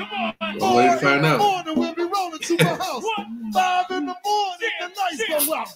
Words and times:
I'm 0.00 0.76
waiting 0.76 0.92
to 0.92 0.98
find 0.98 1.26
out. 1.26 1.38
Morning, 1.38 1.74
we'll 1.76 1.94
be 1.94 2.02
rolling 2.04 2.38
to 2.38 2.56
my 2.58 2.64
house. 2.64 3.04
Five 3.52 3.86
in 3.90 4.06
the 4.06 4.14
morning, 4.24 4.70
the 4.80 4.92
lights 4.96 5.46
go 5.46 5.54
out. 5.54 5.68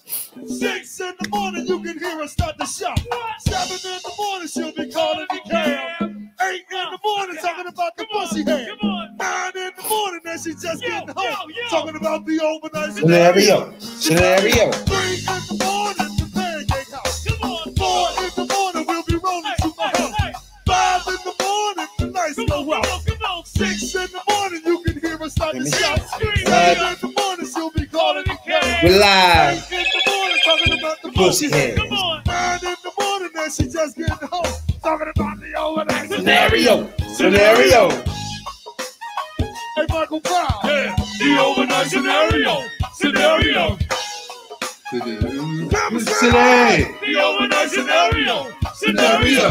Six 0.49 0.99
in 1.01 1.13
the 1.19 1.29
morning, 1.29 1.67
you 1.67 1.81
can 1.81 1.99
hear 1.99 2.17
her 2.19 2.27
start 2.27 2.57
to 2.59 2.65
shout. 2.65 2.99
Seven 3.39 3.91
in 3.91 3.99
the 4.03 4.13
morning, 4.17 4.47
she'll 4.47 4.71
be 4.73 4.91
calling 4.91 5.25
the 5.29 5.39
cab. 5.49 6.01
Eight 6.41 6.63
in 6.71 6.91
the 6.91 6.99
morning, 7.03 7.37
talking 7.41 7.67
about 7.67 7.97
the 7.97 8.05
pussy 8.11 8.43
head. 8.43 8.69
Nine 9.17 9.51
in 9.57 9.71
the 9.77 9.89
morning, 9.89 10.21
and 10.25 10.39
she 10.41 10.51
just 10.53 10.81
getting 10.81 11.13
home. 11.15 11.51
Talking 11.69 11.95
about 11.95 12.25
the 12.25 12.39
overnight 12.41 12.93
Scenario. 12.93 13.77
Scenario. 13.79 14.71
Three 14.71 15.17
in 15.17 15.25
the 15.25 15.57
morning, 15.63 16.15
the 16.17 16.31
pancake 16.33 16.91
house. 16.91 17.23
Four 17.77 18.09
in 18.23 18.31
the 18.35 18.53
morning, 18.53 18.85
we'll 18.87 19.03
be 19.03 19.15
rolling 19.15 19.53
to 19.59 19.73
my 19.77 19.87
house. 19.87 20.43
Five 20.65 21.07
in 21.07 21.17
the 21.25 21.35
morning, 21.43 21.87
the 21.99 22.07
lights 22.07 22.39
go 22.47 22.73
out. 22.73 23.02
We 25.53 25.59
live. 25.59 25.69
In 29.71 29.83
the 29.83 30.01
morning, 30.07 30.37
talking 30.43 30.79
about 30.79 30.97
the 31.03 31.11
Pussy 31.13 31.47
pussy 31.47 31.51
head. 31.51 31.77
head. 31.77 32.63
In 32.63 32.75
the 32.83 32.91
morning, 32.99 33.29
and 33.35 33.53
she 33.53 33.63
just 33.69 33.95
getting 33.95 34.27
home. 34.29 34.45
Talking 34.81 35.11
about 35.15 35.39
the 35.39 35.53
overnight 35.55 36.09
Scenario. 36.09 36.89
Scenario. 37.13 37.89
Hey, 39.75 39.85
Michael 39.89 40.19
Brown. 40.21 40.47
Yeah, 40.63 40.95
the 41.19 41.37
overnight 41.39 41.87
scenario. 41.87 42.63
Scenario. 42.93 43.77
Today. 44.89 46.87
The 47.01 47.21
overnight 47.21 47.69
scenario. 47.69 48.51
Scenario. 48.73 49.49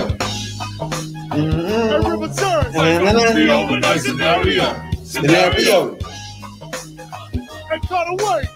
Hey, 1.31 2.11
River 2.11 2.29
Turns. 2.35 2.75
The 2.75 3.53
overnight 3.53 4.01
scenario. 4.01 4.92
Scenario. 5.13 5.99
Hey, 7.69 7.79
Cutaway. 7.87 8.49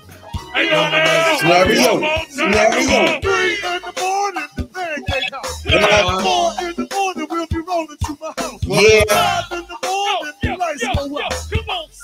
Hey, 0.55 0.71
yo, 0.71 0.91
man. 0.91 1.39
Scenario. 1.39 2.25
Scenario. 2.31 3.21
Three 3.21 3.53
in 3.53 3.83
the 3.83 3.93
morning, 4.01 4.49
the 4.57 4.65
pancake 4.65 5.33
house. 5.35 5.67
Yeah. 5.67 6.23
Four 6.23 6.53
in 6.67 6.75
the 6.77 6.89
morning, 6.95 7.27
we'll 7.31 7.47
be 7.49 7.59
rolling 7.59 7.99
to 7.99 8.19
my 8.19 8.33
house. 8.39 8.61
Yeah. 8.65 9.05
Five 9.07 9.53
in 9.53 9.67
the 9.69 9.77
morning, 9.87 10.33
the 10.43 10.57
lights 10.57 10.83
go 10.97 11.21
out. 11.23 11.35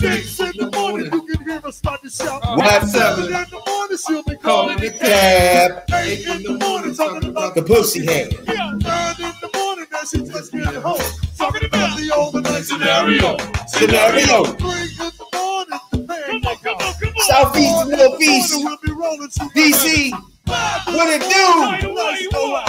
Six 0.02 0.40
in 0.40 0.52
the 0.58 0.68
morning, 0.76 1.12
you 1.12 1.22
can 1.22 1.44
hear 1.44 1.60
her 1.60 1.70
start 1.70 2.02
to 2.02 2.10
shout. 2.10 2.42
What? 2.42 2.88
Seven 2.88 3.26
in 3.26 3.30
the 3.30 3.62
morning, 3.64 3.98
she'll 4.04 4.24
be 4.24 4.34
calling 4.34 4.78
the 4.78 4.90
Cab. 4.90 5.84
Eight 5.94 6.26
in 6.26 6.42
the 6.42 6.58
morning, 6.58 6.92
talking 6.92 7.28
about 7.28 7.54
The 7.54 7.62
pussy 7.62 8.04
head. 8.04 8.32
Yeah, 8.48 8.72
nine 8.82 9.14
in 9.20 9.32
the 9.40 9.50
morning, 9.54 9.86
now 9.92 10.00
she 10.02 10.18
just 10.24 10.50
getting 10.50 10.82
home. 10.82 10.98
Talking 11.38 11.66
about 11.66 11.96
the 11.96 12.12
overnight 12.16 12.64
scenario. 12.64 13.36
Scenario. 13.68 14.42
Three 14.58 14.90
in 14.90 15.12
the 15.14 15.26
morning, 15.38 15.78
the 15.92 15.98
pancake 16.42 16.82
house. 16.82 17.28
Southeast 17.28 17.82
and 17.82 17.90
Northeast. 17.92 18.54
We'll 18.56 18.78
be 18.84 18.90
rolling 18.90 19.30
to 19.30 19.44
DC. 19.54 20.10
What 20.46 21.10
it 21.14 21.22
do? 21.22 21.86
the 21.86 21.94
lights 21.94 22.26
go 22.32 22.56
out. 22.56 22.68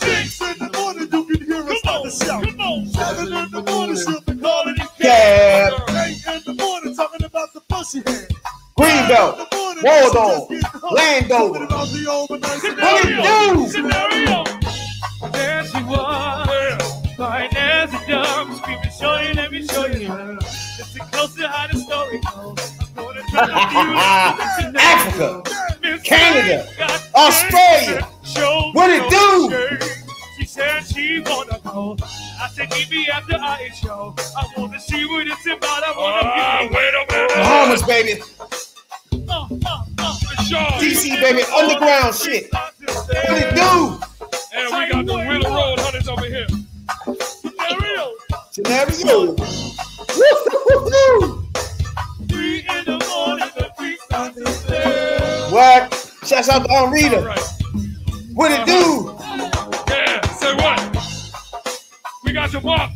Six 0.00 0.40
in 0.40 0.58
the 0.58 0.78
morning, 0.78 1.08
you 1.10 1.24
can 1.24 1.44
hear 1.44 1.68
us 1.68 1.78
start 1.80 2.04
to 2.04 2.10
shout. 2.12 2.44
Seven 2.94 3.32
in 3.32 3.50
the 3.50 3.62
morning, 3.66 3.96
she'll 3.96 4.20
be 4.20 4.40
calling 4.40 4.76
the 4.76 4.91
Cab. 5.02 5.72
Eight 5.90 6.26
in 6.26 6.42
the 6.46 6.54
morning, 6.62 6.94
talking 6.96 7.24
about 7.24 7.52
the 7.52 7.60
pussy 7.62 8.02
head. 8.06 8.28
Greenbelt. 8.78 9.48
Waldorf. 9.82 10.48
Landover. 10.92 11.64
About 11.64 11.88
the 11.88 12.06
overnight 12.08 12.62
What 12.78 13.04
it 13.04 13.16
do? 15.26 15.28
There 15.32 15.64
she 15.66 15.82
was. 15.82 17.14
Fine 17.16 17.56
as 17.56 17.92
a 17.92 18.06
dove. 18.06 18.56
Screaming, 18.56 18.90
show 18.98 19.20
you, 19.20 19.34
let 19.34 19.50
me 19.52 19.66
show 19.66 19.86
you. 19.86 20.08
Listen 20.08 21.06
close 21.10 21.34
to 21.34 21.48
how 21.48 21.66
the 21.66 21.78
story 21.78 22.20
goes. 22.20 22.70
Gonna 22.94 23.22
tell 23.30 23.48
you. 23.48 24.78
Africa. 24.78 25.42
Canada. 26.04 26.66
Australia. 27.14 28.08
What 28.72 28.90
it 28.90 29.10
do? 29.10 30.01
Shirt. 30.46 30.82
She 30.84 30.90
said 30.90 30.94
she 30.94 31.20
wanna 31.20 31.58
go. 31.64 31.96
I 32.40 32.48
said 32.52 32.70
meet 32.70 32.90
me 32.90 33.08
at 33.08 33.26
the 33.26 33.38
ice 33.40 33.78
show. 33.78 34.14
I 34.36 34.46
wanna 34.56 34.80
see 34.80 35.04
what 35.06 35.26
it's 35.26 35.46
about. 35.46 35.82
I 35.84 35.92
wanna 35.96 36.28
uh, 36.28 36.68
wait 36.70 36.94
a 36.94 37.12
minute. 37.12 37.30
Bahamas, 37.34 37.82
baby. 37.82 38.22
Uh, 39.28 39.48
uh, 39.66 39.84
uh, 39.98 40.14
Sean. 40.44 40.80
DC, 40.80 41.20
baby. 41.20 41.42
Underground 41.56 42.14
shit. 42.14 42.52
What 42.52 42.74
it 42.82 43.54
do? 43.54 44.00
And 44.54 44.66
we 44.74 44.90
got 44.90 45.06
the 45.06 45.14
Willow 45.14 45.50
Road 45.50 45.78
hunters 45.80 46.08
over 46.08 46.24
here. 46.26 46.46
Scenario. 47.24 48.14
Scenario. 48.50 49.36
Three 52.28 52.58
in 52.60 52.84
the 52.84 52.98
morning, 53.08 53.50
the 53.56 53.72
three 53.78 53.96
start 53.96 54.34
to 54.34 54.46
say. 54.46 55.50
What? 55.50 56.10
Shouts 56.24 56.48
out 56.48 56.64
to 56.64 56.70
Aunt 56.72 56.92
Rita. 56.92 57.20
right. 57.20 57.40
What 58.34 58.50
it 58.50 58.66
do? 58.66 59.21
We 62.32 62.36
got 62.36 62.50
your 62.50 62.62
mom. 62.62 62.90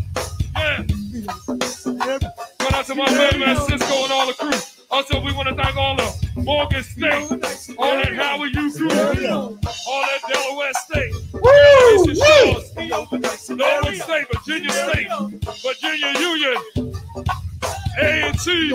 Yeah. 0.57 0.77
Shout 0.87 2.73
out 2.73 2.87
to 2.87 2.95
my 2.95 3.05
man, 3.11 3.39
man, 3.39 3.57
Cisco 3.69 4.05
and 4.05 4.11
all 4.11 4.27
the 4.27 4.33
crew. 4.33 4.59
Also, 4.91 5.21
we 5.21 5.31
want 5.35 5.47
to 5.47 5.55
thank 5.55 5.77
all 5.77 5.95
the 5.95 6.11
Morgan 6.37 6.83
State, 6.83 7.31
all 7.77 7.97
that 7.97 8.15
Howard 8.15 8.55
U 8.55 8.73
crew, 8.73 8.89
all 8.89 9.59
that 9.61 10.21
Delaware 10.27 10.73
State, 10.73 11.13
Woo! 11.35 12.07
Mason 12.07 12.17
Woo! 12.17 12.55
Shores, 12.55 13.51
Northern 13.51 14.01
State, 14.01 14.27
Virginia 14.33 14.71
State, 14.71 15.09
Virginia 15.61 16.19
Union, 16.19 16.57
A&T. 18.01 18.71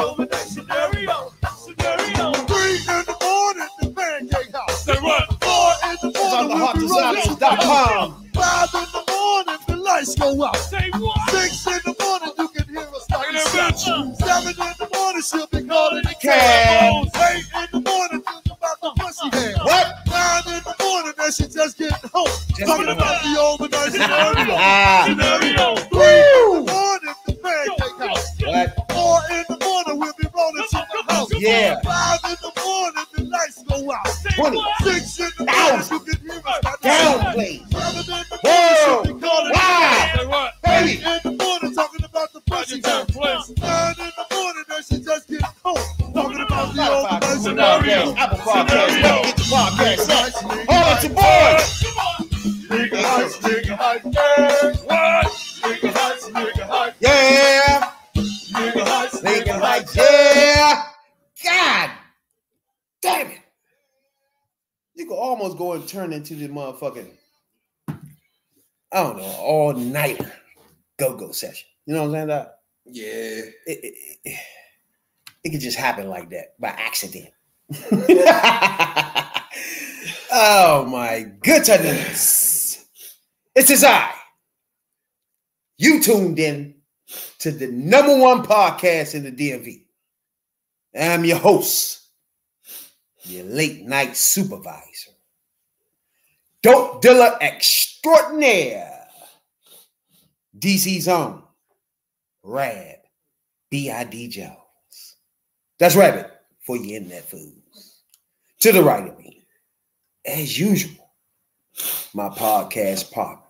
Scenario, 0.46 1.34
scenario. 1.58 2.34
Three 2.46 2.78
in 2.78 3.04
the 3.10 3.18
morning, 3.20 3.70
the 3.82 3.94
pancake 3.96 4.54
house. 4.54 4.84
Say 4.86 4.94
what? 5.02 5.26
Four 5.44 5.90
in 5.90 5.98
the 6.04 6.10
It's 6.10 6.20
on 6.20 6.48
morning, 6.50 6.82
the 6.82 6.86
we'll 6.86 7.50
be 7.50 7.66
rolling 7.66 8.21
lights 10.20 10.38
go 10.38 10.46
out. 10.46 10.56
Say 10.58 10.90
what? 10.92 11.30
Six 11.30 11.68
in 11.68 11.74
the 11.86 11.96
morning, 12.04 12.34
you 12.38 12.48
can 12.50 12.70
hear 12.70 12.80
us 12.82 13.06
to 13.08 13.18
Look 13.18 13.48
shout. 13.50 13.80
Seven 13.80 14.50
in 14.50 14.74
the 14.80 14.90
morning, 14.94 15.22
she'll 15.22 15.48
be 15.48 15.68
calling 15.68 16.04
the 16.04 16.16
Cab. 16.22 17.06
Eight 17.16 17.46
in 17.56 17.84
the 17.84 17.90
morning, 17.90 18.22
thinking 18.22 18.52
about 18.52 18.82
the 18.82 18.92
pussy 18.98 19.30
head. 19.38 19.56
What? 19.64 19.96
Nine 20.08 20.44
in 20.58 20.64
the 20.64 20.76
morning, 20.84 21.14
then 21.18 21.32
she 21.32 21.44
just 21.48 21.78
getting 21.78 22.10
home. 22.14 22.28
Just 22.56 22.66
Talking 22.66 22.90
about 22.90 23.22
the 23.24 23.40
overnight 23.40 23.92
scenario. 23.92 24.56
Ah. 24.62 25.04
Scenario. 25.08 25.76
Three 25.90 26.22
in 26.22 26.66
the 26.66 26.72
morning, 26.72 27.16
the 27.26 27.34
pancake 27.34 28.10
house. 28.10 28.28
What? 28.42 28.92
Four 28.92 29.20
in 29.32 29.44
the 29.50 29.58
morning, 29.66 30.00
we'll 30.00 30.14
be 30.20 30.28
rolling 30.36 30.68
to 30.70 30.88
the 30.92 31.14
house. 31.14 31.30
Yeah. 31.38 31.80
Five 31.82 32.20
in 32.26 32.38
the 32.42 32.52
morning, 32.62 33.06
the 33.16 33.24
lights 33.26 33.64
go 33.64 33.92
out. 33.92 34.08
Twenty. 34.36 34.60
Six 34.84 35.20
in 35.20 35.32
the 35.38 35.52
morning, 35.52 35.88
you 35.92 36.00
can 36.00 36.21
scenario. 47.82 48.14
Podcast, 48.14 48.18
Apple 48.18 48.38
Podcast, 48.40 48.98
where 49.00 49.18
you 49.18 49.26
get 49.26 49.36
the 49.38 49.44
podcast. 49.44 50.08
Hold 50.70 50.84
on, 50.86 51.02
your 51.04 51.14
boy. 51.14 51.58
Nigga 52.72 53.02
hot, 53.04 53.32
nigga 53.42 53.76
hot, 53.78 54.02
yeah. 54.06 54.74
What? 54.86 55.26
Nigga 55.62 55.92
hot, 55.94 56.20
nigga 56.32 56.64
hot, 56.68 56.94
Yeah. 57.00 57.92
nigga 58.16 58.84
hot, 58.88 59.12
Nigga 59.12 59.62
like, 59.62 59.96
yeah. 59.96 60.84
God 61.44 61.92
damn 63.02 63.28
it. 63.32 63.40
You 64.96 65.06
could 65.08 65.16
almost 65.16 65.58
go 65.58 65.74
and 65.74 65.88
turn 65.88 66.14
into 66.14 66.36
the 66.36 66.48
motherfucking, 66.48 67.10
I 67.90 67.94
don't 69.04 69.18
know, 69.18 69.24
all 69.40 69.74
nighter 69.74 70.32
go 70.98 71.16
go 71.16 71.32
session. 71.32 71.68
You 71.86 71.96
know 71.96 72.02
what 72.02 72.08
I'm 72.10 72.14
saying? 72.14 72.28
Doc? 72.28 72.54
Yeah. 72.86 73.04
It, 73.06 73.54
it, 73.66 73.96
it, 74.24 74.40
it 75.44 75.50
could 75.50 75.62
just 75.62 75.78
happen 75.78 76.08
like 76.10 76.30
that 76.30 76.60
by 76.60 76.70
accident. 76.70 77.30
oh 80.32 80.86
my 80.88 81.26
goodness. 81.42 82.86
It's 83.56 83.70
his 83.70 83.84
eye. 83.84 84.14
You 85.78 86.02
tuned 86.02 86.38
in 86.40 86.76
to 87.40 87.52
the 87.52 87.68
number 87.68 88.18
one 88.18 88.44
podcast 88.44 89.16
in 89.16 89.24
the 89.24 89.32
DMV. 89.32 89.86
I'm 91.00 91.24
your 91.24 91.38
host, 91.38 92.10
your 93.24 93.46
late 93.46 93.86
night 93.86 94.18
supervisor, 94.18 95.12
dope 96.62 97.02
Dilla 97.02 97.38
extraordinaire, 97.40 99.08
DC's 100.60 101.08
own, 101.08 101.42
Rab, 102.44 102.98
B.I.D. 103.70 104.28
Jones. 104.28 105.16
That's 105.80 105.96
Rabbit 105.96 106.30
for 106.66 106.76
your 106.76 106.98
internet 106.98 107.24
foods. 107.24 107.61
To 108.62 108.72
the 108.72 108.84
right 108.84 109.08
of 109.08 109.18
me, 109.18 109.48
as 110.24 110.60
usual, 110.60 111.12
my 112.14 112.30
podcast 112.30 113.12
partner, 113.12 113.42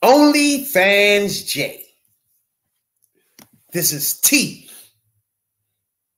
Only 0.00 0.64
Fans 0.64 1.42
J. 1.42 1.86
This 3.72 3.92
is 3.92 4.20
T. 4.20 4.70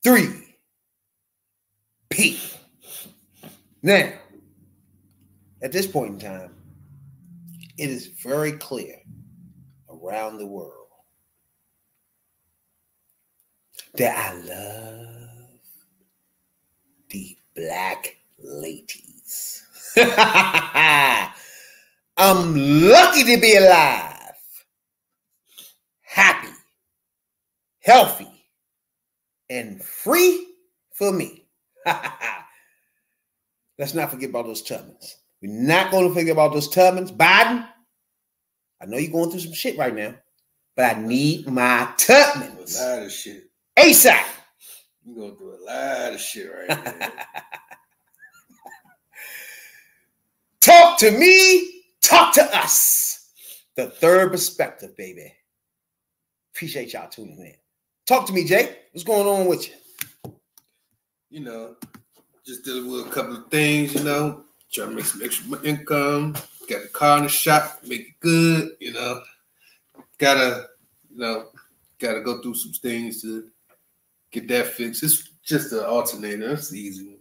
Three. 0.05 0.57
P. 2.11 2.39
Now, 3.83 4.13
at 5.63 5.73
this 5.73 5.87
point 5.87 6.23
in 6.23 6.31
time, 6.31 6.55
it 7.79 7.89
is 7.89 8.09
very 8.23 8.53
clear 8.53 8.97
around 9.89 10.37
the 10.37 10.47
world 10.47 10.89
that 13.95 14.15
I 14.15 14.35
love 14.43 15.02
black 17.55 18.17
ladies. 18.39 19.63
I'm 22.17 22.55
lucky 22.55 23.25
to 23.25 23.41
be 23.41 23.57
alive, 23.57 24.35
happy, 26.03 26.53
healthy, 27.81 28.29
and 29.51 29.83
free 29.83 30.47
for 30.93 31.13
me. 31.13 31.47
Let's 33.79 33.95
not 33.95 34.11
forget 34.11 34.31
about 34.31 34.47
those 34.47 34.63
Tubmans. 34.63 35.15
We're 35.43 35.51
not 35.53 35.91
going 35.91 36.09
to 36.09 36.15
forget 36.15 36.33
about 36.33 36.53
those 36.53 36.69
Tubmans. 36.69 37.11
Biden, 37.11 37.67
I 38.81 38.87
know 38.87 38.99
you're 38.99 39.11
going 39.13 39.31
through 39.31 39.41
some 39.41 39.55
shit 39.55 39.77
right 39.77 39.95
now, 39.95 40.15
but 40.77 40.97
I 40.97 41.01
need 41.01 41.47
my 41.49 41.93
A 41.99 42.85
lot 42.85 43.03
of 43.03 43.13
shit. 43.13 43.45
ASAP. 43.79 44.25
You 45.05 45.15
going 45.15 45.37
through 45.37 45.57
a 45.57 45.63
lot 45.65 46.13
of 46.15 46.21
shit 46.21 46.51
right 46.51 46.69
now. 46.69 47.09
Talk 50.61 50.99
to 51.01 51.11
me, 51.11 51.83
talk 52.01 52.33
to 52.35 52.57
us. 52.57 53.33
The 53.75 53.89
third 53.89 54.31
perspective, 54.31 54.97
baby. 54.97 55.35
Appreciate 56.55 56.93
y'all 56.93 57.09
tuning 57.09 57.37
in. 57.37 57.55
Talk 58.07 58.29
to 58.29 58.33
me, 58.33 58.45
Jay. 58.45 58.77
What's 58.93 59.03
going 59.03 59.27
on 59.27 59.47
with 59.49 59.69
you? 59.69 59.75
you 61.33 61.41
know, 61.41 61.75
just 62.45 62.63
dealing 62.63 62.93
with 62.93 63.07
a 63.07 63.11
couple 63.11 63.35
of 63.35 63.49
things, 63.51 63.95
you 63.95 64.05
know, 64.05 64.45
trying 64.71 64.91
to 64.91 64.95
make 64.95 65.07
some 65.07 65.23
extra 65.23 65.63
income, 65.63 66.35
got 66.69 66.85
a 66.85 66.89
car 66.89 67.17
in 67.17 67.25
the 67.25 67.29
shop, 67.31 67.79
make 67.87 68.01
it 68.03 68.21
good, 68.21 68.73
you 68.81 68.93
know, 68.93 69.23
gotta, 70.19 70.67
you 71.11 71.19
know, 71.19 71.47
gotta 71.99 72.21
go 72.21 72.43
through 72.43 72.55
some 72.55 72.73
things 72.73 73.23
to 73.23 73.49
get 74.33 74.49
that 74.49 74.67
fixed. 74.69 75.03
It's 75.03 75.29
just 75.45 75.73
an 75.73 75.81
alternator, 75.85 76.53
it's 76.53 76.73
easy, 76.75 77.19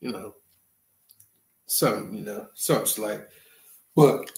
you 0.00 0.12
know, 0.12 0.34
something, 1.66 2.14
you 2.14 2.24
know, 2.24 2.46
something 2.54 2.86
slight. 2.86 3.20
But 3.94 4.30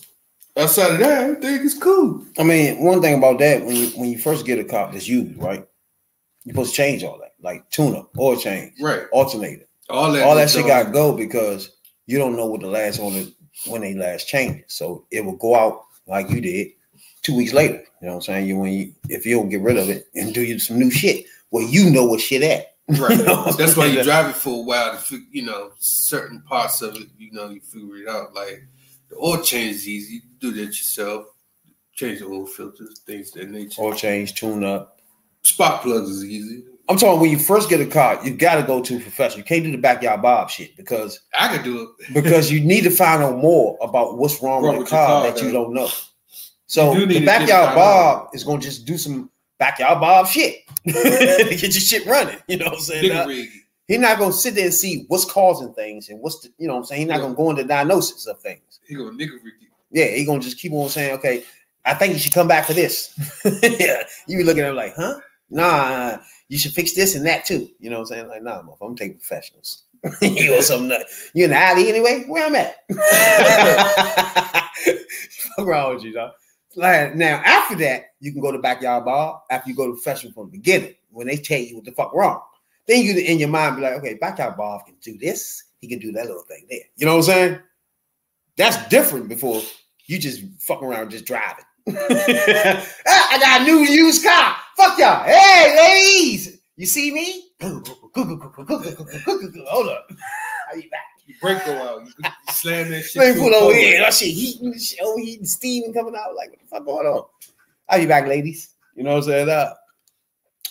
outside 0.57 0.93
of 0.95 0.99
that, 1.01 1.23
everything 1.25 1.61
is 1.65 1.75
cool. 1.75 2.25
I 2.39 2.43
mean, 2.43 2.83
one 2.85 3.01
thing 3.03 3.19
about 3.19 3.39
that, 3.41 3.65
when 3.65 3.77
you 3.77 3.87
when 3.89 4.11
you 4.11 4.19
first 4.19 4.47
get 4.47 4.59
a 4.59 4.65
cop 4.65 4.93
that's 4.93 5.09
used, 5.09 5.41
right? 5.41 5.67
You're 6.45 6.55
supposed 6.55 6.71
to 6.71 6.77
change 6.77 7.05
all 7.05 7.19
that, 7.19 7.35
like 7.43 7.69
tune 7.71 7.95
up, 7.95 8.11
oil 8.19 8.37
change, 8.37 8.75
Right. 8.81 9.03
alternator. 9.13 9.67
All 9.91 10.13
that 10.13 10.23
all 10.25 10.35
that 10.35 10.51
shit 10.51 10.67
got 10.67 10.85
to 10.85 10.91
go 10.91 11.13
because 11.17 11.71
you 12.07 12.19
don't 12.19 12.37
know 12.37 12.47
what 12.47 12.61
the 12.61 12.67
last 12.69 13.01
owner 13.01 13.25
when 13.67 13.81
they 13.81 13.95
last 13.95 14.29
changed 14.29 14.61
it. 14.61 14.71
So 14.71 15.05
it 15.11 15.25
will 15.25 15.37
go 15.37 15.55
out 15.57 15.83
like 16.07 16.31
you 16.31 16.41
did 16.41 16.69
two 17.23 17.35
weeks 17.37 17.53
later. 17.53 17.85
You 18.01 18.07
know 18.07 18.15
what 18.15 18.15
I'm 18.17 18.23
saying? 18.23 18.47
You 18.47 18.59
when 18.59 18.73
you 18.73 18.95
if 19.09 19.27
you 19.27 19.37
don't 19.37 19.49
get 19.49 19.61
rid 19.61 19.77
of 19.77 19.89
it 19.91 20.07
and 20.15 20.33
do 20.33 20.43
you 20.43 20.59
some 20.59 20.79
new 20.79 20.91
shit, 20.91 21.27
well, 21.51 21.67
you 21.67 21.91
know 21.91 22.05
what 22.05 22.21
shit 22.21 22.43
at. 22.43 22.75
Right. 22.89 23.19
You 23.19 23.25
know 23.27 23.53
That's 23.53 23.77
why 23.77 23.87
you 23.87 24.03
drive 24.03 24.31
it 24.31 24.37
for 24.37 24.61
a 24.61 24.63
while 24.63 24.99
to, 24.99 25.23
you 25.31 25.43
know, 25.43 25.73
certain 25.79 26.43
parts 26.43 26.83
of 26.83 26.97
it, 26.97 27.09
you 27.19 27.33
know, 27.33 27.51
you 27.51 27.61
figure 27.61 27.97
it 27.97 28.09
out. 28.09 28.35
Like 28.35 28.67
the 29.09 29.17
oil 29.17 29.43
change 29.43 29.77
is 29.77 29.89
easy. 29.89 30.15
You 30.15 30.21
do 30.41 30.53
that 30.53 30.67
yourself. 30.67 31.27
Change 31.93 32.21
the 32.21 32.27
oil 32.27 32.47
filters, 32.47 33.01
things 33.01 33.33
that 33.33 33.51
nature. 33.51 33.83
Oil 33.83 33.95
change, 33.95 34.35
tune 34.35 34.65
up. 34.65 35.01
Spark 35.43 35.83
plugs 35.83 36.11
is 36.11 36.25
easy. 36.25 36.65
I'm 36.89 36.97
talking 36.97 37.21
when 37.21 37.31
you 37.31 37.39
first 37.39 37.69
get 37.69 37.81
a 37.81 37.87
car, 37.87 38.19
you 38.25 38.35
got 38.35 38.57
to 38.57 38.63
go 38.63 38.83
to 38.83 38.97
a 38.97 39.01
professional. 39.01 39.41
You 39.41 39.45
can't 39.45 39.63
do 39.63 39.73
the 39.73 39.79
backyard 39.79 40.23
Bob 40.23 40.49
shit 40.49 40.75
because 40.77 41.21
I 41.39 41.55
could 41.55 41.65
do 41.65 41.83
it. 41.83 42.15
because 42.15 42.51
you 42.51 42.61
need 42.61 42.83
to 42.85 42.91
find 42.91 43.23
out 43.23 43.37
more 43.37 43.77
about 43.83 44.17
what's 44.17 44.43
wrong, 44.43 44.65
Wrong 44.65 44.79
with 44.79 44.87
the 44.87 44.91
car, 44.91 45.07
car, 45.07 45.31
that 45.31 45.43
you 45.43 45.53
don't 45.53 45.75
know. 45.75 45.91
So 46.67 46.93
You 46.93 47.01
do 47.01 47.07
need 47.07 47.23
the 47.23 47.27
backyard 47.27 47.75
Bob 47.75 48.29
is 48.33 48.45
going 48.45 48.61
to 48.61 48.67
just 48.67 48.87
do 48.87 48.97
some 48.97 49.31
backyard 49.59 50.01
Bob 50.01 50.27
shit 50.27 50.65
get 50.85 51.63
your 51.63 51.71
shit 51.73 52.07
running. 52.07 52.39
You 52.49 52.59
know 52.59 52.67
what 52.67 52.75
I'm 52.75 52.81
saying? 52.81 53.09
Now. 53.09 53.27
He's 53.89 53.99
not 53.99 54.19
going 54.19 54.33
to 54.33 54.37
sit 54.37 54.55
there 54.55 54.67
and 54.67 54.75
see 54.75 55.07
what's 55.09 55.25
causing 55.25 55.73
things 55.73 56.11
and 56.11 56.21
what's 56.21 56.41
the, 56.41 56.51
you 56.59 56.67
know 56.67 56.75
what 56.75 56.81
I'm 56.81 56.85
saying? 56.85 57.01
He's 57.01 57.09
not 57.09 57.15
Yeah. 57.17 57.21
going 57.23 57.33
to 57.33 57.37
go 57.37 57.51
into 57.51 57.65
diagnosis 57.65 58.27
of 58.27 58.39
things. 58.41 58.81
He 58.87 58.95
gonna 58.95 59.13
nigga 59.13 59.33
you. 59.43 59.53
Yeah, 59.91 60.09
he's 60.09 60.27
going 60.27 60.41
to 60.41 60.45
just 60.45 60.59
keep 60.59 60.73
on 60.73 60.91
saying, 60.91 61.15
okay, 61.15 61.43
I 61.87 61.95
think 61.95 62.13
you 62.13 62.19
should 62.19 62.35
come 62.35 62.47
back 62.49 62.67
for 62.67 62.75
this. 62.75 63.19
yeah, 63.63 64.03
you 64.27 64.37
be 64.37 64.45
looking 64.45 64.63
at 64.63 64.71
him 64.71 64.77
like, 64.77 64.95
huh? 64.95 65.21
Nah, 65.49 66.19
you 66.49 66.59
should 66.59 66.73
fix 66.73 66.93
this 66.93 67.15
and 67.15 67.25
that 67.27 67.47
too. 67.47 67.71
You 67.81 67.89
know 67.89 67.97
what 68.01 68.11
I'm 68.11 68.17
saying? 68.19 68.29
Like, 68.29 68.43
nah, 68.43 68.63
I'm 68.83 68.95
taking 68.95 69.17
professionals. 69.17 69.85
you 70.21 70.53
want 70.53 70.65
something 70.65 70.89
nut. 70.89 71.07
You 71.33 71.45
in 71.45 71.51
the 71.51 71.57
alley 71.57 71.89
anyway? 71.89 72.25
Where 72.29 72.47
I'm 72.47 72.55
at? 72.57 72.85
Fuck 75.57 75.67
wrong 75.67 75.95
with 75.95 76.05
you, 76.05 76.13
dog. 76.13 76.33
Like, 76.77 77.15
now, 77.15 77.41
after 77.45 77.75
that, 77.77 78.13
you 78.21 78.33
can 78.33 78.41
go 78.41 78.53
to 78.53 78.59
backyard 78.59 79.05
ball 79.05 79.45
after 79.51 79.71
you 79.71 79.77
go 79.77 79.87
to 79.87 79.93
professional 79.95 80.33
from 80.33 80.47
the 80.47 80.59
beginning 80.59 80.95
when 81.11 81.27
they 81.27 81.37
tell 81.37 81.59
you 81.59 81.77
what 81.77 81.85
the 81.85 81.93
fuck 81.93 82.13
wrong. 82.15 82.41
Then 82.87 83.05
you 83.05 83.17
in 83.17 83.39
your 83.39 83.49
mind 83.49 83.77
be 83.77 83.83
like, 83.83 83.95
okay, 83.95 84.15
backyard 84.15 84.57
ball 84.57 84.83
can 84.85 84.97
do 85.03 85.19
this, 85.19 85.65
he 85.81 85.89
can 85.89 85.99
do 85.99 86.13
that 86.13 86.27
little 86.27 86.43
thing 86.43 86.67
there. 86.71 86.81
You 86.97 87.07
know 87.07 87.13
what 87.17 87.29
I'm 87.29 87.35
saying? 87.35 87.59
That's 88.57 88.89
different 88.89 89.29
before 89.29 89.61
you 90.07 90.19
just 90.19 90.43
fuck 90.59 90.83
around 90.83 91.11
just 91.11 91.25
driving. 91.25 91.65
Ah, 93.07 93.29
I 93.31 93.39
got 93.39 93.61
a 93.63 93.65
new 93.65 93.79
used 93.79 94.23
car. 94.23 94.57
Fuck 94.77 94.99
y'all. 94.99 95.25
Hey, 95.25 95.75
ladies. 95.77 96.59
You 96.77 96.87
see 96.87 97.11
me? 97.11 97.51
Hold 97.61 97.89
up. 99.89 100.11
I'll 100.71 100.77
be 100.77 100.89
back. 100.89 101.01
You 101.27 101.35
break 101.41 101.65
the 101.65 101.83
out. 101.83 102.03
You, 102.65 102.71
you 102.71 102.77
slam 102.77 102.91
that 102.91 103.03
shit. 103.03 103.17
Let 103.17 103.29
me 103.29 103.33
through 103.35 103.43
pull 103.43 103.53
a 103.53 103.57
over 103.57 103.65
pole. 103.73 103.73
here. 103.75 104.01
That 104.01 104.15
shit 104.15 104.29
heating, 104.29 104.79
shit 104.79 105.01
overheating, 105.01 105.47
steaming 105.47 105.93
coming 105.93 106.15
out. 106.17 106.35
Like, 106.35 106.51
what 106.51 106.61
the 106.61 106.67
fuck 106.67 106.85
going 106.85 107.07
on? 107.07 107.25
I'll 107.89 107.99
be 107.99 108.07
back, 108.07 108.27
ladies. 108.27 108.75
You 108.95 109.05
know 109.05 109.11
what 109.15 109.25
I'm 109.25 109.31
saying? 109.31 109.49
Uh, 109.49 109.75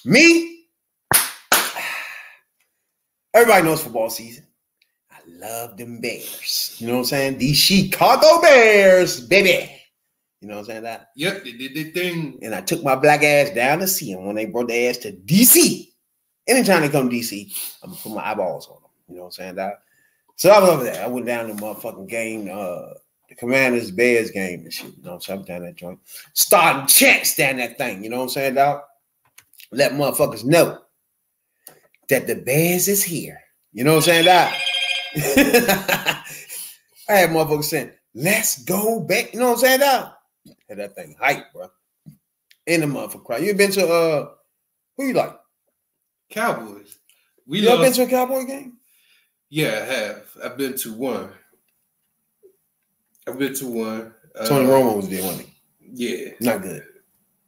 me, 0.05 0.65
everybody 3.33 3.63
knows 3.63 3.81
football 3.83 4.09
season. 4.09 4.45
I 5.11 5.17
love 5.27 5.77
them 5.77 5.99
Bears. 6.01 6.75
You 6.79 6.87
know 6.87 6.93
what 6.93 6.99
I'm 6.99 7.05
saying? 7.05 7.37
These 7.37 7.57
Chicago 7.57 8.41
Bears, 8.41 9.21
baby. 9.21 9.71
You 10.41 10.47
know 10.47 10.55
what 10.55 10.59
I'm 10.61 10.65
saying? 10.65 10.83
That 10.83 11.09
Yep, 11.15 11.43
they 11.43 11.51
did 11.53 11.75
their 11.75 11.91
thing. 11.93 12.37
and 12.43 12.53
I 12.53 12.61
took 12.61 12.83
my 12.83 12.95
black 12.95 13.23
ass 13.23 13.49
down 13.51 13.79
to 13.79 13.87
see 13.87 14.13
them 14.13 14.25
when 14.25 14.35
they 14.35 14.45
brought 14.45 14.67
their 14.67 14.89
ass 14.91 14.97
to 14.99 15.11
DC. 15.11 15.87
Anytime 16.47 16.81
they 16.81 16.89
come 16.89 17.09
to 17.09 17.15
DC, 17.15 17.51
I'm 17.83 17.89
gonna 17.89 18.01
put 18.01 18.13
my 18.13 18.25
eyeballs 18.31 18.67
on 18.67 18.75
them. 18.75 18.91
You 19.09 19.15
know 19.15 19.21
what 19.23 19.27
I'm 19.27 19.31
saying? 19.31 19.55
That, 19.55 19.73
so 20.37 20.51
I 20.51 20.59
was 20.59 20.69
over 20.69 20.83
there. 20.83 21.03
I 21.03 21.07
went 21.07 21.25
down 21.25 21.47
to 21.47 21.53
the 21.53 21.61
motherfucking 21.61 22.07
game, 22.07 22.47
uh, 22.51 22.93
the 23.27 23.35
Commanders 23.35 23.89
Bears 23.91 24.29
game 24.29 24.61
and 24.61 24.71
shit. 24.71 24.95
You 24.95 25.03
know 25.03 25.13
what 25.13 25.15
I'm 25.15 25.21
saying? 25.21 25.37
I 25.37 25.41
was 25.41 25.47
down 25.47 25.61
that 25.63 25.75
joint. 25.75 25.99
Starting 26.33 26.85
chants 26.85 27.35
down 27.35 27.57
that 27.57 27.77
thing. 27.77 28.03
You 28.03 28.11
know 28.11 28.17
what 28.17 28.23
I'm 28.23 28.29
saying, 28.29 28.53
dog? 28.53 28.81
Let 29.71 29.93
motherfuckers 29.93 30.45
know 30.45 30.79
that 32.07 32.27
the 32.27 32.35
Bears 32.35 32.87
is 32.87 33.03
here. 33.03 33.41
You 33.73 33.83
know 33.83 33.95
what 33.95 34.07
I'm 34.07 34.25
saying, 34.25 34.25
dog? 34.25 34.53
I 37.09 37.13
had 37.13 37.29
motherfuckers 37.31 37.63
saying, 37.65 37.91
let's 38.13 38.63
go 38.63 38.99
back. 38.99 39.33
You 39.33 39.39
know 39.39 39.47
what 39.47 39.53
I'm 39.53 39.59
saying, 39.59 39.79
dog? 39.79 40.11
Had 40.69 40.77
that 40.77 40.95
thing 40.95 41.15
hype, 41.19 41.51
bro. 41.51 41.67
In 42.67 42.81
the 42.81 42.87
motherfucker 42.87 43.23
crowd. 43.23 43.43
You 43.43 43.55
been 43.55 43.71
to 43.71 43.87
uh 43.87 44.29
who 44.95 45.07
you 45.07 45.13
like? 45.13 45.35
Cowboys. 46.29 46.99
We 47.45 47.61
You 47.61 47.69
ever 47.69 47.83
been 47.83 47.93
to 47.93 48.03
a 48.03 48.07
cowboy 48.07 48.45
game? 48.45 48.76
Yeah, 49.49 49.67
I 49.81 49.93
have. 49.93 50.23
I've 50.43 50.57
been 50.57 50.75
to 50.79 50.93
one. 50.93 51.29
I've 53.27 53.37
been 53.39 53.53
to 53.55 53.67
one. 53.67 54.13
Tony 54.45 54.65
Uh, 54.65 54.69
Romo 54.69 54.95
was 54.97 55.09
there, 55.09 55.23
wasn't 55.23 55.47
he? 55.47 55.53
Yeah, 55.93 56.31
Not 56.39 56.61
good. 56.61 56.83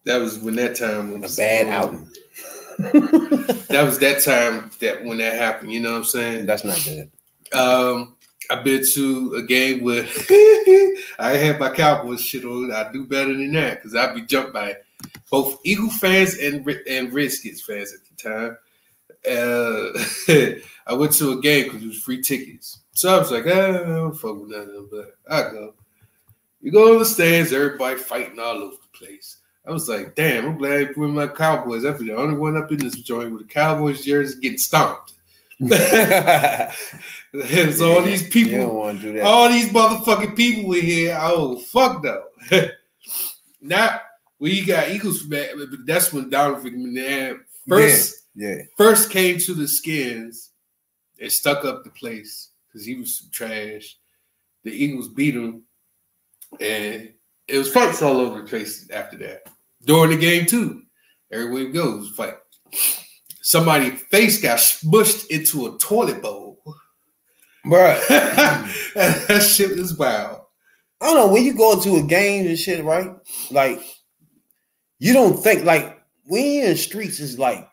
that 0.06 0.18
was 0.18 0.40
when 0.40 0.56
that 0.56 0.76
time 0.76 1.20
was 1.20 1.38
A 1.38 1.42
bad 1.42 1.68
outing. 1.68 2.10
That 3.70 3.84
was 3.86 4.00
that 4.00 4.24
time 4.24 4.72
that 4.80 5.04
when 5.04 5.18
that 5.20 5.34
happened. 5.36 5.72
You 5.72 5.82
know 5.82 5.92
what 5.92 5.98
I'm 6.00 6.04
saying? 6.06 6.46
That's 6.48 6.64
not 6.64 6.82
good. 6.84 7.12
Um, 7.54 8.16
I've 8.50 8.64
been 8.64 8.84
to 8.94 9.36
a 9.36 9.44
game 9.44 9.84
where 9.84 10.04
I 11.20 11.34
had 11.38 11.60
my 11.60 11.70
Cowboys 11.70 12.22
shit 12.22 12.46
on. 12.46 12.72
I 12.72 12.92
do 12.92 13.06
better 13.06 13.34
than 13.34 13.52
that 13.54 13.76
because 13.76 13.96
I'd 13.96 14.16
be 14.16 14.22
jumped 14.24 14.54
by 14.54 14.78
both 15.30 15.60
Eagle 15.64 15.90
fans 15.92 16.36
and 16.38 16.68
and 16.88 17.14
Redskins 17.14 17.62
fans 17.62 17.94
at 17.94 18.00
the 18.06 18.30
time. 18.30 18.58
Uh, 19.28 19.92
I 20.88 20.94
went 20.94 21.14
to 21.14 21.34
a 21.34 21.42
game 21.42 21.66
because 21.66 21.84
it 21.84 21.88
was 21.88 22.02
free 22.02 22.22
tickets, 22.22 22.80
so 22.92 23.16
I 23.16 23.20
was 23.20 23.32
like, 23.32 23.46
ah, 23.48 23.50
I 23.50 23.84
don't 23.84 24.16
fuck 24.16 24.40
with 24.40 24.50
none 24.50 24.62
of 24.62 24.68
them, 24.68 24.90
but 24.92 25.16
I 25.30 25.52
go. 25.52 25.74
You 26.62 26.72
go 26.72 26.94
on 26.94 27.00
the 27.00 27.06
stands, 27.06 27.54
everybody 27.54 27.98
fighting 27.98 28.40
all 28.40 28.58
over 28.58 28.76
the 28.76 28.98
place. 28.98 29.38
I 29.66 29.72
was 29.72 29.88
like, 29.88 30.16
damn, 30.16 30.46
I'm 30.46 30.58
glad 30.58 30.82
I 30.82 30.86
put 30.86 31.10
my 31.10 31.28
Cowboys. 31.28 31.86
I'd 31.86 32.00
be 32.00 32.08
the 32.08 32.16
only 32.16 32.36
one 32.36 32.58
up 32.58 32.72
in 32.72 32.80
this 32.80 32.96
joint 32.96 33.32
with 33.32 33.48
the 33.48 33.54
Cowboys 33.54 34.04
jersey 34.04 34.40
getting 34.42 34.58
stomped. 34.58 35.14
There's 35.60 36.74
all 37.82 38.02
these 38.02 38.28
people, 38.30 38.60
don't 38.60 38.74
want 38.74 39.02
to 39.02 39.08
do 39.08 39.14
that. 39.18 39.26
all 39.26 39.50
these 39.50 39.70
motherfucking 39.70 40.36
people 40.36 40.74
in 40.74 40.82
here. 40.82 41.18
Oh 41.20 41.58
fuck 41.58 42.02
no. 42.04 42.24
now 43.62 44.00
We 44.40 44.66
got 44.66 44.90
Eagles 44.90 45.24
back, 45.24 45.50
but 45.58 45.68
that's 45.86 46.14
when 46.14 46.30
Donovan 46.30 46.86
McNabb 46.88 47.40
first 47.68 48.19
Yeah. 48.36 48.56
first 48.78 49.10
came 49.10 49.40
to 49.40 49.54
the 49.54 49.68
skins 49.68 50.52
and 51.20 51.32
stuck 51.32 51.66
up 51.66 51.84
the 51.84 51.90
place 51.90 52.52
because 52.68 52.86
he 52.86 52.96
was 52.96 53.20
some 53.20 53.30
trash. 53.32 53.98
The 54.64 54.72
Eagles 54.72 55.10
beat 55.10 55.36
him, 55.36 55.64
and 56.60 57.14
it 57.48 57.58
was 57.58 57.72
fights 57.72 58.02
all 58.02 58.18
over 58.18 58.42
the 58.42 58.48
place 58.48 58.90
after 58.92 59.18
that. 59.18 59.44
During 59.84 60.12
the 60.12 60.18
game 60.18 60.46
too, 60.46 60.84
everywhere 61.32 61.66
we 61.66 61.72
go, 61.72 61.96
it 61.96 62.00
was 62.00 62.10
fight. 62.10 62.36
Somebody 63.42 63.92
face 63.92 64.42
got 64.42 64.60
smushed 64.60 65.28
into 65.28 65.68
a 65.68 65.78
toilet 65.78 66.22
bowl. 66.22 66.62
Bruh. 67.66 68.08
that 68.96 69.42
shit 69.42 69.72
is 69.72 69.98
wild. 69.98 70.42
I 71.02 71.06
don't 71.06 71.16
know 71.16 71.34
when 71.34 71.44
you 71.44 71.54
go 71.54 71.74
into 71.74 71.96
a 71.96 72.04
game 72.04 72.48
and 72.48 72.60
shit, 72.60 72.84
right? 72.84 73.12
Like, 73.52 73.82
you 75.00 75.14
don't 75.14 75.42
think 75.42 75.64
like 75.64 75.98
we 76.30 76.62
in 76.62 76.76
streets 76.76 77.20
is 77.20 77.40
like, 77.40 77.69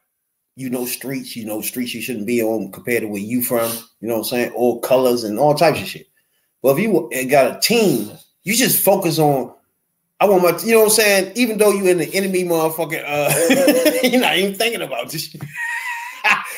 you 0.56 0.70
know, 0.70 0.86
streets, 0.86 1.36
you 1.36 1.44
know, 1.44 1.60
streets 1.60 1.94
you 1.94 2.00
shouldn't 2.00 2.26
be 2.26 2.42
on 2.42 2.72
compared 2.72 3.02
to 3.02 3.08
where 3.08 3.20
you 3.20 3.42
from. 3.42 3.70
You 4.00 4.08
know 4.08 4.14
what 4.14 4.20
I'm 4.20 4.24
saying? 4.24 4.52
All 4.52 4.80
colors 4.80 5.22
and 5.22 5.38
all 5.38 5.54
types 5.54 5.80
of 5.80 5.86
shit. 5.86 6.08
But 6.62 6.78
if 6.78 6.82
you 6.82 7.28
got 7.28 7.56
a 7.56 7.60
team, 7.60 8.10
you 8.42 8.54
just 8.54 8.82
focus 8.82 9.18
on. 9.18 9.54
I 10.18 10.24
want 10.24 10.42
my, 10.42 10.58
you 10.64 10.72
know 10.72 10.78
what 10.78 10.84
I'm 10.86 10.90
saying? 10.90 11.32
Even 11.36 11.58
though 11.58 11.72
you 11.72 11.86
in 11.88 11.98
the 11.98 12.12
enemy 12.14 12.42
motherfucking, 12.44 13.04
uh, 13.06 14.00
you're 14.08 14.20
not 14.20 14.38
even 14.38 14.54
thinking 14.54 14.80
about 14.80 15.10
this 15.10 15.28
shit. 15.28 15.42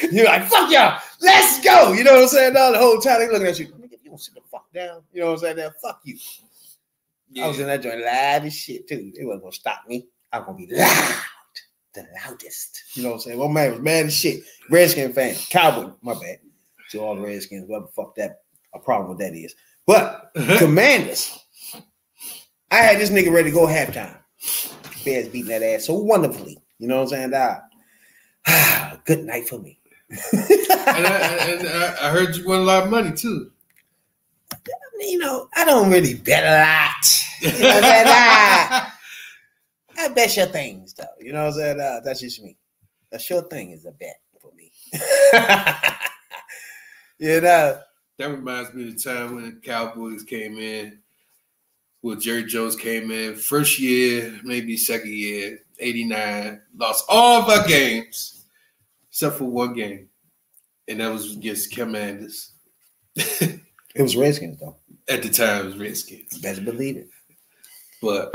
you're 0.13 0.27
like, 0.27 0.45
fuck 0.45 0.71
y'all, 0.71 1.01
let's 1.21 1.61
go. 1.65 1.93
You 1.93 2.05
know 2.05 2.13
what 2.13 2.23
I'm 2.23 2.29
saying? 2.29 2.55
Now 2.55 2.71
the 2.71 2.79
whole 2.79 3.01
time 3.01 3.19
they 3.19 3.29
looking 3.29 3.49
at 3.49 3.59
you. 3.59 3.67
Nigga, 3.67 3.99
you 4.05 4.11
don't 4.11 4.21
sit 4.21 4.35
the 4.35 4.43
fuck 4.49 4.73
down. 4.73 5.03
You 5.13 5.23
know 5.23 5.27
what 5.27 5.33
I'm 5.33 5.39
saying? 5.41 5.57
Now, 5.57 5.71
fuck 5.83 6.01
you. 6.05 6.17
I 7.43 7.49
was 7.49 7.59
in 7.59 7.67
that 7.67 7.83
joint 7.83 8.01
loud 8.01 8.45
as 8.45 8.55
shit 8.55 8.89
too. 8.89 9.13
They 9.17 9.25
wasn't 9.25 9.43
gonna 9.43 9.53
stop 9.53 9.81
me. 9.89 10.07
I'm 10.33 10.45
gonna 10.45 10.57
be 10.57 10.69
loud, 10.71 11.15
the 11.99 12.07
loudest. 12.25 12.83
You 12.95 13.03
know 13.03 13.11
what 13.11 13.15
I'm 13.17 13.21
saying? 13.21 13.39
Well, 13.39 13.49
man 13.49 13.73
was 13.73 13.81
mad 13.81 14.07
as 14.07 14.17
shit. 14.17 14.43
Redskin 14.71 15.13
fan, 15.13 15.35
cowboy. 15.51 15.93
My 16.03 16.15
bad. 16.15 16.39
To 16.91 17.01
all 17.01 17.15
the 17.15 17.21
Redskins, 17.21 17.69
whatever 17.69 17.87
the 17.87 17.93
fuck 17.93 18.15
that 18.15 18.41
a 18.75 18.79
problem 18.79 19.11
with 19.11 19.19
that 19.19 19.35
is. 19.35 19.55
But 19.87 20.31
Commanders, 20.59 21.39
I 22.71 22.77
had 22.77 22.99
this 22.99 23.11
nigga 23.11 23.33
ready 23.33 23.51
to 23.51 23.55
go 23.55 23.67
halftime. 23.67 24.17
Bears 25.05 25.29
beating 25.29 25.49
that 25.49 25.63
ass 25.63 25.87
so 25.87 25.95
wonderfully. 25.95 26.59
You 26.79 26.89
know 26.89 27.03
what 27.03 27.13
I'm 27.13 27.31
saying? 27.31 27.63
Ah, 28.47 28.99
good 29.05 29.25
night 29.25 29.49
for 29.49 29.59
me. 29.59 29.79
and 30.11 31.07
I, 31.07 31.47
and 31.51 31.69
I, 31.69 32.07
I 32.07 32.11
heard 32.11 32.37
you 32.37 32.47
won 32.47 32.61
a 32.61 32.63
lot 32.63 32.85
of 32.85 32.91
money 32.91 33.13
too. 33.15 33.51
you 35.01 35.19
know, 35.19 35.49
I 35.55 35.65
don't 35.65 35.91
really 35.91 36.15
bet 36.15 36.45
a 36.45 36.65
lot. 36.65 37.25
You 37.41 37.49
know 37.63 37.69
what 37.69 37.85
I'm 37.85 38.07
saying? 38.07 38.93
I, 39.99 40.09
bet 40.09 40.37
your 40.37 40.47
things 40.47 40.95
though. 40.95 41.05
You 41.21 41.33
know 41.33 41.47
what 41.47 41.55
I'm 41.55 41.55
saying? 41.55 41.81
Uh, 41.81 42.01
that's 42.05 42.21
just 42.21 42.43
me. 42.43 42.57
A 43.13 43.19
sure 43.19 43.43
thing 43.43 43.73
is 43.73 43.85
a 43.85 43.93
bet 43.93 44.21
for 44.41 44.53
me. 44.55 44.71
you 47.19 47.41
know, 47.41 47.81
That 48.19 48.31
reminds 48.31 48.75
me 48.75 48.89
of 48.89 48.95
the 48.95 49.01
time 49.01 49.35
when 49.35 49.45
the 49.45 49.53
Cowboys 49.63 50.23
came 50.25 50.59
in. 50.59 50.99
Well, 52.03 52.17
Jerry 52.17 52.45
Jones 52.45 52.77
came 52.77 53.11
in 53.11 53.35
first 53.35 53.79
year, 53.81 54.39
maybe 54.45 54.77
second 54.77 55.13
year, 55.13 55.59
89, 55.81 56.61
lost 56.77 57.05
all 57.09 57.43
of 57.43 57.49
our 57.49 57.67
games 57.67 58.39
except 59.11 59.37
for 59.37 59.47
one 59.47 59.73
game. 59.73 60.09
And 60.87 61.01
that 61.01 61.13
was 61.13 61.37
against 61.37 61.73
Commanders. 61.73 62.53
it 63.17 63.61
was 63.97 64.17
Redskins 64.17 64.61
though. 64.61 64.77
At 65.09 65.23
the 65.23 65.29
time, 65.29 65.63
it 65.63 65.67
was 65.67 65.79
Redskins. 65.79 66.39
Better 66.39 66.61
believe 66.61 66.99
it. 66.99 67.09
But 68.01 68.33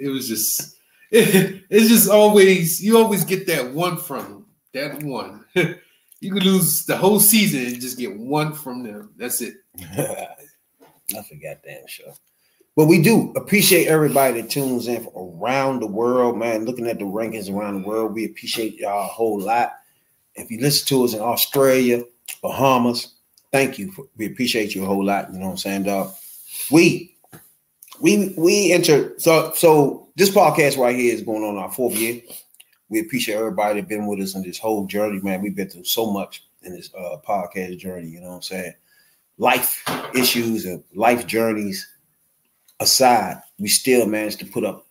it 0.00 0.08
was 0.08 0.28
just, 0.28 0.76
it's 1.10 1.88
just 1.88 2.08
always, 2.08 2.82
you 2.82 2.98
always 2.98 3.24
get 3.24 3.46
that 3.46 3.72
one 3.72 3.96
from 3.96 4.24
them. 4.24 4.46
That 4.72 5.02
one. 5.02 5.44
you 5.54 6.32
could 6.32 6.44
lose 6.44 6.84
the 6.86 6.96
whole 6.96 7.20
season 7.20 7.66
and 7.66 7.80
just 7.80 7.98
get 7.98 8.16
one 8.16 8.52
from 8.52 8.82
them. 8.82 9.10
That's 9.16 9.40
it. 9.40 9.54
I 9.82 11.22
forgot 11.22 11.58
damn 11.64 11.86
sure. 11.86 12.14
But 12.76 12.86
we 12.86 13.02
do 13.02 13.32
appreciate 13.36 13.88
everybody 13.88 14.40
that 14.40 14.50
tunes 14.50 14.86
in 14.86 15.02
from 15.02 15.12
around 15.16 15.80
the 15.80 15.86
world, 15.86 16.38
man. 16.38 16.64
Looking 16.64 16.86
at 16.86 16.98
the 16.98 17.04
rankings 17.04 17.52
around 17.52 17.82
the 17.82 17.88
world, 17.88 18.14
we 18.14 18.24
appreciate 18.24 18.76
y'all 18.76 19.04
a 19.04 19.08
whole 19.08 19.40
lot. 19.40 19.72
If 20.34 20.50
you 20.50 20.60
listen 20.60 20.86
to 20.88 21.04
us 21.04 21.14
in 21.14 21.20
Australia, 21.20 22.04
Bahamas, 22.42 23.14
thank 23.52 23.78
you. 23.78 23.90
For, 23.92 24.06
we 24.16 24.26
appreciate 24.26 24.74
you 24.74 24.84
a 24.84 24.86
whole 24.86 25.04
lot. 25.04 25.32
You 25.32 25.40
know 25.40 25.46
what 25.46 25.52
I'm 25.52 25.56
saying, 25.58 25.82
dog? 25.82 26.14
We 26.70 27.09
we 28.00 28.34
we 28.36 28.72
enter 28.72 29.18
so 29.18 29.52
so 29.54 30.08
this 30.16 30.30
podcast 30.30 30.78
right 30.78 30.96
here 30.96 31.14
is 31.14 31.22
going 31.22 31.44
on 31.44 31.56
our 31.56 31.70
fourth 31.70 31.94
year. 31.94 32.20
We 32.88 33.00
appreciate 33.00 33.36
everybody 33.36 33.80
that 33.80 33.88
been 33.88 34.06
with 34.06 34.20
us 34.20 34.34
in 34.34 34.42
this 34.42 34.58
whole 34.58 34.86
journey, 34.86 35.20
man. 35.20 35.42
We've 35.42 35.54
been 35.54 35.68
through 35.68 35.84
so 35.84 36.10
much 36.10 36.44
in 36.62 36.72
this 36.74 36.90
uh 36.94 37.16
podcast 37.26 37.78
journey, 37.78 38.08
you 38.08 38.20
know 38.20 38.28
what 38.28 38.36
I'm 38.36 38.42
saying? 38.42 38.74
Life 39.38 39.82
issues 40.14 40.66
and 40.66 40.82
life 40.94 41.26
journeys 41.26 41.86
aside, 42.80 43.40
we 43.58 43.68
still 43.68 44.06
managed 44.06 44.40
to 44.40 44.46
put 44.46 44.64
up 44.64 44.86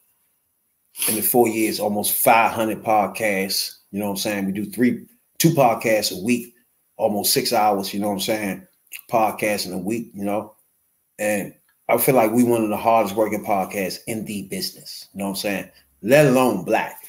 in 1.08 1.16
the 1.16 1.22
four 1.22 1.48
years 1.48 1.80
almost 1.80 2.14
500 2.14 2.84
podcasts. 2.84 3.78
You 3.92 4.00
know 4.00 4.06
what 4.06 4.12
I'm 4.12 4.18
saying? 4.18 4.46
We 4.46 4.52
do 4.52 4.66
three, 4.66 5.06
two 5.40 5.50
podcasts 5.50 6.18
a 6.18 6.24
week, 6.24 6.54
almost 6.98 7.34
six 7.34 7.52
hours. 7.52 7.94
You 7.94 8.00
know 8.00 8.08
what 8.08 8.14
I'm 8.14 8.20
saying? 8.20 8.68
Podcasts 9.12 9.66
in 9.66 9.74
a 9.74 9.78
week. 9.78 10.12
You 10.14 10.24
know, 10.24 10.56
and 11.18 11.54
I 11.90 11.98
feel 11.98 12.14
like 12.14 12.32
we 12.32 12.44
one 12.44 12.64
of 12.64 12.70
the 12.70 12.78
hardest 12.78 13.16
working 13.16 13.44
podcasts 13.44 14.00
in 14.06 14.24
the 14.26 14.44
business. 14.44 15.08
You 15.14 15.20
know 15.20 15.26
what 15.26 15.30
I'm 15.32 15.36
saying? 15.38 15.72
Let 16.04 16.28
alone 16.28 16.64
black. 16.64 17.04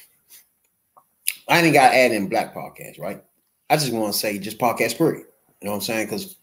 I 1.47 1.61
ain't 1.61 1.73
got 1.73 1.89
to 1.89 1.95
add 1.95 2.11
in 2.11 2.29
black 2.29 2.55
podcasts, 2.55 2.99
right? 2.99 3.23
I 3.69 3.77
just 3.77 3.93
want 3.93 4.11
to 4.11 4.19
say 4.19 4.39
just 4.39 4.57
podcast 4.57 4.97
period. 4.97 5.25
You 5.61 5.67
know 5.67 5.71
what 5.71 5.75
I'm 5.75 5.81
saying? 5.81 6.07
Because 6.07 6.35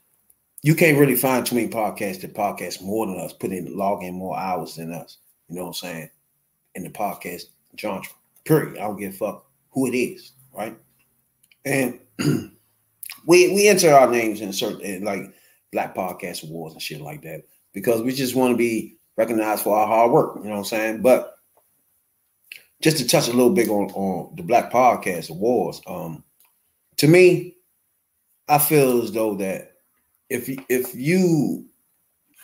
you 0.62 0.76
can't 0.76 0.98
really 0.98 1.16
find 1.16 1.44
too 1.44 1.56
many 1.56 1.68
podcasts 1.68 2.20
that 2.20 2.34
podcast 2.34 2.80
more 2.80 3.06
than 3.06 3.18
us, 3.18 3.32
put 3.32 3.50
in 3.50 3.76
log 3.76 4.04
in 4.04 4.14
more 4.14 4.38
hours 4.38 4.76
than 4.76 4.92
us. 4.92 5.18
You 5.48 5.56
know 5.56 5.62
what 5.62 5.68
I'm 5.68 5.74
saying? 5.74 6.10
In 6.76 6.84
the 6.84 6.90
podcast 6.90 7.44
genre. 7.76 8.04
Period. 8.44 8.78
I 8.78 8.82
don't 8.82 8.98
give 8.98 9.14
a 9.14 9.16
fuck 9.16 9.46
who 9.72 9.88
it 9.88 9.96
is, 9.96 10.32
right? 10.54 10.78
And 11.64 11.98
we 13.26 13.52
we 13.52 13.68
enter 13.68 13.92
our 13.92 14.08
names 14.08 14.40
in 14.42 14.52
certain 14.52 15.02
like 15.02 15.34
Black 15.72 15.94
Podcast 15.94 16.44
Awards 16.44 16.74
and 16.74 16.82
shit 16.82 17.00
like 17.00 17.22
that 17.22 17.42
because 17.78 18.02
we 18.02 18.12
just 18.12 18.34
want 18.34 18.52
to 18.52 18.56
be 18.56 18.96
recognized 19.16 19.62
for 19.62 19.76
our 19.76 19.86
hard 19.86 20.10
work. 20.10 20.36
You 20.36 20.44
know 20.44 20.50
what 20.50 20.58
I'm 20.58 20.64
saying? 20.64 21.02
But 21.02 21.36
just 22.82 22.96
to 22.98 23.06
touch 23.06 23.28
a 23.28 23.32
little 23.32 23.54
bit 23.54 23.68
on, 23.68 23.90
on 23.90 24.34
the 24.36 24.42
Black 24.42 24.72
Podcast 24.72 25.30
Awards, 25.30 25.80
um, 25.86 26.24
to 26.96 27.06
me, 27.06 27.54
I 28.48 28.58
feel 28.58 29.02
as 29.02 29.12
though 29.12 29.36
that 29.36 29.76
if 30.28 30.48
if 30.68 30.94
you 30.94 31.66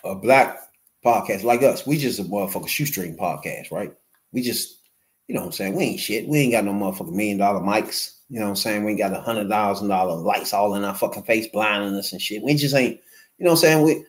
a 0.04 0.14
black 0.14 0.58
podcast 1.04 1.42
like 1.42 1.62
us, 1.62 1.86
we 1.86 1.98
just 1.98 2.20
a 2.20 2.24
motherfucker 2.24 2.68
shoestring 2.68 3.16
podcast, 3.16 3.70
right? 3.72 3.92
We 4.32 4.42
just, 4.42 4.78
you 5.26 5.34
know 5.34 5.40
what 5.40 5.46
I'm 5.46 5.52
saying? 5.52 5.74
We 5.74 5.84
ain't 5.84 6.00
shit. 6.00 6.28
We 6.28 6.38
ain't 6.38 6.52
got 6.52 6.64
no 6.64 6.72
motherfucking 6.72 7.12
million 7.12 7.38
dollar 7.38 7.60
mics. 7.60 8.18
You 8.28 8.38
know 8.38 8.46
what 8.46 8.50
I'm 8.50 8.56
saying? 8.56 8.84
We 8.84 8.92
ain't 8.92 9.00
got 9.00 9.12
a 9.12 9.20
hundred 9.20 9.48
thousand 9.48 9.88
dollar 9.88 10.16
lights 10.16 10.52
all 10.52 10.74
in 10.74 10.84
our 10.84 10.94
fucking 10.94 11.24
face 11.24 11.48
blinding 11.48 11.94
us 11.94 12.12
and 12.12 12.20
shit. 12.20 12.42
We 12.42 12.54
just 12.54 12.74
ain't, 12.74 13.00
you 13.38 13.44
know 13.44 13.52
what 13.52 13.58
I'm 13.58 13.62
saying? 13.62 13.82
We 13.82 14.04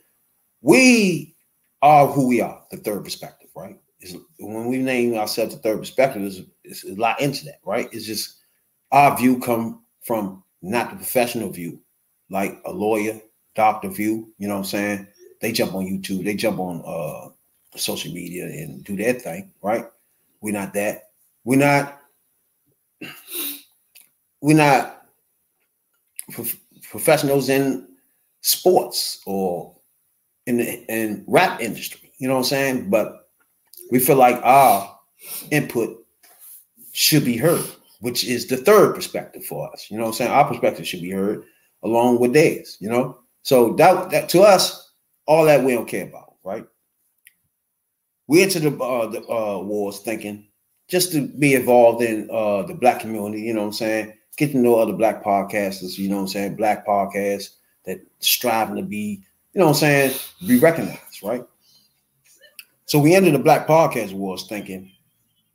we 0.65 1.36
are 1.84 2.07
who 2.07 2.27
we 2.27 2.41
are, 2.41 2.63
the 2.72 2.77
third 2.77 3.03
perspective, 3.03 3.50
right? 3.55 3.77
It's, 4.00 4.15
when 4.39 4.65
we 4.65 4.79
name 4.79 5.13
ourselves 5.13 5.53
the 5.53 5.62
third 5.62 5.77
perspective, 5.77 6.24
it's, 6.24 6.41
it's 6.63 6.84
a 6.84 7.00
lot 7.00 7.22
into 7.22 7.45
that, 7.45 7.60
right? 7.63 7.88
It's 7.91 8.07
just 8.07 8.38
our 8.91 9.15
view 9.15 9.39
come 9.39 9.84
from 10.01 10.43
not 10.63 10.89
the 10.89 10.95
professional 10.95 11.51
view, 11.51 11.79
like 12.31 12.60
a 12.65 12.72
lawyer, 12.72 13.22
doctor 13.53 13.89
view, 13.89 14.34
you 14.39 14.48
know 14.48 14.55
what 14.55 14.62
I'm 14.62 14.65
saying? 14.65 15.07
They 15.39 15.51
jump 15.51 15.75
on 15.75 15.86
YouTube, 15.86 16.25
they 16.25 16.34
jump 16.34 16.57
on 16.57 16.81
uh 16.84 17.29
social 17.77 18.12
media 18.12 18.45
and 18.45 18.84
do 18.84 18.95
their 18.95 19.13
thing, 19.13 19.51
right? 19.62 19.86
We're 20.41 20.53
not 20.53 20.74
that. 20.74 21.10
We're 21.43 21.60
not 21.60 22.01
we're 24.41 24.57
not 24.57 25.05
prof- 26.31 26.57
professionals 26.89 27.50
in 27.50 27.88
sports 28.41 29.22
or 29.27 29.75
in 30.47 30.57
the 30.57 30.85
in 30.91 31.23
rap 31.27 31.61
industry, 31.61 32.11
you 32.17 32.27
know 32.27 32.35
what 32.35 32.39
I'm 32.41 32.45
saying? 32.45 32.89
But 32.89 33.29
we 33.91 33.99
feel 33.99 34.17
like 34.17 34.39
our 34.43 34.97
input 35.51 36.05
should 36.91 37.25
be 37.25 37.37
heard, 37.37 37.65
which 37.99 38.23
is 38.25 38.47
the 38.47 38.57
third 38.57 38.95
perspective 38.95 39.45
for 39.45 39.71
us. 39.71 39.87
You 39.89 39.97
know 39.97 40.03
what 40.03 40.09
I'm 40.09 40.15
saying? 40.15 40.31
Our 40.31 40.47
perspective 40.47 40.87
should 40.87 41.01
be 41.01 41.11
heard 41.11 41.43
along 41.83 42.19
with 42.19 42.33
theirs, 42.33 42.77
you 42.79 42.89
know? 42.89 43.19
So 43.43 43.73
that, 43.73 44.09
that 44.09 44.29
to 44.29 44.41
us, 44.41 44.91
all 45.27 45.45
that 45.45 45.63
we 45.63 45.73
don't 45.73 45.87
care 45.87 46.07
about, 46.07 46.35
right? 46.43 46.65
We 48.27 48.41
enter 48.41 48.59
the 48.59 48.75
uh, 48.77 49.07
the 49.07 49.21
uh, 49.27 49.59
wars 49.59 49.99
thinking 49.99 50.47
just 50.87 51.11
to 51.11 51.27
be 51.27 51.53
involved 51.53 52.01
in 52.01 52.29
uh, 52.31 52.63
the 52.63 52.73
black 52.73 52.99
community. 52.99 53.43
You 53.43 53.53
know 53.53 53.61
what 53.61 53.67
I'm 53.67 53.73
saying? 53.73 54.13
Get 54.37 54.51
to 54.51 54.57
know 54.57 54.75
other 54.75 54.93
black 54.93 55.23
podcasters. 55.23 55.97
You 55.97 56.09
know 56.09 56.15
what 56.15 56.21
I'm 56.21 56.27
saying? 56.29 56.55
Black 56.55 56.85
podcasts 56.87 57.55
that 57.85 57.99
striving 58.19 58.77
to 58.77 58.81
be, 58.81 59.23
you 59.55 59.59
know 59.59 59.67
what 59.67 59.75
I'm 59.75 59.79
saying, 59.79 60.19
be 60.45 60.59
recognized, 60.59 61.24
right? 61.24 61.45
So 62.85 63.00
we 63.00 63.15
ended 63.15 63.33
the 63.33 63.39
Black 63.39 63.65
Podcast 63.65 64.12
Awards 64.12 64.47
thinking 64.47 64.91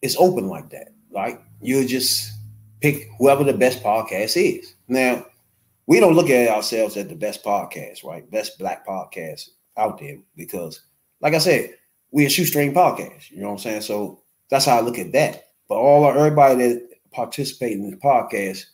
it's 0.00 0.16
open 0.19 0.49
like 0.49 0.71
that. 0.71 0.88
Like 1.11 1.42
you 1.61 1.87
just 1.87 2.33
pick 2.80 3.11
whoever 3.19 3.45
the 3.45 3.52
best 3.52 3.83
podcast 3.83 4.42
is. 4.42 4.75
Now, 4.88 5.26
we 5.87 6.00
don't 6.00 6.14
look 6.14 6.30
at 6.30 6.49
ourselves 6.49 6.97
as 6.97 7.09
the 7.09 7.14
best 7.14 7.45
podcast, 7.45 8.02
right? 8.02 8.28
Best 8.30 8.59
black 8.59 8.87
podcast 8.87 9.50
out 9.76 9.99
there 9.99 10.16
because, 10.35 10.80
like 11.21 11.35
I 11.35 11.38
said, 11.38 11.75
we're 12.11 12.28
a 12.28 12.30
shoestring 12.30 12.73
podcast. 12.73 13.30
You 13.30 13.42
know 13.42 13.49
what 13.49 13.52
I'm 13.52 13.59
saying? 13.59 13.83
So 13.83 14.23
that's 14.49 14.64
how 14.64 14.78
I 14.78 14.80
look 14.80 14.99
at 14.99 15.12
that. 15.12 15.49
But 15.69 15.75
all 15.75 16.09
everybody 16.09 16.54
that 16.57 16.88
participate 17.11 17.73
in 17.73 17.90
the 17.90 17.97
podcast 17.99 18.64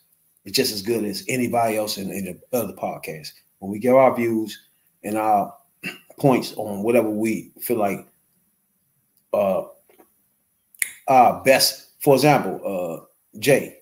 is 0.45 0.53
just 0.53 0.73
as 0.73 0.81
good 0.81 1.03
as 1.03 1.25
anybody 1.27 1.75
else 1.75 1.97
in, 1.97 2.11
in 2.11 2.25
the 2.25 2.57
other 2.57 2.73
podcast. 2.73 3.33
When 3.59 3.71
we 3.71 3.79
give 3.79 3.95
our 3.95 4.15
views 4.15 4.66
and 5.03 5.17
our 5.17 5.53
points 6.19 6.53
on 6.57 6.83
whatever 6.83 7.09
we 7.09 7.51
feel 7.61 7.77
like 7.77 8.07
uh 9.33 9.63
our 11.07 11.43
best, 11.43 12.01
for 12.01 12.15
example, 12.15 12.61
uh 12.65 13.39
Jay, 13.39 13.77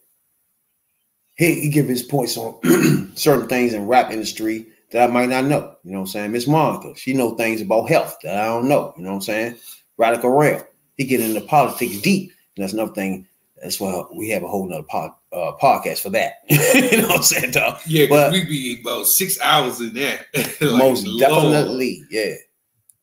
he, 1.37 1.61
he 1.61 1.69
give 1.69 1.87
his 1.87 2.03
points 2.03 2.37
on 2.37 2.59
certain 3.15 3.47
things 3.47 3.73
in 3.73 3.87
rap 3.87 4.11
industry 4.11 4.67
that 4.91 5.09
I 5.09 5.11
might 5.11 5.29
not 5.29 5.45
know. 5.45 5.75
You 5.83 5.91
know 5.91 5.99
what 5.99 6.03
I'm 6.03 6.07
saying? 6.07 6.31
Miss 6.31 6.47
Monica, 6.47 6.97
she 6.97 7.13
know 7.13 7.35
things 7.35 7.61
about 7.61 7.89
health 7.89 8.17
that 8.23 8.37
I 8.37 8.45
don't 8.45 8.69
know. 8.69 8.93
You 8.97 9.03
know 9.03 9.09
what 9.09 9.15
I'm 9.15 9.21
saying? 9.21 9.55
Radical 9.97 10.29
Rail, 10.29 10.65
he 10.97 11.05
get 11.05 11.21
into 11.21 11.41
politics 11.41 11.99
deep. 12.01 12.31
And 12.55 12.63
that's 12.63 12.73
another 12.73 12.93
thing. 12.93 13.27
That's 13.61 13.79
why 13.79 14.03
we 14.13 14.29
have 14.29 14.43
a 14.43 14.47
whole 14.47 14.67
nother 14.67 14.83
pod, 14.83 15.11
uh, 15.35 15.57
podcast 15.61 15.99
for 16.01 16.09
that. 16.11 16.35
you 16.49 17.01
know 17.01 17.07
what 17.07 17.17
I'm 17.17 17.23
saying, 17.23 17.51
dog? 17.51 17.79
Yeah, 17.85 18.07
But- 18.09 18.31
we 18.31 18.45
be 18.45 18.81
about 18.81 19.05
six 19.07 19.39
hours 19.41 19.79
in 19.81 19.93
there. 19.93 20.25
Like, 20.35 20.61
Most 20.61 21.05
Lord. 21.05 21.19
definitely, 21.19 22.03
yeah. 22.09 22.35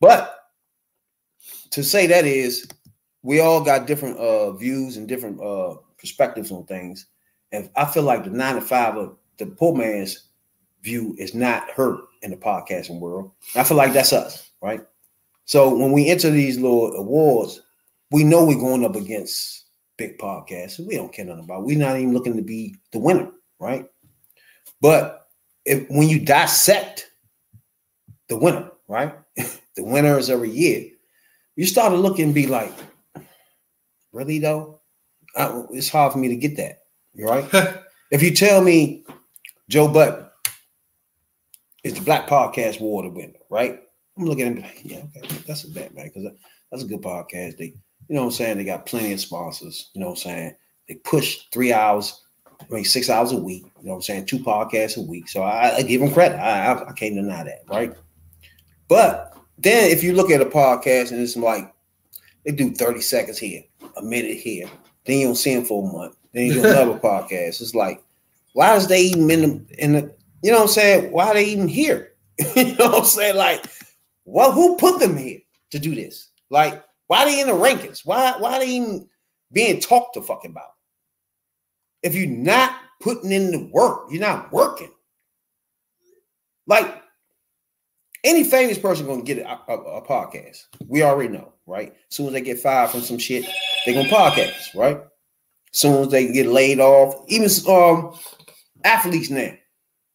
But 0.01 0.37
to 1.71 1.83
say 1.85 2.07
that 2.09 2.25
is, 2.25 2.67
we 3.23 3.41
all 3.41 3.61
got 3.63 3.87
different 3.87 4.19
uh 4.19 4.53
views 4.53 4.97
and 4.97 5.07
different 5.09 5.41
uh 5.41 5.77
perspectives 5.99 6.51
on 6.51 6.65
things. 6.67 7.07
And 7.53 7.71
I 7.77 7.85
feel 7.85 8.03
like 8.03 8.25
the 8.25 8.31
nine 8.31 8.57
to 8.57 8.61
five 8.61 8.97
of 8.97 9.17
the 9.39 9.47
poor 9.47 9.75
man's 9.75 10.29
view 10.83 11.15
is 11.19 11.35
not 11.35 11.71
heard 11.71 12.01
in 12.23 12.31
the 12.31 12.37
podcasting 12.37 12.99
world. 12.99 13.31
I 13.55 13.63
feel 13.65 13.77
like 13.77 13.93
that's 13.93 14.13
us, 14.13 14.51
right? 14.61 14.81
So 15.45 15.75
when 15.77 15.93
we 15.93 16.09
enter 16.09 16.31
these 16.31 16.59
little 16.59 16.93
awards, 16.95 17.61
we 18.11 18.25
know 18.25 18.45
we're 18.45 18.59
going 18.59 18.85
up 18.85 18.97
against 18.97 19.62
big 19.97 20.19
podcasts. 20.19 20.85
We 20.85 20.97
don't 20.97 21.13
care 21.13 21.25
nothing 21.25 21.45
about. 21.45 21.65
We're 21.65 21.79
not 21.79 21.97
even 21.97 22.13
looking 22.13 22.37
to 22.37 22.43
be 22.43 22.77
the 22.93 22.99
winner, 22.99 23.31
right? 23.59 23.87
But 24.81 25.29
if 25.65 25.89
when 25.91 26.09
you 26.09 26.21
dissect 26.21 27.11
the 28.29 28.37
winner, 28.37 28.71
right? 28.89 29.15
the 29.37 29.85
winners 29.85 30.31
every 30.31 30.51
year, 30.51 30.89
you 31.57 31.67
start 31.67 31.93
to 31.93 31.99
look 31.99 32.19
and 32.19 32.35
be 32.35 32.47
like, 32.47 32.73
really 34.13 34.39
though? 34.39 34.81
I, 35.37 35.63
it's 35.71 35.89
hard 35.89 36.13
for 36.13 36.19
me 36.19 36.29
to 36.29 36.37
get 36.37 36.57
that. 36.57 36.81
Right? 37.17 37.49
if 38.11 38.23
you 38.23 38.35
tell 38.35 38.63
me 38.63 39.05
Joe 39.69 39.89
Budden 39.89 40.27
is 41.85 41.95
the 41.95 42.01
Black 42.01 42.29
Podcast 42.29 42.81
War 42.81 43.05
Award 43.05 43.17
winner, 43.17 43.39
right? 43.51 43.81
I'm 44.17 44.25
looking 44.27 44.47
at 44.47 44.53
him 44.53 44.63
like, 44.63 44.81
yeah, 44.85 45.03
okay, 45.17 45.39
that's 45.47 45.65
a 45.65 45.71
bet, 45.71 45.95
man, 45.95 46.07
because 46.13 46.31
that's 46.71 46.83
a 46.83 46.87
good 46.87 47.01
podcast. 47.01 47.57
They, 47.57 47.75
you 48.09 48.15
know 48.15 48.23
what 48.23 48.27
I'm 48.27 48.33
saying? 48.33 48.59
They 48.59 48.65
got 48.65 48.87
plenty 48.87 49.13
of 49.13 49.21
sponsors. 49.21 49.91
You 49.95 50.01
know 50.01 50.09
what 50.09 50.13
I'm 50.13 50.31
saying? 50.31 50.55
They 50.89 50.95
push 50.97 51.41
three 51.53 51.73
hours, 51.73 52.23
I 52.61 52.65
mean, 52.73 52.85
six 52.85 53.09
hours 53.09 53.33
a 53.33 53.37
week. 53.37 53.65
You 53.81 53.87
know 53.87 53.91
what 53.93 53.97
I'm 53.97 54.03
saying? 54.03 54.27
Two 54.27 54.39
podcasts 54.39 54.97
a 54.97 55.03
week. 55.03 55.29
So 55.29 55.43
I, 55.43 55.77
I 55.77 55.83
give 55.83 56.01
them 56.01 56.13
credit. 56.13 56.39
I, 56.39 56.73
I, 56.73 56.89
I 56.91 56.93
can't 56.93 57.15
deny 57.15 57.45
that, 57.45 57.63
right? 57.69 57.93
But 58.89 59.37
then 59.59 59.91
if 59.91 60.03
you 60.03 60.13
look 60.13 60.31
at 60.31 60.41
a 60.41 60.47
podcast 60.47 61.13
and 61.13 61.21
it's 61.21 61.37
like 61.37 61.73
they 62.45 62.53
do 62.53 62.73
30 62.73 63.01
seconds 63.01 63.39
here, 63.39 63.63
a 63.97 64.03
minute 64.03 64.37
here, 64.37 64.69
then 65.05 65.19
you 65.19 65.27
don't 65.27 65.37
see 65.37 65.55
them 65.55 65.65
for 65.65 65.89
a 65.89 65.93
month. 65.93 66.17
Then 66.33 66.47
you 66.47 66.55
do 66.55 66.61
another 66.65 66.99
podcast. 66.99 67.61
It's 67.61 67.75
like, 67.75 68.03
why 68.55 68.77
is 68.77 68.87
they 68.87 69.03
even 69.03 69.31
in 69.31 69.41
the 69.41 69.83
in 69.83 69.93
the 69.93 70.15
you 70.43 70.51
know 70.51 70.59
what 70.59 70.65
I'm 70.65 70.69
saying? 70.69 71.13
Why 71.13 71.29
are 71.29 71.35
they 71.35 71.45
even 71.45 71.69
here? 71.69 72.13
you 72.57 72.75
know 72.77 72.89
what 72.89 72.99
I'm 72.99 73.05
saying? 73.05 73.37
Like, 73.37 73.65
well, 74.25 74.53
who 74.53 74.77
put 74.77 74.99
them 74.99 75.17
here 75.17 75.39
to 75.71 75.79
do 75.79 75.95
this? 75.95 76.29
Like, 76.51 76.85
why 77.13 77.25
are 77.25 77.27
they 77.27 77.41
in 77.43 77.47
the 77.47 77.53
rankings? 77.53 78.07
Why 78.07 78.33
why 78.39 78.55
are 78.55 78.61
they 78.61 78.71
even 78.71 79.07
being 79.53 79.81
talked 79.81 80.15
to 80.15 80.23
fucking 80.23 80.53
about? 80.53 80.73
If 82.03 82.15
you're 82.15 82.27
not 82.27 82.75
putting 83.03 83.31
in 83.31 83.51
the 83.51 83.69
work, 83.71 84.07
you're 84.11 84.19
not 84.19 84.51
working. 84.51 84.91
Like 86.67 87.03
any 88.25 88.45
famous 88.45 88.79
person 88.79 89.05
gonna 89.07 89.21
get 89.21 89.41
a, 89.41 89.59
a, 89.71 89.75
a 89.75 90.07
podcast. 90.07 90.65
We 90.89 91.03
already 91.03 91.29
know, 91.29 91.53
right? 91.67 91.91
As 92.09 92.17
soon 92.17 92.29
as 92.29 92.33
they 92.33 92.41
get 92.41 92.61
fired 92.61 92.89
from 92.89 93.03
some 93.03 93.19
shit, 93.19 93.45
they 93.85 93.93
gonna 93.93 94.09
podcast, 94.09 94.75
right? 94.75 94.97
As 94.97 95.79
soon 95.79 96.05
as 96.05 96.09
they 96.09 96.33
get 96.33 96.47
laid 96.47 96.81
off, 96.81 97.27
even 97.29 97.51
um 97.69 98.17
athletes 98.85 99.29
now, 99.29 99.53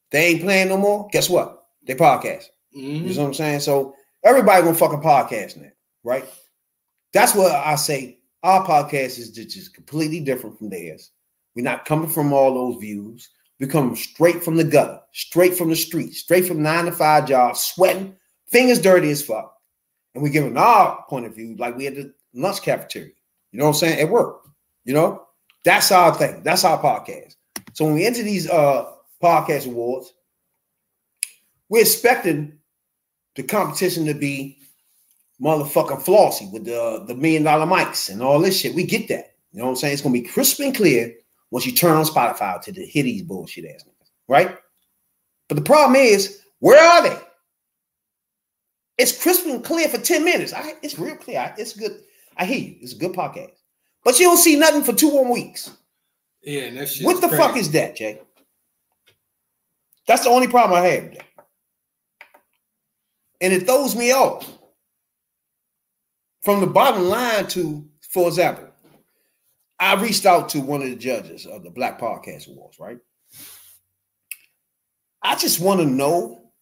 they 0.10 0.26
ain't 0.30 0.42
playing 0.42 0.70
no 0.70 0.78
more. 0.78 1.08
Guess 1.12 1.30
what? 1.30 1.64
They 1.86 1.94
podcast. 1.94 2.46
You 2.72 2.90
Mhm. 3.04 3.16
know 3.16 3.22
what 3.22 3.28
I'm 3.28 3.34
saying? 3.36 3.60
So 3.60 3.94
everybody 4.24 4.64
gonna 4.64 4.76
fucking 4.76 5.02
podcast 5.02 5.58
now, 5.58 5.70
right? 6.04 6.26
That's 7.14 7.36
what 7.36 7.52
I 7.52 7.76
say. 7.76 8.20
Our 8.44 8.66
podcast 8.66 9.20
is 9.20 9.32
just, 9.32 9.74
completely 9.74 10.20
different 10.20 10.58
from 10.58 10.70
theirs. 10.70 11.12
We're 11.56 11.64
not 11.64 11.86
coming 11.86 12.10
from 12.10 12.34
all 12.34 12.54
those 12.54 12.80
views. 12.80 13.30
We 13.60 13.66
come 13.66 13.96
straight 13.96 14.44
from 14.44 14.56
the 14.56 14.64
gutter, 14.64 15.00
straight 15.14 15.56
from 15.56 15.70
the 15.70 15.76
street, 15.76 16.14
straight 16.14 16.46
from 16.46 16.62
nine 16.62 16.86
to 16.86 16.92
five 16.92 17.28
jobs, 17.28 17.62
sweating, 17.62 18.16
fingers 18.52 18.80
dirty 18.80 19.10
as 19.10 19.24
fuck. 19.26 19.56
And 20.14 20.24
we're 20.24 20.32
giving 20.32 20.58
our 20.58 21.04
point 21.10 21.26
of 21.26 21.36
view 21.36 21.56
like 21.58 21.76
we 21.76 21.86
had 21.86 21.96
the 21.96 22.14
lunch 22.34 22.62
cafeteria. 22.62 23.12
You 23.52 23.60
know 23.60 23.66
what 23.66 23.70
I'm 23.70 23.76
saying? 23.76 24.00
At 24.00 24.10
work. 24.10 24.44
You 24.86 24.94
know, 24.94 25.24
that's 25.64 25.92
our 25.92 26.14
thing. 26.14 26.44
That's 26.44 26.64
our 26.64 26.82
podcast. 26.82 27.36
So 27.74 27.86
when 27.86 27.96
we 27.96 28.06
enter 28.06 28.24
these 28.24 28.50
uh 28.50 28.92
podcast 29.22 29.68
awards, 29.68 30.14
we're 31.70 31.82
expecting 31.82 32.60
the 33.36 33.44
competition 33.44 34.06
to 34.06 34.14
be 34.14 34.60
motherfucking 35.42 36.02
flossy 36.02 36.48
with 36.52 36.66
the 36.66 37.04
the 37.08 37.16
million 37.16 37.44
dollar 37.44 37.66
mics 37.66 38.10
and 38.10 38.22
all 38.22 38.40
this 38.40 38.60
shit. 38.60 38.74
We 38.76 38.84
get 38.84 39.08
that. 39.10 39.36
You 39.52 39.60
know 39.60 39.66
what 39.66 39.72
I'm 39.72 39.76
saying? 39.78 39.94
It's 39.94 40.02
gonna 40.02 40.14
be 40.14 40.22
crisp 40.22 40.60
and 40.60 40.76
clear 40.76 41.14
once 41.52 41.66
you 41.66 41.72
turn 41.72 41.96
on 41.96 42.06
Spotify 42.06 42.62
to 42.62 42.72
the 42.72 42.86
these 42.94 43.22
bullshit 43.24 43.66
ass 43.66 43.84
niggas, 43.84 44.10
right? 44.28 44.58
But 45.48 45.56
the 45.56 45.62
problem 45.64 45.96
is, 45.96 46.42
where 46.60 46.82
are 46.84 47.04
they? 47.04 47.18
It's 48.98 49.22
crisp 49.22 49.46
and 49.46 49.64
clear 49.64 49.88
for 49.88 50.00
10 50.00 50.26
minutes. 50.26 50.54
I, 50.54 50.74
it's 50.82 50.98
real 50.98 51.16
clear. 51.16 51.40
I- 51.40 51.54
It's 51.58 51.74
good. 51.74 52.02
I 52.36 52.46
hear 52.46 52.58
you. 52.58 52.76
It's 52.82 52.94
a 52.94 52.98
good 52.98 53.14
podcast. 53.14 53.52
But 54.04 54.20
you 54.20 54.26
don't 54.26 54.38
see 54.38 54.56
nothing 54.56 54.84
for 54.84 54.94
two 54.94 55.12
more 55.12 55.32
weeks. 55.32 55.72
Yeah, 56.42 56.62
and 56.64 56.78
that 56.78 56.90
shit. 56.90 57.06
What 57.06 57.22
the 57.22 57.30
fuck 57.30 57.56
is 57.58 57.72
that, 57.72 57.96
Jay? 57.96 58.20
That's 60.08 60.24
the 60.24 60.30
only 60.30 60.48
problem 60.48 60.80
I 60.82 60.88
have. 60.88 61.18
And 63.42 63.54
it 63.54 63.66
throws 63.68 63.96
me 63.96 64.12
off. 64.14 64.57
From 66.48 66.62
the 66.62 66.68
bottom 66.68 67.10
line 67.10 67.46
to, 67.48 67.86
for 68.10 68.30
example, 68.30 68.70
I 69.82 70.02
reached 70.02 70.26
out 70.26 70.48
to 70.48 70.62
one 70.62 70.82
of 70.82 70.88
the 70.88 70.96
judges 70.96 71.46
of 71.46 71.62
the 71.62 71.70
Black 71.70 72.00
Podcast 72.00 72.48
Awards, 72.48 72.80
right? 72.80 73.00
I 75.22 75.36
just 75.36 75.60
want 75.60 75.82
to 75.82 75.86
know 75.86 76.54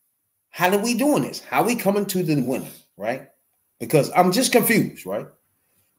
how 0.50 0.72
are 0.72 0.80
we 0.80 0.96
doing 0.96 1.22
this? 1.22 1.40
How 1.40 1.64
we 1.64 1.76
coming 1.76 2.08
to 2.08 2.24
the 2.24 2.42
winner, 2.42 2.66
right? 2.98 3.28
Because 3.80 4.10
I'm 4.16 4.32
just 4.32 4.52
confused, 4.52 5.06
right? 5.06 5.28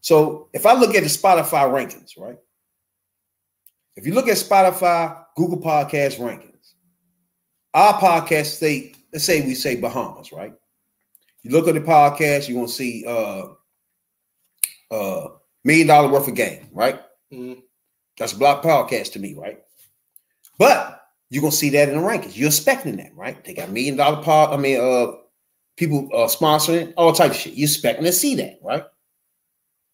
So 0.01 0.49
if 0.53 0.67
I 0.67 0.75
look 0.75 0.97
at 0.97 1.05
the 1.05 1.09
Spotify 1.09 1.71
rankings, 1.71 2.19
right? 2.19 2.39
If 3.95 4.05
you 4.05 4.15
look 4.15 4.27
at 4.27 4.37
Spotify, 4.37 5.17
Google 5.37 5.61
Podcast 5.61 6.19
rankings, 6.19 6.73
our 7.73 7.95
podcast 8.01 8.47
say, 8.59 8.95
let's 9.13 9.25
say 9.25 9.47
we 9.47 9.55
say 9.55 9.77
Bahamas, 9.77 10.33
right? 10.33 10.55
You 11.45 11.53
look 11.53 11.69
at 11.69 11.75
the 11.75 11.81
podcast, 11.81 12.49
you're 12.49 12.57
gonna 12.57 12.67
see 12.67 13.05
uh 13.07 13.45
uh 14.91 15.29
million 15.65 15.87
dollar 15.87 16.09
worth 16.09 16.29
of 16.29 16.35
game, 16.35 16.69
right? 16.73 17.01
Mhm. 17.33 17.63
That's 18.19 18.33
a 18.33 18.39
block 18.39 18.63
podcast 18.63 19.13
to 19.13 19.19
me, 19.19 19.35
right? 19.35 19.63
But 20.59 21.03
you're 21.31 21.43
gonna 21.43 21.53
see 21.53 21.71
that 21.71 21.89
in 21.89 21.97
the 21.97 22.01
rankings. 22.03 22.37
You're 22.37 22.49
expecting 22.49 22.97
that, 22.97 23.15
right? 23.15 23.43
They 23.45 23.55
got 23.55 23.71
million 23.71 23.97
dollar 23.97 24.23
pod, 24.23 24.53
I 24.53 24.57
mean, 24.57 24.81
uh 24.81 25.13
people 25.77 26.09
uh 26.15 26.27
sponsoring 26.29 26.93
all 26.97 27.13
type 27.13 27.33
of 27.33 27.37
shit. 27.37 27.55
You're 27.55 27.67
expecting 27.69 28.05
to 28.05 28.13
see 28.13 28.35
that, 28.37 28.59
right? 28.63 28.85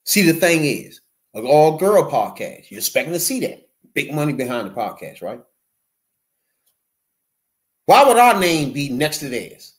See, 0.05 0.23
the 0.23 0.35
thing 0.35 0.65
is, 0.65 1.01
an 1.35 1.47
all 1.47 1.79
girl 1.79 2.11
podcast, 2.11 2.71
you're 2.71 2.79
expecting 2.79 3.15
to 3.15 3.21
see 3.21 3.41
that. 3.41 3.69
Big 3.95 4.13
money 4.13 4.33
behind 4.33 4.67
the 4.69 4.75
podcast, 4.75 5.23
right? 5.23 5.41
Why 7.87 8.05
would 8.05 8.17
our 8.17 8.39
name 8.39 8.73
be 8.73 8.89
next 8.89 9.19
to 9.19 9.29
theirs? 9.29 9.75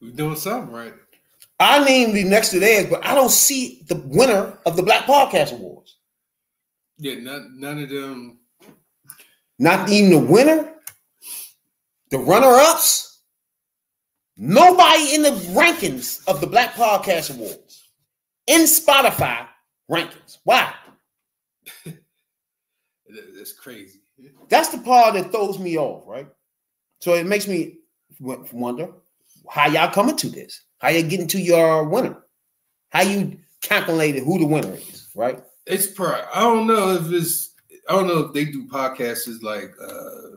We 0.00 0.12
doing 0.12 0.36
something 0.36 0.72
right. 0.74 0.94
Our 1.58 1.84
name 1.84 2.12
the 2.12 2.24
next 2.24 2.50
to 2.50 2.60
theirs, 2.60 2.86
but 2.90 3.04
I 3.04 3.14
don't 3.14 3.30
see 3.30 3.82
the 3.88 3.96
winner 3.96 4.58
of 4.66 4.76
the 4.76 4.82
Black 4.82 5.04
Podcast 5.04 5.52
Awards. 5.52 5.96
Yeah, 6.98 7.14
none, 7.16 7.56
none 7.58 7.82
of 7.82 7.88
them. 7.88 8.38
Not 9.58 9.88
even 9.88 10.10
the 10.10 10.18
winner, 10.18 10.74
the 12.10 12.18
runner-ups. 12.18 13.20
Nobody 14.36 15.14
in 15.14 15.22
the 15.22 15.30
rankings 15.30 16.22
of 16.28 16.42
the 16.42 16.46
Black 16.46 16.74
Podcast 16.74 17.34
Awards. 17.34 17.88
in 18.46 18.62
Spotify 18.62 19.46
rankings. 19.90 20.38
Why? 20.44 20.72
That's 21.86 23.52
crazy. 23.54 24.00
That's 24.48 24.68
the 24.68 24.78
part 24.78 25.14
that 25.14 25.32
throws 25.32 25.58
me 25.58 25.78
off, 25.78 26.04
right? 26.06 26.28
So 27.00 27.14
it 27.14 27.26
makes 27.26 27.48
me 27.48 27.78
wonder 28.20 28.90
how 29.48 29.68
y'all 29.68 29.90
coming 29.90 30.16
to 30.16 30.28
this. 30.28 30.62
How 30.78 30.88
you 30.88 31.02
getting 31.02 31.28
to 31.28 31.40
your 31.40 31.84
winner? 31.84 32.16
How 32.90 33.02
you 33.02 33.38
calculated 33.62 34.22
who 34.22 34.38
the 34.38 34.46
winner 34.46 34.74
is, 34.74 35.08
right? 35.14 35.42
It's 35.66 35.86
pro. 35.86 36.22
I 36.32 36.40
don't 36.40 36.66
know 36.66 36.94
if 36.94 37.10
it's. 37.12 37.50
I 37.88 37.92
don't 37.92 38.08
know 38.08 38.20
if 38.20 38.32
they 38.32 38.44
do 38.44 38.66
podcasts 38.66 39.28
is 39.28 39.42
like 39.42 39.72
uh 39.80 40.36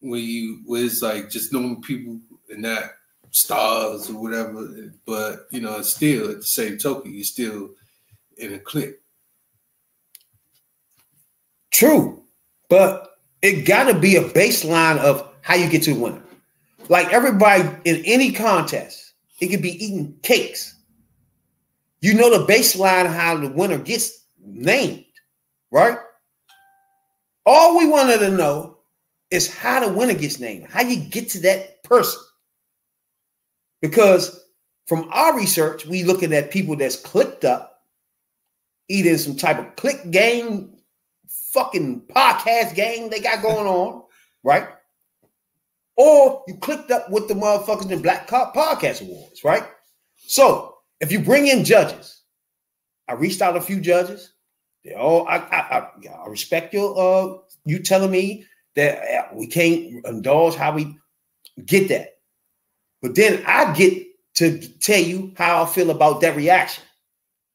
when 0.00 0.22
you 0.22 0.62
where 0.64 0.84
it's 0.84 1.02
like 1.02 1.28
just 1.28 1.52
normal 1.52 1.76
people 1.76 2.18
and 2.48 2.62
not 2.62 2.84
stars 3.30 4.10
or 4.10 4.20
whatever. 4.20 4.68
But 5.06 5.46
you 5.50 5.60
know, 5.60 5.78
it's 5.78 5.94
still 5.94 6.30
at 6.30 6.38
the 6.38 6.42
same 6.42 6.78
token, 6.78 7.14
you're 7.14 7.24
still 7.24 7.70
in 8.38 8.54
a 8.54 8.58
clip. 8.58 9.02
True, 11.72 12.22
but 12.68 13.18
it 13.42 13.66
got 13.66 13.84
to 13.84 13.98
be 13.98 14.16
a 14.16 14.24
baseline 14.24 14.98
of 14.98 15.28
how 15.42 15.54
you 15.54 15.68
get 15.68 15.82
to 15.84 15.94
the 15.94 16.00
winner. 16.00 16.22
Like 16.88 17.12
everybody 17.12 17.68
in 17.84 18.02
any 18.04 18.32
contest, 18.32 19.09
it 19.40 19.48
could 19.48 19.62
be 19.62 19.82
eating 19.84 20.16
cakes. 20.22 20.76
You 22.00 22.14
know 22.14 22.30
the 22.30 22.50
baseline 22.50 23.06
of 23.06 23.12
how 23.12 23.36
the 23.36 23.48
winner 23.48 23.78
gets 23.78 24.24
named, 24.42 25.04
right? 25.70 25.98
All 27.46 27.78
we 27.78 27.88
wanted 27.88 28.18
to 28.18 28.30
know 28.30 28.78
is 29.30 29.52
how 29.52 29.86
the 29.86 29.92
winner 29.92 30.14
gets 30.14 30.40
named, 30.40 30.66
how 30.70 30.82
you 30.82 30.96
get 30.96 31.28
to 31.30 31.40
that 31.40 31.82
person. 31.82 32.20
Because 33.82 34.44
from 34.86 35.08
our 35.12 35.36
research, 35.36 35.86
we 35.86 36.04
looking 36.04 36.32
at 36.32 36.50
people 36.50 36.76
that's 36.76 36.96
clicked 36.96 37.44
up, 37.44 37.82
either 38.88 39.16
some 39.18 39.36
type 39.36 39.58
of 39.58 39.76
click 39.76 40.10
game 40.10 40.76
fucking 41.52 42.02
podcast 42.02 42.74
game 42.74 43.08
they 43.08 43.20
got 43.20 43.42
going 43.42 43.66
on, 43.66 44.02
right? 44.42 44.68
Or 46.02 46.42
you 46.48 46.56
clicked 46.56 46.90
up 46.90 47.10
with 47.10 47.28
the 47.28 47.34
motherfuckers 47.34 47.90
in 47.90 48.00
Black 48.00 48.26
Co- 48.26 48.50
Podcast 48.56 49.02
Awards, 49.02 49.44
right? 49.44 49.64
So 50.16 50.76
if 50.98 51.12
you 51.12 51.20
bring 51.20 51.48
in 51.48 51.62
judges, 51.62 52.22
I 53.06 53.12
reached 53.12 53.42
out 53.42 53.54
a 53.54 53.60
few 53.60 53.82
judges. 53.82 54.32
They 54.82 54.94
all 54.94 55.28
I 55.28 55.36
I, 55.36 55.78
I, 55.78 55.88
I 56.24 56.26
respect 56.26 56.72
your 56.72 56.98
uh 56.98 57.36
you 57.66 57.80
telling 57.80 58.10
me 58.10 58.46
that 58.76 58.98
uh, 58.98 59.34
we 59.34 59.46
can't 59.46 60.02
indulge 60.06 60.54
how 60.54 60.72
we 60.72 60.96
get 61.66 61.88
that. 61.88 62.16
But 63.02 63.14
then 63.14 63.44
I 63.46 63.74
get 63.74 64.06
to 64.36 64.58
tell 64.78 65.02
you 65.02 65.34
how 65.36 65.64
I 65.64 65.66
feel 65.66 65.90
about 65.90 66.22
that 66.22 66.34
reaction. 66.34 66.82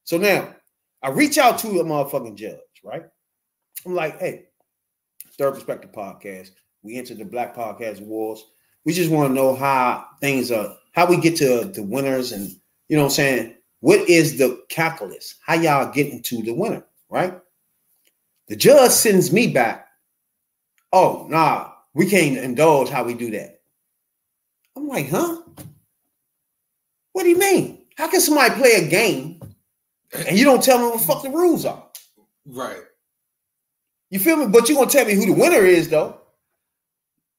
So 0.03 0.19
now 0.19 0.53
I 1.01 1.09
reach 1.09 1.39
out 1.39 1.57
to 1.59 1.79
a 1.79 1.83
motherfucking 1.83 2.35
judge, 2.35 2.59
right? 2.83 3.05
I'm 3.87 3.95
like, 3.95 4.19
hey, 4.19 4.43
Third 5.35 5.55
Perspective 5.55 5.91
Podcast. 5.91 6.51
We 6.85 6.97
entered 6.97 7.17
the 7.17 7.25
Black 7.25 7.55
Podcast 7.55 7.99
Awards. 7.99 8.45
We 8.85 8.93
just 8.93 9.09
want 9.09 9.29
to 9.29 9.33
know 9.33 9.55
how 9.55 10.05
things 10.21 10.51
are, 10.51 10.77
how 10.91 11.07
we 11.07 11.17
get 11.17 11.35
to 11.37 11.65
the 11.65 11.81
winners, 11.81 12.31
and 12.31 12.47
you 12.89 12.95
know 12.95 13.01
what 13.01 13.09
I'm 13.09 13.15
saying? 13.15 13.55
What 13.79 14.07
is 14.07 14.37
the 14.37 14.63
calculus? 14.69 15.33
How 15.43 15.55
y'all 15.55 15.91
getting 15.91 16.21
to 16.21 16.43
the 16.43 16.53
winner, 16.53 16.85
right? 17.09 17.41
The 18.49 18.55
judge 18.55 18.91
sends 18.91 19.33
me 19.33 19.47
back. 19.47 19.87
Oh, 20.93 21.25
nah, 21.27 21.71
we 21.95 22.07
can't 22.07 22.37
indulge 22.37 22.89
how 22.89 23.03
we 23.03 23.15
do 23.15 23.31
that. 23.31 23.61
I'm 24.77 24.87
like, 24.87 25.09
huh? 25.09 25.41
What 27.13 27.23
do 27.23 27.29
you 27.29 27.39
mean? 27.39 27.81
How 27.97 28.07
can 28.07 28.21
somebody 28.21 28.53
play 28.53 28.73
a 28.73 28.87
game 28.87 29.41
and 30.27 30.37
you 30.37 30.45
don't 30.45 30.61
tell 30.61 30.77
me 30.77 30.83
what 30.85 30.99
the 30.99 31.05
fuck 31.07 31.23
the 31.23 31.31
rules 31.31 31.65
are? 31.65 31.83
Right. 32.45 32.83
You 34.11 34.19
feel 34.19 34.37
me? 34.37 34.45
But 34.45 34.69
you're 34.69 34.77
gonna 34.77 34.91
tell 34.91 35.05
me 35.05 35.15
who 35.15 35.25
the 35.25 35.33
winner 35.33 35.65
is, 35.65 35.89
though. 35.89 36.21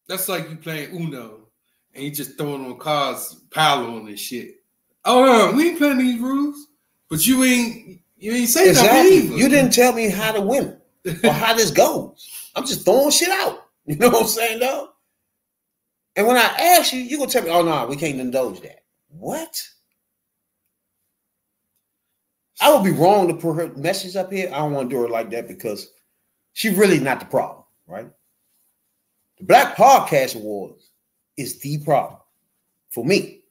That's 0.09 0.29
like 0.29 0.49
you 0.51 0.57
playing 0.57 0.95
Uno 0.95 1.49
and 1.95 2.05
you 2.05 2.11
just 2.11 2.39
throwing 2.39 2.65
on 2.65 2.79
cards, 2.79 3.35
pile 3.51 3.87
on 3.87 4.07
and 4.07 4.19
shit. 4.19 4.57
Oh 5.05 5.25
no, 5.25 5.57
we 5.57 5.71
ain't 5.71 5.79
playing 5.79 5.99
these 5.99 6.21
rules. 6.21 6.69
But 7.09 7.27
you 7.27 7.43
ain't 7.45 8.01
you 8.17 8.33
ain't 8.33 8.49
say 8.49 8.67
nothing 8.73 8.85
Exactly. 8.85 9.17
either. 9.19 9.37
You 9.37 9.49
didn't 9.49 9.73
tell 9.73 9.93
me 9.93 10.09
how 10.11 10.33
to 10.33 10.41
win 10.41 10.79
or 11.25 11.31
how 11.33 11.55
this 11.55 11.71
goes. 11.71 12.29
I'm 12.55 12.67
just 12.67 12.85
throwing 12.85 13.11
shit 13.11 13.29
out. 13.31 13.63
You 13.89 13.95
know 13.95 14.09
what 14.09 14.23
I'm 14.23 14.27
saying, 14.27 14.59
though? 14.59 14.89
And 16.17 16.27
when 16.27 16.37
I 16.37 16.41
ask 16.59 16.93
you, 16.93 16.99
you 16.99 17.19
gonna 17.19 17.31
tell 17.31 17.45
me, 17.45 17.51
oh 17.51 17.63
no, 17.63 17.87
we 17.87 17.95
can't 17.95 18.19
indulge 18.21 18.61
that. 18.63 18.81
What? 19.07 19.57
I 22.61 22.75
would 22.75 22.83
be 22.83 22.91
wrong 22.91 23.29
to 23.29 23.35
put 23.35 23.55
her 23.55 23.73
message 23.77 24.17
up 24.17 24.33
here. 24.33 24.49
I 24.53 24.59
don't 24.59 24.73
want 24.73 24.91
to 24.91 24.97
do 24.97 25.03
her 25.03 25.09
like 25.09 25.31
that 25.31 25.47
because 25.47 25.89
she's 26.53 26.77
really 26.77 26.99
not 26.99 27.21
the 27.21 27.27
problem, 27.27 27.63
right? 27.87 28.11
The 29.39 29.45
Black 29.45 29.77
Podcast 29.77 30.37
Awards 30.37 30.91
is 31.37 31.59
the 31.61 31.79
problem 31.79 32.21
for 32.91 33.05
me. 33.05 33.43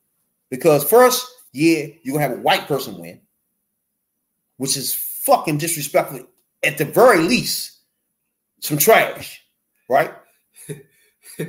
Because 0.49 0.83
first, 0.83 1.27
yeah, 1.53 1.87
you're 2.03 2.15
gonna 2.15 2.27
have 2.27 2.37
a 2.37 2.41
white 2.41 2.67
person 2.67 2.97
win, 2.97 3.21
which 4.57 4.77
is 4.77 4.93
fucking 4.93 5.57
disrespectful 5.57 6.27
at 6.63 6.77
the 6.77 6.85
very 6.85 7.19
least. 7.19 7.79
Some 8.59 8.77
trash, 8.77 9.41
right? 9.89 10.13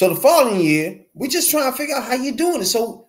So 0.00 0.08
the 0.08 0.16
following 0.16 0.62
year, 0.62 1.04
we 1.12 1.28
just 1.28 1.50
trying 1.50 1.70
to 1.70 1.76
figure 1.76 1.94
out 1.94 2.04
how 2.04 2.14
you're 2.14 2.34
doing 2.34 2.62
it. 2.62 2.64
So 2.64 3.08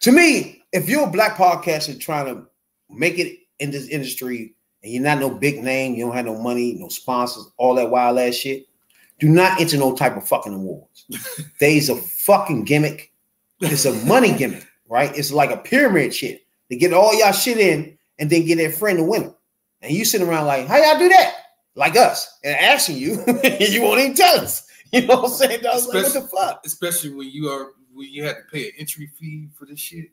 to 0.00 0.10
me, 0.10 0.62
if 0.72 0.88
you're 0.88 1.06
a 1.06 1.10
black 1.10 1.36
podcaster 1.36 2.00
trying 2.00 2.34
to 2.34 2.46
make 2.88 3.18
it 3.18 3.40
in 3.58 3.70
this 3.70 3.88
industry 3.88 4.54
and 4.82 4.90
you're 4.90 5.02
not 5.02 5.18
no 5.18 5.28
big 5.28 5.62
name, 5.62 5.94
you 5.94 6.06
don't 6.06 6.14
have 6.14 6.24
no 6.24 6.40
money, 6.40 6.76
no 6.78 6.88
sponsors, 6.88 7.50
all 7.58 7.74
that 7.74 7.90
wild 7.90 8.18
ass 8.18 8.36
shit, 8.36 8.67
do 9.18 9.28
not 9.28 9.60
enter 9.60 9.76
no 9.76 9.94
type 9.94 10.16
of 10.16 10.26
fucking 10.26 10.54
awards. 10.54 11.06
There's 11.60 11.88
a 11.88 11.96
fucking 11.96 12.64
gimmick. 12.64 13.12
It's 13.60 13.84
a 13.84 13.92
money 14.06 14.32
gimmick, 14.32 14.66
right? 14.88 15.16
It's 15.16 15.32
like 15.32 15.50
a 15.50 15.56
pyramid 15.56 16.14
shit. 16.14 16.42
They 16.70 16.76
get 16.76 16.92
all 16.92 17.18
y'all 17.18 17.32
shit 17.32 17.58
in 17.58 17.98
and 18.18 18.30
then 18.30 18.44
get 18.46 18.56
their 18.56 18.70
friend 18.70 18.98
to 18.98 19.04
win 19.04 19.22
winner. 19.22 19.34
And 19.82 19.92
you 19.92 20.04
sitting 20.04 20.28
around 20.28 20.46
like, 20.46 20.66
how 20.66 20.76
y'all 20.76 20.98
do 20.98 21.08
that? 21.08 21.34
Like 21.74 21.96
us, 21.96 22.38
and 22.42 22.56
asking 22.56 22.96
you, 22.96 23.20
and 23.26 23.68
you 23.68 23.82
won't 23.82 24.00
even 24.00 24.14
tell 24.14 24.40
us. 24.40 24.64
You 24.90 25.06
know 25.06 25.16
what 25.20 25.32
I'm 25.32 25.36
saying? 25.36 25.66
I 25.66 25.74
was 25.74 25.86
like, 25.86 26.02
what 26.02 26.12
the 26.14 26.20
fuck? 26.22 26.62
Especially 26.64 27.10
when 27.10 27.28
you 27.30 27.50
are 27.50 27.72
when 27.92 28.10
you 28.10 28.24
had 28.24 28.36
to 28.36 28.42
pay 28.50 28.68
an 28.68 28.72
entry 28.78 29.06
fee 29.18 29.48
for 29.54 29.66
this 29.66 29.78
shit. 29.78 30.06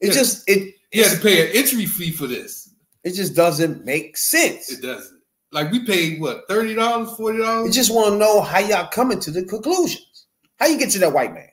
It 0.00 0.12
just 0.12 0.48
it 0.48 0.76
You 0.92 1.02
had 1.02 1.16
to 1.16 1.20
pay 1.20 1.50
an 1.50 1.56
entry 1.56 1.84
fee 1.84 2.12
for 2.12 2.28
this. 2.28 2.72
it 3.02 3.14
just 3.14 3.34
doesn't 3.34 3.84
make 3.84 4.16
sense. 4.16 4.70
It 4.70 4.82
doesn't. 4.82 5.19
Like 5.52 5.70
we 5.72 5.84
paid 5.84 6.20
what 6.20 6.44
thirty 6.48 6.74
dollars, 6.74 7.12
forty 7.16 7.38
I 7.42 7.46
dollars. 7.46 7.74
just 7.74 7.92
want 7.92 8.12
to 8.14 8.18
know 8.18 8.40
how 8.40 8.58
y'all 8.60 8.86
coming 8.88 9.18
to 9.20 9.30
the 9.30 9.44
conclusions. 9.44 10.26
How 10.58 10.66
you 10.66 10.78
get 10.78 10.90
to 10.90 10.98
that 11.00 11.12
white 11.12 11.34
man? 11.34 11.48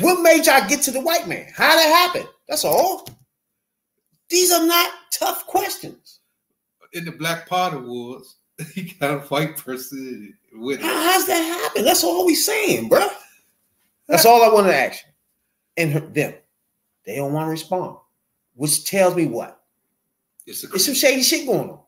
What 0.00 0.20
made 0.22 0.46
y'all 0.46 0.68
get 0.68 0.82
to 0.82 0.90
the 0.90 1.00
white 1.00 1.26
man? 1.26 1.46
How 1.56 1.74
that 1.74 2.12
happen? 2.14 2.28
That's 2.48 2.64
all. 2.64 3.08
These 4.28 4.52
are 4.52 4.66
not 4.66 4.92
tough 5.12 5.46
questions. 5.46 6.20
in 6.92 7.04
the 7.04 7.12
Black 7.12 7.48
Pod 7.48 7.74
Awards. 7.74 8.36
He 8.74 8.82
got 9.00 9.10
a 9.14 9.18
white 9.26 9.56
person 9.58 10.32
with 10.54 10.80
How, 10.80 11.12
how's 11.12 11.26
that 11.26 11.42
happen? 11.42 11.84
That's 11.84 12.02
all 12.04 12.24
we 12.24 12.34
saying, 12.34 12.88
bro. 12.88 13.06
That's 14.08 14.24
all 14.24 14.42
I 14.42 14.52
want 14.52 14.66
to 14.68 14.74
ask 14.74 15.02
you. 15.04 15.82
And 15.84 16.14
them, 16.14 16.34
they 17.04 17.16
don't 17.16 17.32
want 17.34 17.46
to 17.46 17.50
respond, 17.50 17.96
which 18.54 18.84
tells 18.84 19.14
me 19.14 19.26
what? 19.26 19.60
It's 20.46 20.64
a 20.64 20.68
There's 20.68 20.86
some 20.86 20.94
shady 20.94 21.22
shit 21.22 21.46
going 21.46 21.68
on. 21.68 21.80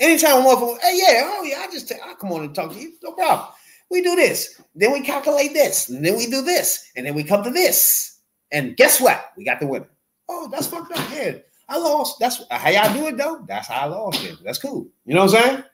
Anytime 0.00 0.42
a 0.42 0.44
motherfucker, 0.44 0.78
hey, 0.80 1.00
yeah, 1.02 1.22
oh 1.24 1.42
yeah, 1.42 1.64
I 1.66 1.72
just 1.72 1.92
I 1.92 2.14
come 2.14 2.32
on 2.32 2.42
and 2.44 2.54
talk 2.54 2.72
to 2.72 2.78
you, 2.78 2.92
no 3.02 3.12
problem. 3.12 3.48
We 3.90 4.00
do 4.02 4.14
this, 4.14 4.60
then 4.74 4.92
we 4.92 5.00
calculate 5.00 5.54
this, 5.54 5.88
and 5.88 6.04
then 6.04 6.16
we 6.16 6.26
do 6.26 6.42
this, 6.42 6.90
and 6.94 7.06
then 7.06 7.14
we 7.14 7.24
come 7.24 7.42
to 7.42 7.50
this. 7.50 8.18
And 8.52 8.76
guess 8.76 9.00
what? 9.00 9.32
We 9.36 9.44
got 9.44 9.60
the 9.60 9.66
winner. 9.66 9.88
Oh, 10.28 10.48
that's 10.50 10.66
fucked 10.68 10.92
up. 10.92 11.10
Yeah, 11.12 11.36
I 11.68 11.78
lost. 11.78 12.18
That's 12.20 12.42
how 12.50 12.70
y'all 12.70 12.94
do 12.94 13.06
it 13.08 13.16
though. 13.16 13.44
That's 13.48 13.66
how 13.68 13.80
I 13.80 13.84
lost 13.86 14.22
it. 14.24 14.36
That's 14.44 14.58
cool. 14.58 14.86
You 15.04 15.14
know 15.14 15.24
what 15.24 15.34
I'm 15.34 15.42
saying? 15.42 15.64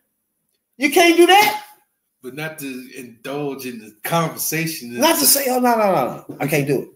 You 0.78 0.90
can't 0.90 1.16
do 1.16 1.26
that. 1.26 1.64
but 2.22 2.34
not 2.34 2.58
to 2.60 2.90
indulge 2.96 3.66
in 3.66 3.78
the 3.78 3.94
conversation. 4.02 4.98
Not 4.98 5.18
to 5.18 5.26
say, 5.26 5.44
oh 5.50 5.60
no, 5.60 5.76
no, 5.76 5.94
no, 5.94 6.24
no. 6.28 6.36
I 6.40 6.46
can't 6.46 6.66
do 6.66 6.82
it. 6.82 6.88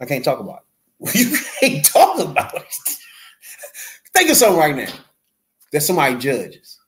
I 0.00 0.04
can't 0.06 0.24
talk 0.24 0.40
about 0.40 0.64
it. 1.00 1.14
You 1.14 1.38
can't 1.60 1.84
talk 1.84 2.18
about 2.18 2.54
it. 2.56 2.64
Think 4.12 4.30
of 4.30 4.36
something 4.36 4.58
right 4.58 4.74
now 4.74 4.92
that 5.76 5.82
somebody 5.82 6.16
judges. 6.16 6.78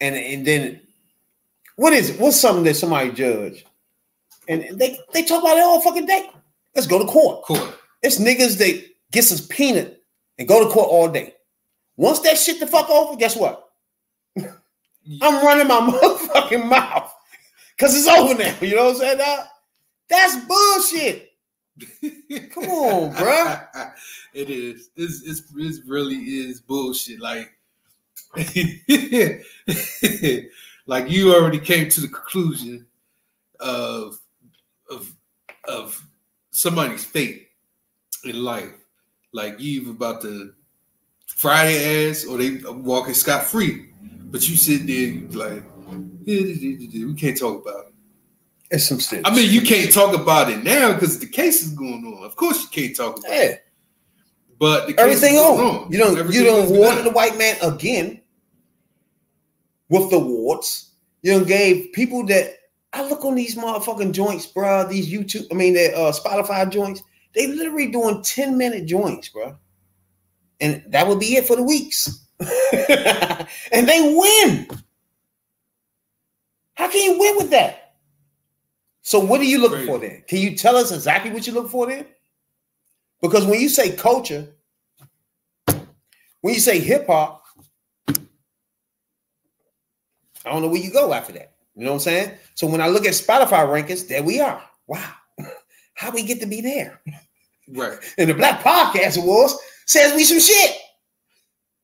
And 0.00 0.16
and 0.16 0.44
then 0.44 0.80
what 1.76 1.92
is 1.92 2.10
it? 2.10 2.18
What's 2.18 2.40
something 2.40 2.64
that 2.64 2.74
somebody 2.74 3.12
judge? 3.12 3.64
And 4.48 4.76
they, 4.76 4.98
they 5.12 5.22
talk 5.22 5.40
about 5.40 5.56
it 5.56 5.62
all 5.62 5.80
fucking 5.80 6.06
day. 6.06 6.30
Let's 6.74 6.88
go 6.88 6.98
to 6.98 7.04
court. 7.04 7.44
court. 7.44 7.78
It's 8.02 8.18
niggas 8.18 8.58
that 8.58 8.84
gets 9.12 9.28
some 9.28 9.46
peanut 9.46 10.02
and 10.36 10.48
go 10.48 10.64
to 10.64 10.68
court 10.68 10.88
all 10.90 11.08
day. 11.08 11.34
Once 11.96 12.18
that 12.20 12.36
shit 12.36 12.58
the 12.58 12.66
fuck 12.66 12.90
over, 12.90 13.16
guess 13.16 13.36
what? 13.36 13.70
I'm 14.36 15.46
running 15.46 15.68
my 15.68 15.80
motherfucking 15.92 16.68
mouth 16.68 17.14
because 17.76 17.96
it's 17.96 18.08
over 18.08 18.34
now. 18.34 18.52
You 18.60 18.74
know 18.74 18.86
what 18.86 18.94
I'm 18.94 19.00
saying? 19.00 19.18
dawg? 19.18 19.46
That's 20.08 20.44
bullshit. 20.44 21.30
Come 22.52 22.64
on, 22.64 23.14
bruh. 23.14 23.66
It 24.34 24.50
is. 24.50 24.90
It's, 24.96 25.22
it's 25.22 25.42
it 25.56 25.84
really 25.86 26.16
is 26.16 26.60
bullshit. 26.60 27.20
Like, 27.20 27.52
like 30.86 31.10
you 31.10 31.34
already 31.34 31.60
came 31.60 31.88
to 31.88 32.00
the 32.00 32.08
conclusion 32.08 32.86
of 33.60 34.18
of 34.90 35.12
of 35.68 36.02
somebody's 36.50 37.04
fate 37.04 37.48
in 38.24 38.42
life. 38.42 38.72
Like 39.32 39.60
you 39.60 39.82
either 39.82 39.90
about 39.92 40.22
to 40.22 40.52
fry 41.26 41.66
their 41.66 42.10
ass 42.10 42.24
or 42.24 42.38
they 42.38 42.56
walking 42.72 43.14
scot 43.14 43.44
free. 43.44 43.90
But 44.00 44.48
you 44.48 44.56
sit 44.56 44.86
there 44.86 45.14
like, 45.30 45.62
we 46.26 47.14
can't 47.16 47.38
talk 47.38 47.62
about 47.62 47.86
it. 47.86 47.93
It's 48.74 48.88
some. 48.88 49.20
I 49.24 49.34
mean, 49.34 49.52
you 49.52 49.62
can't 49.62 49.92
talk 49.92 50.14
about 50.14 50.50
it 50.50 50.64
now 50.64 50.94
because 50.94 51.20
the 51.20 51.26
case 51.26 51.62
is 51.62 51.70
going 51.70 52.04
on. 52.04 52.24
Of 52.24 52.34
course, 52.34 52.62
you 52.62 52.68
can't 52.70 52.96
talk 52.96 53.18
about 53.18 53.30
it. 53.30 53.50
yeah, 53.50 53.56
But 54.58 54.86
the 54.88 54.94
case 54.94 55.00
everything 55.02 55.34
going 55.36 55.60
on. 55.60 55.92
You 55.92 55.98
don't. 55.98 56.18
Everything 56.18 56.42
You 56.42 56.48
don't 56.48 56.68
going 56.68 57.04
the 57.04 57.10
white 57.12 57.38
man 57.38 57.56
again 57.62 58.20
with 59.88 60.10
the 60.10 60.18
warts. 60.18 60.90
You 61.22 61.32
don't 61.32 61.46
gave 61.46 61.92
people 61.92 62.26
that 62.26 62.56
I 62.92 63.08
look 63.08 63.24
on 63.24 63.36
these 63.36 63.54
motherfucking 63.54 64.12
joints, 64.12 64.46
bro. 64.46 64.88
These 64.88 65.12
YouTube, 65.12 65.46
I 65.52 65.54
mean, 65.54 65.74
the 65.74 65.96
uh, 65.96 66.12
Spotify 66.12 66.68
joints. 66.68 67.02
They 67.32 67.46
literally 67.46 67.92
doing 67.92 68.22
ten 68.22 68.58
minute 68.58 68.86
joints, 68.86 69.28
bro, 69.28 69.56
and 70.60 70.82
that 70.88 71.06
would 71.06 71.20
be 71.20 71.36
it 71.36 71.46
for 71.46 71.54
the 71.54 71.62
weeks. 71.62 72.26
and 72.40 73.88
they 73.88 74.14
win. 74.16 74.68
How 76.74 76.88
can 76.88 77.04
you 77.04 77.20
win 77.20 77.36
with 77.36 77.50
that? 77.50 77.83
So 79.04 79.20
what 79.20 79.38
are 79.40 79.44
you 79.44 79.58
looking 79.58 79.86
Crazy. 79.86 79.90
for 79.90 79.98
then? 79.98 80.24
Can 80.26 80.38
you 80.38 80.56
tell 80.56 80.76
us 80.76 80.90
exactly 80.90 81.30
what 81.30 81.46
you 81.46 81.52
look 81.52 81.70
for 81.70 81.86
then? 81.86 82.06
Because 83.20 83.44
when 83.44 83.60
you 83.60 83.68
say 83.68 83.94
culture, 83.94 84.48
when 86.40 86.54
you 86.54 86.60
say 86.60 86.80
hip 86.80 87.06
hop, 87.06 87.44
I 88.08 88.14
don't 90.46 90.62
know 90.62 90.68
where 90.68 90.80
you 90.80 90.90
go 90.90 91.12
after 91.12 91.34
that. 91.34 91.52
You 91.76 91.84
know 91.84 91.90
what 91.90 91.96
I'm 91.96 92.00
saying? 92.00 92.30
So 92.54 92.66
when 92.66 92.80
I 92.80 92.88
look 92.88 93.04
at 93.04 93.12
Spotify 93.12 93.66
rankings, 93.66 94.08
there 94.08 94.22
we 94.22 94.40
are. 94.40 94.62
Wow. 94.86 95.12
How 95.94 96.10
we 96.10 96.22
get 96.22 96.40
to 96.40 96.46
be 96.46 96.62
there? 96.62 96.98
Right. 97.68 97.98
And 98.18 98.30
the 98.30 98.34
Black 98.34 98.62
Podcast 98.62 99.18
Awards 99.22 99.54
says 99.84 100.14
we 100.14 100.24
some 100.24 100.40
shit. 100.40 100.76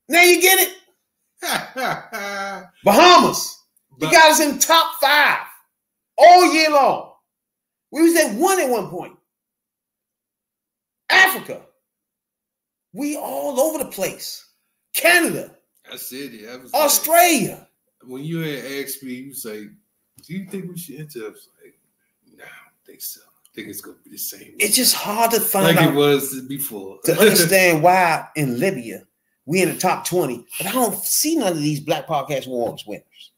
Now 0.09 0.23
you 0.23 0.41
get 0.41 0.59
it? 0.59 0.75
Bahamas. 2.85 3.59
You 3.99 4.11
got 4.11 4.31
us 4.31 4.41
in 4.41 4.59
top 4.59 4.95
five 5.03 5.41
all 6.17 6.55
year 6.55 6.71
long. 6.71 7.10
We 7.91 8.03
was 8.03 8.17
at 8.17 8.35
one 8.35 8.61
at 8.61 8.69
one 8.69 8.89
point. 8.89 9.17
Africa. 11.11 11.63
We 12.93 13.17
all 13.17 13.61
over 13.61 13.79
the 13.79 13.91
place. 13.91 14.47
Canada, 14.95 15.55
I 15.91 15.97
said 15.97 16.35
it. 16.35 16.49
I 16.49 16.57
was 16.57 16.73
like- 16.73 16.83
Australia. 16.83 17.69
when 18.05 18.25
you 18.25 18.39
had 18.39 18.65
asked 18.65 19.03
me, 19.03 19.13
you 19.15 19.35
say, 19.35 19.65
"Do 20.23 20.33
you 20.35 20.47
think 20.51 20.71
we 20.71 20.79
should 20.79 21.01
enter?" 21.01 21.27
I 21.27 21.29
was 21.31 21.49
like, 21.63 21.79
"No, 22.35 22.45
I 22.45 22.47
don't 22.47 22.87
think 22.87 23.03
so. 23.03 23.21
I 23.21 23.49
think 23.55 23.69
it's 23.69 23.81
gonna 23.81 23.99
be 24.03 24.11
the 24.11 24.19
same." 24.19 24.55
It's 24.59 24.75
just 24.75 24.95
hard 24.95 25.31
to 25.33 25.41
find 25.41 25.77
like 25.77 25.89
it 25.89 25.95
was 25.95 26.41
before. 26.43 26.99
to 27.05 27.19
understand 27.19 27.83
why 27.83 28.27
in 28.37 28.59
Libya 28.59 29.07
we 29.45 29.63
in 29.63 29.69
the 29.69 29.79
top 29.79 30.07
20, 30.07 30.47
but 30.59 30.67
I 30.69 30.73
don't 30.73 31.05
see 31.05 31.37
none 31.37 31.53
of 31.53 31.59
these 31.59 31.81
Black 31.81 32.07
Podcast 32.07 32.47
Awards 32.47 32.87
winners. 32.87 33.33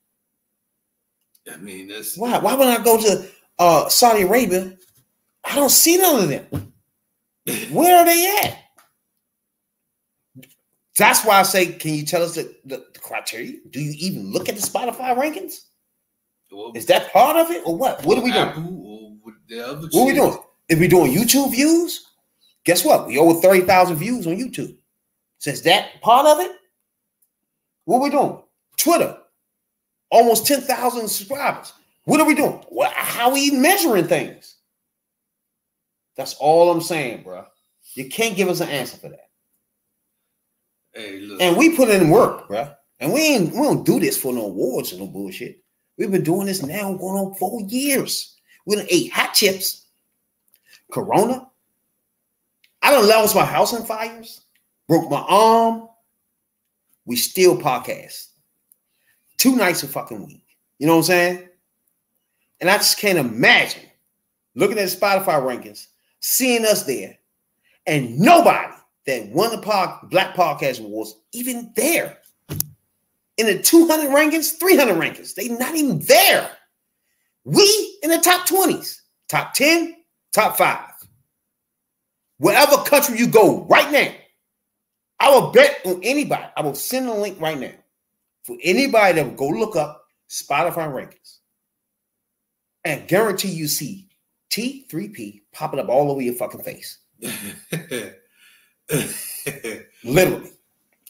I 1.52 1.56
mean, 1.56 1.88
that's 1.88 2.16
Why? 2.16 2.38
Why 2.38 2.54
would 2.54 2.68
I 2.68 2.82
go 2.84 3.00
to 3.02 3.28
uh, 3.58 3.88
Saudi 3.88 4.22
Arabia, 4.22 4.76
I 5.44 5.54
don't 5.54 5.70
see 5.70 5.96
none 5.98 6.22
of 6.22 6.28
them? 6.28 6.72
Where 7.70 7.98
are 7.98 8.04
they 8.04 8.38
at? 8.42 8.58
That's 10.96 11.24
why 11.24 11.40
I 11.40 11.42
say, 11.42 11.72
can 11.72 11.94
you 11.94 12.04
tell 12.04 12.22
us 12.22 12.34
the, 12.34 12.54
the, 12.64 12.84
the 12.92 13.00
criteria? 13.00 13.56
Do 13.70 13.80
you 13.80 13.94
even 13.98 14.30
look 14.30 14.48
at 14.48 14.56
the 14.56 14.62
Spotify 14.62 15.16
rankings? 15.16 15.54
Well, 16.50 16.72
Is 16.74 16.86
that 16.86 17.12
part 17.12 17.36
of 17.36 17.50
it 17.50 17.62
or 17.64 17.76
what? 17.76 18.04
What 18.04 18.18
are 18.18 18.22
we 18.22 18.30
doing? 18.30 18.42
Apple 18.44 18.82
or 18.84 19.16
with 19.24 19.34
the 19.48 19.66
other 19.66 19.88
What 19.90 20.02
are 20.02 20.06
we 20.06 20.14
doing? 20.14 20.38
If 20.68 20.78
we're 20.78 20.88
doing 20.88 21.12
YouTube 21.12 21.50
views, 21.50 22.06
guess 22.64 22.84
what? 22.84 23.06
We 23.06 23.16
over 23.18 23.40
30,000 23.40 23.96
views 23.96 24.26
on 24.26 24.36
YouTube. 24.36 24.76
Since 25.38 25.62
that 25.62 26.00
part 26.02 26.26
of 26.26 26.40
it, 26.40 26.52
what 27.84 27.98
are 27.98 28.02
we 28.02 28.10
doing? 28.10 28.42
Twitter, 28.76 29.16
almost 30.10 30.46
10,000 30.46 31.08
subscribers. 31.08 31.72
What 32.04 32.20
are 32.20 32.26
we 32.26 32.34
doing? 32.34 32.60
What, 32.68 32.92
how 32.92 33.28
are 33.28 33.32
we 33.32 33.50
measuring 33.50 34.06
things? 34.06 34.56
That's 36.16 36.34
all 36.34 36.70
I'm 36.70 36.80
saying, 36.80 37.22
bro. 37.22 37.44
You 37.94 38.08
can't 38.08 38.36
give 38.36 38.48
us 38.48 38.60
an 38.60 38.68
answer 38.68 38.96
for 38.96 39.08
that. 39.08 39.30
Hey. 40.92 41.36
And 41.40 41.56
we 41.56 41.76
put 41.76 41.88
in 41.88 42.10
work, 42.10 42.48
bro. 42.48 42.70
And 43.00 43.12
we 43.12 43.20
ain't 43.20 43.52
we 43.52 43.58
don't 43.58 43.84
do 43.84 43.98
this 43.98 44.16
for 44.20 44.32
no 44.32 44.46
awards 44.46 44.92
or 44.92 44.98
no 44.98 45.06
bullshit. 45.06 45.62
We've 45.96 46.10
been 46.10 46.22
doing 46.22 46.46
this 46.46 46.62
now 46.62 46.92
going 46.94 47.16
on 47.16 47.34
four 47.34 47.60
years. 47.62 48.36
We 48.66 48.76
done 48.76 48.86
ate 48.90 49.12
hot 49.12 49.34
chips, 49.34 49.86
Corona. 50.92 51.48
I 52.80 52.90
done 52.90 53.08
lost 53.08 53.34
my 53.34 53.44
house 53.44 53.72
in 53.72 53.84
fires, 53.84 54.42
broke 54.88 55.10
my 55.10 55.24
arm. 55.28 55.88
We 57.04 57.16
still 57.16 57.56
podcast. 57.56 58.28
Two 59.36 59.56
nights 59.56 59.82
a 59.82 59.88
fucking 59.88 60.24
week. 60.24 60.44
You 60.78 60.86
know 60.86 60.94
what 60.94 60.98
I'm 60.98 61.04
saying? 61.04 61.48
And 62.62 62.70
I 62.70 62.76
just 62.76 62.98
can't 62.98 63.18
imagine 63.18 63.82
looking 64.54 64.78
at 64.78 64.88
the 64.88 64.96
Spotify 64.96 65.42
rankings, 65.42 65.88
seeing 66.20 66.64
us 66.64 66.84
there, 66.84 67.18
and 67.88 68.20
nobody 68.20 68.72
that 69.04 69.28
won 69.30 69.50
the 69.50 69.58
pod, 69.58 70.08
Black 70.10 70.36
Podcast 70.36 70.78
Awards 70.78 71.16
even 71.32 71.72
there. 71.74 72.18
In 73.36 73.46
the 73.46 73.60
200 73.60 74.10
rankings, 74.10 74.60
300 74.60 74.94
rankings, 74.94 75.34
they 75.34 75.48
not 75.48 75.74
even 75.74 75.98
there. 76.00 76.48
We 77.44 77.98
in 78.04 78.10
the 78.10 78.18
top 78.18 78.46
20s, 78.46 79.00
top 79.28 79.54
10, 79.54 79.96
top 80.32 80.56
five. 80.56 80.88
Whatever 82.38 82.76
country 82.84 83.18
you 83.18 83.26
go 83.26 83.64
right 83.64 83.90
now, 83.90 84.12
I 85.18 85.30
will 85.30 85.50
bet 85.50 85.80
on 85.84 85.98
anybody. 86.04 86.44
I 86.56 86.62
will 86.62 86.76
send 86.76 87.08
a 87.08 87.14
link 87.14 87.40
right 87.40 87.58
now 87.58 87.72
for 88.44 88.56
anybody 88.62 89.14
that 89.14 89.26
will 89.26 89.34
go 89.34 89.48
look 89.48 89.74
up 89.74 90.04
Spotify 90.30 90.86
rankings 90.86 91.21
and 92.84 93.08
guarantee 93.08 93.50
you 93.50 93.68
see 93.68 94.08
T3P 94.50 95.42
popping 95.52 95.80
up 95.80 95.88
all 95.88 96.10
over 96.10 96.20
your 96.20 96.34
fucking 96.34 96.62
face. 96.62 96.98
Literally. 100.04 100.50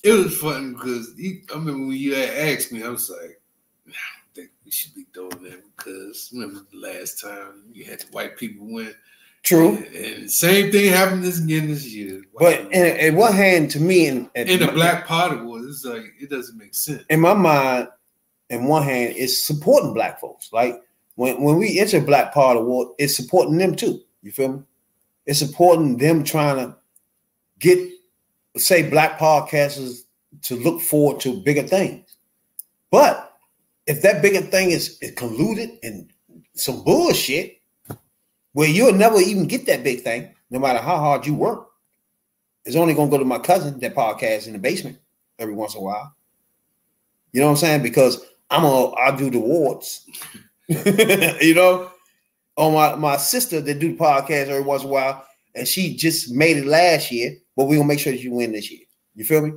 It 0.03 0.13
was 0.13 0.37
fun 0.39 0.75
because 0.75 1.15
he, 1.17 1.43
I 1.51 1.55
remember 1.55 1.87
when 1.87 1.97
you 1.97 2.15
had 2.15 2.31
asked 2.31 2.73
me, 2.73 2.83
I 2.83 2.89
was 2.89 3.09
like, 3.09 3.41
nah, 3.87 3.93
I 3.93 4.19
don't 4.19 4.35
think 4.35 4.51
we 4.65 4.71
should 4.73 4.95
be 4.95 5.07
doing 5.13 5.31
that 5.43 5.63
because 5.77 6.31
remember 6.33 6.67
the 6.73 6.79
last 6.79 7.21
time 7.21 7.65
you 7.73 7.85
had 7.85 8.01
the 8.01 8.07
white 8.11 8.37
people 8.37 8.67
win. 8.67 8.95
True. 9.43 9.77
And, 9.77 9.95
and 9.95 10.31
same 10.31 10.71
thing 10.71 10.93
happened 10.93 11.25
this 11.25 11.43
again 11.43 11.69
this 11.69 11.87
year. 11.87 12.23
But 12.39 12.73
in, 12.73 13.17
one 13.17 13.33
hand, 13.33 13.71
to 13.73 13.81
me, 13.81 14.07
in, 14.07 14.31
in 14.35 14.61
the 14.61 14.71
Black 14.73 15.07
Pot 15.07 15.39
Award, 15.39 15.65
it's 15.65 15.85
like 15.85 16.15
it 16.21 16.31
doesn't 16.31 16.57
make 16.57 16.75
sense. 16.75 17.03
in 17.09 17.21
my 17.21 17.35
mind, 17.35 17.89
in 18.51 18.65
one 18.65 18.83
hand, 18.83 19.15
it's 19.17 19.45
supporting 19.45 19.95
black 19.95 20.21
folks. 20.21 20.53
Like 20.53 20.81
when, 21.17 21.43
when 21.43 21.59
we 21.59 21.79
enter 21.79 22.01
Black 22.01 22.33
Part 22.33 22.57
Award, 22.57 22.89
it's 22.99 23.17
supporting 23.17 23.59
them 23.59 23.75
too. 23.75 24.01
You 24.23 24.33
feel 24.33 24.53
me? 24.53 24.63
It's 25.27 25.39
supporting 25.39 25.97
them 25.97 26.25
trying 26.25 26.57
to 26.57 26.77
get, 27.59 27.79
say, 28.57 28.89
black 28.89 29.19
podcasters 29.19 30.01
to 30.43 30.57
look 30.57 30.81
forward 30.81 31.21
to 31.21 31.43
bigger 31.43 31.63
things. 31.63 32.17
But 32.91 33.33
if 33.87 34.03
that 34.03 34.23
bigger 34.23 34.41
thing 34.41 34.71
is, 34.71 34.99
is 35.01 35.13
colluded 35.13 35.79
and 35.83 36.11
some 36.55 36.83
bullshit, 36.85 37.59
where 38.53 38.69
you'll 38.69 38.93
never 38.93 39.19
even 39.19 39.47
get 39.47 39.67
that 39.67 39.85
big 39.85 40.03
thing, 40.03 40.35
no 40.51 40.59
matter 40.59 40.79
how 40.79 40.99
hard 40.99 41.27
you 41.27 41.35
work, 41.35 41.69
it's 42.65 42.77
only 42.77 42.95
gonna 42.95 43.11
go 43.11 43.19
to 43.19 43.25
my 43.25 43.39
cousin 43.39 43.79
that 43.81 43.95
podcast 43.95 44.47
in 44.47 44.53
the 44.53 44.59
basement 44.59 44.99
every 45.39 45.55
once 45.55 45.75
in 45.75 45.81
a 45.81 45.85
while. 45.85 46.15
You 47.33 47.41
know 47.41 47.47
what 47.47 47.53
I'm 47.53 47.59
saying? 47.59 47.83
Because 47.83 48.25
I'm 48.51 48.65
a 48.65 48.93
I 48.93 49.17
do 49.17 49.31
the 49.31 49.39
awards. 49.39 50.07
you 51.41 51.55
know, 51.55 51.91
on 52.57 52.75
my 52.75 52.95
my 52.97 53.17
sister 53.17 53.61
that 53.61 53.79
do 53.79 53.93
the 53.93 53.97
podcast 53.99 54.49
every 54.49 54.63
once 54.63 54.83
in 54.83 54.89
a 54.89 54.93
while, 54.93 55.25
and 55.55 55.67
she 55.67 55.95
just 55.97 56.31
made 56.33 56.57
it 56.59 56.67
last 56.67 57.11
year, 57.13 57.37
but 57.57 57.65
we're 57.67 57.77
gonna 57.77 57.89
make 57.89 57.99
sure 58.01 58.13
that 58.13 58.23
you 58.23 58.33
win 58.33 58.53
this 58.53 58.71
year. 58.71 58.81
You 59.15 59.25
feel 59.25 59.43
me? 59.47 59.53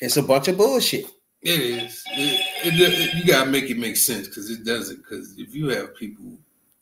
It's 0.00 0.16
a 0.16 0.22
bunch 0.22 0.48
of 0.48 0.56
bullshit. 0.56 1.06
It 1.42 1.60
is. 1.60 2.02
It, 2.12 2.40
it, 2.64 2.74
it- 2.80 3.14
you 3.14 3.24
gotta 3.24 3.50
make 3.50 3.70
it 3.70 3.78
make 3.78 3.96
sense 3.96 4.28
because 4.28 4.50
it 4.50 4.64
doesn't. 4.64 4.96
Because 4.98 5.34
if 5.38 5.54
you 5.54 5.68
have 5.68 5.94
people 5.96 6.24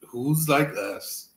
who's 0.06 0.48
like 0.48 0.70
us, 0.76 1.28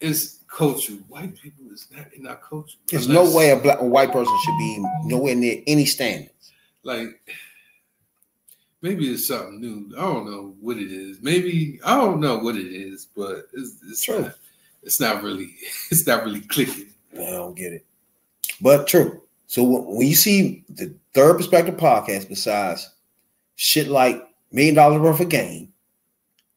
it's 0.00 0.40
culture. 0.48 0.94
White 1.08 1.36
people 1.40 1.64
is 1.72 1.86
not 1.94 2.12
in 2.14 2.26
our 2.26 2.36
culture. 2.36 2.76
There's 2.88 3.06
Unless- 3.06 3.30
no 3.32 3.36
way 3.36 3.50
a 3.50 3.56
black 3.56 3.80
a 3.80 3.84
white 3.84 4.12
person 4.12 4.34
should 4.44 4.58
be 4.58 4.84
nowhere 5.04 5.34
near 5.34 5.62
any 5.66 5.84
standards. 5.84 6.52
like 6.82 7.20
maybe 8.82 9.10
it's 9.12 9.28
something 9.28 9.60
new. 9.60 9.90
I 9.96 10.02
don't 10.02 10.30
know 10.30 10.54
what 10.60 10.76
it 10.78 10.92
is. 10.92 11.20
Maybe 11.22 11.80
I 11.84 11.96
don't 11.96 12.20
know 12.20 12.38
what 12.38 12.56
it 12.56 12.66
is, 12.66 13.06
but 13.16 13.48
it's 13.52 13.76
it's 13.88 14.02
True. 14.02 14.22
not, 14.22 14.34
it's 14.82 15.00
not 15.00 15.22
really 15.22 15.54
it's 15.90 16.06
not 16.06 16.24
really 16.24 16.40
clicking. 16.40 16.88
I 17.14 17.30
don't 17.30 17.56
get 17.56 17.72
it. 17.72 17.84
But 18.60 18.86
true. 18.86 19.22
So 19.46 19.62
when 19.62 20.06
you 20.06 20.14
see 20.14 20.64
the 20.68 20.92
third 21.14 21.36
perspective 21.36 21.76
podcast, 21.76 22.28
besides 22.28 22.90
shit 23.56 23.88
like 23.88 24.26
million 24.52 24.74
dollars 24.74 25.00
worth 25.00 25.20
of 25.20 25.28
game, 25.28 25.72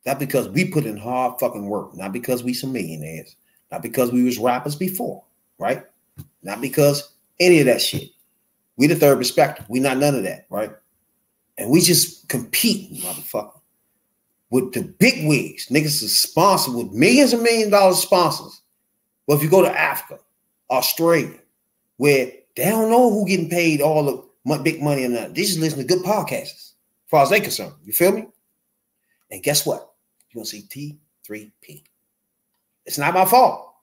that 0.05 0.19
because 0.19 0.49
we 0.49 0.65
put 0.65 0.85
in 0.85 0.97
hard 0.97 1.39
fucking 1.39 1.67
work, 1.67 1.95
not 1.95 2.11
because 2.13 2.43
we 2.43 2.53
some 2.53 2.73
millionaires, 2.73 3.35
not 3.71 3.81
because 3.81 4.11
we 4.11 4.23
was 4.23 4.37
rappers 4.37 4.75
before, 4.75 5.23
right? 5.57 5.83
Not 6.41 6.61
because 6.61 7.13
any 7.39 7.59
of 7.59 7.65
that 7.67 7.81
shit. 7.81 8.09
We 8.77 8.87
the 8.87 8.95
third 8.95 9.17
perspective. 9.17 9.65
We 9.69 9.79
not 9.79 9.97
none 9.97 10.15
of 10.15 10.23
that, 10.23 10.45
right? 10.49 10.71
And 11.59 11.69
we 11.69 11.81
just 11.81 12.27
compete, 12.29 12.91
motherfucker, 12.93 13.59
with 14.49 14.73
the 14.73 14.81
big 14.81 15.27
wigs. 15.27 15.67
Niggas 15.67 16.01
is 16.01 16.17
sponsored 16.17 16.73
with 16.73 16.93
millions 16.93 17.33
and 17.33 17.43
million 17.43 17.69
dollar 17.69 17.93
sponsors. 17.93 18.61
But 19.27 19.35
if 19.35 19.43
you 19.43 19.49
go 19.49 19.61
to 19.61 19.79
Africa, 19.79 20.19
Australia, 20.71 21.37
where 21.97 22.31
they 22.55 22.63
don't 22.63 22.89
know 22.89 23.11
who 23.11 23.27
getting 23.27 23.49
paid 23.49 23.81
all 23.81 24.05
the 24.05 24.57
big 24.57 24.81
money 24.81 25.05
or 25.05 25.09
not. 25.09 25.35
They 25.35 25.41
just 25.41 25.59
listen 25.59 25.79
to 25.79 25.85
good 25.85 26.03
podcasts, 26.03 26.71
as 26.71 26.73
far 27.07 27.23
as 27.23 27.29
they 27.29 27.41
concerned. 27.41 27.73
You 27.83 27.93
feel 27.93 28.13
me? 28.13 28.27
And 29.29 29.43
guess 29.43 29.65
what? 29.65 29.91
You're 30.31 30.39
gonna 30.39 30.45
see 30.45 30.97
T3P. 31.29 31.83
It's 32.85 32.97
not 32.97 33.13
my 33.13 33.25
fault. 33.25 33.73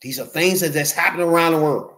These 0.00 0.18
are 0.18 0.26
things 0.26 0.60
that 0.60 0.72
that's 0.72 0.90
happening 0.90 1.28
around 1.28 1.52
the 1.52 1.60
world. 1.60 1.92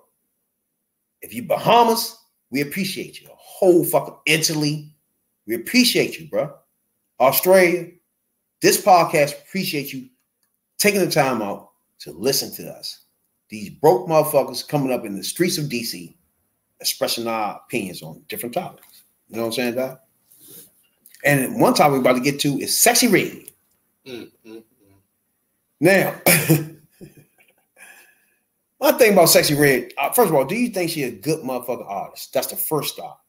If 1.23 1.33
you 1.33 1.45
Bahamas, 1.45 2.19
we 2.51 2.61
appreciate 2.61 3.21
you. 3.21 3.29
Whole 3.33 3.85
fucking 3.85 4.17
Italy, 4.27 4.93
we 5.49 5.55
appreciate 5.55 6.21
you, 6.21 6.29
bro. 6.29 6.53
Australia, 7.19 7.89
this 8.61 8.81
podcast 8.81 9.33
appreciates 9.43 9.93
you 9.95 10.09
taking 10.77 11.01
the 11.01 11.11
time 11.11 11.41
out 11.43 11.71
to 12.01 12.13
listen 12.13 12.53
to 12.55 12.71
us. 12.71 13.07
These 13.49 13.71
broke 13.71 14.07
motherfuckers 14.07 14.69
coming 14.69 14.93
up 14.93 15.07
in 15.07 15.17
the 15.17 15.25
streets 15.25 15.57
of 15.57 15.65
DC, 15.65 16.15
expressing 16.81 17.27
our 17.27 17.63
opinions 17.65 18.03
on 18.03 18.23
different 18.29 18.55
topics. 18.55 19.05
You 19.29 19.37
know 19.37 19.43
what 19.43 19.49
I'm 19.49 19.53
saying, 19.55 19.75
Doc? 19.77 20.03
And 21.25 21.59
one 21.61 21.73
topic 21.75 21.95
we're 21.95 22.01
about 22.01 22.17
to 22.17 22.21
get 22.21 22.39
to 22.41 22.59
is 22.59 22.77
sexy 22.77 23.09
red. 23.09 23.47
Mm, 24.07 24.31
mm, 24.47 24.63
mm. 24.63 24.63
Now, 25.81 26.15
my 28.81 28.93
thing 28.93 29.15
about 29.15 29.31
sexy 29.31 29.55
red. 29.55 29.93
uh, 29.97 30.13
first 30.13 30.29
of 30.29 30.37
all, 30.37 30.45
do 30.45 30.55
you 30.55 30.69
think 30.69 30.91
she 30.91 31.05
a 31.05 31.11
good 31.11 31.41
motherfucking 31.41 31.89
artist? 31.89 32.35
That's 32.35 32.49
the 32.49 32.57
first 32.57 32.95
stop. 32.95 33.25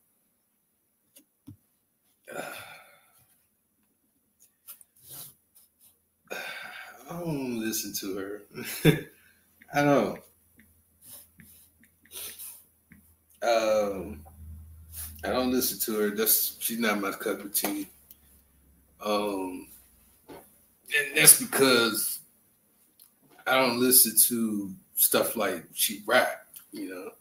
I 7.10 7.19
don't 7.19 7.60
listen 7.60 7.93
to 7.93 8.17
her. 8.17 8.41
I 9.74 9.84
don't. 9.84 10.19
Um, 13.41 14.26
I 15.24 15.30
don't 15.30 15.52
listen 15.52 15.80
to 15.80 16.00
her. 16.00 16.10
That's 16.15 16.56
she's 16.60 16.80
not 16.80 17.02
my 17.02 17.12
cup 17.12 17.43
of 17.43 17.54
tea. 17.54 17.88
Um, 19.04 19.67
and 20.30 21.17
that's 21.17 21.41
because 21.41 22.19
I 23.48 23.56
don't 23.56 23.80
listen 23.80 24.15
to 24.28 24.74
stuff 24.95 25.36
like 25.36 25.65
she 25.74 26.04
rap, 26.06 26.45
you 26.72 26.89
know. 26.89 27.12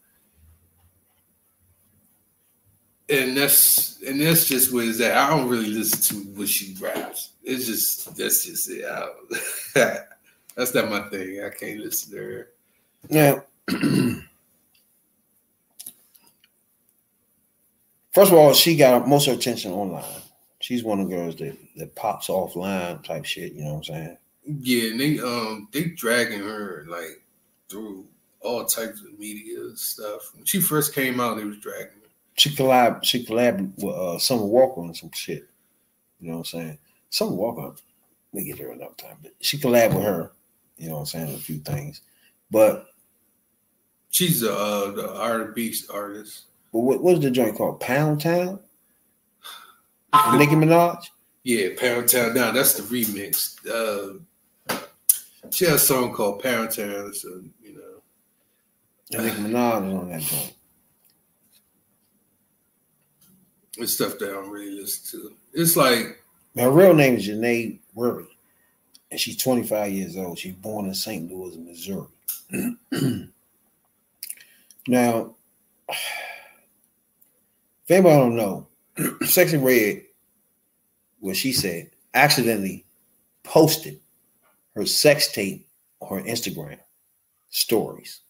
And 3.11 3.37
that's 3.37 4.03
and 4.03 4.21
that's 4.21 4.47
just 4.47 4.73
what 4.73 4.85
is 4.85 4.99
that. 4.99 5.17
I 5.17 5.31
don't 5.31 5.49
really 5.49 5.71
listen 5.71 6.01
to 6.03 6.15
what 6.39 6.49
she 6.49 6.77
raps. 6.81 7.31
It's 7.43 7.67
just 7.67 8.17
that's 8.17 8.45
just 8.45 8.71
it. 8.71 8.85
That's 10.59 10.75
not 10.75 10.91
my 10.91 11.09
thing. 11.09 11.41
I 11.45 11.51
can't 11.51 11.79
listen 11.79 12.11
to 12.11 12.19
her. 12.19 12.49
Now, 13.09 13.45
first 18.13 18.33
of 18.33 18.39
all, 18.39 18.53
she 18.55 18.75
got 18.75 19.07
most 19.07 19.29
of 19.29 19.35
her 19.35 19.39
attention 19.39 19.71
online. 19.71 20.05
She's 20.59 20.83
one 20.83 20.99
of 20.99 21.09
the 21.09 21.15
girls 21.15 21.37
that, 21.37 21.57
that 21.77 21.95
pops 21.95 22.27
offline 22.27 23.05
type 23.05 23.25
shit. 23.25 23.53
You 23.53 23.63
know 23.63 23.75
what 23.75 23.77
I'm 23.77 23.85
saying? 23.85 24.19
Yeah, 24.61 24.91
and 24.91 24.99
they 25.01 25.21
um 25.21 25.69
they 25.71 25.85
dragging 25.85 26.41
her 26.41 26.85
like 26.89 27.23
through 27.69 28.05
all 28.41 28.65
types 28.65 29.01
of 29.01 29.17
media 29.17 29.61
stuff. 29.77 30.35
When 30.35 30.45
she 30.45 30.61
first 30.61 30.93
came 30.93 31.21
out, 31.21 31.37
they 31.37 31.45
was 31.45 31.59
dragging. 31.59 31.98
She 32.39 32.51
collab. 32.51 33.03
She 33.05 33.25
collabed 33.27 33.73
with 33.83 33.95
uh, 33.95 34.19
Summer 34.19 34.45
Walker 34.45 34.81
on 34.81 34.95
some 34.95 35.11
shit. 35.13 35.49
You 36.21 36.29
know 36.31 36.39
what 36.39 36.53
I'm 36.55 36.61
saying? 36.61 36.79
Summer 37.11 37.35
Walker. 37.35 37.75
We 38.33 38.45
get 38.45 38.59
her 38.59 38.71
another 38.71 38.95
time, 38.97 39.17
but 39.23 39.33
she 39.41 39.57
collabed 39.59 39.95
with 39.95 40.05
her. 40.05 40.33
You 40.77 40.89
know 40.89 40.95
what 40.95 41.01
I'm 41.01 41.07
saying? 41.07 41.35
A 41.35 41.39
few 41.39 41.59
things, 41.59 42.03
but 42.51 42.87
She's 44.11 44.43
a 44.43 44.53
uh, 44.53 44.91
the 44.93 45.15
R&B 45.15 45.75
artist. 45.93 46.45
but 46.73 46.81
what 46.81 47.03
what's 47.03 47.21
the 47.21 47.31
joint 47.31 47.57
called? 47.57 47.81
Pound 47.81 48.21
Town. 48.21 48.59
Nicki 50.37 50.55
Minaj. 50.55 51.05
Yeah, 51.45 51.69
Pound 51.79 52.09
Town. 52.09 52.35
Now 52.35 52.51
that's 52.51 52.75
the 52.75 52.83
remix. 52.83 53.57
Uh, 53.67 54.75
she 55.51 55.67
has 55.67 55.75
a 55.75 55.79
song 55.79 56.13
called 56.15 56.43
Pound 56.43 56.71
Town. 56.71 57.13
So 57.15 57.43
you 57.63 57.75
know, 57.75 59.19
And 59.19 59.27
Nicki 59.27 59.41
Minaj 59.43 59.89
is 59.89 59.95
on 59.95 60.09
that 60.11 60.21
joint. 60.23 60.55
It's 63.79 63.95
stuff 63.95 64.19
that 64.19 64.31
I 64.31 64.33
don't 64.33 64.51
really 64.51 64.73
listen 64.73 65.21
to. 65.21 65.33
It's 65.53 65.77
like 65.77 66.21
Her 66.57 66.71
real 66.71 66.95
name 66.95 67.15
is 67.15 67.29
Janae 67.29 67.79
Wherry, 67.95 68.27
and 69.11 69.21
she's 69.21 69.37
25 69.37 69.93
years 69.93 70.17
old. 70.17 70.39
She's 70.39 70.55
born 70.55 70.87
in 70.87 70.95
St. 70.95 71.31
Louis, 71.31 71.57
Missouri. 71.57 72.07
now, 74.89 75.35
if 75.89 75.99
anybody 77.89 78.17
don't 78.17 78.37
know, 78.37 78.67
Sexy 79.25 79.59
Red, 79.59 80.03
what 81.21 81.37
she 81.37 81.53
said, 81.53 81.91
accidentally 82.15 82.85
posted 83.45 84.01
her 84.75 84.87
sex 84.87 85.31
tape 85.33 85.69
on 86.01 86.19
her 86.19 86.25
Instagram 86.25 86.79
stories. 87.51 88.21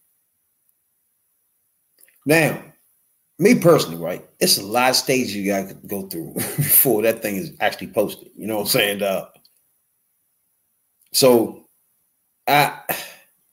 Now, 2.25 2.61
me 3.39 3.55
personally, 3.55 3.97
right? 3.97 4.27
It's 4.39 4.57
a 4.57 4.65
lot 4.65 4.89
of 4.89 4.95
stages 4.97 5.35
you 5.35 5.47
got 5.47 5.69
to 5.69 5.75
go 5.87 6.03
through 6.03 6.33
before 6.33 7.01
that 7.03 7.21
thing 7.21 7.37
is 7.37 7.53
actually 7.61 7.87
posted. 7.87 8.29
You 8.35 8.47
know 8.47 8.55
what 8.55 8.61
I'm 8.63 8.67
saying? 8.67 9.01
Uh, 9.01 9.25
so, 11.13 11.65
I, 12.47 12.81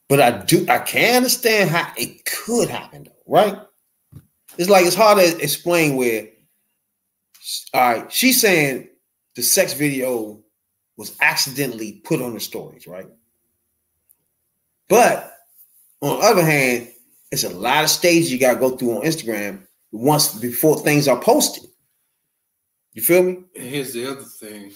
but 0.09 0.21
I 0.21 0.43
do, 0.43 0.67
I 0.69 0.81
can 0.81 1.17
understand 1.17 1.71
how 1.71 1.91
it 1.97 2.25
could 2.25 2.69
happen, 2.69 3.05
though, 3.05 3.33
right? 3.33 3.59
It's 4.59 4.69
like 4.69 4.87
it's 4.87 4.97
hard 4.97 5.19
to 5.19 5.41
explain 5.41 5.97
where. 5.97 6.29
All 7.73 7.93
right, 7.93 8.13
she's 8.13 8.41
saying 8.41 8.89
the 9.37 9.43
sex 9.43 9.73
video 9.73 10.43
was 10.97 11.17
accidentally 11.21 12.01
put 12.05 12.21
on 12.21 12.35
the 12.35 12.41
stories, 12.41 12.89
right? 12.89 13.07
But 14.89 15.33
on 16.01 16.19
the 16.19 16.27
other 16.27 16.45
hand, 16.45 16.89
it's 17.31 17.45
a 17.45 17.51
lot 17.51 17.85
of 17.85 17.91
stages 17.91 18.33
you 18.33 18.39
got 18.39 18.55
to 18.55 18.61
go 18.61 18.71
through 18.71 18.97
on 18.97 19.03
Instagram 19.03 19.66
once 19.97 20.35
before 20.35 20.79
things 20.81 21.09
are 21.09 21.21
posted. 21.21 21.65
You 22.93 23.03
feel 23.03 23.23
me? 23.23 23.39
and 23.55 23.65
here's 23.69 23.93
the 23.93 24.11
other 24.11 24.23
thing. 24.23 24.73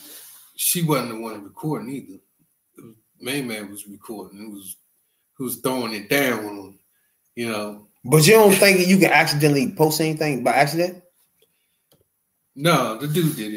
She 0.57 0.83
wasn't 0.83 1.11
the 1.11 1.21
one 1.21 1.43
recording 1.45 1.89
either. 1.95 2.15
It 2.79 2.85
was- 2.85 2.95
Main 3.23 3.47
man 3.49 3.71
was 3.71 3.87
recording. 3.87 4.43
It 4.43 4.51
was 4.51 4.77
who 5.37 5.45
was 5.45 5.57
throwing 5.57 5.93
it 5.95 6.09
down 6.09 6.45
on 6.45 6.57
him. 6.59 6.79
You 7.35 7.49
know, 7.51 7.87
But 8.05 8.27
you 8.27 8.33
don't 8.35 8.55
think 8.55 8.87
you 8.87 8.99
can 8.99 9.11
accidentally 9.13 9.73
post 9.73 10.01
anything 10.01 10.43
by 10.45 10.53
accident? 10.53 11.03
no, 12.57 12.97
the 12.99 13.07
dude 13.09 13.37
did 13.37 13.55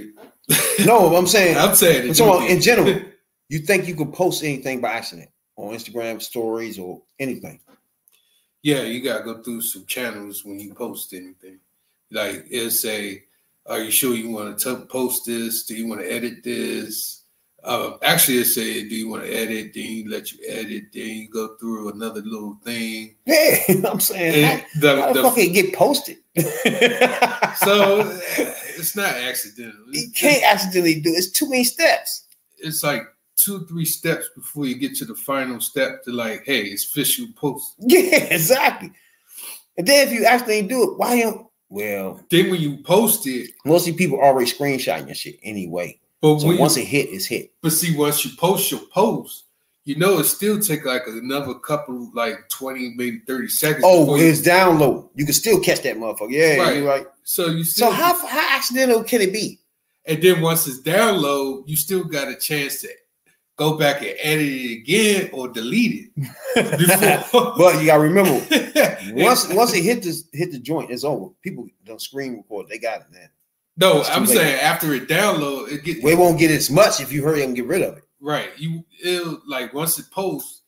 it. 0.49 0.85
No, 0.85 1.15
I'm 1.15 1.27
saying 1.27 1.57
I'm 1.63 1.75
saying 1.75 2.03
I'm 2.03 2.09
it. 2.11 2.15
talking 2.17 2.41
about 2.45 2.49
in 2.49 2.61
general. 2.61 3.01
You 3.49 3.59
think 3.59 3.87
you 3.87 3.95
could 3.95 4.13
post 4.13 4.43
anything 4.43 4.81
by 4.81 4.89
accident 4.93 5.29
on 5.55 5.73
Instagram 5.73 6.21
stories 6.21 6.79
or 6.79 7.01
anything? 7.19 7.59
Yeah, 8.63 8.83
you 8.83 9.01
gotta 9.01 9.23
go 9.23 9.41
through 9.43 9.61
some 9.61 9.85
channels 9.85 10.43
when 10.45 10.59
you 10.59 10.73
post 10.73 11.13
anything. 11.13 11.59
Like 12.11 12.45
it'll 12.49 12.71
say, 12.71 13.23
"Are 13.65 13.79
you 13.81 13.91
sure 13.91 14.13
you 14.15 14.29
want 14.29 14.57
to 14.59 14.75
post 14.85 15.25
this? 15.25 15.63
Do 15.65 15.75
you 15.75 15.87
want 15.87 16.01
to 16.01 16.11
edit 16.11 16.43
this?" 16.43 17.19
Uh, 17.63 17.97
actually, 18.03 18.37
it 18.39 18.45
say, 18.45 18.87
"Do 18.87 18.95
you 18.95 19.09
want 19.09 19.23
to 19.23 19.29
edit?" 19.33 19.71
Then 19.73 19.83
you 19.85 20.09
let 20.09 20.31
you 20.31 20.39
edit. 20.47 20.85
Then 20.93 21.07
you 21.07 21.29
go 21.29 21.55
through 21.55 21.91
another 21.93 22.21
little 22.21 22.57
thing. 22.63 23.15
Yeah, 23.25 23.57
I'm 23.89 23.99
saying 23.99 24.43
And 24.45 24.61
how, 24.61 24.79
the- 24.81 25.01
how 25.01 25.13
the, 25.13 25.21
the- 25.21 25.29
fuck 25.29 25.37
it 25.37 25.49
get 25.53 25.73
posted? 25.73 26.17
so 27.57 28.01
it's 28.77 28.95
not 28.95 29.13
accidental. 29.13 29.85
you 29.91 30.09
can't 30.15 30.43
accidentally 30.43 30.99
do 31.01 31.09
it. 31.09 31.17
It's 31.17 31.31
too 31.31 31.49
many 31.49 31.63
steps. 31.63 32.25
It's 32.57 32.83
like 32.83 33.03
two, 33.35 33.65
three 33.67 33.85
steps 33.85 34.29
before 34.35 34.65
you 34.65 34.75
get 34.75 34.95
to 34.95 35.05
the 35.05 35.15
final 35.15 35.59
step 35.59 36.03
to 36.03 36.11
like, 36.11 36.43
hey, 36.45 36.63
it's 36.63 36.85
official 36.85 37.27
post. 37.35 37.75
Yeah, 37.79 38.15
exactly. 38.31 38.91
And 39.77 39.87
then 39.87 40.07
if 40.07 40.13
you 40.13 40.25
actually 40.25 40.61
do 40.63 40.83
it, 40.91 40.97
why 40.99 41.15
you 41.15 41.49
Well, 41.69 42.21
Then 42.29 42.51
when 42.51 42.61
you 42.61 42.77
post 42.77 43.25
it, 43.27 43.51
mostly 43.65 43.93
people 43.93 44.19
already 44.19 44.49
screenshotting 44.49 45.07
your 45.07 45.15
shit 45.15 45.39
anyway. 45.43 45.99
but 46.21 46.39
So 46.39 46.55
once 46.55 46.77
you, 46.77 46.83
it 46.83 46.87
hit, 46.87 47.09
it's 47.09 47.25
hit. 47.25 47.51
but 47.61 47.71
see, 47.71 47.95
once 47.97 48.23
you 48.23 48.31
post 48.37 48.69
your 48.71 48.81
post, 48.91 49.45
you 49.85 49.95
know 49.97 50.19
it 50.19 50.23
still 50.25 50.59
take 50.61 50.85
like 50.85 51.01
another 51.07 51.55
couple, 51.55 52.09
like 52.13 52.47
twenty, 52.49 52.93
maybe 52.95 53.19
thirty 53.27 53.49
seconds. 53.49 53.83
Oh, 53.85 54.01
before 54.05 54.17
you- 54.19 54.25
it's 54.29 54.41
download. 54.41 55.09
You 55.15 55.25
can 55.25 55.33
still 55.33 55.59
catch 55.59 55.81
that 55.81 55.97
motherfucker. 55.97 56.31
Yeah, 56.31 56.55
Right. 56.57 56.77
you're 56.77 56.87
right. 56.87 57.05
so 57.23 57.47
you 57.47 57.63
still 57.65 57.89
So 57.89 57.93
how 57.93 58.13
how 58.27 58.55
accidental 58.55 59.03
can 59.03 59.19
it 59.21 59.33
be? 59.33 59.59
and 60.05 60.21
then 60.21 60.39
once 60.41 60.67
it's 60.67 60.79
download, 60.81 61.63
you 61.67 61.75
still 61.75 62.03
got 62.05 62.27
a 62.29 62.35
chance 62.35 62.79
to 62.81 62.89
go 63.55 63.77
back 63.77 64.01
and 64.01 64.15
edit 64.19 64.47
it 64.47 64.71
again 64.79 65.29
or 65.33 65.47
delete 65.47 66.09
it. 66.15 66.29
But 67.31 67.79
you 67.79 67.85
gotta 67.87 68.01
remember, 68.01 68.33
once 69.23 69.47
once 69.53 69.73
it 69.73 69.83
hit 69.83 70.03
this 70.03 70.25
hit 70.33 70.51
the 70.51 70.59
joint, 70.59 70.91
it's 70.91 71.03
over. 71.03 71.29
People 71.41 71.67
don't 71.85 72.01
screen 72.01 72.37
record. 72.37 72.67
They 72.69 72.77
got 72.77 73.01
it, 73.01 73.07
man. 73.11 73.29
no, 73.77 73.99
it's 74.01 74.09
I'm 74.09 74.25
saying 74.25 74.59
after 74.59 74.93
it 74.93 75.07
download, 75.07 75.71
it 75.71 75.83
get 75.83 76.03
We 76.03 76.15
won't 76.15 76.39
get 76.39 76.51
as 76.51 76.69
much 76.69 77.01
if 77.01 77.11
you 77.11 77.23
hurry 77.23 77.41
up 77.41 77.47
and 77.47 77.55
get 77.55 77.65
rid 77.67 77.81
of 77.81 77.97
it. 77.97 78.03
right. 78.19 78.49
You 78.57 78.83
it'll 79.03 79.41
like 79.47 79.73
once 79.73 79.97
it 79.99 80.09
posts. 80.11 80.61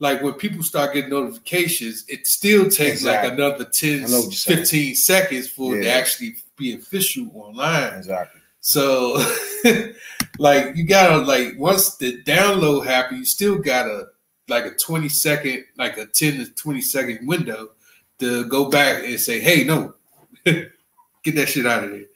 Like 0.00 0.22
when 0.22 0.34
people 0.34 0.62
start 0.64 0.92
getting 0.92 1.10
notifications, 1.10 2.04
it 2.08 2.26
still 2.26 2.68
takes 2.68 3.04
like 3.04 3.24
another 3.32 3.64
10, 3.64 4.04
I 4.04 4.08
know 4.08 4.16
what 4.18 4.24
you're 4.24 4.32
saying. 4.32 4.58
15 4.58 4.94
seconds 4.96 5.48
for 5.48 5.78
it 5.78 5.84
to 5.84 5.88
actually 5.90 6.34
be 6.56 6.74
official 6.74 7.30
online. 7.32 7.94
Exactly. 7.94 8.40
So, 8.66 9.22
like, 10.38 10.74
you 10.74 10.84
gotta 10.84 11.18
like 11.18 11.52
once 11.58 11.96
the 11.96 12.22
download 12.22 12.86
happens, 12.86 13.18
you 13.18 13.26
still 13.26 13.58
gotta 13.58 14.06
like 14.48 14.64
a 14.64 14.70
twenty 14.70 15.10
second, 15.10 15.66
like 15.76 15.98
a 15.98 16.06
ten 16.06 16.38
to 16.38 16.50
twenty 16.54 16.80
second 16.80 17.28
window 17.28 17.72
to 18.20 18.46
go 18.46 18.70
back 18.70 19.04
and 19.04 19.20
say, 19.20 19.38
"Hey, 19.38 19.64
no, 19.64 19.92
get 20.44 21.34
that 21.34 21.50
shit 21.50 21.66
out 21.66 21.84
of 21.84 21.90
there." 21.90 22.06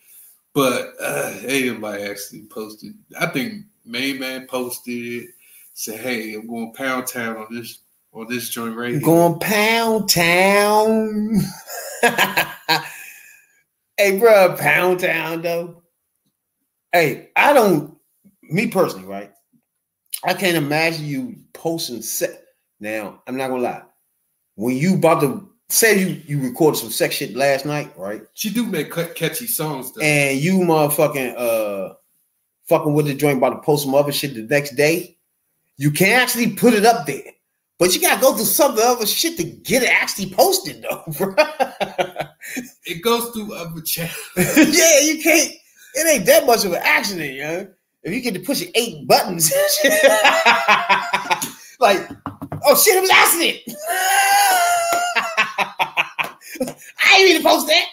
But 0.54 0.94
uh, 0.98 1.34
ain't 1.44 1.74
nobody 1.74 2.04
actually 2.04 2.44
posted. 2.44 2.94
I 3.20 3.26
think 3.26 3.64
Main 3.84 4.18
Man 4.18 4.46
posted 4.46 4.94
it. 4.94 5.28
Said, 5.74 6.00
"Hey, 6.00 6.32
I'm 6.32 6.46
going 6.46 6.72
Pound 6.72 7.08
Town 7.08 7.36
on 7.36 7.54
this 7.54 7.80
on 8.14 8.26
this 8.26 8.48
joint 8.48 8.74
right 8.74 8.92
here." 8.92 9.00
Going 9.02 9.38
pound 9.38 10.08
town. 10.08 11.42
hey, 13.98 14.18
bro, 14.18 14.56
pound 14.56 15.00
town 15.00 15.42
though. 15.42 15.82
Hey, 16.92 17.30
I 17.36 17.52
don't. 17.52 17.96
Me 18.42 18.66
personally, 18.66 19.06
right? 19.06 19.32
I 20.24 20.34
can't 20.34 20.56
imagine 20.56 21.06
you 21.06 21.36
posting 21.52 22.02
set. 22.02 22.44
Now, 22.80 23.22
I'm 23.26 23.36
not 23.36 23.48
gonna 23.48 23.62
lie. 23.62 23.82
When 24.54 24.76
you 24.76 24.94
about 24.94 25.20
to 25.20 25.48
say 25.68 25.98
you 25.98 26.22
you 26.26 26.40
recorded 26.40 26.78
some 26.78 26.90
sex 26.90 27.16
shit 27.16 27.36
last 27.36 27.66
night, 27.66 27.92
right? 27.96 28.22
She 28.34 28.50
do 28.50 28.64
make 28.66 28.90
cut- 28.90 29.14
catchy 29.14 29.46
songs 29.46 29.92
though. 29.92 30.00
And 30.00 30.40
you 30.40 30.58
motherfucking 30.58 31.34
uh 31.36 31.94
fucking 32.66 32.94
with 32.94 33.06
the 33.06 33.14
joint 33.14 33.38
about 33.38 33.50
to 33.50 33.58
post 33.60 33.84
some 33.84 33.94
other 33.94 34.12
shit 34.12 34.34
the 34.34 34.42
next 34.42 34.76
day. 34.76 35.16
You 35.76 35.90
can 35.90 36.20
actually 36.20 36.50
put 36.50 36.74
it 36.74 36.84
up 36.84 37.06
there. 37.06 37.22
But 37.78 37.94
you 37.94 38.00
gotta 38.00 38.20
go 38.20 38.34
through 38.34 38.44
some 38.44 38.76
other 38.78 39.06
shit 39.06 39.36
to 39.36 39.44
get 39.44 39.84
it 39.84 39.90
actually 39.90 40.30
posted 40.32 40.82
though, 40.82 41.04
bro. 41.18 41.34
it 42.84 43.02
goes 43.02 43.30
through 43.30 43.54
other 43.54 43.80
channels. 43.82 44.16
yeah, 44.36 45.00
you 45.00 45.22
can't. 45.22 45.52
It 45.98 46.06
ain't 46.06 46.26
that 46.26 46.46
much 46.46 46.64
of 46.64 46.72
an 46.72 46.80
accident, 46.80 47.34
yo. 47.34 47.66
If 48.04 48.14
you 48.14 48.20
get 48.20 48.34
to 48.34 48.40
push 48.40 48.62
eight 48.76 49.08
buttons, 49.08 49.52
like, 51.80 52.08
oh 52.64 52.76
shit, 52.76 52.94
it 52.94 53.00
was 53.00 53.10
an 53.10 53.16
accident. 53.16 53.58
I 57.04 57.16
ain't 57.18 57.30
even 57.30 57.42
post 57.42 57.66
that. 57.66 57.86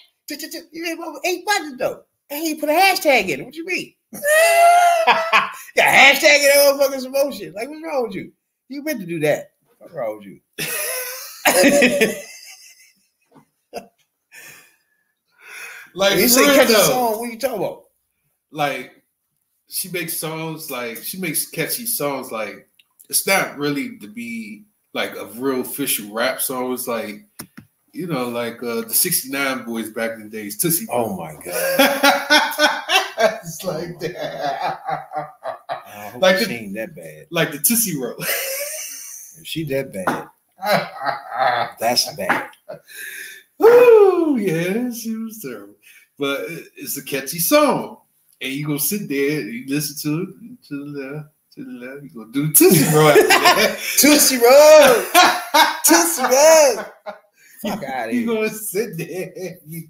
You 0.72 0.86
ain't 0.86 1.00
eight 1.26 1.44
buttons 1.48 1.80
though. 1.80 2.04
I 2.32 2.36
ain't 2.36 2.60
put 2.60 2.70
a 2.70 2.74
hashtag 2.74 3.30
in 3.30 3.40
it. 3.40 3.46
What 3.46 3.56
you 3.56 3.66
mean? 3.66 3.94
yeah, 5.76 6.14
hashtag 6.14 6.44
in 6.44 6.78
that 6.78 7.10
more 7.12 7.32
shit. 7.32 7.56
Like, 7.56 7.68
what's 7.70 7.84
wrong 7.84 8.04
with 8.04 8.14
you? 8.14 8.32
You 8.70 8.84
meant 8.84 9.00
to 9.00 9.08
do 9.08 9.20
that. 9.22 9.54
What's 9.80 9.94
wrong 9.96 10.18
with 10.18 10.28
you? 10.28 10.40
Like 15.96 16.20
you 16.20 16.28
say 16.28 16.46
catchy 16.46 16.74
though. 16.74 16.84
song, 16.84 17.20
what 17.20 17.32
you 17.32 17.40
talking 17.40 17.58
about? 17.58 17.85
Like 18.56 19.04
she 19.68 19.90
makes 19.90 20.16
songs 20.16 20.72
like 20.72 20.98
she 20.98 21.18
makes 21.20 21.46
catchy 21.46 21.86
songs 21.86 22.32
like 22.32 22.70
it's 23.10 23.28
not 23.28 23.58
really 23.58 23.98
to 23.98 24.08
be 24.08 24.64
like 24.94 25.16
a 25.18 25.26
real 25.26 25.60
official 25.62 26.14
rap 26.14 26.40
song. 26.40 26.72
It's 26.74 26.88
like 26.88 27.26
you 27.92 28.08
know, 28.08 28.30
like 28.30 28.64
uh 28.64 28.82
the 28.82 28.94
69 28.94 29.66
Boyz 29.66 29.94
back 29.94 30.12
in 30.12 30.24
the 30.24 30.30
days, 30.30 30.58
Tootsie. 30.58 30.88
Oh 30.90 31.18
my 31.18 31.34
god. 31.34 31.44
it's 33.44 33.64
like 33.66 34.00
that. 34.00 34.80
I 35.70 36.18
Like 36.18 36.38
she 36.40 36.46
the- 36.46 36.54
ain't 36.54 36.74
that 36.76 36.96
bad. 36.96 37.28
like 37.32 37.52
the 37.52 37.58
Tootsie 37.60 37.98
Roll. 38.00 38.16
If 38.20 39.42
she 39.44 39.66
that 39.66 39.92
bad, 39.92 40.30
that's 41.80 42.14
bad. 42.16 42.50
Ooh, 43.62 44.38
yeah, 44.40 44.92
she 44.92 45.16
was 45.18 45.40
terrible. 45.42 45.76
But 46.18 46.46
it's 46.78 46.96
a 46.98 47.04
catchy 47.04 47.40
song. 47.40 47.98
And 48.46 48.54
you 48.54 48.68
gonna 48.68 48.78
sit 48.78 49.10
there 49.10 49.42
and 49.42 49.52
you 49.52 49.66
listen 49.68 49.96
to 50.04 50.22
it 50.22 50.64
to 50.68 50.86
the 50.86 51.00
left, 51.00 51.30
to 51.56 51.66
the 51.66 51.72
left. 51.72 52.04
You 52.04 52.10
gonna 52.12 52.32
do 52.32 52.54
Tootsie 52.54 52.96
Roll 52.96 53.10
after 53.10 53.28
that. 53.28 53.80
Tootsie 53.98 54.38
Roll, 54.38 55.02
Tootsie 55.84 56.22
Roll. 56.32 56.86
Fuck 57.64 57.84
out 57.90 58.14
You 58.14 58.28
gonna 58.28 58.50
sit 58.50 58.98
there 59.00 59.34
and 59.36 59.90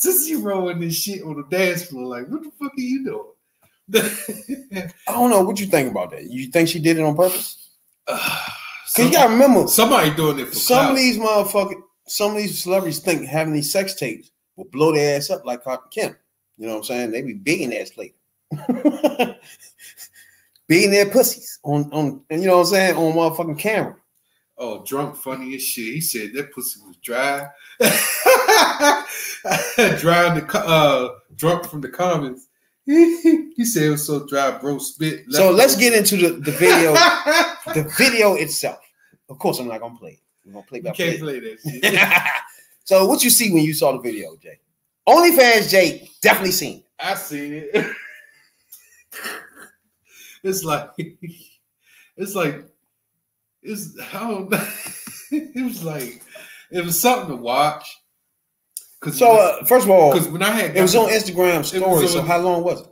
Tootsie 0.00 0.36
rolling 0.36 0.78
this 0.78 0.94
shit 0.94 1.24
on 1.24 1.34
the 1.36 1.42
dance 1.50 1.86
floor. 1.86 2.06
Like, 2.06 2.28
what 2.28 2.44
the 2.44 2.52
fuck 2.52 2.72
are 2.72 2.80
you 2.80 3.04
doing? 3.04 4.92
I 5.08 5.12
don't 5.12 5.30
know 5.30 5.42
what 5.42 5.58
you 5.58 5.66
think 5.66 5.90
about 5.90 6.12
that. 6.12 6.30
You 6.30 6.46
think 6.52 6.68
she 6.68 6.78
did 6.78 6.96
it 6.96 7.02
on 7.02 7.16
purpose? 7.16 7.70
Cause 8.06 9.06
you 9.06 9.10
gotta 9.10 9.30
remember, 9.30 9.66
somebody 9.66 10.14
doing 10.14 10.38
it 10.38 10.46
for 10.46 10.54
some 10.54 10.92
of 10.92 10.96
these 10.96 11.18
motherfuckers, 11.18 11.82
some 12.06 12.30
of 12.30 12.36
these 12.36 12.62
celebrities 12.62 13.00
think 13.00 13.26
having 13.26 13.52
these 13.52 13.72
sex 13.72 13.94
tapes 13.94 14.30
will 14.54 14.66
blow 14.66 14.92
their 14.92 15.16
ass 15.16 15.30
up 15.30 15.44
like 15.44 15.64
Kim. 15.90 16.14
You 16.58 16.66
know 16.66 16.74
what 16.74 16.78
I'm 16.78 16.84
saying? 16.84 17.10
They 17.10 17.22
be 17.22 17.34
beating 17.34 17.74
ass 17.74 17.92
later. 17.96 18.14
beating 20.68 20.90
their 20.90 21.10
pussies 21.10 21.58
on 21.64 21.90
on 21.92 22.22
and 22.30 22.40
you 22.40 22.48
know 22.48 22.58
what 22.58 22.68
I'm 22.68 22.74
saying 22.74 22.96
on 22.96 23.12
motherfucking 23.12 23.58
camera. 23.58 23.96
Oh, 24.56 24.84
drunk 24.84 25.16
funny 25.16 25.56
as 25.56 25.62
shit. 25.62 25.94
He 25.94 26.00
said 26.00 26.32
that 26.34 26.52
pussy 26.52 26.80
was 26.86 26.96
dry. 26.98 27.48
dry 29.98 30.38
the 30.38 30.46
uh 30.54 31.08
drunk 31.34 31.66
from 31.66 31.80
the 31.80 31.88
comments. 31.88 32.46
he 32.86 33.64
said 33.64 33.84
it 33.84 33.90
was 33.90 34.06
so 34.06 34.26
dry, 34.26 34.56
bro. 34.58 34.78
Spit. 34.78 35.24
So 35.30 35.50
let's 35.50 35.74
get 35.74 35.92
into 35.92 36.16
the, 36.16 36.40
the 36.40 36.52
video, 36.52 36.92
the 37.74 37.90
video 37.98 38.34
itself. 38.34 38.78
Of 39.28 39.38
course, 39.38 39.58
I'm 39.58 39.68
not 39.68 39.80
gonna 39.80 39.98
play 39.98 40.12
it. 40.12 40.20
We're 40.44 40.52
gonna 40.52 40.66
play 40.66 40.78
you 40.78 40.92
can't 40.92 41.18
play. 41.18 41.40
play 41.40 41.56
that 41.56 41.58
shit. 41.62 42.30
so 42.84 43.06
what 43.06 43.24
you 43.24 43.30
see 43.30 43.52
when 43.52 43.64
you 43.64 43.74
saw 43.74 43.92
the 43.92 44.00
video, 44.00 44.36
Jay? 44.36 44.58
OnlyFans 45.08 45.70
Jake 45.70 46.10
definitely 46.20 46.52
seen. 46.52 46.78
it. 46.78 46.84
I 46.98 47.14
seen 47.14 47.52
it. 47.54 47.70
it's 50.42 50.64
like 50.64 50.90
it's 52.16 52.34
like 52.34 52.64
it's 53.62 53.98
I 54.12 54.20
don't 54.20 54.50
know. 54.50 54.68
it 55.30 55.64
was 55.64 55.84
like 55.84 56.22
it 56.70 56.84
was 56.84 57.00
something 57.00 57.36
to 57.36 57.36
watch. 57.36 58.00
Cause 59.00 59.18
So 59.18 59.32
uh, 59.38 59.64
first 59.64 59.84
of 59.84 59.90
all, 59.90 60.12
because 60.12 60.28
when 60.28 60.42
I 60.42 60.50
had 60.50 60.76
it 60.76 60.80
was 60.80 60.96
on 60.96 61.10
Instagram 61.10 61.64
story. 61.64 62.06
So 62.08 62.22
how 62.22 62.38
long 62.38 62.64
was 62.64 62.80
it? 62.80 62.86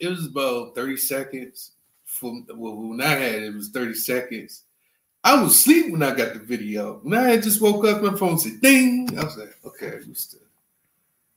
it 0.00 0.08
was 0.08 0.26
about 0.26 0.74
30 0.74 0.96
seconds. 0.96 1.72
From 2.04 2.46
well, 2.54 2.76
when 2.76 3.00
I 3.00 3.08
had 3.08 3.34
it, 3.34 3.42
it 3.44 3.54
was 3.54 3.68
30 3.68 3.94
seconds. 3.94 4.62
I 5.22 5.42
was 5.42 5.52
asleep 5.52 5.90
when 5.90 6.02
I 6.02 6.14
got 6.14 6.34
the 6.34 6.38
video. 6.38 7.00
When 7.02 7.18
I 7.18 7.36
just 7.36 7.60
woke 7.60 7.84
up, 7.84 8.00
my 8.00 8.14
phone 8.16 8.38
said 8.38 8.60
ding. 8.60 9.18
I 9.18 9.24
was 9.24 9.36
like, 9.36 9.58
okay, 9.66 9.98
Mr. 10.08 10.36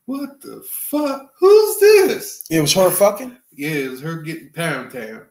What 0.10 0.41
the 0.41 0.64
fuck? 0.68 1.34
Who's 1.38 1.78
this? 1.78 2.43
It 2.49 2.60
was 2.60 2.74
her 2.74 2.89
fucking. 2.89 3.38
Yeah, 3.51 3.70
it 3.70 3.91
was 3.91 4.01
her 4.01 4.16
getting 4.24 4.51
pound 4.51 4.91
town. 4.91 5.28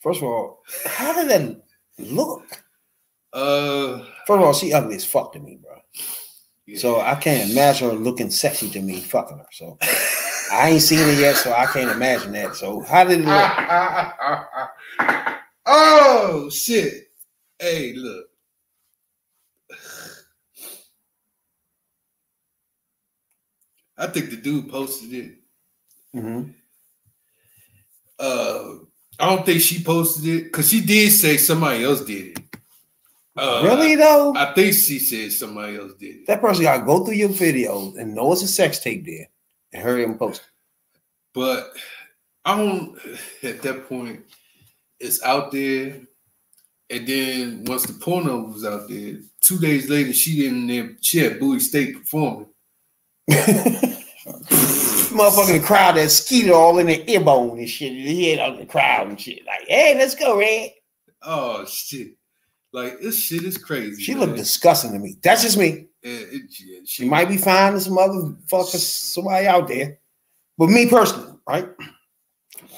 First 0.00 0.22
of 0.22 0.24
all, 0.24 0.62
how 0.86 1.12
did 1.12 1.28
that 1.28 1.62
look? 1.98 2.44
Uh 3.30 3.98
First 4.26 4.30
of 4.30 4.40
all, 4.40 4.54
she 4.54 4.72
ugly 4.72 4.96
as 4.96 5.04
fuck 5.04 5.34
to 5.34 5.38
me, 5.38 5.58
bro. 5.62 5.76
yeah. 6.64 6.78
So 6.78 7.00
I 7.02 7.14
can't 7.16 7.50
imagine 7.50 7.90
her 7.90 7.94
looking 7.94 8.30
sexy 8.30 8.70
to 8.70 8.80
me 8.80 9.00
fucking 9.00 9.36
her. 9.36 9.46
So 9.52 9.76
I 10.50 10.70
ain't 10.70 10.80
seen 10.80 11.06
it 11.06 11.18
yet, 11.18 11.36
so 11.36 11.52
I 11.52 11.66
can't 11.66 11.90
imagine 11.90 12.32
that. 12.32 12.56
So 12.56 12.80
how 12.80 13.04
did 13.04 13.20
it 13.20 13.26
look? 13.26 13.52
oh 15.66 16.48
shit. 16.48 17.08
Hey, 17.58 17.92
look. 17.92 18.28
I 24.02 24.06
think 24.08 24.30
the 24.30 24.36
dude 24.36 24.68
posted 24.70 25.12
it. 25.12 25.32
Mhm. 26.14 26.52
Uh 28.18 28.74
I 29.18 29.26
don't 29.34 29.46
think 29.46 29.60
she 29.60 29.82
posted 29.82 30.26
it 30.26 30.44
because 30.44 30.68
she 30.68 30.80
did 30.80 31.10
say 31.12 31.36
somebody 31.36 31.84
else 31.84 32.00
did 32.04 32.38
it. 32.38 32.38
Uh, 33.36 33.62
really 33.64 33.94
though? 33.94 34.34
I 34.34 34.52
think 34.52 34.74
she 34.74 34.98
said 34.98 35.32
somebody 35.32 35.76
else 35.78 35.92
did 35.94 36.16
it. 36.16 36.26
that 36.26 36.40
person 36.40 36.64
gotta 36.64 36.84
go 36.84 37.04
through 37.04 37.14
your 37.14 37.28
videos 37.30 37.96
and 37.98 38.14
know 38.14 38.32
it's 38.32 38.42
a 38.42 38.48
sex 38.48 38.78
tape 38.80 39.06
there 39.06 39.28
and 39.72 39.82
hurry 39.82 40.04
and 40.04 40.18
post. 40.18 40.42
it. 40.42 40.48
But 41.34 41.72
I 42.44 42.56
don't. 42.56 42.98
At 43.42 43.62
that 43.62 43.88
point, 43.88 44.20
it's 45.00 45.22
out 45.22 45.50
there, 45.52 46.00
and 46.90 47.06
then 47.06 47.64
once 47.64 47.86
the 47.86 47.94
porno 47.94 48.40
was 48.52 48.64
out 48.66 48.88
there, 48.88 49.16
two 49.40 49.58
days 49.58 49.88
later, 49.88 50.12
she 50.12 50.36
didn't. 50.42 50.98
She 51.02 51.18
had 51.18 51.38
Bowie 51.40 51.60
State 51.60 51.94
performing. 52.00 52.48
Motherfucking 55.12 55.60
the 55.60 55.66
crowd 55.66 55.96
that 55.96 56.10
skeeted 56.10 56.52
all 56.52 56.78
in 56.78 56.86
the 56.86 57.04
earbone 57.04 57.58
and 57.58 57.68
shit. 57.68 57.92
He 57.92 58.30
had 58.30 58.50
on 58.52 58.58
the 58.58 58.66
crowd 58.66 59.08
and 59.08 59.20
shit. 59.20 59.44
Like, 59.46 59.66
hey, 59.68 59.94
let's 59.96 60.14
go, 60.14 60.38
Red. 60.38 60.70
Oh 61.22 61.64
shit! 61.66 62.16
Like 62.72 63.00
this 63.00 63.18
shit 63.18 63.44
is 63.44 63.58
crazy. 63.58 64.02
She 64.02 64.14
man. 64.14 64.20
looked 64.26 64.36
disgusting 64.38 64.92
to 64.92 64.98
me. 64.98 65.16
That's 65.22 65.42
just 65.42 65.58
me. 65.58 65.86
It- 66.02 66.32
it- 66.32 66.60
yeah, 66.60 66.78
She 66.84 67.08
might 67.08 67.28
be 67.28 67.36
finding 67.36 67.80
some 67.80 67.96
motherfucker, 67.96 68.76
somebody 68.76 69.46
out 69.46 69.68
there. 69.68 69.98
But 70.58 70.68
me 70.68 70.88
personally, 70.88 71.34
right? 71.48 71.68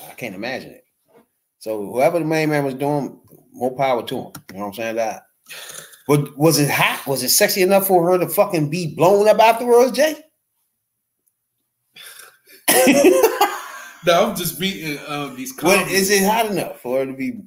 I 0.09 0.15
can't 0.15 0.35
imagine 0.35 0.73
it. 0.73 0.85
So 1.59 1.87
whoever 1.91 2.19
the 2.19 2.25
main 2.27 2.51
man 2.51 2.65
was 2.65 2.75
doing, 2.75 3.19
more 3.53 3.75
power 3.75 4.03
to 4.07 4.15
him. 4.17 4.33
You 4.53 4.59
know 4.59 4.61
what 4.61 4.67
I'm 4.67 4.75
saying? 4.75 4.97
That. 4.97 5.23
But 6.07 6.37
was 6.37 6.59
it 6.59 6.69
hot? 6.69 7.07
Was 7.07 7.23
it 7.23 7.31
sexy 7.31 7.63
enough 7.63 7.87
for 7.87 8.11
her 8.11 8.19
to 8.19 8.29
fucking 8.29 8.69
be 8.69 8.95
blown 8.95 9.27
up 9.27 9.39
afterwards, 9.39 9.93
Jay? 9.93 10.17
No, 14.07 14.27
I'm 14.29 14.37
just 14.37 14.61
reading 14.61 14.99
um, 15.09 15.35
these 15.35 15.53
What 15.63 15.77
comments. 15.77 15.93
is 15.95 16.11
it 16.11 16.25
hot 16.29 16.45
enough 16.51 16.79
for 16.81 16.99
her 16.99 17.07
to 17.07 17.15
be? 17.15 17.41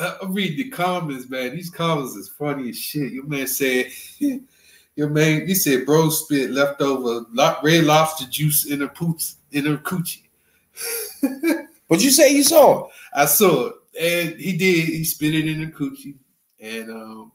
I, 0.00 0.16
I 0.22 0.26
read 0.26 0.56
the 0.58 0.68
comments, 0.68 1.28
man. 1.30 1.54
These 1.54 1.70
comments 1.70 2.16
is 2.16 2.28
funny 2.28 2.70
as 2.70 2.76
shit. 2.78 3.12
Your 3.12 3.24
man 3.24 3.46
said, 3.46 3.86
your 4.96 5.10
man, 5.10 5.46
he 5.46 5.54
said, 5.54 5.86
bro 5.86 6.08
spit 6.10 6.50
leftover 6.50 7.24
red 7.62 7.84
lobster 7.84 8.26
juice 8.28 8.64
in 8.64 8.80
her 8.80 8.88
poops 8.88 9.36
in 9.52 9.64
her 9.66 9.76
coochie. 9.78 10.22
But 11.88 12.00
you 12.02 12.10
say 12.10 12.32
you 12.34 12.42
saw 12.42 12.86
it. 12.86 12.90
I 13.14 13.26
saw 13.26 13.66
it, 13.66 13.74
and 14.00 14.40
he 14.40 14.56
did. 14.56 14.86
He 14.88 15.04
spit 15.04 15.34
it 15.34 15.46
in 15.46 15.62
her 15.62 15.70
coochie, 15.70 16.14
and 16.58 16.90
um, 16.90 17.32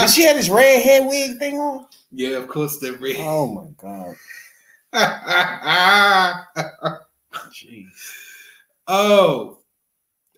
Did 0.00 0.10
she 0.10 0.22
have 0.24 0.36
this 0.36 0.48
red 0.48 0.82
hair 0.82 1.06
wig 1.06 1.38
thing 1.38 1.58
on? 1.58 1.86
yeah, 2.10 2.36
of 2.38 2.48
course 2.48 2.78
that 2.78 3.00
red. 3.00 3.16
Oh 3.18 3.46
my 3.46 3.68
god. 3.76 4.16
Jeez. 7.50 7.86
oh, 8.88 9.58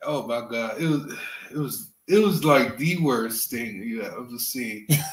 oh 0.02 0.26
my 0.26 0.40
god! 0.48 0.80
It 0.80 0.88
was, 0.88 1.14
it 1.52 1.58
was, 1.58 1.90
it 2.08 2.18
was 2.18 2.44
like 2.44 2.76
the 2.76 2.98
worst 2.98 3.50
thing 3.50 3.76
you 3.82 4.02
know, 4.02 4.08
ever 4.18 4.38
seen. 4.38 4.86
because 4.88 5.12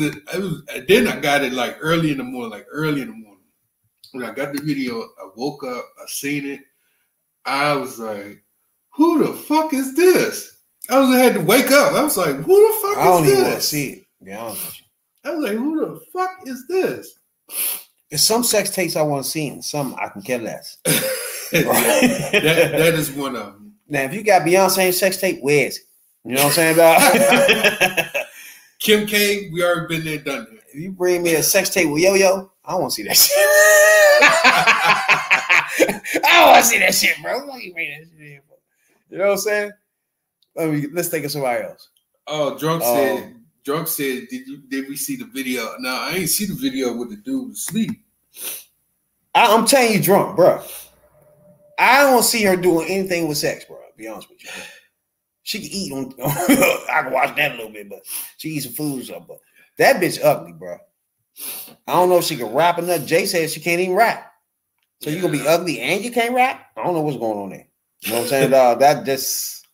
it, 0.00 0.16
it 0.32 0.40
was 0.40 0.62
then 0.88 1.08
I 1.08 1.20
got 1.20 1.42
it 1.44 1.52
like 1.52 1.76
early 1.80 2.10
in 2.12 2.18
the 2.18 2.24
morning, 2.24 2.50
like 2.50 2.66
early 2.70 3.02
in 3.02 3.08
the 3.08 3.14
morning. 3.14 3.44
When 4.12 4.24
I 4.24 4.32
got 4.32 4.54
the 4.54 4.62
video, 4.62 5.02
I 5.02 5.28
woke 5.36 5.62
up, 5.64 5.84
I 6.02 6.06
seen 6.08 6.46
it. 6.46 6.60
I 7.44 7.74
was 7.74 7.98
like, 7.98 8.42
"Who 8.94 9.24
the 9.26 9.34
fuck 9.34 9.74
is 9.74 9.94
this?" 9.94 10.56
I 10.88 10.98
was 10.98 11.10
I 11.10 11.18
had 11.18 11.34
to 11.34 11.40
wake 11.42 11.70
up. 11.70 11.92
I 11.92 12.02
was 12.02 12.16
like, 12.16 12.36
"Who 12.36 12.68
the 12.72 12.78
fuck 12.80 12.96
I 12.98 13.04
don't 13.04 13.24
is 13.26 13.30
even 13.32 13.42
want 13.42 13.50
to 13.52 13.56
this?" 13.56 13.68
see 13.68 13.88
it. 13.90 14.06
to 14.20 14.24
Be 14.24 14.32
honest 14.32 14.64
with 14.66 14.78
you. 14.78 15.30
I 15.30 15.34
was 15.34 15.44
like, 15.44 15.58
"Who 15.58 15.80
the 15.80 16.00
fuck 16.12 16.30
is 16.46 16.66
this?" 16.66 17.18
There's 18.10 18.22
some 18.22 18.42
sex 18.42 18.70
tapes 18.70 18.96
I 18.96 19.02
want 19.02 19.24
to 19.24 19.30
see, 19.30 19.48
and 19.48 19.64
some 19.64 19.94
I 20.00 20.08
can 20.08 20.22
care 20.22 20.38
less. 20.38 20.78
that, 20.84 22.70
that 22.72 22.94
is 22.94 23.10
one 23.12 23.36
of 23.36 23.46
them. 23.46 23.74
Now, 23.88 24.02
if 24.02 24.14
you 24.14 24.22
got 24.24 24.42
Beyonce 24.42 24.92
sex 24.92 25.16
tape, 25.16 25.40
where 25.42 25.66
is 25.68 25.78
it? 25.78 25.84
You 26.24 26.34
know 26.34 26.42
what 26.44 26.58
I'm 26.58 26.64
saying, 26.74 26.76
dog? 26.76 28.06
Kim 28.80 29.06
K, 29.06 29.48
we 29.52 29.62
already 29.64 29.96
been 29.96 30.04
there, 30.04 30.18
done 30.18 30.46
that. 30.50 30.60
if 30.72 30.80
you 30.80 30.90
bring 30.92 31.22
me 31.22 31.34
a 31.34 31.42
sex 31.42 31.70
tape 31.70 31.88
with 31.90 32.02
Yo 32.02 32.14
Yo, 32.14 32.50
I 32.64 32.74
want 32.74 32.90
to 32.92 32.96
see 32.96 33.02
that 33.04 33.16
shit. 33.16 33.36
I 36.24 36.50
want 36.50 36.64
to 36.64 36.70
see 36.70 36.78
that 36.78 36.94
shit, 36.94 37.16
bro. 37.22 37.46
What 37.46 37.62
you 37.62 37.72
bring 37.72 37.90
that 37.90 38.08
shit 38.18 38.32
in 38.32 38.40
for? 38.48 38.56
You 39.10 39.18
know 39.18 39.24
what 39.26 39.32
I'm 39.32 39.38
saying? 39.38 39.70
Let 40.56 40.70
me, 40.70 40.86
let's 40.92 41.08
think 41.08 41.24
of 41.24 41.30
somebody 41.30 41.64
else. 41.64 41.88
Oh, 42.26 42.58
drunk 42.58 42.82
Oh. 42.84 42.94
said. 42.94 43.34
Drunk 43.64 43.88
said, 43.88 44.28
"Did 44.28 44.46
you? 44.46 44.58
Did 44.68 44.88
we 44.88 44.96
see 44.96 45.16
the 45.16 45.26
video? 45.26 45.74
No, 45.78 45.90
I 45.90 46.12
ain't 46.12 46.30
see 46.30 46.46
the 46.46 46.54
video 46.54 46.94
with 46.96 47.10
the 47.10 47.16
dude 47.16 47.52
asleep. 47.52 47.90
I, 49.34 49.54
I'm 49.54 49.66
telling 49.66 49.92
you, 49.92 50.02
drunk, 50.02 50.36
bro. 50.36 50.62
I 51.78 52.02
don't 52.02 52.22
see 52.22 52.42
her 52.44 52.56
doing 52.56 52.88
anything 52.88 53.28
with 53.28 53.38
sex, 53.38 53.64
bro. 53.64 53.78
Be 53.96 54.08
honest 54.08 54.28
with 54.28 54.42
you. 54.42 54.50
bro. 54.54 54.62
She 55.42 55.58
can 55.60 55.70
eat 55.70 55.92
on. 55.92 56.14
I 56.90 57.02
can 57.02 57.12
watch 57.12 57.36
that 57.36 57.52
a 57.52 57.56
little 57.56 57.72
bit, 57.72 57.88
but 57.88 58.00
she 58.36 58.50
eat 58.50 58.60
some 58.60 58.72
food 58.72 59.02
or 59.02 59.04
something. 59.04 59.26
But 59.28 59.38
that 59.78 60.00
bitch 60.00 60.20
ugly, 60.22 60.52
bro. 60.52 60.76
I 61.86 61.92
don't 61.94 62.08
know 62.08 62.18
if 62.18 62.24
she 62.24 62.36
can 62.36 62.52
rap 62.52 62.78
or 62.78 62.82
not. 62.82 63.06
Jay 63.06 63.26
says 63.26 63.52
she 63.52 63.60
can't 63.60 63.80
even 63.80 63.96
rap. 63.96 64.32
So 65.00 65.08
you 65.08 65.20
gonna 65.22 65.32
be 65.32 65.46
ugly 65.46 65.80
and 65.80 66.04
you 66.04 66.10
can't 66.10 66.34
rap? 66.34 66.66
I 66.76 66.84
don't 66.84 66.94
know 66.94 67.00
what's 67.00 67.16
going 67.16 67.38
on 67.38 67.50
there. 67.50 67.66
You 68.02 68.10
know 68.10 68.16
what 68.16 68.22
I'm 68.24 68.28
saying? 68.28 68.50
dog? 68.50 68.80
that 68.80 69.06
just 69.06 69.66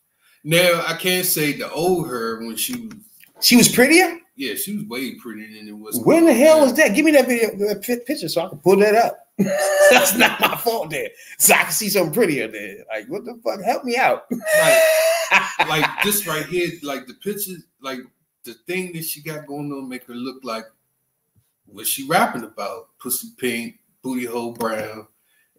Now 0.43 0.83
I 0.87 0.93
can't 0.93 1.25
say 1.25 1.51
the 1.53 1.69
old 1.71 2.07
her 2.07 2.39
when 2.39 2.55
she 2.55 2.87
was. 2.87 2.93
She 3.41 3.55
was 3.55 3.69
prettier. 3.69 4.19
Yeah, 4.35 4.55
she 4.55 4.75
was 4.75 4.85
way 4.85 5.15
prettier 5.15 5.47
than 5.47 5.67
it 5.67 5.77
was. 5.77 5.99
When 5.99 6.25
the 6.25 6.33
hell 6.33 6.61
was 6.61 6.73
that? 6.75 6.93
Give 6.95 7.05
me 7.05 7.11
that 7.11 7.27
video, 7.27 7.55
that 7.67 7.81
picture, 8.05 8.29
so 8.29 8.45
I 8.45 8.49
can 8.49 8.59
pull 8.59 8.77
that 8.77 8.95
up. 8.95 9.17
That's 9.91 10.15
not 10.15 10.39
my 10.39 10.55
fault 10.57 10.89
there. 10.89 11.09
So 11.37 11.53
I 11.53 11.63
can 11.63 11.71
see 11.71 11.89
something 11.89 12.13
prettier 12.13 12.47
there. 12.47 12.83
Like, 12.89 13.07
what 13.07 13.25
the 13.25 13.39
fuck? 13.43 13.61
Help 13.61 13.83
me 13.83 13.97
out. 13.97 14.25
Like, 14.31 14.81
like 15.67 16.03
this 16.03 16.27
right 16.27 16.45
here, 16.45 16.69
like 16.83 17.07
the 17.07 17.15
pictures, 17.15 17.63
like 17.81 17.99
the 18.43 18.53
thing 18.67 18.93
that 18.93 19.05
she 19.05 19.21
got 19.21 19.47
going 19.47 19.71
on, 19.71 19.89
make 19.89 20.05
her 20.05 20.13
look 20.13 20.43
like 20.43 20.65
what 21.65 21.87
she 21.87 22.07
rapping 22.07 22.43
about: 22.43 22.89
pussy 22.99 23.29
pink, 23.37 23.79
booty 24.01 24.25
hole 24.25 24.53
brown, 24.53 25.07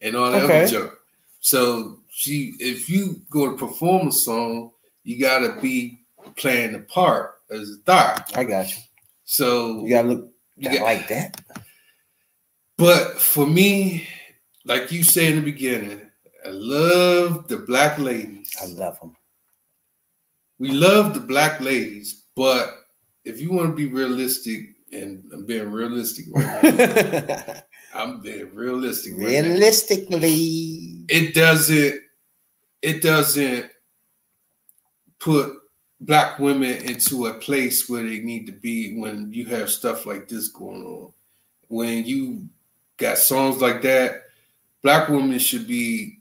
and 0.03 0.17
all 0.17 0.31
that 0.31 0.45
Okay. 0.45 0.63
other 0.63 0.69
junk. 0.69 0.93
So 1.41 2.01
she, 2.11 2.55
if 2.59 2.89
you 2.89 3.21
go 3.31 3.51
to 3.51 3.57
perform 3.57 4.09
a 4.09 4.13
song, 4.13 4.73
you 5.05 5.21
gotta 5.21 5.61
be 5.61 6.03
playing 6.37 6.73
the 6.73 6.81
part 6.81 7.38
as 7.51 7.71
a 7.71 7.77
thought. 7.85 8.31
I 8.37 8.45
got 8.45 8.71
you. 8.71 8.83
So 9.25 9.83
You 9.85 9.91
gotta 9.91 10.09
look 10.09 10.31
you 10.57 10.71
got- 10.71 10.83
like 10.83 11.09
that. 11.09 11.41
But 12.77 13.21
for 13.21 13.47
me, 13.47 14.07
like 14.65 14.93
you 14.93 15.03
said 15.03 15.33
in 15.33 15.37
the 15.37 15.43
beginning, 15.53 16.01
I 16.47 16.51
love 16.51 17.49
the 17.49 17.57
black 17.59 17.99
ladies. 17.99 18.55
I 18.63 18.67
love 18.67 19.01
them. 19.01 19.17
We 20.61 20.71
love 20.71 21.15
the 21.15 21.21
black 21.21 21.61
ladies, 21.61 22.25
but 22.37 22.75
if 23.25 23.41
you 23.41 23.51
want 23.53 23.71
to 23.71 23.75
be 23.77 23.87
realistic, 23.87 24.71
and 24.93 25.23
I'm 25.33 25.45
being 25.45 25.71
realistic 25.71 26.27
right 26.31 26.63
now, 26.63 27.55
I'm 27.95 28.21
being 28.21 28.55
realistic 28.55 29.13
right 29.15 29.23
now. 29.23 29.27
Realistically, 29.29 31.05
It 31.09 31.35
doesn't, 31.35 32.01
it 32.83 33.03
doesn't 33.03 33.71
put 35.21 35.53
black 36.01 36.39
women 36.39 36.77
into 36.85 37.27
a 37.27 37.35
place 37.35 37.89
where 37.89 38.03
they 38.03 38.21
need 38.21 38.47
to 38.47 38.53
be 38.53 38.99
when 38.99 39.33
you 39.33 39.45
have 39.47 39.71
stuff 39.71 40.07
like 40.07 40.29
this 40.29 40.49
going 40.49 40.85
on. 40.85 41.13
When 41.69 42.05
you 42.05 42.49
got 42.97 43.19
songs 43.19 43.61
like 43.61 43.83
that, 43.83 44.23
black 44.83 45.09
women 45.09 45.39
should 45.39 45.67
be 45.67 46.21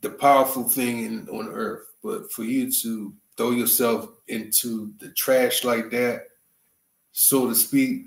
the 0.00 0.10
powerful 0.10 0.64
thing 0.64 1.04
in, 1.04 1.28
on 1.28 1.48
earth. 1.48 1.86
But 2.02 2.30
for 2.30 2.44
you 2.44 2.70
to 2.70 3.14
throw 3.36 3.50
yourself 3.50 4.10
into 4.28 4.92
the 4.98 5.08
trash 5.10 5.64
like 5.64 5.90
that, 5.90 6.26
so 7.12 7.48
to 7.48 7.54
speak, 7.54 8.06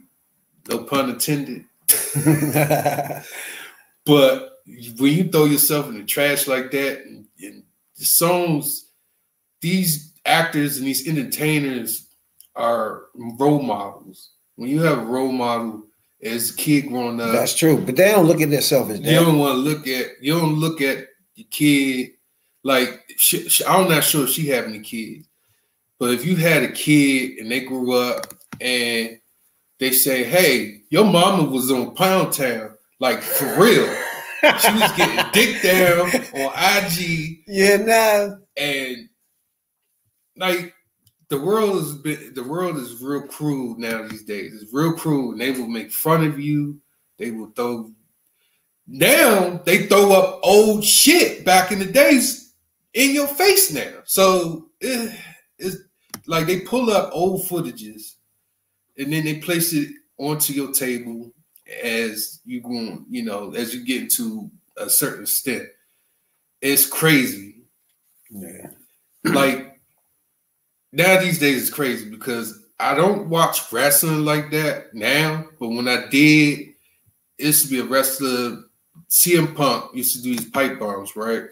no 0.68 0.84
pun 0.84 1.10
intended. 1.10 1.66
But 4.08 4.60
when 4.98 5.14
you 5.14 5.30
throw 5.30 5.46
yourself 5.46 5.90
in 5.90 5.98
the 5.98 6.06
trash 6.06 6.48
like 6.48 6.72
that, 6.72 7.04
and, 7.06 7.28
and 7.42 7.64
the 7.98 8.06
songs, 8.06 8.86
these 9.60 10.07
actors 10.28 10.78
and 10.78 10.86
these 10.86 11.08
entertainers 11.08 12.08
are 12.56 13.04
role 13.16 13.62
models. 13.62 14.32
When 14.56 14.70
you 14.70 14.82
have 14.82 15.00
a 15.00 15.06
role 15.06 15.32
model 15.32 15.84
as 16.24 16.50
a 16.52 16.56
kid 16.56 16.88
growing 16.88 17.22
up, 17.22 17.32
that's 17.32 17.56
true. 17.56 17.80
But 17.80 17.96
they 17.96 18.12
don't 18.12 18.26
look 18.26 18.42
at 18.42 18.50
themselves 18.50 18.92
as 18.92 19.00
you 19.02 19.12
don't 19.20 19.38
want 19.38 19.54
to 19.56 19.60
look 19.60 19.88
at 19.88 20.08
you 20.22 20.34
don't 20.40 20.56
look 20.56 20.82
at 20.82 21.08
your 21.36 21.48
kid 21.52 22.12
like 22.64 23.04
she, 23.18 23.48
she- 23.50 23.66
I'm 23.66 23.88
not 23.90 24.04
sure 24.04 24.24
if 24.26 24.32
she 24.32 24.48
have 24.48 24.66
any 24.66 24.80
kids, 24.80 25.28
but 26.00 26.12
if 26.12 26.26
you 26.26 26.36
had 26.36 26.64
a 26.64 26.72
kid 26.72 27.38
and 27.40 27.52
they 27.52 27.60
grew 27.62 27.94
up 27.94 28.26
and 28.60 29.20
they 29.80 29.92
say, 29.92 30.24
"Hey, 30.24 30.82
your 30.90 31.06
mama 31.06 31.44
was 31.44 31.72
on 31.72 31.94
Pound 31.94 32.34
Town," 32.34 32.72
like 33.00 33.22
for 33.22 33.46
real, 33.62 33.86
she 34.42 34.72
was 34.74 34.92
getting 34.98 35.24
dick 35.32 35.62
down 35.62 36.10
on 36.34 36.52
IG 36.56 37.44
Yeah, 37.48 37.78
nah. 37.78 38.36
and 38.58 39.08
like 40.38 40.74
the 41.30 41.40
world 41.40 41.78
is 41.78 41.94
been, 41.96 42.34
the 42.34 42.44
world 42.44 42.78
is 42.78 43.02
real 43.02 43.24
cruel 43.24 43.76
now 43.78 44.08
these 44.08 44.24
days. 44.24 44.62
It's 44.62 44.74
real 44.74 44.94
cruel, 44.94 45.32
and 45.32 45.42
they 45.42 45.52
will 45.52 45.68
make 45.68 45.92
fun 45.92 46.26
of 46.26 46.40
you. 46.40 46.80
They 47.18 47.32
will 47.32 47.52
throw. 47.52 47.92
Now 48.88 49.62
they 49.66 49.88
throw 49.88 50.14
up 50.14 50.40
old 50.44 50.84
shit 50.84 51.44
back 51.44 51.72
in 51.72 51.80
the 51.80 51.86
days 51.86 52.48
in 52.94 53.14
your 53.14 53.28
face 53.28 53.72
now. 53.72 54.02
So 54.06 54.70
eh, 54.82 55.14
It's 55.60 55.78
like 56.26 56.48
they 56.48 56.62
pull 56.62 56.90
up 56.92 57.10
old 57.14 57.44
footages 57.44 58.14
and 58.98 59.12
then 59.14 59.26
they 59.26 59.40
place 59.40 59.74
it 59.74 59.90
onto 60.18 60.54
your 60.54 60.72
table 60.72 61.32
as 61.84 62.40
you 62.46 62.62
go, 62.62 63.04
you 63.10 63.24
know, 63.24 63.54
as 63.54 63.74
you 63.74 63.86
get 63.86 64.04
into 64.04 64.50
a 64.78 64.90
certain 64.90 65.24
extent. 65.24 65.68
It's 66.62 66.88
crazy. 66.88 67.62
Yeah. 68.30 68.70
Like 69.24 69.77
now 70.92 71.20
these 71.20 71.40
days 71.40 71.62
it's 71.62 71.74
crazy 71.74 72.10
because 72.10 72.64
I 72.80 72.94
don't 72.94 73.30
watch 73.30 73.72
wrestling 73.72 74.24
like 74.24 74.52
that 74.52 74.94
now, 74.94 75.46
but 75.60 75.70
when 75.70 75.88
I 75.88 76.08
did, 76.08 76.60
it 77.38 77.46
used 77.46 77.66
to 77.66 77.72
be 77.72 77.80
a 77.80 77.86
wrestler. 77.86 78.64
CM 79.10 79.56
Punk 79.56 79.96
used 79.96 80.16
to 80.16 80.22
do 80.22 80.36
these 80.36 80.50
pipe 80.50 80.80
bombs, 80.80 81.16
right? 81.16 81.44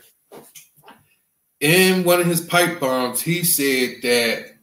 In 1.60 2.04
one 2.04 2.20
of 2.20 2.28
his 2.28 2.42
pipe 2.42 2.80
bombs, 2.80 3.22
he 3.22 3.44
said 3.44 4.02
that 4.02 4.56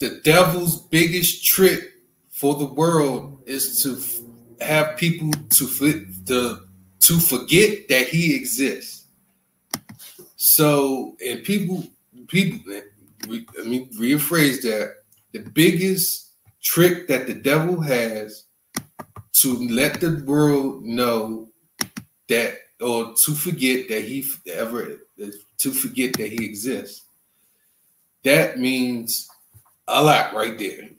the 0.00 0.20
devil's 0.24 0.82
biggest 0.88 1.44
trick 1.44 1.92
for 2.30 2.54
the 2.56 2.64
world 2.64 3.42
is 3.46 3.82
to 3.82 3.96
f- 3.96 4.66
have 4.66 4.96
people 4.96 5.30
to 5.50 5.64
f- 5.64 6.24
the 6.24 6.66
to 7.00 7.18
forget 7.20 7.88
that 7.88 8.08
he 8.08 8.34
exists. 8.34 9.06
So, 10.36 11.16
and 11.24 11.42
people, 11.44 11.84
people, 12.28 12.82
re- 13.28 13.46
let 13.58 13.66
me 13.66 13.88
rephrase 13.98 14.62
that. 14.62 14.96
The 15.32 15.40
biggest 15.40 16.30
trick 16.62 17.08
that 17.08 17.26
the 17.26 17.34
devil 17.34 17.80
has 17.82 18.44
to 19.34 19.68
let 19.68 20.00
the 20.00 20.22
world 20.26 20.84
know 20.84 21.50
that, 22.28 22.54
or 22.80 23.14
to 23.14 23.34
forget 23.34 23.88
that 23.90 24.04
he 24.04 24.26
ever, 24.48 24.98
to 25.58 25.72
forget 25.72 26.14
that 26.14 26.28
he 26.32 26.44
exists. 26.44 27.02
That 28.24 28.58
means 28.58 29.28
a 29.88 30.02
lot 30.02 30.34
right 30.34 30.58
there. 30.58 30.90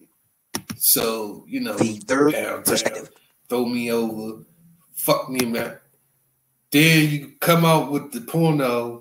So, 0.77 1.45
you 1.47 1.61
know, 1.61 1.77
The 1.77 1.97
third 2.07 2.33
downtown, 2.33 2.63
perspective. 2.63 3.09
throw 3.49 3.65
me 3.65 3.91
over, 3.91 4.43
fuck 4.95 5.29
me, 5.29 5.45
man. 5.45 5.77
Then 6.71 7.09
you 7.11 7.33
come 7.41 7.65
out 7.65 7.91
with 7.91 8.11
the 8.13 8.21
porno. 8.21 9.00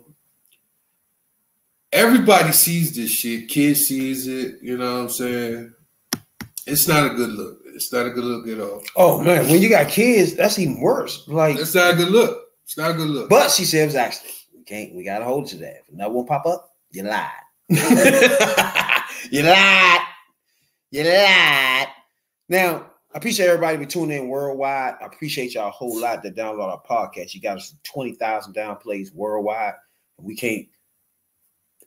Everybody 1.93 2.53
sees 2.53 2.95
this 2.95 3.11
shit. 3.11 3.49
Kids 3.49 3.86
sees 3.86 4.26
it. 4.26 4.62
You 4.62 4.78
know 4.78 4.95
what 4.95 5.03
I'm 5.03 5.09
saying? 5.11 5.74
It's 6.66 6.86
not 6.86 7.11
a 7.11 7.14
good 7.14 7.30
look. 7.30 7.59
It's 7.66 7.93
not 7.93 8.07
a 8.07 8.11
good 8.11 8.24
look 8.24 8.47
at 8.47 8.61
all. 8.61 8.82
Oh 8.97 9.22
man, 9.22 9.49
when 9.49 9.61
you 9.61 9.68
got 9.68 9.88
kids, 9.88 10.34
that's 10.34 10.59
even 10.59 10.80
worse. 10.80 11.26
Like, 11.26 11.57
that's 11.57 11.74
not 11.74 11.95
a 11.95 11.97
good 11.97 12.11
look. 12.11 12.45
It's 12.64 12.76
not 12.76 12.93
a 12.93 12.95
good 12.95 13.09
look. 13.09 13.28
but 13.28 13.51
she 13.51 13.64
said 13.64 13.82
it 13.82 13.86
was 13.86 13.95
accident. 13.97 14.34
We 14.57 14.62
can't. 14.62 14.95
We 14.95 15.03
gotta 15.03 15.24
hold 15.24 15.47
to 15.49 15.57
that. 15.57 15.82
If 15.86 15.88
another 15.93 16.14
one 16.14 16.26
pop 16.26 16.47
up, 16.47 16.70
you 16.93 17.03
lied. 17.03 17.30
you 19.30 19.43
lied. 19.43 20.01
You 20.91 21.05
lied. 21.05 21.88
Now, 22.49 22.86
I 23.12 23.18
appreciate 23.18 23.47
everybody 23.47 23.78
for 23.78 23.91
tuning 23.91 24.24
in 24.24 24.28
worldwide. 24.28 24.95
I 25.01 25.07
appreciate 25.07 25.55
y'all 25.55 25.68
a 25.68 25.72
whole 25.72 26.01
lot 26.01 26.22
that 26.22 26.36
download 26.36 26.68
our 26.68 26.82
podcast. 26.88 27.34
You 27.34 27.41
got 27.41 27.57
us 27.57 27.74
twenty 27.82 28.12
thousand 28.12 28.53
down 28.53 28.76
plays 28.76 29.12
worldwide. 29.12 29.74
We 30.18 30.36
can't 30.36 30.66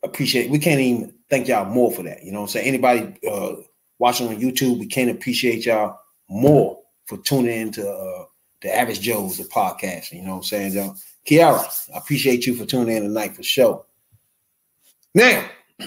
appreciate. 0.04 0.50
We 0.50 0.60
can't 0.60 0.80
even 0.80 1.14
thank 1.30 1.48
y'all 1.48 1.66
more 1.66 1.92
for 1.92 2.04
that. 2.04 2.24
You 2.24 2.32
know 2.32 2.42
what 2.42 2.46
I'm 2.46 2.52
saying? 2.52 2.68
Anybody 2.68 3.16
uh, 3.30 3.56
watching 4.00 4.28
on 4.28 4.40
YouTube, 4.40 4.80
we 4.80 4.86
can't 4.86 5.12
appreciate 5.12 5.66
y'all 5.66 6.00
more 6.30 6.80
for 7.06 7.18
tuning 7.20 7.60
into 7.60 7.90
uh, 7.90 8.26
the 8.62 8.76
Average 8.76 9.02
Joe's 9.02 9.38
the 9.38 9.44
podcast. 9.46 10.12
You 10.12 10.22
know 10.22 10.32
what 10.32 10.38
I'm 10.38 10.44
saying, 10.44 10.74
y'all? 10.74 10.96
Kiara, 11.26 11.90
I 11.94 11.98
appreciate 11.98 12.46
you 12.46 12.56
for 12.56 12.66
tuning 12.66 12.98
in 12.98 13.04
tonight 13.04 13.36
for 13.36 13.44
sure. 13.44 13.86
Now, 15.16 15.50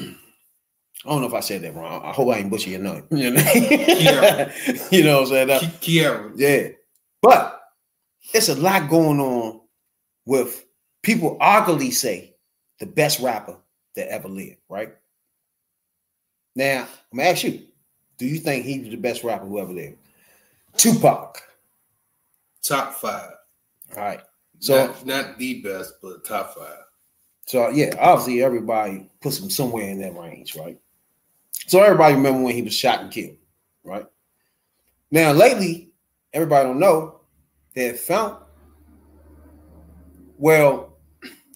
I 1.07 1.11
don't 1.11 1.21
know 1.21 1.27
if 1.29 1.35
I 1.35 1.41
said 1.41 1.63
that 1.63 1.75
wrong. 1.75 2.03
I 2.05 2.13
hope 2.13 2.29
I 2.35 2.39
ain't 2.39 2.51
butcher 2.51 2.71
your 2.71 2.81
name. 2.81 3.07
You 3.11 3.31
know, 3.33 3.41
Kiara. 3.41 4.93
you 4.93 5.05
know 5.05 5.21
what 5.21 5.33
I'm 5.33 5.49
saying? 5.49 5.51
Uh, 5.51 5.59
Kiara. 5.81 6.33
yeah. 6.37 6.69
But 7.23 7.61
it's 8.35 8.49
a 8.49 8.55
lot 8.55 8.91
going 8.91 9.21
on 9.21 9.61
with 10.25 10.65
people 11.03 11.39
arguably 11.41 11.93
say 11.93 12.35
the 12.81 12.87
best 12.87 13.21
rapper 13.21 13.57
that 13.97 14.09
ever 14.09 14.29
lived, 14.29 14.59
right? 14.69 14.95
Now, 16.55 16.87
I'm 17.13 17.19
gonna 17.19 17.31
ask 17.31 17.45
you, 17.45 17.67
do 18.19 18.27
you 18.27 18.39
think 18.39 18.65
he 18.65 18.79
was 18.79 18.91
the 18.91 18.97
best 18.97 19.25
rapper 19.25 19.45
who 19.45 19.59
ever 19.59 19.73
lived? 19.73 19.97
Tupac. 20.77 21.43
Top 22.63 22.95
five. 22.95 23.33
All 23.97 24.03
right. 24.03 24.21
So 24.59 24.87
not, 24.87 25.07
not 25.07 25.39
the 25.39 25.61
best, 25.63 25.95
but 26.03 26.25
top 26.25 26.55
five. 26.55 26.79
So 27.47 27.69
yeah, 27.69 27.95
obviously 28.01 28.43
everybody 28.43 29.11
puts 29.21 29.39
him 29.39 29.51
somewhere 29.51 29.89
in 29.91 30.01
that 30.01 30.17
range, 30.17 30.57
right? 30.57 30.79
So 31.67 31.83
everybody 31.83 32.15
remember 32.15 32.43
when 32.43 32.55
he 32.55 32.63
was 32.63 32.75
shot 32.75 33.01
and 33.01 33.11
killed, 33.11 33.37
right? 33.85 34.07
Now 35.11 35.33
lately, 35.33 35.93
everybody 36.33 36.69
don't 36.69 36.81
know 36.81 37.21
they 37.75 37.85
have 37.85 38.01
found. 38.01 38.39
Well, 40.39 40.97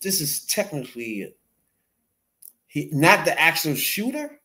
this 0.03 0.21
is 0.21 0.45
technically 0.47 1.35
he 2.71 2.89
not 2.93 3.25
the 3.25 3.39
actual 3.39 3.75
shooter. 3.75 4.41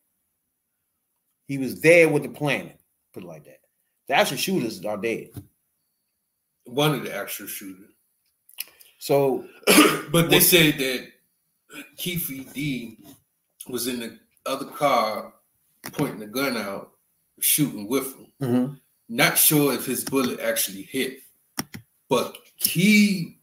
He 1.48 1.60
was 1.60 1.80
there 1.80 2.10
with 2.10 2.24
the 2.24 2.30
planning, 2.30 2.74
put 3.14 3.24
it 3.24 3.28
like 3.28 3.46
that. 3.46 3.60
The 4.08 4.16
actual 4.16 4.38
shooters 4.38 4.84
are 4.84 4.98
dead. 4.98 5.30
One 6.66 6.96
of 6.96 7.04
the 7.04 7.16
actual 7.16 7.46
shooters. 7.46 7.92
So 8.98 9.46
but 10.12 10.32
they 10.32 10.40
say 10.40 10.72
that 10.72 11.08
Keefe 11.98 12.52
D 12.54 12.98
was 13.68 13.86
in 13.88 14.00
the 14.00 14.20
other 14.48 14.66
car 14.66 15.34
pointing 15.94 16.20
the 16.20 16.26
gun 16.26 16.58
out, 16.58 16.94
shooting 17.40 17.88
with 17.88 18.16
him. 18.16 18.28
mhm, 18.42 18.80
Not 19.08 19.38
sure 19.38 19.74
if 19.74 19.86
his 19.86 20.04
bullet 20.04 20.40
actually 20.40 20.82
hit, 20.82 21.20
but 22.10 22.36
he, 22.56 23.38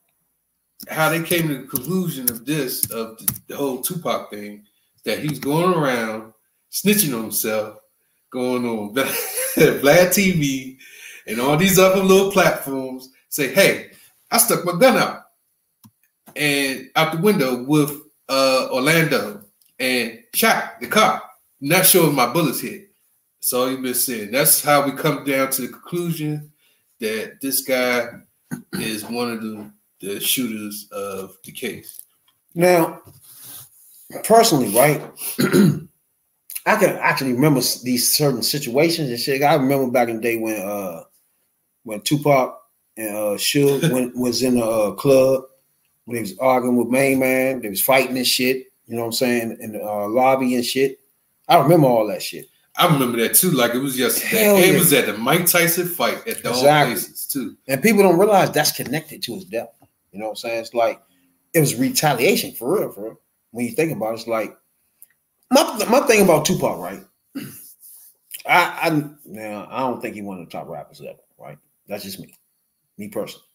how 0.89 1.09
they 1.11 1.23
came 1.23 1.47
to 1.49 1.59
the 1.63 1.69
conclusion 1.69 2.29
of 2.31 2.45
this, 2.45 2.91
of 2.91 3.19
the, 3.19 3.41
the 3.49 3.57
whole 3.57 3.81
Tupac 3.81 4.31
thing, 4.31 4.65
that 5.05 5.19
he's 5.21 5.39
going 5.39 5.75
around 5.75 6.33
snitching 6.71 7.15
on 7.15 7.25
himself, 7.25 7.79
going 8.31 8.65
on 8.67 8.95
Vlad 8.95 10.09
TV 10.09 10.79
and 11.27 11.41
all 11.41 11.57
these 11.57 11.79
other 11.79 12.03
little 12.03 12.33
platforms, 12.33 13.11
say, 13.29 13.53
hey, 13.53 13.91
I 14.31 14.39
stuck 14.39 14.65
my 14.65 14.73
gun 14.79 14.97
out 14.97 15.23
and 16.35 16.91
out 16.97 17.13
the 17.13 17.19
window 17.19 17.63
with 17.65 17.93
uh, 18.29 18.69
Orlando 18.73 19.43
and 19.79 20.23
shot 20.35 20.81
the 20.81 20.87
car. 20.87 21.23
Not 21.61 21.95
if 21.95 22.13
my 22.13 22.33
bullets 22.33 22.61
hit. 22.61 22.91
That's 23.39 23.53
all 23.53 23.71
you've 23.71 23.83
been 23.83 23.95
saying. 23.95 24.31
That's 24.31 24.63
how 24.63 24.85
we 24.87 24.93
come 24.93 25.25
down 25.25 25.51
to 25.51 25.63
the 25.63 25.69
conclusion 25.69 26.53
that 27.01 27.41
this 27.41 27.63
guy 27.63 28.07
is 28.75 29.05
one 29.05 29.33
of 29.33 29.43
the, 29.43 29.71
the 30.01 30.21
shooters 30.21 30.89
of 30.93 31.37
the 31.45 31.53
case. 31.53 32.03
Now, 32.55 33.01
personally, 34.25 34.69
right? 34.75 35.01
I 36.65 36.77
can 36.77 36.91
actually 36.99 37.33
remember 37.33 37.61
these 37.83 38.11
certain 38.11 38.43
situations 38.43 39.11
and 39.11 39.19
shit. 39.19 39.43
I 39.43 39.55
remember 39.55 39.91
back 39.91 40.09
in 40.09 40.17
the 40.17 40.23
day 40.23 40.37
when 40.37 40.61
uh 40.61 41.03
when 41.83 42.01
Tupac 42.03 42.59
and 42.97 43.17
uh 43.17 43.37
Suge 43.37 43.93
when, 43.93 44.13
was 44.15 44.43
in 44.43 44.59
a 44.59 44.65
uh, 44.65 44.91
club 44.93 45.45
when 46.05 46.17
he 46.17 46.23
was 46.23 46.39
arguing 46.39 46.77
with 46.77 46.89
Main 46.89 47.19
Man, 47.19 47.61
they 47.61 47.69
was 47.69 47.81
fighting 47.83 48.17
and 48.17 48.27
shit. 48.27 48.67
You 48.87 48.97
know 48.97 49.03
what 49.03 49.07
I'm 49.07 49.13
saying? 49.13 49.57
In 49.61 49.73
the 49.73 49.83
uh, 49.83 50.09
lobby 50.09 50.55
and 50.55 50.65
shit. 50.65 51.01
I 51.49 51.59
remember 51.59 51.87
all 51.87 52.07
that 52.09 52.23
shit. 52.23 52.49
I 52.77 52.91
remember 52.91 53.19
that 53.19 53.35
too, 53.35 53.51
like 53.51 53.75
it 53.75 53.79
was 53.79 53.99
yesterday. 53.99 54.45
Hell 54.45 54.57
it 54.57 54.73
yeah. 54.73 54.79
was 54.79 54.93
at 54.93 55.07
the 55.07 55.13
Mike 55.19 55.47
Tyson 55.47 55.87
fight 55.87 56.27
at 56.27 56.43
the 56.43 56.51
Exactly. 56.51 56.95
places 56.95 57.27
too. 57.27 57.57
And 57.69 57.83
people 57.83 58.03
don't 58.03 58.19
realize 58.19 58.51
that's 58.51 58.73
connected 58.73 59.23
to 59.25 59.35
his 59.35 59.45
death. 59.45 59.69
You 60.11 60.21
know 60.21 60.27
what 60.27 60.31
I'm 60.33 60.37
saying? 60.37 60.61
It's 60.61 60.75
like 60.75 61.03
it 61.53 61.61
was 61.61 61.75
retaliation 61.75 62.53
for 62.53 62.79
real, 62.79 62.91
for 62.91 63.05
real. 63.05 63.21
When 63.53 63.65
you 63.65 63.73
think 63.73 63.93
about 63.93 64.11
it, 64.11 64.15
it's 64.15 64.27
like 64.27 64.57
my 65.51 65.85
my 65.89 66.01
thing 66.01 66.23
about 66.23 66.45
Tupac, 66.45 66.79
right? 66.79 67.03
I 68.47 68.91
I 68.91 69.11
now 69.25 69.69
I 69.71 69.81
don't 69.81 70.01
think 70.01 70.17
he 70.17 70.23
one 70.23 70.41
of 70.41 70.47
the 70.47 70.51
top 70.51 70.69
rappers 70.69 71.01
ever, 71.01 71.19
right? 71.39 71.59
That's 71.87 72.05
just 72.05 72.19
me, 72.19 72.35
me 72.99 73.09
personally. 73.09 73.47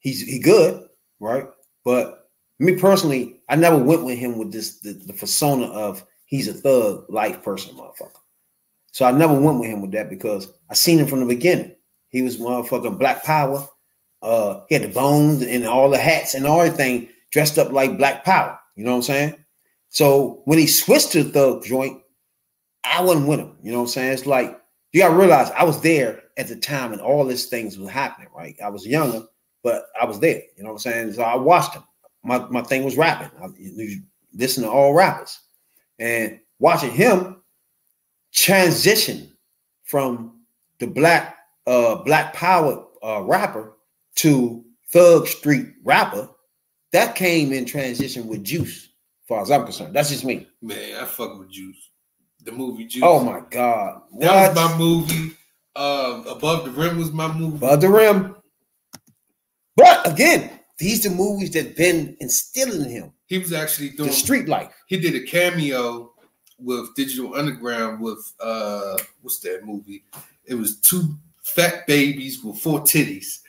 He's 0.00 0.20
he 0.20 0.38
good, 0.38 0.88
right? 1.20 1.46
But 1.84 2.28
me 2.58 2.76
personally, 2.76 3.40
I 3.48 3.56
never 3.56 3.78
went 3.78 4.04
with 4.04 4.18
him 4.18 4.38
with 4.38 4.52
this 4.52 4.80
the, 4.80 4.92
the 4.92 5.12
persona 5.12 5.66
of 5.66 6.04
he's 6.26 6.48
a 6.48 6.52
thug 6.52 7.06
life 7.08 7.42
person, 7.42 7.74
motherfucker. 7.76 8.10
So 8.92 9.04
I 9.04 9.12
never 9.12 9.38
went 9.38 9.60
with 9.60 9.70
him 9.70 9.80
with 9.80 9.92
that 9.92 10.10
because 10.10 10.52
I 10.70 10.74
seen 10.74 10.98
him 10.98 11.06
from 11.06 11.20
the 11.20 11.26
beginning. 11.26 11.74
He 12.08 12.22
was 12.22 12.38
motherfucking 12.38 12.98
Black 12.98 13.22
Power. 13.22 13.68
Uh, 14.22 14.62
he 14.68 14.74
had 14.74 14.82
the 14.82 14.92
bones 14.92 15.42
and 15.42 15.64
all 15.64 15.88
the 15.90 15.98
hats 15.98 16.34
and 16.34 16.44
everything 16.46 17.08
dressed 17.30 17.58
up 17.58 17.70
like 17.70 17.98
Black 17.98 18.24
Power. 18.24 18.58
You 18.78 18.84
know 18.84 18.92
what 18.92 18.98
I'm 18.98 19.02
saying? 19.02 19.34
So 19.88 20.42
when 20.44 20.56
he 20.56 20.68
switched 20.68 21.10
to 21.12 21.24
the 21.24 21.30
thug 21.30 21.64
joint, 21.64 22.00
I 22.84 23.02
wasn't 23.02 23.26
with 23.26 23.40
him. 23.40 23.56
You 23.60 23.72
know 23.72 23.78
what 23.78 23.84
I'm 23.84 23.88
saying? 23.88 24.12
It's 24.12 24.24
like 24.24 24.56
you 24.92 25.00
gotta 25.00 25.16
realize 25.16 25.50
I 25.50 25.64
was 25.64 25.80
there 25.80 26.22
at 26.36 26.46
the 26.46 26.54
time 26.54 26.92
and 26.92 27.00
all 27.00 27.24
these 27.24 27.46
things 27.46 27.76
was 27.76 27.90
happening, 27.90 28.28
right? 28.32 28.54
I 28.64 28.68
was 28.68 28.86
younger, 28.86 29.22
but 29.64 29.86
I 30.00 30.04
was 30.04 30.20
there. 30.20 30.42
You 30.56 30.62
know 30.62 30.68
what 30.68 30.86
I'm 30.86 30.92
saying? 30.92 31.12
So 31.14 31.22
I 31.22 31.34
watched 31.34 31.74
him. 31.74 31.82
My 32.22 32.38
my 32.50 32.62
thing 32.62 32.84
was 32.84 32.96
rapping. 32.96 33.30
I 33.42 33.48
you 33.58 34.00
listen 34.32 34.62
to 34.62 34.70
all 34.70 34.94
rappers. 34.94 35.40
And 35.98 36.38
watching 36.60 36.92
him 36.92 37.42
transition 38.32 39.32
from 39.82 40.40
the 40.78 40.86
black 40.86 41.36
uh 41.66 41.96
black 41.96 42.32
power 42.32 42.86
uh 43.02 43.22
rapper 43.22 43.72
to 44.16 44.64
thug 44.92 45.26
street 45.26 45.66
rapper, 45.82 46.28
that 46.92 47.14
came 47.14 47.52
in 47.52 47.64
transition 47.64 48.26
with 48.26 48.44
Juice, 48.44 48.84
as 48.86 49.26
far 49.28 49.42
as 49.42 49.50
I'm 49.50 49.64
concerned. 49.64 49.94
That's 49.94 50.10
just 50.10 50.24
me. 50.24 50.46
Man, 50.62 51.02
I 51.02 51.04
fuck 51.04 51.38
with 51.38 51.50
Juice. 51.50 51.90
The 52.44 52.52
movie 52.52 52.86
Juice. 52.86 53.02
Oh 53.04 53.22
my 53.22 53.40
god. 53.50 54.02
That 54.20 54.54
was 54.54 54.70
my 54.70 54.78
movie. 54.78 55.34
Um, 55.76 56.26
Above 56.26 56.64
the 56.64 56.70
Rim 56.70 56.98
was 56.98 57.12
my 57.12 57.32
movie. 57.32 57.56
Above 57.56 57.80
the 57.80 57.88
rim. 57.88 58.34
But 59.76 60.10
again, 60.10 60.50
these 60.78 61.06
are 61.06 61.10
movies 61.10 61.50
that 61.52 61.76
been 61.76 62.16
instilling 62.20 62.82
in 62.86 62.90
him 62.90 63.12
He 63.26 63.38
was 63.38 63.52
actually 63.52 63.90
doing 63.90 64.08
the 64.08 64.14
street 64.14 64.48
life. 64.48 64.72
he 64.88 64.96
did 64.98 65.14
a 65.14 65.24
cameo 65.24 66.12
with 66.58 66.94
Digital 66.96 67.34
Underground 67.34 68.00
with 68.00 68.32
uh 68.40 68.96
what's 69.22 69.38
that 69.40 69.64
movie? 69.64 70.04
It 70.44 70.54
was 70.54 70.80
two 70.80 71.16
fat 71.44 71.86
babies 71.86 72.42
with 72.42 72.58
four 72.58 72.80
titties. 72.80 73.40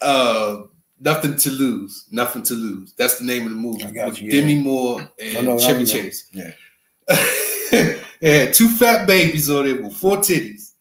Uh 0.00 0.62
Nothing 1.00 1.36
to 1.36 1.50
lose, 1.50 2.06
nothing 2.10 2.42
to 2.42 2.54
lose. 2.54 2.92
That's 2.94 3.18
the 3.18 3.24
name 3.24 3.44
of 3.44 3.50
the 3.50 3.56
movie. 3.56 3.84
I 3.84 3.90
got 3.92 4.08
with 4.08 4.22
you, 4.22 4.32
yeah. 4.32 4.40
Demi 4.40 4.62
Moore 4.62 5.08
and 5.20 5.48
I 5.48 5.56
Chevy. 5.58 5.84
Chase. 5.84 6.28
Yeah. 6.32 6.52
had 8.20 8.52
two 8.52 8.68
fat 8.68 9.06
babies 9.06 9.48
on 9.48 9.66
it 9.66 9.82
with 9.82 9.94
four 9.94 10.18
titties. 10.18 10.72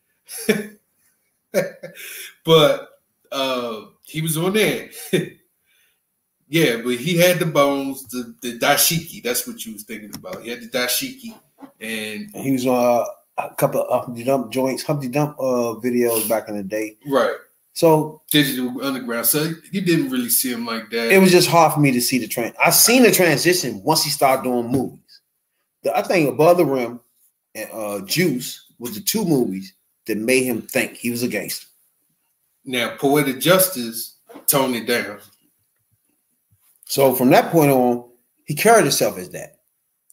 but 2.43 2.89
uh 3.31 3.81
he 4.03 4.21
was 4.21 4.37
on 4.37 4.53
there. 4.53 4.89
yeah, 6.47 6.77
but 6.77 6.95
he 6.95 7.17
had 7.17 7.39
the 7.39 7.45
bones, 7.45 8.07
the, 8.07 8.33
the 8.41 8.57
dashiki. 8.57 9.21
That's 9.21 9.45
what 9.45 9.65
you 9.65 9.73
was 9.73 9.83
thinking 9.83 10.15
about. 10.15 10.41
He 10.41 10.49
had 10.49 10.61
the 10.61 10.69
dashiki, 10.69 11.37
and 11.81 12.31
He 12.33 12.53
was 12.53 12.65
on 12.65 13.01
uh, 13.01 13.05
a 13.49 13.55
couple 13.55 13.81
of 13.81 14.05
Humpty 14.05 14.23
Dump 14.23 14.51
joints, 14.51 14.83
Humpty 14.83 15.09
Dump 15.09 15.37
uh 15.39 15.75
videos 15.83 16.27
back 16.27 16.47
in 16.49 16.55
the 16.55 16.63
day. 16.63 16.97
right, 17.05 17.35
So 17.77 18.23
digital 18.31 18.83
underground. 18.83 19.27
So 19.27 19.53
you 19.71 19.81
didn't 19.81 20.09
really 20.09 20.29
see 20.29 20.51
him 20.51 20.65
like 20.65 20.89
that. 20.89 21.11
it 21.11 21.19
was 21.19 21.31
just 21.31 21.47
hard 21.47 21.73
for 21.73 21.79
me 21.79 21.91
to 21.91 22.01
see 22.01 22.17
the 22.17 22.27
trend. 22.27 22.55
I 22.59 22.71
seen 22.71 23.03
the 23.03 23.11
transition 23.11 23.83
once 23.83 24.03
he 24.03 24.09
started 24.09 24.41
doing 24.41 24.71
movies. 24.71 25.21
The, 25.83 25.95
I 25.95 26.01
think 26.01 26.27
Above 26.27 26.57
the 26.57 26.65
Rim 26.65 26.99
and 27.53 27.69
uh, 27.71 28.01
Juice 28.03 28.65
was 28.79 28.95
the 28.95 29.01
two 29.01 29.23
movies 29.25 29.75
that 30.07 30.17
made 30.17 30.41
him 30.45 30.63
think 30.63 30.95
he 30.95 31.11
was 31.11 31.21
a 31.21 31.27
gangster. 31.27 31.67
now 32.65 32.95
poetic 32.97 33.39
justice 33.39 34.15
toned 34.47 34.75
it 34.75 34.87
down. 34.87 35.19
So 36.85 37.13
from 37.13 37.29
that 37.29 37.51
point 37.51 37.69
on, 37.69 38.09
he 38.45 38.55
carried 38.55 38.85
himself 38.85 39.19
as 39.19 39.29
that 39.29 39.59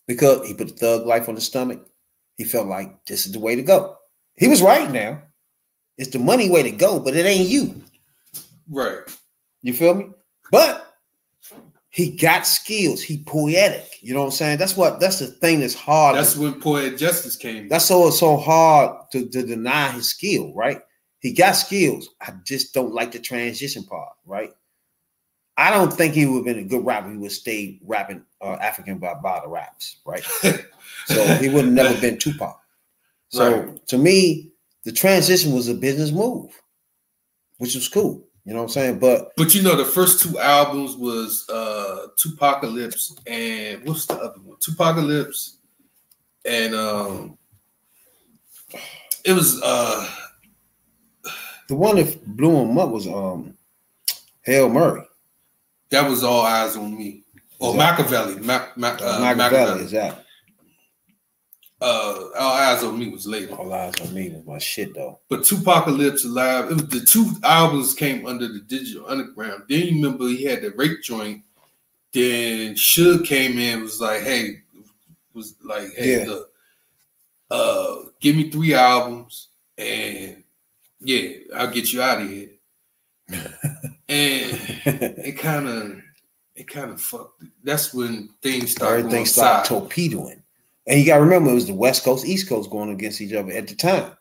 because 0.06 0.46
he 0.46 0.52
put 0.52 0.68
the 0.68 0.74
thug 0.74 1.06
life 1.06 1.30
on 1.30 1.34
the 1.34 1.40
stomach. 1.40 1.80
He 2.36 2.44
felt 2.44 2.66
like 2.66 3.06
this 3.06 3.24
is 3.24 3.32
the 3.32 3.40
way 3.40 3.56
to 3.56 3.62
go. 3.62 3.96
He 4.36 4.48
was 4.48 4.60
right 4.60 4.90
now. 4.90 5.22
It's 5.98 6.10
the 6.10 6.18
money 6.18 6.50
way 6.50 6.62
to 6.62 6.70
go, 6.70 6.98
but 7.00 7.14
it 7.14 7.26
ain't 7.26 7.48
you. 7.48 7.82
Right. 8.68 8.98
You 9.62 9.72
feel 9.72 9.94
me? 9.94 10.08
But 10.50 10.94
he 11.90 12.10
got 12.16 12.46
skills. 12.46 13.02
He 13.02 13.22
poetic. 13.22 13.98
You 14.00 14.14
know 14.14 14.20
what 14.20 14.26
I'm 14.26 14.32
saying? 14.32 14.58
That's 14.58 14.76
what 14.76 14.98
that's 14.98 15.20
the 15.20 15.28
thing 15.28 15.60
that's 15.60 15.74
hard. 15.74 16.16
That's 16.16 16.36
when 16.36 16.60
poetic 16.60 16.98
justice 16.98 17.36
came. 17.36 17.68
That's 17.68 17.84
so 17.84 18.08
it's 18.08 18.18
so 18.18 18.36
hard 18.36 18.96
to, 19.12 19.28
to 19.28 19.46
deny 19.46 19.90
his 19.92 20.10
skill, 20.10 20.52
right? 20.54 20.80
He 21.20 21.32
got 21.32 21.52
skills. 21.52 22.08
I 22.20 22.32
just 22.44 22.74
don't 22.74 22.92
like 22.92 23.12
the 23.12 23.18
transition 23.20 23.84
part, 23.84 24.12
right? 24.26 24.50
I 25.56 25.70
don't 25.70 25.92
think 25.92 26.14
he 26.14 26.26
would 26.26 26.38
have 26.38 26.44
been 26.56 26.64
a 26.64 26.68
good 26.68 26.84
rapper. 26.84 27.10
He 27.12 27.16
would 27.16 27.30
stay 27.30 27.78
rapping 27.84 28.24
uh, 28.42 28.56
African 28.60 28.98
Barbada 28.98 29.46
raps, 29.48 29.98
right? 30.04 30.24
So 31.06 31.22
he 31.36 31.48
would 31.48 31.66
have 31.66 31.74
never 31.74 32.00
been 32.00 32.18
Tupac. 32.18 32.58
So 33.28 33.60
Right. 33.60 33.86
to 33.88 33.98
me, 33.98 34.52
the 34.84 34.92
transition 34.92 35.52
was 35.52 35.68
a 35.68 35.74
business 35.74 36.10
move, 36.12 36.50
which 37.58 37.74
was 37.74 37.88
cool. 37.88 38.26
You 38.44 38.52
know 38.52 38.58
what 38.58 38.64
I'm 38.64 38.68
saying? 38.70 38.98
But 38.98 39.32
But 39.36 39.54
you 39.54 39.62
know, 39.62 39.74
the 39.76 39.84
first 39.86 40.22
two 40.22 40.38
albums 40.38 40.96
was 40.96 41.48
uh 41.48 42.08
Tupacalypse 42.22 43.12
and 43.26 43.84
what's 43.86 44.04
the 44.06 44.14
other 44.16 44.38
one? 44.42 44.58
Tupacalypse 44.58 45.56
and 46.44 46.74
um 46.74 47.38
it 49.24 49.32
was 49.32 49.62
uh 49.62 50.06
the 51.68 51.74
one 51.74 51.96
that 51.96 52.26
blew 52.36 52.54
him 52.60 52.76
up 52.78 52.90
was 52.90 53.06
um 53.06 53.56
Hail 54.42 54.68
Mary. 54.68 55.00
that 55.88 56.06
was 56.08 56.22
all 56.22 56.42
eyes 56.42 56.76
on 56.76 56.98
me. 56.98 57.22
Or 57.58 57.70
Is 57.70 57.76
that- 57.76 57.98
Makaveli. 57.98 58.42
Mac, 58.42 58.76
Mac, 58.76 59.00
uh, 59.00 59.20
Makaveli, 59.20 59.36
Makaveli. 59.50 59.80
is 59.80 59.90
that? 59.92 60.23
Uh 61.84 62.28
all 62.38 62.52
eyes 62.54 62.82
on 62.82 62.98
me 62.98 63.10
was 63.10 63.26
later. 63.26 63.54
All 63.54 63.70
eyes 63.72 63.92
on 64.00 64.14
me 64.14 64.30
was 64.30 64.46
my 64.46 64.58
shit 64.58 64.94
though. 64.94 65.18
But 65.28 65.40
Tupacalypse 65.40 66.24
Alive, 66.24 66.70
it 66.70 66.74
was 66.74 66.88
the 66.88 67.00
two 67.00 67.30
albums 67.42 67.92
came 67.92 68.26
under 68.26 68.48
the 68.48 68.60
digital 68.60 69.06
underground. 69.06 69.64
Then 69.68 69.80
you 69.88 69.94
remember 70.02 70.26
he 70.28 70.44
had 70.44 70.62
the 70.62 70.70
rape 70.70 71.02
joint. 71.02 71.42
Then 72.14 72.74
Suge 72.74 73.26
came 73.26 73.58
in, 73.58 73.82
was 73.82 74.00
like, 74.00 74.22
hey, 74.22 74.62
was 75.34 75.56
like, 75.62 75.92
hey, 75.94 76.20
Yeah. 76.20 76.26
look, 76.30 76.50
uh, 77.50 77.96
give 78.20 78.36
me 78.36 78.50
three 78.50 78.72
albums 78.72 79.48
and 79.76 80.42
yeah, 81.00 81.28
I'll 81.54 81.70
get 81.70 81.92
you 81.92 82.00
out 82.00 82.22
of 82.22 82.28
here. 82.30 82.48
and 83.28 83.38
it 84.08 85.38
kind 85.38 85.68
of 85.68 86.00
it 86.54 86.66
kind 86.68 86.92
of 86.92 87.00
fucked. 87.00 87.42
That's 87.62 87.92
when 87.92 88.30
things 88.42 88.70
started 88.72 89.00
Everything 89.06 89.26
started 89.26 89.68
torpedoing. 89.68 90.40
And 90.86 91.00
you 91.00 91.06
gotta 91.06 91.22
remember 91.22 91.50
it 91.50 91.54
was 91.54 91.66
the 91.66 91.74
West 91.74 92.04
Coast, 92.04 92.26
East 92.26 92.48
Coast 92.48 92.70
going 92.70 92.90
against 92.90 93.20
each 93.20 93.32
other 93.32 93.52
at 93.52 93.68
the 93.68 93.74
time. 93.74 94.12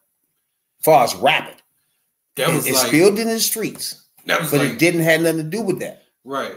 As 0.79 0.85
far 0.85 1.03
as 1.03 1.15
rapping. 1.15 1.55
That 2.35 2.49
It, 2.49 2.55
was 2.55 2.67
it 2.67 2.73
like 2.73 2.87
spilled 2.87 3.19
in 3.19 3.27
the 3.27 3.39
streets, 3.39 4.07
that 4.25 4.41
was 4.41 4.51
but 4.51 4.61
like 4.61 4.71
it 4.71 4.79
didn't 4.79 5.01
have 5.01 5.21
nothing 5.21 5.37
to 5.37 5.43
do 5.43 5.61
with 5.61 5.79
that. 5.79 6.03
right. 6.23 6.55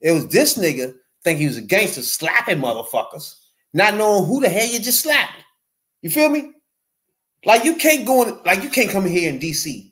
It 0.00 0.12
was 0.12 0.28
this 0.28 0.56
nigga 0.56 0.94
think 1.24 1.40
he 1.40 1.46
was 1.46 1.56
a 1.56 1.62
gangster 1.62 2.02
slapping 2.02 2.58
motherfuckers, 2.58 3.34
not 3.74 3.94
knowing 3.94 4.26
who 4.26 4.40
the 4.40 4.48
hell 4.48 4.66
you 4.66 4.78
just 4.78 5.00
slapped. 5.00 5.32
You 6.02 6.10
feel 6.10 6.28
me? 6.28 6.52
Like 7.44 7.64
you 7.64 7.76
can't 7.76 8.06
go 8.06 8.22
in, 8.22 8.38
like 8.44 8.62
you 8.62 8.68
can't 8.68 8.90
come 8.90 9.06
here 9.06 9.28
in 9.28 9.40
DC 9.40 9.90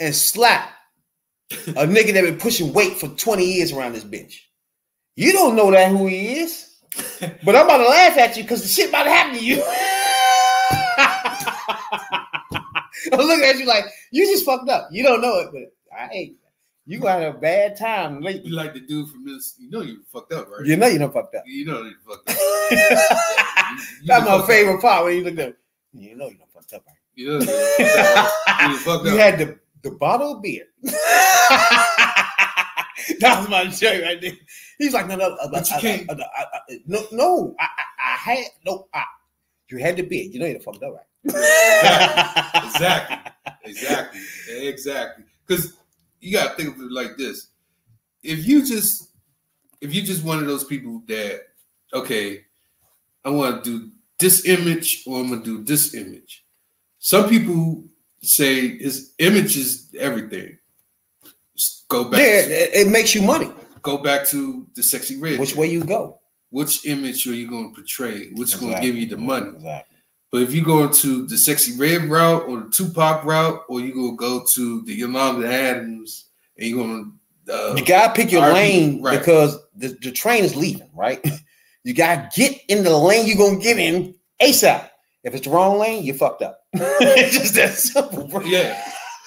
and 0.00 0.14
slap 0.14 0.70
a 1.50 1.54
nigga 1.86 2.14
that 2.14 2.24
been 2.24 2.38
pushing 2.38 2.72
weight 2.72 2.94
for 2.94 3.08
20 3.08 3.44
years 3.44 3.72
around 3.72 3.92
this 3.92 4.04
bitch. 4.04 4.34
You 5.16 5.32
don't 5.32 5.56
know 5.56 5.70
that 5.70 5.90
who 5.90 6.06
he 6.06 6.40
is. 6.40 6.67
But 7.44 7.56
I'm 7.56 7.64
about 7.64 7.78
to 7.78 7.88
laugh 7.88 8.16
at 8.18 8.36
you 8.36 8.42
because 8.42 8.62
the 8.62 8.68
shit 8.68 8.90
about 8.90 9.04
to 9.04 9.10
happen 9.10 9.38
to 9.38 9.44
you. 9.44 9.62
I'm 13.12 13.18
looking 13.26 13.44
at 13.44 13.58
you 13.58 13.66
like 13.66 13.84
you 14.10 14.26
just 14.26 14.44
fucked 14.44 14.68
up. 14.68 14.88
You 14.90 15.02
don't 15.02 15.20
know 15.20 15.38
it, 15.38 15.48
but 15.52 15.96
I 15.96 16.08
ain't. 16.12 16.36
You 16.86 16.98
got 17.00 17.22
a 17.22 17.32
bad 17.32 17.76
time 17.76 18.22
You 18.22 18.56
like 18.56 18.72
the 18.72 18.80
dude 18.80 19.10
from 19.10 19.26
this, 19.26 19.56
you 19.58 19.68
know 19.70 19.82
you 19.82 20.02
fucked 20.10 20.32
up, 20.32 20.48
right? 20.50 20.64
You 20.64 20.76
know 20.76 20.86
you 20.86 20.98
done 20.98 21.12
fucked 21.12 21.34
up. 21.34 21.44
You 21.46 21.66
know 21.66 21.82
you 21.82 21.92
fucked 22.06 22.30
up. 22.30 22.36
That's 22.70 23.10
You- 23.70 23.76
you 24.00 24.06
done 24.06 24.24
my 24.24 24.30
fucked 24.30 24.40
up. 24.42 24.46
favorite 24.46 24.80
part 24.80 25.04
when 25.04 25.16
you 25.18 25.24
look 25.24 25.38
at. 25.38 25.54
You 25.92 26.16
know 26.16 26.28
you 26.28 26.38
done 26.38 26.46
fucked 26.54 26.72
up. 26.72 26.84
Right? 26.86 26.96
You 27.14 27.26
know 27.26 27.38
you 27.40 28.76
fucked 28.78 29.00
up. 29.00 29.04
You 29.06 29.12
You 29.12 29.18
had 29.18 29.38
the, 29.38 29.58
the 29.82 29.90
bottle 29.92 30.36
of 30.36 30.42
beer. 30.42 30.64
that 33.20 33.38
was 33.38 33.48
my 33.48 33.66
joke 33.66 34.02
right 34.02 34.20
there. 34.20 34.32
He's 34.78 34.92
like, 34.94 35.08
no, 35.08 35.16
no, 35.16 35.34
uh, 35.36 35.48
But 35.50 35.68
you 35.70 35.76
uh, 35.76 35.80
can't- 35.80 36.08
uh, 36.10 36.14
uh, 36.14 36.16
uh, 36.16 36.44
uh, 36.70 36.74
no, 36.86 37.02
no, 37.12 37.54
I, 37.58 37.64
I, 37.64 38.12
I 38.12 38.16
had 38.16 38.46
no. 38.64 38.86
I, 38.94 39.02
you 39.70 39.78
had 39.78 39.96
the 39.96 40.02
beer. 40.02 40.24
You 40.24 40.38
know 40.38 40.46
you 40.46 40.54
done 40.54 40.62
fucked 40.62 40.82
up, 40.82 40.94
right? 40.94 41.04
Exactly. 42.64 43.16
Exactly. 43.64 44.20
Exactly. 44.68 45.24
Because 45.46 45.74
you 46.20 46.32
gotta 46.32 46.54
think 46.54 46.74
of 46.76 46.80
it 46.82 46.90
like 46.92 47.16
this. 47.16 47.48
If 48.22 48.46
you 48.46 48.64
just 48.64 49.08
if 49.80 49.94
you 49.94 50.02
just 50.02 50.24
one 50.24 50.38
of 50.38 50.46
those 50.46 50.64
people 50.64 51.02
that, 51.08 51.42
okay, 51.92 52.44
I 53.24 53.30
want 53.30 53.64
to 53.64 53.70
do 53.80 53.90
this 54.18 54.46
image 54.46 55.02
or 55.06 55.20
I'm 55.20 55.30
gonna 55.30 55.42
do 55.42 55.62
this 55.62 55.94
image. 55.94 56.44
Some 56.98 57.28
people 57.28 57.84
say 58.22 58.78
his 58.78 59.12
image 59.18 59.56
is 59.56 59.88
everything. 59.98 60.58
Just 61.56 61.86
go 61.88 62.04
back 62.04 62.20
Yeah, 62.20 62.26
it, 62.40 62.70
it 62.74 62.88
makes 62.88 63.14
you 63.14 63.22
money. 63.22 63.50
Go 63.82 63.98
back 63.98 64.26
to 64.28 64.66
the 64.74 64.82
sexy 64.82 65.18
red. 65.20 65.38
Which 65.38 65.56
way 65.56 65.68
you 65.68 65.84
go? 65.84 66.20
which 66.50 66.86
image 66.86 67.26
are 67.26 67.34
you 67.34 67.48
going 67.48 67.70
to 67.70 67.74
portray? 67.74 68.30
Which 68.30 68.54
is 68.54 68.60
going 68.60 68.74
to 68.74 68.80
give 68.80 68.96
you 68.96 69.06
the 69.06 69.16
money? 69.16 69.50
Exactly. 69.50 69.96
But 70.30 70.42
if 70.42 70.52
you 70.52 70.62
go 70.62 70.84
into 70.84 71.26
the 71.26 71.38
sexy 71.38 71.76
red 71.78 72.04
route 72.04 72.42
or 72.48 72.60
the 72.60 72.70
Tupac 72.70 73.24
route, 73.24 73.62
or 73.68 73.80
you 73.80 73.94
gonna 73.94 74.14
go 74.14 74.44
to 74.54 74.82
the 74.82 74.92
Yolanda 74.92 75.50
Adams 75.50 76.26
and 76.58 76.68
you're 76.68 76.86
gonna 76.86 77.10
uh, 77.50 77.74
You 77.74 77.82
gotta 77.82 78.12
pick 78.12 78.30
your 78.30 78.42
RP, 78.42 78.52
lane 78.52 79.02
right. 79.02 79.18
because 79.18 79.58
the, 79.74 79.96
the 80.02 80.12
train 80.12 80.44
is 80.44 80.54
leaving, 80.54 80.90
right? 80.94 81.24
You 81.84 81.94
gotta 81.94 82.28
get 82.34 82.60
in 82.68 82.84
the 82.84 82.94
lane 82.94 83.26
you're 83.26 83.38
gonna 83.38 83.62
get 83.62 83.78
in 83.78 84.14
ASAP. 84.42 84.90
If 85.24 85.34
it's 85.34 85.46
the 85.46 85.50
wrong 85.50 85.78
lane, 85.78 86.04
you 86.04 86.12
fucked 86.12 86.42
up. 86.42 86.60
it's 86.74 87.38
just 87.38 87.54
that 87.54 87.72
simple, 87.74 88.28
bro. 88.28 88.42
yeah. 88.42 88.78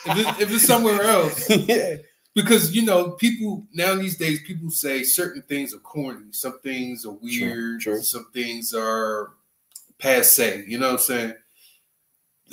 If, 0.05 0.17
it, 0.17 0.41
if 0.41 0.53
it's 0.53 0.67
somewhere 0.67 1.01
else, 1.01 1.49
yeah. 1.49 1.95
Because 2.33 2.73
you 2.73 2.83
know 2.83 3.11
people 3.11 3.65
now 3.73 3.95
these 3.95 4.17
days 4.17 4.41
people 4.43 4.69
say 4.69 5.03
certain 5.03 5.41
things 5.43 5.73
are 5.73 5.79
corny, 5.79 6.25
some 6.31 6.59
things 6.59 7.05
are 7.05 7.11
weird, 7.21 7.81
true. 7.81 8.01
some 8.01 8.27
things 8.33 8.73
are 8.73 9.31
passe. 9.99 10.63
You 10.67 10.79
know 10.79 10.87
what 10.87 10.93
I'm 10.93 10.99
saying? 10.99 11.33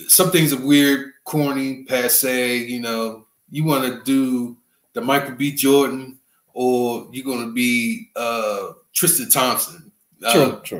Some 0.08 0.30
things 0.30 0.52
are 0.52 0.64
weird, 0.64 1.12
corny, 1.24 1.84
passe. 1.84 2.56
You 2.58 2.80
know, 2.80 3.26
you 3.50 3.64
want 3.64 3.84
to 3.84 4.02
do 4.04 4.56
the 4.92 5.00
Michael 5.00 5.34
B. 5.34 5.52
Jordan, 5.52 6.18
or 6.54 7.08
you're 7.12 7.24
gonna 7.24 7.52
be 7.52 8.10
uh 8.16 8.72
Tristan 8.92 9.30
Thompson. 9.30 9.90
Uh, 10.24 10.32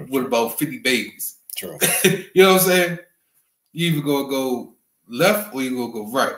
What 0.09 0.25
about 0.25 0.59
50 0.59 0.81
babies? 0.81 1.37
True. 1.57 1.79
you 2.05 2.43
know 2.43 2.55
what 2.55 2.63
I'm 2.63 2.67
saying? 2.69 2.99
You 3.73 3.93
either 3.93 4.01
gonna 4.03 4.29
go 4.29 4.75
left 5.09 5.55
or 5.55 5.63
you're 5.63 5.79
gonna 5.79 5.93
go 5.93 6.11
right. 6.11 6.35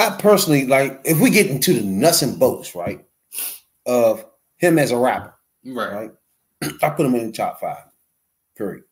I 0.00 0.16
personally 0.18 0.66
like 0.66 1.00
if 1.04 1.20
we 1.20 1.30
get 1.30 1.46
into 1.48 1.72
the 1.74 1.82
nuts 1.82 2.22
and 2.22 2.38
bolts, 2.38 2.74
right? 2.74 3.04
Of 3.86 4.24
him 4.56 4.78
as 4.78 4.90
a 4.90 4.96
rapper, 4.96 5.34
Right. 5.64 5.92
right? 5.92 6.10
I 6.82 6.90
put 6.90 7.06
him 7.06 7.14
in 7.14 7.26
the 7.26 7.32
top 7.32 7.60
five. 7.60 7.84
Period. 8.56 8.84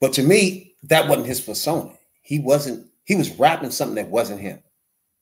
But 0.00 0.12
to 0.14 0.22
me, 0.22 0.74
that 0.84 1.08
wasn't 1.08 1.26
his 1.26 1.40
persona. 1.40 1.92
He 2.22 2.38
wasn't, 2.38 2.86
he 3.04 3.14
was 3.14 3.30
rapping 3.38 3.70
something 3.70 3.94
that 3.96 4.08
wasn't 4.10 4.40
him. 4.40 4.62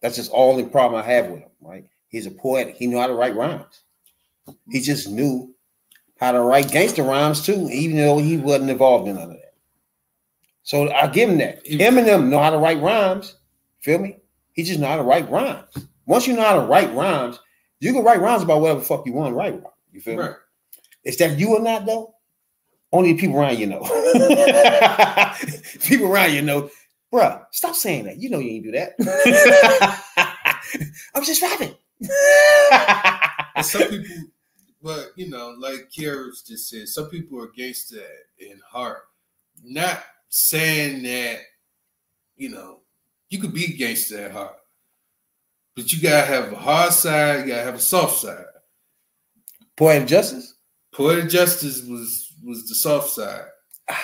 That's 0.00 0.16
just 0.16 0.32
all 0.32 0.56
the 0.56 0.64
problem 0.64 1.00
I 1.02 1.06
have 1.06 1.28
with 1.28 1.40
him, 1.40 1.50
right? 1.60 1.84
He's 2.08 2.26
a 2.26 2.30
poet, 2.30 2.74
he 2.76 2.86
knew 2.86 2.98
how 2.98 3.06
to 3.06 3.14
write 3.14 3.36
rhymes. 3.36 3.82
He 4.70 4.80
just 4.80 5.08
knew 5.08 5.54
how 6.18 6.32
to 6.32 6.40
write 6.40 6.70
gangster 6.70 7.04
rhymes 7.04 7.44
too, 7.46 7.68
even 7.70 7.96
though 7.96 8.18
he 8.18 8.36
wasn't 8.36 8.70
involved 8.70 9.08
in 9.08 9.14
none 9.14 9.24
of 9.30 9.30
that. 9.30 9.54
So 10.64 10.90
I 10.92 11.06
give 11.06 11.30
him 11.30 11.38
that. 11.38 11.64
Eminem 11.64 12.28
know 12.28 12.40
how 12.40 12.50
to 12.50 12.58
write 12.58 12.80
rhymes. 12.80 13.36
Feel 13.80 13.98
me? 14.00 14.16
He 14.52 14.62
just 14.62 14.80
know 14.80 14.88
how 14.88 14.96
to 14.96 15.02
write 15.02 15.30
rhymes. 15.30 15.68
Once 16.06 16.26
you 16.26 16.34
know 16.34 16.42
how 16.42 16.54
to 16.54 16.66
write 16.66 16.92
rhymes, 16.94 17.38
you 17.80 17.92
can 17.92 18.04
write 18.04 18.20
rhymes 18.20 18.42
about 18.42 18.60
whatever 18.60 18.80
fuck 18.80 19.06
you 19.06 19.12
want 19.12 19.30
to 19.30 19.34
write. 19.34 19.54
about. 19.54 19.74
You 19.92 20.00
feel 20.00 20.16
me? 20.16 20.22
Right. 20.22 20.36
Is 21.04 21.16
that 21.18 21.38
you 21.38 21.56
or 21.56 21.60
not 21.60 21.86
though? 21.86 22.14
Only 22.92 23.14
people 23.14 23.38
around 23.38 23.58
you 23.58 23.66
know. 23.66 23.80
people 25.80 26.06
around 26.06 26.34
you 26.34 26.42
know, 26.42 26.70
bruh, 27.12 27.42
stop 27.50 27.74
saying 27.74 28.04
that. 28.04 28.18
You 28.18 28.30
know 28.30 28.38
you 28.38 28.50
ain't 28.50 28.64
do 28.64 28.72
that. 28.72 30.00
I'm 31.14 31.24
just 31.24 31.42
rapping. 31.42 31.74
Some 33.62 33.88
people, 33.88 34.16
but 34.82 35.12
you 35.16 35.30
know, 35.30 35.54
like 35.58 35.88
Kara's 35.96 36.42
just 36.42 36.68
said, 36.68 36.88
some 36.88 37.06
people 37.06 37.40
are 37.40 37.46
against 37.46 37.90
that 37.90 38.24
in 38.38 38.60
heart. 38.68 39.04
Not 39.62 40.02
saying 40.28 41.02
that, 41.04 41.38
you 42.36 42.50
know, 42.50 42.80
you 43.32 43.40
could 43.40 43.54
be 43.54 43.76
gangster 43.76 44.20
at 44.20 44.32
heart, 44.32 44.56
but 45.74 45.92
you 45.92 46.02
gotta 46.02 46.26
have 46.26 46.52
a 46.52 46.56
hard 46.56 46.92
side, 46.92 47.40
you 47.40 47.52
gotta 47.52 47.64
have 47.64 47.74
a 47.76 47.80
soft 47.80 48.18
side. 48.18 48.44
Poetic 49.76 50.06
justice. 50.08 50.54
Poetic 50.94 51.30
Justice 51.30 51.82
was 51.84 52.34
was 52.44 52.68
the 52.68 52.74
soft 52.74 53.08
side. 53.08 53.44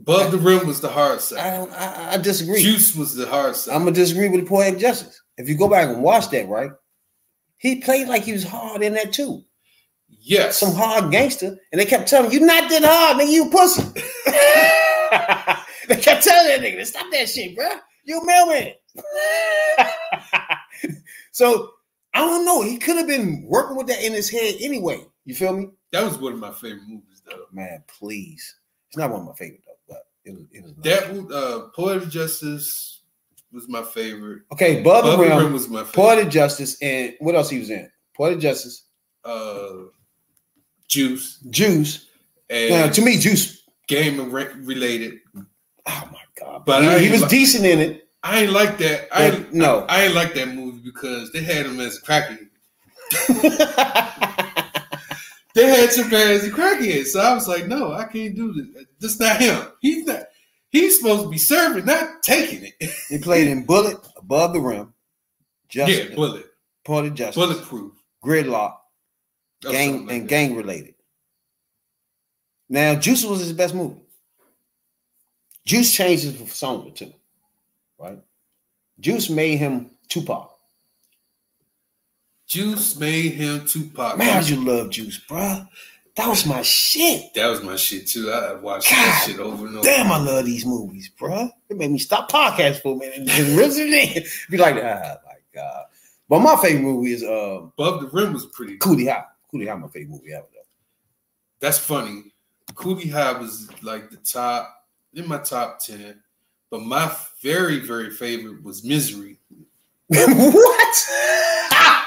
Above 0.00 0.32
the 0.32 0.38
rim 0.38 0.66
was 0.66 0.80
the 0.80 0.88
hard 0.88 1.20
side. 1.20 1.38
I 1.38 1.56
don't. 1.56 1.72
I, 1.72 2.12
I 2.14 2.16
disagree. 2.16 2.62
Juice 2.62 2.96
was 2.96 3.14
the 3.14 3.26
hard 3.26 3.54
side. 3.54 3.74
I'm 3.74 3.82
gonna 3.82 3.92
disagree 3.92 4.30
with 4.30 4.40
the 4.40 4.46
poetic 4.46 4.80
justice. 4.80 5.20
If 5.36 5.48
you 5.48 5.56
go 5.58 5.68
back 5.68 5.88
and 5.88 6.02
watch 6.02 6.30
that, 6.30 6.48
right? 6.48 6.70
He 7.58 7.82
played 7.82 8.08
like 8.08 8.22
he 8.22 8.32
was 8.32 8.44
hard 8.44 8.82
in 8.82 8.94
that 8.94 9.12
too. 9.12 9.42
yes. 10.08 10.58
Some 10.58 10.74
hard 10.74 11.12
gangster, 11.12 11.58
and 11.70 11.78
they 11.80 11.84
kept 11.84 12.08
telling 12.08 12.30
him, 12.30 12.40
"You 12.40 12.46
not 12.46 12.70
that 12.70 12.82
hard, 12.82 13.18
nigga. 13.18 13.30
You 13.30 13.50
pussy." 13.50 13.82
they 15.88 16.00
kept 16.00 16.24
telling 16.24 16.48
that 16.48 16.60
nigga, 16.60 16.86
"Stop 16.86 17.10
that 17.12 17.28
shit, 17.28 17.54
bro. 17.54 17.68
You 18.04 18.24
mailman." 18.24 18.72
so 21.32 21.70
I 22.14 22.20
don't 22.20 22.44
know. 22.44 22.62
He 22.62 22.76
could 22.78 22.96
have 22.96 23.06
been 23.06 23.44
working 23.46 23.76
with 23.76 23.86
that 23.88 24.02
in 24.04 24.12
his 24.12 24.28
head 24.30 24.56
anyway. 24.60 25.04
You 25.24 25.34
feel 25.34 25.56
me, 25.56 25.68
that 25.92 26.04
was 26.04 26.18
one 26.18 26.32
of 26.32 26.38
my 26.38 26.50
favorite 26.52 26.88
movies 26.88 27.22
though. 27.28 27.44
man? 27.52 27.82
Please, 27.86 28.56
it's 28.88 28.96
not 28.96 29.10
one 29.10 29.20
of 29.20 29.26
my 29.26 29.34
favorite 29.34 29.62
though, 29.66 29.94
but 29.94 30.02
it 30.24 30.32
was. 30.34 30.44
It 30.52 30.62
was 30.64 30.72
nice. 30.76 30.84
That 31.28 31.34
uh 31.34 31.68
Poetic 31.74 32.08
Justice 32.08 33.02
was 33.52 33.68
my 33.68 33.82
favorite. 33.82 34.42
okay. 34.52 34.80
Above 34.80 35.04
the 35.18 35.24
rim, 35.24 35.38
Rim 35.38 35.52
was 35.52 35.68
my 35.68 35.80
favorite. 35.80 35.94
poetic 35.94 36.28
justice, 36.30 36.76
and 36.82 37.14
what 37.20 37.34
else 37.34 37.50
he 37.50 37.58
was 37.58 37.70
in? 37.70 37.90
Poetic 38.16 38.38
justice, 38.40 38.84
uh 39.24 39.70
Juice 40.88 41.38
Juice. 41.50 42.06
and 42.48 42.70
Now, 42.70 42.88
to 42.90 43.02
me, 43.02 43.18
Juice. 43.18 43.62
game 43.88 44.30
re- 44.30 44.48
related. 44.62 45.18
Oh 45.36 46.08
my 46.12 46.19
god! 46.40 46.64
But 46.64 46.84
I 46.84 46.98
he, 46.98 47.10
was 47.10 47.22
li- 47.22 47.28
decent 47.28 47.64
in 47.64 47.78
it. 47.78 48.08
I 48.22 48.42
ain't 48.42 48.52
like 48.52 48.78
that. 48.78 49.08
I 49.12 49.30
But 49.30 49.52
no. 49.54 49.86
I, 49.88 50.02
ain't 50.04 50.14
like 50.14 50.34
that 50.34 50.48
movie 50.48 50.80
because 50.84 51.32
they 51.32 51.42
had 51.42 51.66
him 51.66 51.80
as 51.80 51.96
a 51.98 52.02
crackhead. 52.02 52.48
They 55.54 55.66
had 55.66 55.90
Chappelle 55.90 56.30
as 56.30 56.46
a 56.46 56.50
crackhead, 56.50 57.06
so 57.06 57.20
I 57.20 57.34
was 57.34 57.48
like, 57.48 57.66
no, 57.66 57.92
I 57.92 58.04
can't 58.04 58.36
do 58.36 58.52
this. 58.52 58.84
This 59.00 59.18
not 59.20 59.40
him. 59.40 59.60
He's 59.80 60.06
not. 60.06 60.24
He's 60.70 60.98
supposed 60.98 61.24
to 61.24 61.28
be 61.28 61.38
serving, 61.38 61.86
not 61.86 62.22
taking 62.22 62.70
it. 62.78 62.90
he 63.08 63.18
played 63.18 63.48
in 63.48 63.66
Bullet, 63.66 63.96
Above 64.16 64.52
the 64.52 64.60
Rim, 64.60 64.94
Justice, 65.68 66.10
yeah, 66.10 66.14
bullet, 66.14 66.46
Poetic 66.84 67.14
Justice, 67.14 67.34
bulletproof, 67.34 67.92
Gridlock, 68.24 68.76
gang 69.62 70.06
like 70.06 70.14
and 70.14 70.22
that. 70.22 70.28
gang 70.28 70.54
related. 70.54 70.94
Now, 72.68 72.94
Juice 72.94 73.24
was 73.24 73.40
his 73.40 73.52
best 73.52 73.74
movie. 73.74 74.00
Juice 75.70 75.94
changed 75.94 76.24
his 76.24 76.32
persona 76.32 76.90
too, 76.90 77.12
right? 77.96 78.18
Juice 78.98 79.30
made 79.30 79.58
him 79.58 79.92
Tupac. 80.08 80.50
Juice 82.48 82.96
made 82.98 83.34
him 83.34 83.64
Tupac. 83.66 84.18
Man, 84.18 84.32
how'd 84.32 84.48
you 84.48 84.64
love 84.64 84.90
Juice, 84.90 85.20
bruh? 85.28 85.68
That 86.16 86.28
was 86.28 86.44
my 86.44 86.62
shit. 86.62 87.32
That 87.34 87.46
was 87.46 87.62
my 87.62 87.76
shit 87.76 88.08
too. 88.08 88.32
I 88.32 88.54
watched 88.54 88.90
God 88.90 88.96
that 88.96 89.22
shit 89.24 89.38
over 89.38 89.68
and 89.68 89.76
over. 89.76 89.86
Damn, 89.86 90.10
I 90.10 90.18
love 90.18 90.44
these 90.44 90.66
movies, 90.66 91.08
bruh. 91.16 91.48
It 91.68 91.76
made 91.76 91.92
me 91.92 91.98
stop 91.98 92.28
podcast 92.28 92.82
for 92.82 92.96
a 92.96 92.98
minute 92.98 93.18
and 93.18 93.28
just 93.28 93.50
listen 93.52 93.92
in. 93.92 94.24
Be 94.50 94.56
like, 94.56 94.74
ah, 94.74 95.18
my 95.24 95.34
God. 95.54 95.84
But 96.28 96.40
my 96.40 96.56
favorite 96.56 96.82
movie 96.82 97.12
is 97.12 97.22
uh, 97.22 97.62
Above 97.62 98.00
the 98.00 98.08
rim 98.08 98.32
was 98.32 98.46
pretty. 98.46 98.76
Cooley 98.78 99.06
High. 99.06 99.22
Cooley 99.48 99.68
High, 99.68 99.76
my 99.76 99.86
favorite 99.86 100.10
movie 100.10 100.32
ever. 100.32 100.46
That's 101.60 101.78
funny. 101.78 102.24
Cooley 102.74 103.06
High 103.06 103.38
was 103.38 103.68
like 103.82 104.10
the 104.10 104.16
top 104.16 104.78
in 105.14 105.26
my 105.28 105.38
top 105.38 105.78
ten, 105.80 106.20
but 106.70 106.82
my 106.82 107.14
very 107.42 107.80
very 107.80 108.10
favorite 108.10 108.62
was 108.62 108.84
Misery. 108.84 109.38
what? 110.08 110.96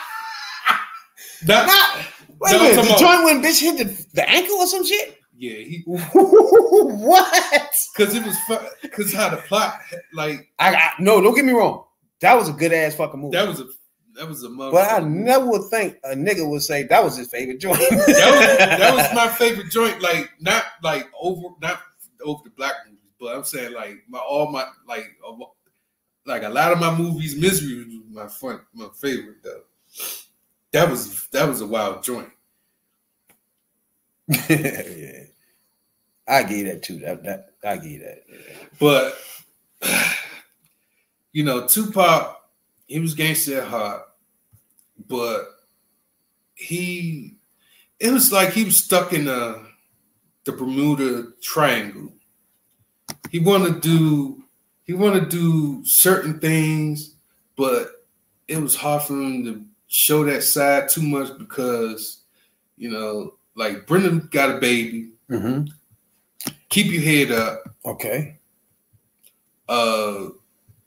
Not, 1.46 2.06
Wait 2.40 2.56
a 2.56 2.60
minute. 2.60 2.98
joint 2.98 3.24
when 3.26 3.42
bitch 3.42 3.60
hit 3.62 3.78
the, 3.78 4.06
the 4.14 4.30
ankle 4.30 4.56
or 4.56 4.68
some 4.68 4.86
shit? 4.86 5.20
yeah, 5.38 5.56
he 5.56 5.84
what? 5.86 7.72
because 7.96 8.16
it 8.16 8.24
was 8.26 8.38
because 8.82 9.14
how 9.14 9.30
the 9.30 9.38
plot 9.38 9.80
like 10.14 10.50
I, 10.60 10.74
I 10.76 10.92
no, 11.00 11.20
don't 11.22 11.36
get 11.36 11.44
me 11.46 11.52
wrong. 11.54 11.84
That 12.22 12.36
was 12.36 12.48
a 12.50 12.54
good 12.54 12.72
ass 12.72 12.96
fucking 12.96 13.20
movie. 13.20 13.36
that 13.36 13.48
was 13.48 13.60
a 13.60 13.66
that 14.16 14.28
was 14.30 14.44
a 14.44 14.50
mother. 14.50 14.72
but 14.72 14.90
I 14.92 15.00
never 15.00 15.46
would 15.48 15.70
think 15.70 15.98
a 16.04 16.16
nigga 16.16 16.48
would 16.50 16.62
say 16.62 16.84
that 16.84 17.04
was 17.04 17.18
his 17.18 17.28
favorite 17.30 17.60
joint. 17.60 17.80
that 17.80 17.90
was 17.98 18.08
that 18.80 18.94
was 18.96 19.08
my 19.16 19.28
favorite 19.28 19.70
joint. 19.72 20.02
Like 20.02 20.30
not 20.40 20.64
like 20.84 21.08
over 21.20 21.50
not 21.62 21.82
over 22.24 22.42
the 22.44 22.52
black 22.52 22.76
but 23.24 23.38
I'm 23.38 23.44
saying 23.46 23.74
like 23.74 24.04
my 24.10 24.20
all 24.20 24.52
my 24.52 24.66
like 24.88 25.16
like 26.26 26.44
a 26.44 26.50
lot 26.50 26.74
of 26.74 26.80
my 26.80 26.96
movies. 26.96 27.36
Misery 27.36 27.86
was 27.86 27.88
my 28.12 28.28
fun 28.28 28.60
my 28.74 28.90
favorite 29.00 29.42
though. 29.44 29.62
That 30.74 30.90
was 30.90 31.28
that 31.28 31.48
was 31.48 31.62
a 31.62 31.68
wild 31.68 32.04
joint. 32.04 32.30
yeah. 34.50 35.24
I 36.28 36.44
give 36.44 36.68
that 36.68 36.84
too. 36.84 37.00
That, 37.00 37.24
that 37.24 37.54
I 37.64 37.78
give 37.78 37.92
you 37.92 38.00
that. 38.00 38.24
But 38.80 39.18
you 41.32 41.44
know, 41.44 41.66
Tupac, 41.66 42.38
he 42.88 43.00
was 43.00 43.14
gangster 43.14 43.62
at 43.62 43.68
heart, 43.68 44.04
but 45.08 45.46
he 46.56 47.36
it 48.00 48.12
was 48.12 48.34
like 48.34 48.52
he 48.52 48.66
was 48.66 48.78
stuck 48.78 49.14
in 49.14 49.26
the 49.26 49.66
the 50.44 50.52
Bermuda 50.52 51.32
Triangle. 51.42 52.12
He 53.32 53.40
wanted 53.40 53.76
to 53.76 53.80
do 53.82 54.44
he 54.86 54.94
wanted 54.94 55.32
to 55.32 55.38
do 55.38 55.86
certain 55.86 56.40
things, 56.40 57.16
but 57.56 58.06
it 58.48 58.58
was 58.58 58.76
hard 58.76 59.04
for 59.04 59.14
him 59.14 59.46
to 59.46 59.64
show 59.88 60.24
that 60.26 60.44
side 60.44 60.90
too 60.90 61.02
much 61.02 61.38
because 61.38 62.24
you 62.78 62.90
know, 62.90 63.36
like 63.56 63.88
Brendan 63.88 64.28
got 64.32 64.56
a 64.56 64.60
baby. 64.60 65.10
Mm-hmm. 65.30 65.66
Keep 66.70 66.92
your 66.92 67.02
head 67.02 67.32
up. 67.32 67.64
Okay. 67.86 68.40
uh 69.70 70.30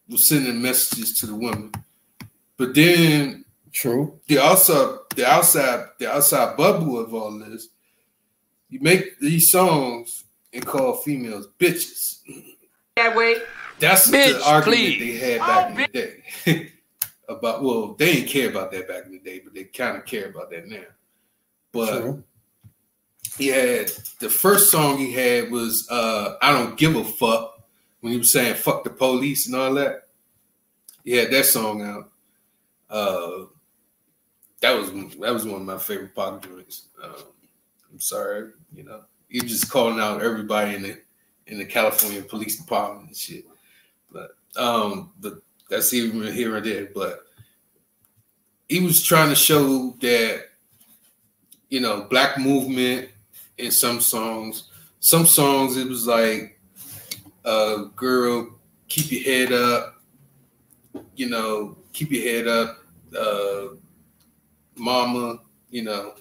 was 0.09 0.29
sending 0.29 0.63
messages 0.63 1.19
to 1.19 1.27
the 1.27 1.35
women. 1.35 1.73
But 2.57 2.75
then 2.75 3.45
True. 3.73 4.19
the 4.29 4.39
outside 4.39 4.99
the 5.15 5.27
outside 5.27 5.87
the 5.99 6.11
outside 6.11 6.57
bubble 6.57 6.99
of 6.99 7.13
all 7.13 7.39
this, 7.39 7.69
you 8.71 8.81
make 8.81 9.19
these 9.21 9.51
songs 9.51 10.25
and 10.57 10.67
call 10.67 10.97
females 10.97 11.49
bitches. 11.59 12.19
That 12.97 13.15
way. 13.15 13.37
That's 13.79 14.11
Bitch, 14.11 14.39
the 14.39 14.47
argument 14.47 14.81
please. 14.81 15.21
they 15.21 15.31
had 15.31 15.41
back 15.41 15.71
in 15.71 15.77
the 15.77 15.87
day. 16.53 16.73
about 17.29 17.63
well, 17.63 17.95
they 17.95 18.15
didn't 18.15 18.29
care 18.29 18.49
about 18.49 18.73
that 18.73 18.89
back 18.89 19.07
in 19.07 19.13
the 19.13 19.19
day, 19.19 19.41
but 19.45 19.55
they 19.55 19.65
kind 19.65 19.97
of 19.97 20.05
care 20.05 20.31
about 20.31 20.51
that 20.51 20.67
now. 20.67 20.85
But 21.73 22.01
True. 22.01 22.25
he 23.37 23.49
had 23.49 23.91
the 24.19 24.31
first 24.31 24.71
song 24.71 24.97
he 24.97 25.13
had 25.13 25.51
was 25.51 25.87
uh 25.91 26.37
I 26.41 26.53
don't 26.53 26.79
give 26.79 26.97
a 26.97 27.05
fuck 27.05 27.63
when 28.01 28.13
he 28.13 28.19
was 28.19 28.33
saying 28.33 28.55
fuck 28.55 28.85
the 28.85 28.91
police 28.91 29.47
and 29.47 29.57
all 29.57 29.75
that. 29.75 30.09
He 31.05 31.13
had 31.13 31.31
that 31.33 31.45
song 31.45 31.83
out. 31.83 32.11
Uh 32.89 33.47
that 34.61 34.73
was 34.73 34.91
that 34.91 35.35
was 35.35 35.45
one 35.45 35.61
of 35.61 35.67
my 35.67 35.79
favorite 35.79 36.15
pop 36.15 36.43
joints. 36.47 36.89
Um, 37.03 37.13
I'm 37.93 38.01
sorry, 38.01 38.53
you 38.75 38.85
know, 38.85 39.03
he 39.37 39.43
was 39.43 39.53
just 39.53 39.71
calling 39.71 40.01
out 40.01 40.23
everybody 40.23 40.75
in 40.75 40.83
the 40.83 40.99
in 41.47 41.59
the 41.59 41.65
California 41.67 42.23
Police 42.23 42.57
Department 42.57 43.09
and 43.09 43.17
shit. 43.17 43.45
But 44.11 44.31
um, 44.57 45.13
but 45.21 45.35
that's 45.69 45.93
even 45.93 46.33
here 46.33 46.57
and 46.57 46.65
there. 46.65 46.89
But 46.95 47.27
he 48.67 48.81
was 48.81 49.03
trying 49.03 49.29
to 49.29 49.35
show 49.35 49.95
that 50.01 50.45
you 51.69 51.81
know 51.81 52.07
black 52.09 52.39
movement 52.39 53.11
in 53.59 53.71
some 53.71 54.01
songs. 54.01 54.71
Some 55.01 55.27
songs 55.27 55.77
it 55.77 55.87
was 55.87 56.07
like, 56.07 56.59
uh, 57.45 57.85
girl, 57.95 58.59
keep 58.89 59.13
your 59.13 59.23
head 59.23 59.53
up. 59.53 60.01
You 61.15 61.29
know, 61.29 61.77
keep 61.93 62.11
your 62.11 62.23
head 62.23 62.49
up. 62.49 62.79
Uh, 63.15 63.77
mama, 64.77 65.41
you 65.69 65.83
know, 65.83 66.15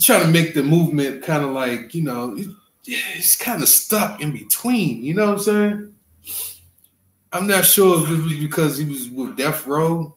trying 0.00 0.22
to 0.22 0.28
make 0.28 0.54
the 0.54 0.62
movement 0.62 1.22
kind 1.24 1.44
of 1.44 1.50
like, 1.50 1.94
you 1.94 2.02
know, 2.02 2.36
it, 2.36 2.48
it's 2.84 3.36
kind 3.36 3.62
of 3.62 3.68
stuck 3.68 4.20
in 4.20 4.32
between. 4.32 5.02
You 5.02 5.14
know 5.14 5.26
what 5.26 5.38
I'm 5.38 5.38
saying? 5.40 5.94
I'm 7.32 7.46
not 7.46 7.64
sure 7.64 8.02
if 8.02 8.10
it 8.10 8.22
was 8.22 8.34
because 8.34 8.78
he 8.78 8.84
was 8.84 9.10
with 9.10 9.36
Death 9.36 9.66
Row 9.66 10.16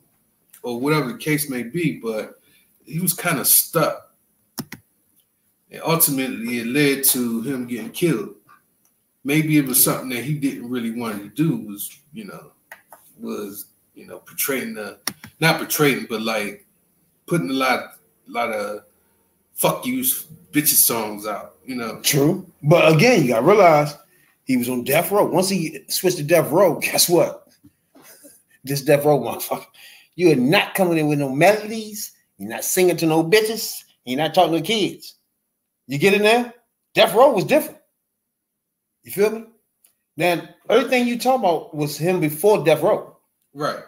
or 0.62 0.80
whatever 0.80 1.12
the 1.12 1.18
case 1.18 1.50
may 1.50 1.64
be, 1.64 2.00
but 2.00 2.40
he 2.86 3.00
was 3.00 3.14
kind 3.14 3.40
of 3.40 3.48
stuck. 3.48 4.16
And 5.72 5.82
ultimately, 5.84 6.60
it 6.60 6.68
led 6.68 7.04
to 7.06 7.42
him 7.42 7.68
getting 7.68 7.92
killed. 7.92 8.36
Maybe 9.24 9.58
it 9.58 9.68
was 9.68 9.84
something 9.84 10.10
that 10.10 10.24
he 10.24 10.36
didn't 10.36 10.70
really 10.70 10.92
want 10.92 11.22
to 11.22 11.30
do. 11.30 11.58
Was 11.68 11.96
you 12.14 12.26
know, 12.26 12.52
was 13.20 13.66
you 13.94 14.08
know 14.08 14.20
portraying 14.20 14.74
the 14.74 14.98
not 15.40 15.58
portraying, 15.58 16.08
but 16.10 16.22
like 16.22 16.66
putting 17.28 17.50
a 17.50 17.54
lot, 17.54 17.80
a 18.28 18.32
lot 18.32 18.50
of 18.50 18.84
fuck 19.60 19.86
you 19.86 20.02
bitches 20.52 20.82
songs 20.86 21.28
out. 21.28 21.56
You 21.66 21.76
know, 21.76 22.00
True. 22.02 22.50
But 22.64 22.92
again, 22.96 23.22
you 23.22 23.30
gotta 23.30 23.46
realize 23.46 23.96
he 24.46 24.58
was 24.58 24.70
on 24.70 24.84
death 24.84 25.12
row. 25.12 25.26
Once 25.26 25.50
he 25.50 25.84
switched 25.90 26.18
to 26.18 26.24
death 26.24 26.50
row, 26.50 26.80
guess 26.82 27.08
what? 27.08 27.46
This 28.64 28.82
death 28.82 29.06
row 29.06 29.20
motherfucker. 29.20 29.66
You 30.16 30.32
are 30.32 30.36
not 30.36 30.74
coming 30.74 30.98
in 30.98 31.08
with 31.08 31.20
no 31.20 31.30
melodies. 31.30 32.14
You're 32.38 32.50
not 32.50 32.64
singing 32.64 32.98
to 32.98 33.06
no 33.06 33.24
bitches. 33.24 33.84
You're 34.06 34.18
not 34.18 34.34
talking 34.34 34.54
to 34.54 34.62
kids. 34.62 35.16
You 35.88 35.98
get 35.98 36.14
in 36.14 36.24
there? 36.24 36.54
Death 36.96 37.14
row 37.14 37.32
was 37.32 37.44
different. 37.44 37.80
You 39.04 39.12
feel 39.12 39.32
me? 39.32 39.46
Then 40.18 40.50
everything 40.70 41.08
you 41.08 41.18
talk 41.20 41.40
about 41.40 41.76
was 41.76 41.98
him 41.98 42.20
before 42.20 42.64
death 42.66 42.82
row. 42.82 43.18
right? 43.54 43.80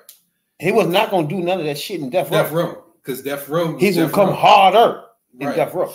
He 0.59 0.71
was 0.71 0.87
not 0.87 1.09
gonna 1.09 1.27
do 1.27 1.39
none 1.39 1.59
of 1.59 1.65
that 1.65 1.77
shit 1.77 1.99
in 2.01 2.09
death 2.09 2.29
row. 2.29 2.43
Death 2.43 2.51
Row, 2.51 2.83
because 3.01 3.23
Death 3.23 3.49
Row. 3.49 3.77
He's 3.77 3.97
gonna 3.97 4.11
come 4.11 4.29
Row. 4.29 4.35
harder 4.35 5.03
in 5.39 5.47
Right. 5.47 5.55
death 5.55 5.73
row. 5.73 5.93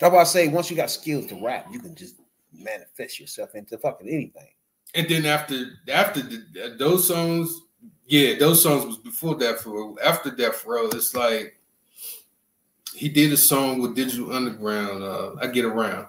That's 0.00 0.12
why 0.12 0.20
I 0.20 0.24
say 0.24 0.48
once 0.48 0.70
you 0.70 0.76
got 0.76 0.90
skills 0.90 1.26
to 1.26 1.36
rap, 1.42 1.66
you 1.72 1.80
can 1.80 1.94
just 1.94 2.16
manifest 2.52 3.18
yourself 3.18 3.54
into 3.54 3.78
fucking 3.78 4.08
anything. 4.08 4.48
And 4.94 5.08
then 5.08 5.26
after 5.26 5.64
after 5.88 6.22
the, 6.22 6.76
those 6.78 7.06
songs, 7.08 7.62
yeah, 8.06 8.34
those 8.38 8.62
songs 8.62 8.84
was 8.86 8.98
before 8.98 9.36
Death 9.38 9.64
Row. 9.66 9.96
After 10.02 10.30
Death 10.30 10.64
Row, 10.66 10.86
it's 10.88 11.14
like 11.14 11.58
he 12.94 13.08
did 13.08 13.32
a 13.32 13.36
song 13.36 13.80
with 13.80 13.94
Digital 13.94 14.32
Underground. 14.32 15.02
Uh, 15.02 15.32
I 15.40 15.48
get 15.48 15.64
around. 15.64 16.06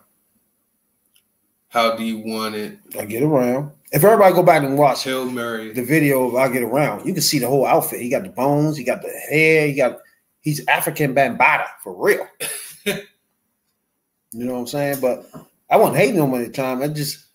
How 1.69 1.95
do 1.95 2.03
you 2.03 2.19
want 2.19 2.55
it? 2.55 2.79
I 2.97 3.05
get 3.05 3.23
around. 3.23 3.71
If 3.91 4.03
everybody 4.03 4.33
go 4.33 4.43
back 4.43 4.63
and 4.63 4.77
watch 4.77 5.03
Hail 5.03 5.29
Mary. 5.29 5.71
the 5.73 5.83
video 5.83 6.27
of 6.27 6.35
I 6.35 6.49
Get 6.49 6.63
Around, 6.63 7.05
you 7.05 7.13
can 7.13 7.21
see 7.21 7.39
the 7.39 7.47
whole 7.47 7.65
outfit. 7.65 8.01
He 8.01 8.09
got 8.09 8.23
the 8.23 8.29
bones, 8.29 8.75
he 8.77 8.83
got 8.83 9.01
the 9.01 9.09
hair, 9.29 9.67
he 9.67 9.73
got 9.75 9.99
he's 10.47 10.65
African 10.67 11.13
Bambaataa 11.13 11.67
for 11.83 11.93
real. 11.93 12.25
you 12.85 12.95
know 14.31 14.53
what 14.53 14.59
I'm 14.59 14.67
saying? 14.67 15.01
But 15.01 15.29
I 15.69 15.75
wasn't 15.75 15.97
hating 15.97 16.15
him 16.15 16.33
at 16.35 16.45
the 16.45 16.51
time. 16.51 16.81
I 16.81 16.87
just 16.87 17.25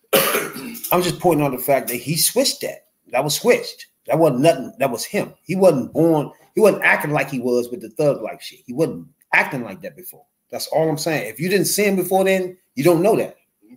I'm 0.90 1.02
just 1.02 1.20
pointing 1.20 1.44
out 1.44 1.52
the 1.52 1.58
fact 1.58 1.88
that 1.88 1.96
he 1.96 2.16
switched 2.16 2.62
that. 2.62 2.86
That 3.08 3.22
was 3.22 3.34
switched. 3.34 3.88
That 4.06 4.18
wasn't 4.18 4.40
nothing. 4.40 4.72
That 4.78 4.90
was 4.90 5.04
him. 5.04 5.34
He 5.42 5.54
wasn't 5.54 5.92
born. 5.92 6.30
He 6.54 6.62
wasn't 6.62 6.84
acting 6.84 7.12
like 7.12 7.28
he 7.28 7.38
was 7.38 7.68
with 7.70 7.82
the 7.82 7.90
thug 7.90 8.22
like 8.22 8.40
shit. 8.40 8.60
He 8.66 8.72
wasn't 8.72 9.08
acting 9.34 9.62
like 9.62 9.82
that 9.82 9.94
before. 9.94 10.24
That's 10.50 10.68
all 10.68 10.88
I'm 10.88 10.96
saying. 10.96 11.28
If 11.28 11.38
you 11.38 11.50
didn't 11.50 11.66
see 11.66 11.84
him 11.84 11.96
before 11.96 12.24
then, 12.24 12.56
you 12.76 12.82
don't 12.82 13.02
know 13.02 13.16
that. 13.16 13.36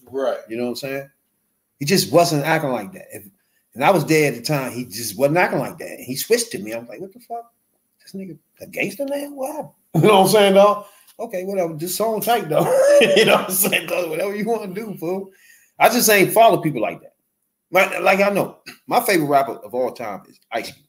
right. 0.09 0.39
You 0.47 0.55
know 0.55 0.63
what 0.63 0.69
I'm 0.69 0.75
saying? 0.77 1.09
He 1.77 1.83
just 1.83 2.09
wasn't 2.09 2.45
acting 2.45 2.71
like 2.71 2.93
that. 2.93 3.07
If, 3.11 3.25
and 3.73 3.83
I 3.83 3.91
was 3.91 4.05
there 4.05 4.29
at 4.29 4.35
the 4.35 4.41
time. 4.41 4.71
He 4.71 4.85
just 4.85 5.17
wasn't 5.17 5.37
acting 5.37 5.59
like 5.59 5.77
that. 5.79 5.89
And 5.89 6.05
he 6.05 6.15
switched 6.15 6.51
to 6.51 6.59
me. 6.59 6.71
I'm 6.71 6.87
like, 6.87 7.01
what 7.01 7.11
the 7.11 7.19
fuck? 7.19 7.51
This 8.05 8.13
nigga 8.13 8.37
a 8.61 8.67
gangster 8.67 9.05
now? 9.05 9.31
What 9.31 9.51
happened? 9.51 9.71
You 9.95 10.01
know 10.01 10.15
what 10.15 10.25
I'm 10.25 10.27
saying, 10.27 10.53
though? 10.53 10.85
Okay, 11.19 11.45
whatever. 11.45 11.73
This 11.73 11.95
song 11.95 12.19
tight 12.19 12.49
though. 12.49 12.65
you 13.15 13.25
know 13.25 13.35
what 13.35 13.45
I'm 13.45 13.51
saying? 13.51 13.87
Though? 13.87 14.09
Whatever 14.09 14.35
you 14.35 14.45
want 14.45 14.75
to 14.75 14.81
do, 14.81 14.93
fool. 14.97 15.31
I 15.79 15.89
just 15.89 16.09
ain't 16.09 16.33
follow 16.33 16.57
people 16.61 16.81
like 16.81 17.01
that. 17.01 17.15
Like, 17.71 18.01
like 18.01 18.19
I 18.19 18.29
know, 18.29 18.59
my 18.87 18.99
favorite 19.01 19.27
rapper 19.27 19.53
of 19.53 19.73
all 19.73 19.91
time 19.91 20.23
is 20.27 20.39
Ice 20.51 20.71
Cube. 20.71 20.85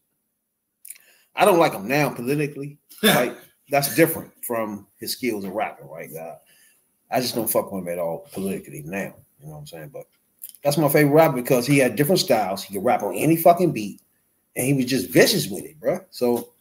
I 1.34 1.44
don't 1.44 1.58
like 1.58 1.72
him 1.72 1.88
now 1.88 2.10
politically. 2.10 2.78
Like 3.02 3.36
that's 3.68 3.94
different 3.94 4.32
from 4.42 4.86
his 4.98 5.12
skills 5.12 5.44
of 5.44 5.52
rapping, 5.52 5.88
right? 5.88 6.08
Uh, 6.14 6.36
I 7.10 7.20
just 7.20 7.34
don't 7.34 7.50
fuck 7.50 7.70
with 7.70 7.82
him 7.82 7.92
at 7.92 7.98
all 7.98 8.26
politically 8.32 8.82
now. 8.84 9.14
You 9.40 9.46
know 9.46 9.52
what 9.52 9.58
I'm 9.58 9.66
saying? 9.66 9.90
But 9.92 10.06
that's 10.64 10.78
my 10.78 10.88
favorite 10.88 11.12
rapper 11.12 11.36
because 11.36 11.66
he 11.66 11.78
had 11.78 11.94
different 11.94 12.20
styles. 12.20 12.64
He 12.64 12.74
could 12.74 12.84
rap 12.84 13.02
on 13.02 13.14
any 13.14 13.36
fucking 13.36 13.72
beat, 13.72 14.00
and 14.56 14.66
he 14.66 14.72
was 14.72 14.86
just 14.86 15.10
vicious 15.10 15.46
with 15.48 15.64
it, 15.64 15.78
bro. 15.78 16.00
So 16.10 16.54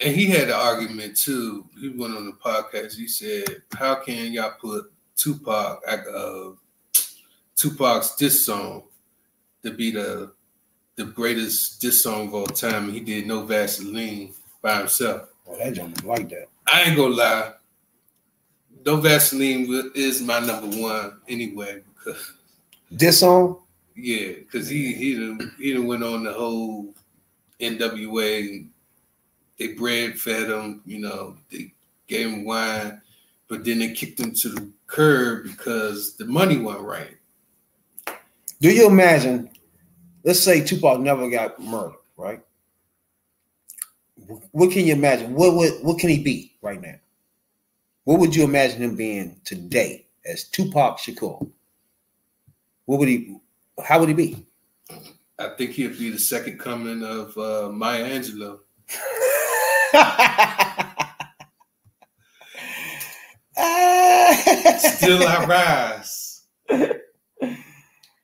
And 0.00 0.14
he 0.14 0.26
had 0.26 0.48
an 0.48 0.54
argument 0.54 1.16
too. 1.16 1.66
He 1.78 1.90
went 1.90 2.16
on 2.16 2.24
the 2.26 2.32
podcast. 2.32 2.96
He 2.96 3.06
said, 3.06 3.62
"How 3.74 3.96
can 3.96 4.32
y'all 4.32 4.54
put 4.58 4.90
Tupac, 5.16 5.82
uh, 5.86 6.52
Tupac's 7.54 8.16
diss 8.16 8.46
song, 8.46 8.84
to 9.62 9.70
be 9.70 9.90
the 9.90 10.32
the 10.96 11.04
greatest 11.04 11.80
diss 11.80 12.02
song 12.02 12.28
of 12.28 12.34
all 12.34 12.46
time? 12.46 12.84
And 12.84 12.94
he 12.94 13.00
did 13.00 13.26
no 13.26 13.44
Vaseline 13.44 14.32
by 14.62 14.78
himself. 14.78 15.28
oh, 15.46 15.58
that 15.58 15.76
was 15.76 16.04
like 16.04 16.28
that. 16.30 16.46
I 16.66 16.82
ain't 16.84 16.96
gonna 16.96 17.14
lie. 17.14 17.52
No 18.86 18.96
Vaseline 18.96 19.90
is 19.94 20.22
my 20.22 20.40
number 20.40 20.74
one 20.78 21.18
anyway 21.28 21.82
because 21.98 22.32
This 22.90 23.20
song, 23.20 23.58
yeah, 23.94 24.28
because 24.28 24.68
he 24.68 24.94
he 24.94 25.14
done, 25.14 25.52
he 25.58 25.74
done 25.74 25.86
went 25.86 26.02
on 26.02 26.24
the 26.24 26.32
whole 26.32 26.94
NWA. 27.60 28.66
They 29.60 29.74
bread 29.74 30.18
fed 30.18 30.48
him, 30.48 30.80
you 30.86 31.00
know. 31.00 31.36
They 31.52 31.74
gave 32.06 32.30
him 32.30 32.46
wine, 32.46 33.02
but 33.46 33.62
then 33.62 33.80
they 33.80 33.92
kicked 33.92 34.18
him 34.18 34.32
to 34.36 34.48
the 34.48 34.72
curb 34.86 35.44
because 35.44 36.16
the 36.16 36.24
money 36.24 36.56
wasn't 36.56 36.86
right. 36.86 37.16
do 38.58 38.70
you 38.70 38.88
imagine? 38.88 39.50
Let's 40.24 40.40
say 40.40 40.64
Tupac 40.64 41.00
never 41.00 41.28
got 41.28 41.60
murdered, 41.60 41.98
right? 42.16 42.40
What 44.52 44.72
can 44.72 44.86
you 44.86 44.94
imagine? 44.94 45.34
What 45.34 45.54
would 45.54 45.72
what 45.82 45.98
can 45.98 46.08
he 46.08 46.22
be 46.22 46.54
right 46.62 46.80
now? 46.80 46.96
What 48.04 48.18
would 48.18 48.34
you 48.34 48.44
imagine 48.44 48.80
him 48.80 48.96
being 48.96 49.36
today 49.44 50.06
as 50.24 50.44
Tupac 50.44 50.96
Shakur? 50.96 51.50
What 52.86 52.98
would 52.98 53.08
he? 53.08 53.36
How 53.84 54.00
would 54.00 54.08
he 54.08 54.14
be? 54.14 54.46
I 55.38 55.48
think 55.58 55.72
he'd 55.72 55.98
be 55.98 56.08
the 56.08 56.18
second 56.18 56.58
coming 56.58 57.02
of 57.02 57.36
uh, 57.36 57.68
Maya 57.70 58.08
Angelou. 58.08 58.60
Still 64.78 65.26
I 65.26 65.44
rise. 65.48 66.42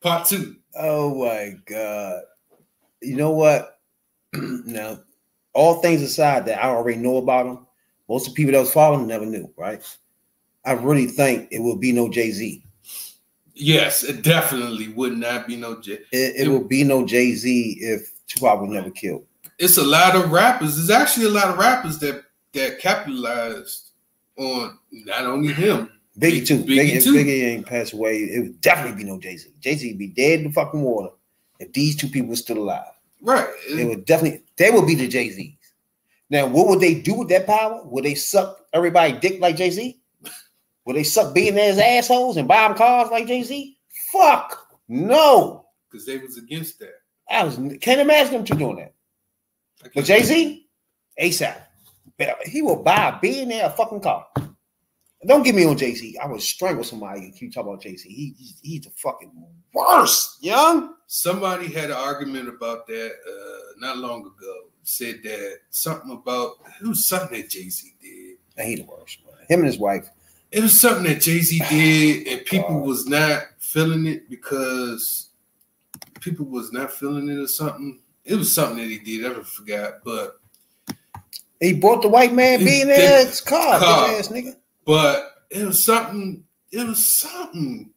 Part 0.01 0.29
two. 0.29 0.57
oh 0.77 1.25
my 1.25 1.55
god! 1.67 2.23
You 3.03 3.17
know 3.17 3.33
what? 3.33 3.81
now, 4.33 5.01
all 5.55 5.83
things 5.83 6.03
aside 6.03 6.47
that 6.47 6.63
I 6.63 6.69
already 6.69 6.99
know 6.99 7.17
about 7.17 7.47
him, 7.47 7.67
most 8.09 8.29
of 8.29 8.35
the 8.35 8.37
people 8.37 8.53
that 8.53 8.61
was 8.61 8.73
following 8.73 9.01
him 9.01 9.09
never 9.09 9.27
knew, 9.27 9.53
right? 9.57 9.83
I 10.65 10.73
really 10.73 11.07
think 11.07 11.49
it 11.51 11.59
will 11.59 11.77
be 11.77 11.91
no 11.91 12.09
Jay 12.09 12.31
Z. 12.31 12.63
Yes, 13.55 14.05
it 14.05 14.23
definitely 14.23 14.89
would 14.91 15.17
not 15.17 15.49
be 15.49 15.57
no 15.57 15.81
J. 15.81 15.95
It, 16.13 16.35
it 16.37 16.49
will 16.49 16.65
be 16.65 16.85
no 16.85 17.05
Jay 17.05 17.33
Z 17.33 17.79
if 17.81 18.13
Tupac 18.29 18.61
was 18.61 18.71
never 18.71 18.91
killed. 18.91 19.27
It's 19.59 19.79
a 19.79 19.85
lot 19.85 20.17
of 20.17 20.31
rappers. 20.31 20.77
There's 20.77 20.91
actually 20.91 21.27
a 21.27 21.31
lot 21.31 21.49
of 21.49 21.59
rappers 21.59 21.99
that 21.99 22.23
that 22.53 22.79
capitalized 22.79 23.91
on 24.37 24.79
not 24.93 25.25
only 25.25 25.53
him. 25.53 25.91
Biggie 26.19 26.47
too. 26.47 26.65
Biggie 26.65 26.97
Biggie, 26.97 27.05
too. 27.05 27.15
Biggie 27.15 27.43
ain't 27.45 27.67
passed 27.67 27.93
away, 27.93 28.19
it 28.19 28.41
would 28.41 28.61
definitely 28.61 29.03
be 29.03 29.09
no 29.09 29.19
Jay 29.19 29.37
Z. 29.37 29.51
Jay 29.61 29.75
Z 29.75 29.89
would 29.89 29.99
be 29.99 30.09
dead 30.09 30.41
in 30.41 30.47
the 30.47 30.53
fucking 30.53 30.81
water 30.81 31.11
if 31.59 31.73
these 31.73 31.95
two 31.95 32.09
people 32.09 32.31
were 32.31 32.37
still 32.37 32.59
alive. 32.59 32.85
Right. 33.21 33.49
They 33.75 33.85
would 33.85 34.05
definitely. 34.05 34.43
They 34.57 34.71
would 34.71 34.87
be 34.87 34.95
the 34.95 35.09
Jay 35.09 35.31
Z's. 35.31 35.53
Now, 36.29 36.47
what 36.47 36.69
would 36.69 36.81
they 36.81 36.95
do 36.95 37.15
with 37.15 37.29
that 37.29 37.47
power? 37.47 37.83
Would 37.85 38.05
they 38.05 38.15
suck 38.15 38.67
everybody 38.73 39.13
dick 39.13 39.41
like 39.41 39.57
Jay 39.57 39.71
Z? 39.71 40.01
Would 40.85 40.97
they 40.97 41.03
suck 41.03 41.35
billionaires' 41.35 41.79
assholes 41.79 42.37
and 42.37 42.49
buy 42.49 42.67
them 42.67 42.77
cars 42.77 43.11
like 43.11 43.27
Jay 43.27 43.43
Z? 43.43 43.77
Fuck 44.13 44.69
no. 44.89 45.67
Because 45.91 46.07
they 46.07 46.19
was 46.19 46.39
against 46.39 46.79
that. 46.79 46.95
I 47.29 47.45
was 47.45 47.57
can't 47.81 48.01
imagine 48.01 48.33
them 48.33 48.45
two 48.45 48.55
doing 48.55 48.77
that. 48.77 48.95
I 49.87 49.91
But 49.95 50.05
Jay 50.05 50.23
Z, 50.23 50.67
ASAP, 51.21 51.61
he 52.45 52.63
will 52.63 52.83
buy 52.83 53.09
a 53.09 53.21
billionaire 53.21 53.67
a 53.67 53.71
fucking 53.71 54.01
car. 54.01 54.27
Don't 55.27 55.43
get 55.43 55.55
me 55.55 55.65
on 55.65 55.77
Jay 55.77 55.95
Z. 55.95 56.17
I 56.19 56.27
would 56.27 56.41
strangle 56.41 56.85
somebody 56.85 57.23
if 57.23 57.43
you 57.43 57.51
talk 57.51 57.65
about 57.65 57.83
Jay 57.83 57.97
Z. 57.97 58.09
He, 58.09 58.35
he's, 58.39 58.61
he's 58.63 58.81
the 58.83 58.91
fucking 58.91 59.33
worst, 59.73 60.43
young. 60.43 60.95
Somebody 61.09 61.73
had 61.73 61.91
an 61.91 61.97
argument 61.97 62.49
about 62.49 62.87
that 62.87 63.13
uh, 63.29 63.73
not 63.79 63.99
long 63.99 64.21
ago. 64.21 64.55
Said 64.85 65.21
that 65.25 65.59
something 65.71 66.13
about 66.13 66.59
it 66.81 66.87
was 66.87 67.07
something 67.07 67.41
that 67.41 67.51
Jay 67.51 67.69
Z 67.69 67.93
did. 68.01 68.37
Nah, 68.57 68.65
He 68.65 68.77
the 68.77 68.85
worst. 68.85 69.19
Man. 69.27 69.35
Him 69.49 69.61
and 69.61 69.67
his 69.67 69.79
wife. 69.79 70.09
It 70.53 70.63
was 70.63 70.79
something 70.81 71.05
that 71.05 71.21
Jay 71.21 71.41
Z 71.41 71.61
did, 71.69 72.29
and 72.29 72.47
people 72.47 72.79
God. 72.79 72.87
was 72.87 73.07
not 73.07 73.43
feeling 73.59 74.07
it 74.07 74.31
because 74.31 75.31
people 76.21 76.47
was 76.47 76.73
not 76.73 76.93
feeling 76.93 77.29
it 77.29 77.39
or 77.39 77.49
something. 77.49 78.01
It 78.27 78.35
was 78.35 78.53
something 78.55 78.79
that 78.79 78.91
he 78.91 78.99
did. 78.99 79.25
I 79.31 79.43
forgot, 79.43 79.95
but 80.05 80.41
He 81.61 81.73
bought 81.75 82.03
the 82.03 82.09
white 82.09 82.35
man 82.35 82.61
He 82.61 82.67
billionaire's 82.67 83.41
car, 83.41 83.79
car. 83.79 84.09
ass 84.11 84.29
nigga. 84.29 84.57
but 84.85 85.33
it 85.51 85.65
was 85.65 85.85
something. 85.85 86.45
It 86.73 86.87
was 86.87 87.19
something 87.19 87.91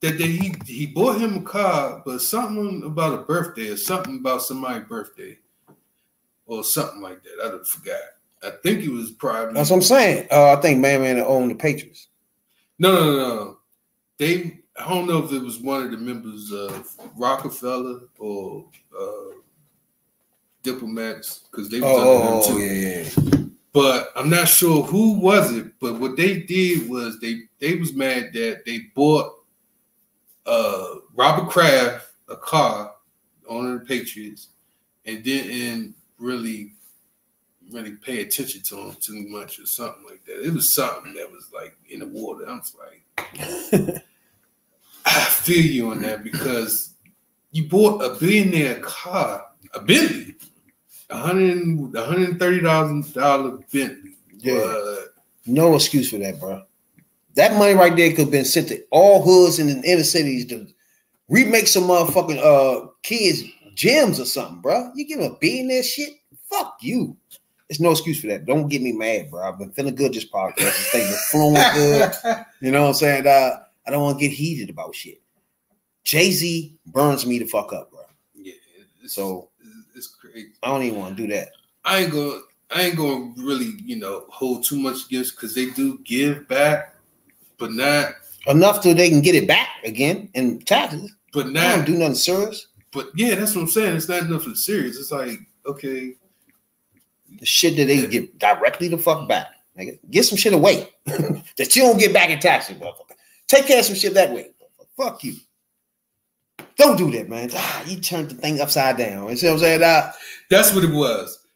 that 0.00 0.18
they, 0.18 0.26
he 0.26 0.54
he 0.66 0.86
bought 0.86 1.20
him 1.20 1.36
a 1.36 1.42
car, 1.42 2.02
but 2.04 2.20
something 2.22 2.82
about 2.84 3.14
a 3.18 3.22
birthday 3.22 3.68
or 3.68 3.76
something 3.76 4.16
about 4.18 4.42
somebody's 4.42 4.88
birthday 4.88 5.38
or 6.46 6.64
something 6.64 7.00
like 7.02 7.22
that. 7.22 7.44
I 7.44 7.48
don't 7.50 7.66
forgot. 7.66 8.00
I 8.42 8.50
think 8.62 8.82
it 8.82 8.90
was 8.90 9.10
probably 9.12 9.54
That's 9.54 9.70
what 9.70 9.76
I'm 9.76 9.82
saying. 9.82 10.26
Uh, 10.32 10.54
I 10.56 10.60
think 10.60 10.80
Man 10.80 11.02
Man 11.02 11.18
owned 11.20 11.50
the 11.50 11.54
Patriots. 11.54 12.08
No, 12.78 12.92
no, 12.92 13.04
no, 13.04 13.34
no. 13.34 13.58
They 14.18 14.58
I 14.76 14.88
don't 14.88 15.06
know 15.06 15.22
if 15.22 15.30
it 15.32 15.42
was 15.42 15.58
one 15.58 15.82
of 15.84 15.90
the 15.90 15.98
members 15.98 16.50
of 16.50 16.88
Roc-A-Fella 17.16 18.00
or 18.18 18.64
uh 18.98 19.36
diplomats 20.62 21.40
because 21.50 21.68
they 21.68 21.80
was 21.80 21.90
Oh, 21.92 22.22
under 22.22 22.46
them 22.48 22.56
too. 22.56 22.64
yeah, 22.64 23.02
yeah. 23.32 23.38
But 23.72 24.12
I'm 24.16 24.28
not 24.28 24.48
sure 24.48 24.82
who 24.82 25.18
was 25.18 25.50
it. 25.52 25.72
But 25.80 25.98
what 25.98 26.16
they 26.16 26.40
did 26.40 26.88
was 26.88 27.18
they 27.20 27.42
they 27.58 27.76
was 27.76 27.94
mad 27.94 28.32
that 28.34 28.62
they 28.66 28.80
bought 28.94 29.32
uh 30.46 30.96
Robert 31.14 31.48
Kraft 31.50 32.08
a 32.28 32.36
car 32.36 32.92
owner 33.48 33.74
of 33.74 33.80
the 33.80 33.86
Patriots 33.86 34.48
and 35.06 35.22
didn't 35.22 35.94
really 36.18 36.72
really 37.70 37.92
pay 37.92 38.20
attention 38.20 38.60
to 38.62 38.76
him 38.76 38.96
too 39.00 39.26
much 39.28 39.58
or 39.58 39.64
something 39.66 40.04
like 40.04 40.22
that. 40.26 40.44
It 40.46 40.52
was 40.52 40.74
something 40.74 41.14
that 41.14 41.30
was 41.30 41.48
like 41.54 41.74
in 41.88 42.00
the 42.00 42.06
water. 42.06 42.44
I'm 42.46 42.60
like, 42.78 44.02
I 45.06 45.20
feel 45.24 45.64
you 45.64 45.90
on 45.90 46.02
that 46.02 46.22
because 46.22 46.90
you 47.50 47.68
bought 47.68 48.02
a 48.02 48.18
billionaire 48.18 48.80
car, 48.80 49.46
a 49.74 49.80
Bentley, 49.80 50.34
a 51.12 51.18
hundred, 51.18 51.94
a 51.96 52.04
hundred 52.04 52.38
thirty 52.38 52.60
thousand 52.60 53.12
dollar 53.14 53.58
Bentley. 53.72 54.16
Yeah. 54.38 54.54
But 54.58 55.14
No 55.46 55.74
excuse 55.74 56.10
for 56.10 56.18
that, 56.18 56.40
bro. 56.40 56.62
That 57.34 57.56
money 57.56 57.74
right 57.74 57.96
there 57.96 58.10
could 58.10 58.18
have 58.20 58.30
been 58.30 58.44
sent 58.44 58.68
to 58.68 58.82
all 58.90 59.22
hoods 59.22 59.58
in 59.58 59.66
the 59.68 59.88
inner 59.90 60.02
cities 60.04 60.46
to 60.46 60.66
remake 61.28 61.66
some 61.66 61.84
motherfucking 61.84 62.38
uh 62.38 62.88
kids 63.02 63.42
gyms 63.74 64.20
or 64.20 64.24
something, 64.26 64.60
bro. 64.60 64.90
You 64.94 65.06
give 65.06 65.20
a 65.20 65.30
billionaire 65.40 65.82
shit? 65.82 66.10
Fuck 66.50 66.76
you. 66.82 67.16
There's 67.68 67.80
no 67.80 67.92
excuse 67.92 68.20
for 68.20 68.26
that. 68.26 68.44
Don't 68.44 68.68
get 68.68 68.82
me 68.82 68.92
mad, 68.92 69.30
bro. 69.30 69.48
I've 69.48 69.58
been 69.58 69.72
feeling 69.72 69.94
good 69.94 70.12
this 70.12 70.26
podcast. 70.28 70.56
This 70.56 70.90
thing 70.90 71.06
been 71.08 71.18
flowing 71.30 71.54
good. 71.74 72.12
You 72.60 72.70
know 72.70 72.82
what 72.82 72.88
I'm 72.88 72.94
saying? 72.94 73.26
Uh, 73.26 73.60
I 73.86 73.90
don't 73.90 74.02
want 74.02 74.18
to 74.18 74.28
get 74.28 74.34
heated 74.34 74.68
about 74.68 74.94
shit. 74.94 75.22
Jay 76.04 76.30
Z 76.32 76.76
burns 76.86 77.24
me 77.24 77.38
the 77.38 77.46
fuck 77.46 77.72
up, 77.72 77.90
bro. 77.90 78.00
yeah, 78.34 78.52
it's, 79.02 79.14
So- 79.14 79.48
it's 79.94 80.08
crazy. 80.08 80.52
I 80.62 80.68
don't 80.68 80.82
even 80.82 80.98
want 80.98 81.16
to 81.16 81.26
do 81.26 81.32
that. 81.34 81.50
I 81.84 81.98
ain't 82.00 82.12
gonna 82.12 82.38
I 82.74 82.82
ain't 82.82 82.96
gonna 82.96 83.32
really, 83.36 83.74
you 83.84 83.96
know, 83.96 84.24
hold 84.28 84.64
too 84.64 84.78
much 84.78 85.06
against 85.06 85.36
because 85.36 85.54
they 85.54 85.66
do 85.70 85.98
give 86.04 86.48
back, 86.48 86.94
but 87.58 87.72
not 87.72 88.14
Enough 88.48 88.82
so 88.82 88.92
they 88.92 89.08
can 89.08 89.20
get 89.20 89.36
it 89.36 89.46
back 89.46 89.68
again 89.84 90.28
in 90.34 90.58
taxes. 90.60 91.14
but 91.32 91.48
not 91.48 91.76
don't 91.76 91.86
do 91.86 91.96
nothing 91.98 92.16
serious. 92.16 92.68
but 92.92 93.08
yeah, 93.14 93.34
that's 93.36 93.54
what 93.54 93.62
I'm 93.62 93.68
saying. 93.68 93.96
It's 93.96 94.08
not 94.08 94.28
nothing 94.28 94.56
serious. 94.56 94.98
It's 94.98 95.12
like, 95.12 95.38
okay, 95.64 96.14
The 97.38 97.46
shit 97.46 97.76
that 97.76 97.84
they 97.84 98.04
get 98.06 98.38
directly 98.38 98.88
the 98.88 98.98
fuck 98.98 99.28
back. 99.28 99.46
Nigga. 99.78 99.98
Get 100.10 100.24
some 100.24 100.36
shit 100.36 100.52
away 100.52 100.88
that 101.06 101.76
you 101.76 101.82
don't 101.82 101.98
get 101.98 102.12
back 102.12 102.30
in 102.30 102.38
taxes, 102.40 102.76
motherfucker. 102.76 103.16
Take 103.46 103.66
care 103.66 103.78
of 103.78 103.84
some 103.84 103.96
shit 103.96 104.14
that 104.14 104.32
way. 104.32 104.50
Fuck 104.96 105.24
you. 105.24 105.36
Don't 106.76 106.96
do 106.96 107.10
that, 107.12 107.28
man. 107.28 107.50
Ah, 107.54 107.84
you 107.86 108.00
turned 108.00 108.30
the 108.30 108.34
thing 108.34 108.60
upside 108.60 108.96
down. 108.96 109.28
You 109.28 109.36
see 109.36 109.46
what 109.46 109.54
I'm 109.54 109.58
saying? 109.60 109.80
Ah, 109.84 110.12
that's 110.50 110.74
what 110.74 110.84
it 110.84 110.92
was. 110.92 111.46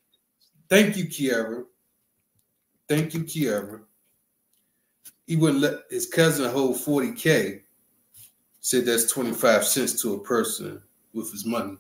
Thank 0.68 0.96
you, 0.96 1.06
Kiara. 1.06 1.64
Thank 2.88 3.14
you, 3.14 3.20
Kiara. 3.20 3.80
He 5.26 5.36
wouldn't 5.36 5.60
let 5.60 5.80
his 5.90 6.06
cousin 6.06 6.50
hold 6.50 6.76
40K. 6.76 7.62
Said 8.60 8.84
that's 8.84 9.10
25 9.10 9.64
cents 9.64 10.00
to 10.02 10.14
a 10.14 10.20
person 10.20 10.82
with 11.12 11.30
his 11.30 11.44
money. 11.44 11.76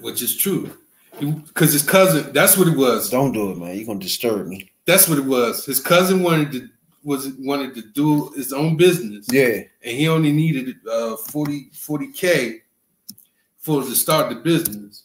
Which 0.00 0.22
is 0.22 0.36
true. 0.36 0.76
Because 1.18 1.72
his 1.72 1.82
cousin, 1.82 2.32
that's 2.32 2.58
what 2.58 2.68
it 2.68 2.76
was. 2.76 3.08
don't 3.08 3.32
do 3.32 3.50
it, 3.50 3.58
man. 3.58 3.74
You're 3.74 3.86
gonna 3.86 4.00
disturb 4.00 4.46
me. 4.48 4.70
That's 4.86 5.08
what 5.08 5.18
it 5.18 5.24
was. 5.24 5.64
His 5.64 5.80
cousin 5.80 6.22
wanted 6.22 6.52
to 6.52 6.68
was 7.06 7.28
wanted 7.38 7.72
to 7.76 7.82
do 7.82 8.30
his 8.30 8.52
own 8.52 8.76
business. 8.76 9.26
Yeah. 9.30 9.62
and 9.82 9.96
he 9.96 10.08
only 10.08 10.32
needed 10.32 10.76
uh 10.90 11.16
40 11.16 11.70
40k 11.72 12.60
for 13.60 13.82
to 13.82 13.94
start 13.94 14.28
the 14.28 14.34
business. 14.36 15.04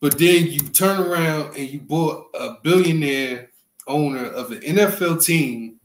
But 0.00 0.18
then 0.18 0.46
you 0.46 0.60
turn 0.60 1.00
around 1.00 1.56
and 1.56 1.68
you 1.68 1.80
bought 1.80 2.26
a 2.34 2.56
billionaire 2.62 3.50
owner 3.86 4.26
of 4.26 4.52
an 4.52 4.60
NFL 4.60 5.24
team 5.24 5.80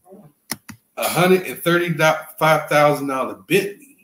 a 0.97 1.07
hundred 1.07 1.43
and 1.47 1.64
thirty 1.64 1.93
five 2.38 2.70
thousand 2.70 3.07
dollar 3.07 3.36
Bentley. 3.36 3.97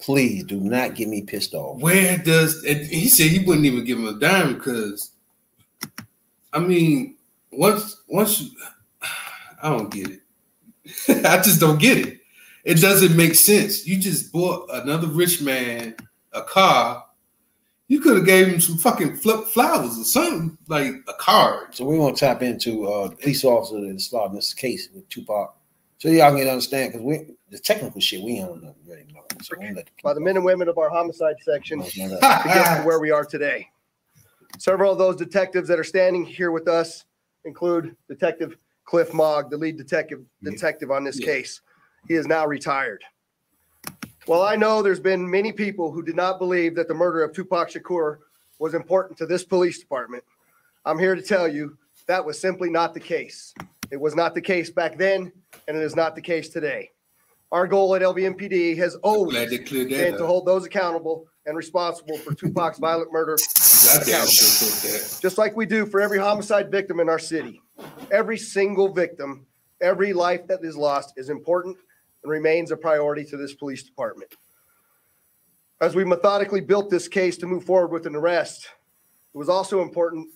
Please 0.00 0.44
do 0.44 0.58
not 0.58 0.94
get 0.94 1.08
me 1.08 1.22
pissed 1.22 1.54
off. 1.54 1.78
Where 1.78 2.18
does 2.18 2.64
and 2.64 2.84
he 2.86 3.08
said 3.08 3.30
he 3.30 3.38
wouldn't 3.40 3.66
even 3.66 3.84
give 3.84 3.98
him 3.98 4.08
a 4.08 4.18
dime 4.18 4.54
because 4.54 5.12
I 6.52 6.58
mean 6.58 7.16
once 7.52 8.02
once 8.08 8.40
you 8.40 8.50
I 9.62 9.70
don't 9.70 9.90
get 9.90 10.10
it. 10.10 10.20
I 11.26 11.40
just 11.40 11.60
don't 11.60 11.78
get 11.78 11.98
it. 11.98 12.18
It 12.64 12.80
doesn't 12.80 13.16
make 13.16 13.34
sense. 13.34 13.86
You 13.86 13.98
just 13.98 14.32
bought 14.32 14.68
another 14.72 15.06
rich 15.06 15.40
man 15.40 15.96
a 16.32 16.42
car. 16.42 17.04
You 17.88 18.00
could 18.00 18.16
have 18.16 18.26
gave 18.26 18.48
him 18.48 18.60
some 18.60 18.78
fucking 18.78 19.16
flip 19.16 19.44
flowers 19.44 19.98
or 19.98 20.04
something 20.04 20.56
like 20.68 20.94
a 21.08 21.12
card. 21.14 21.74
So 21.74 21.84
we 21.84 21.98
want 21.98 22.16
to 22.16 22.20
tap 22.20 22.42
into 22.42 22.86
uh 22.86 23.10
police 23.10 23.44
officer 23.44 23.80
that 23.80 24.00
started 24.00 24.36
this 24.36 24.54
case 24.54 24.88
with 24.94 25.08
Tupac. 25.08 25.54
So 25.98 26.08
y'all 26.08 26.36
can 26.36 26.48
understand 26.48 26.92
because 26.92 27.04
we 27.04 27.34
the 27.50 27.58
technical 27.58 28.00
shit 28.00 28.22
we 28.22 28.38
don't 28.38 28.62
know 28.62 28.74
really 28.86 29.06
know. 29.12 29.22
So 29.42 29.56
we 29.58 29.70
let 29.72 29.88
by 30.02 30.14
the 30.14 30.20
men 30.20 30.36
and 30.36 30.44
women 30.44 30.68
of 30.68 30.78
our 30.78 30.88
homicide 30.88 31.36
section 31.42 31.82
to 31.82 31.90
get 31.90 32.20
to 32.20 32.82
where 32.84 32.98
we 32.98 33.10
are 33.10 33.24
today. 33.24 33.68
Several 34.58 34.92
of 34.92 34.98
those 34.98 35.16
detectives 35.16 35.68
that 35.68 35.78
are 35.78 35.84
standing 35.84 36.24
here 36.24 36.50
with 36.50 36.68
us 36.68 37.04
include 37.44 37.96
Detective 38.08 38.56
Cliff 38.84 39.12
Mogg, 39.14 39.50
the 39.50 39.56
lead 39.56 39.76
detective 39.76 40.20
detective 40.42 40.90
on 40.90 41.04
this 41.04 41.18
Yeah. 41.18 41.26
case. 41.26 41.60
He 42.08 42.14
is 42.14 42.26
now 42.26 42.46
retired. 42.46 43.04
Well, 44.26 44.42
I 44.42 44.56
know 44.56 44.82
there's 44.82 45.00
been 45.00 45.28
many 45.28 45.52
people 45.52 45.90
who 45.90 46.02
did 46.02 46.16
not 46.16 46.38
believe 46.38 46.74
that 46.76 46.88
the 46.88 46.94
murder 46.94 47.22
of 47.22 47.32
Tupac 47.32 47.70
Shakur 47.70 48.18
was 48.58 48.74
important 48.74 49.18
to 49.18 49.26
this 49.26 49.44
police 49.44 49.78
department. 49.78 50.24
I'm 50.84 50.98
here 50.98 51.14
to 51.14 51.22
tell 51.22 51.48
you 51.48 51.76
that 52.06 52.24
was 52.24 52.40
simply 52.40 52.70
not 52.70 52.94
the 52.94 53.00
case. 53.00 53.54
It 53.90 54.00
was 54.00 54.14
not 54.14 54.34
the 54.34 54.40
case 54.40 54.70
back 54.70 54.96
then, 54.96 55.32
and 55.68 55.76
it 55.76 55.82
is 55.82 55.96
not 55.96 56.14
the 56.14 56.22
case 56.22 56.48
today. 56.48 56.90
Our 57.50 57.66
goal 57.66 57.94
at 57.94 58.02
LVMPD 58.02 58.76
has 58.78 58.94
always 58.96 59.36
been 59.36 59.50
they 59.50 59.58
cleared 59.58 59.92
and 59.92 60.14
that 60.14 60.18
to 60.18 60.26
hold 60.26 60.46
those 60.46 60.64
accountable 60.64 61.26
and 61.46 61.56
responsible 61.56 62.16
for 62.18 62.34
Tupac's 62.34 62.78
violent 62.78 63.12
murder, 63.12 63.36
I 63.36 64.04
damn 64.04 64.26
sure 64.26 64.68
put 64.68 64.82
that. 64.82 65.18
just 65.20 65.38
like 65.38 65.56
we 65.56 65.66
do 65.66 65.86
for 65.86 66.00
every 66.00 66.18
homicide 66.18 66.70
victim 66.70 67.00
in 67.00 67.08
our 67.08 67.18
city. 67.18 67.60
Every 68.10 68.38
single 68.38 68.92
victim, 68.92 69.46
every 69.80 70.12
life 70.12 70.46
that 70.46 70.60
is 70.62 70.76
lost 70.76 71.14
is 71.16 71.30
important 71.30 71.76
and 72.22 72.30
remains 72.30 72.70
a 72.70 72.76
priority 72.76 73.24
to 73.24 73.36
this 73.36 73.54
police 73.54 73.82
department. 73.82 74.34
As 75.80 75.96
we 75.96 76.04
methodically 76.04 76.60
built 76.60 76.90
this 76.90 77.08
case 77.08 77.36
to 77.38 77.46
move 77.46 77.64
forward 77.64 77.90
with 77.90 78.06
an 78.06 78.14
arrest, 78.14 78.68
it 79.34 79.38
was 79.38 79.48
also 79.48 79.82
important 79.82 80.28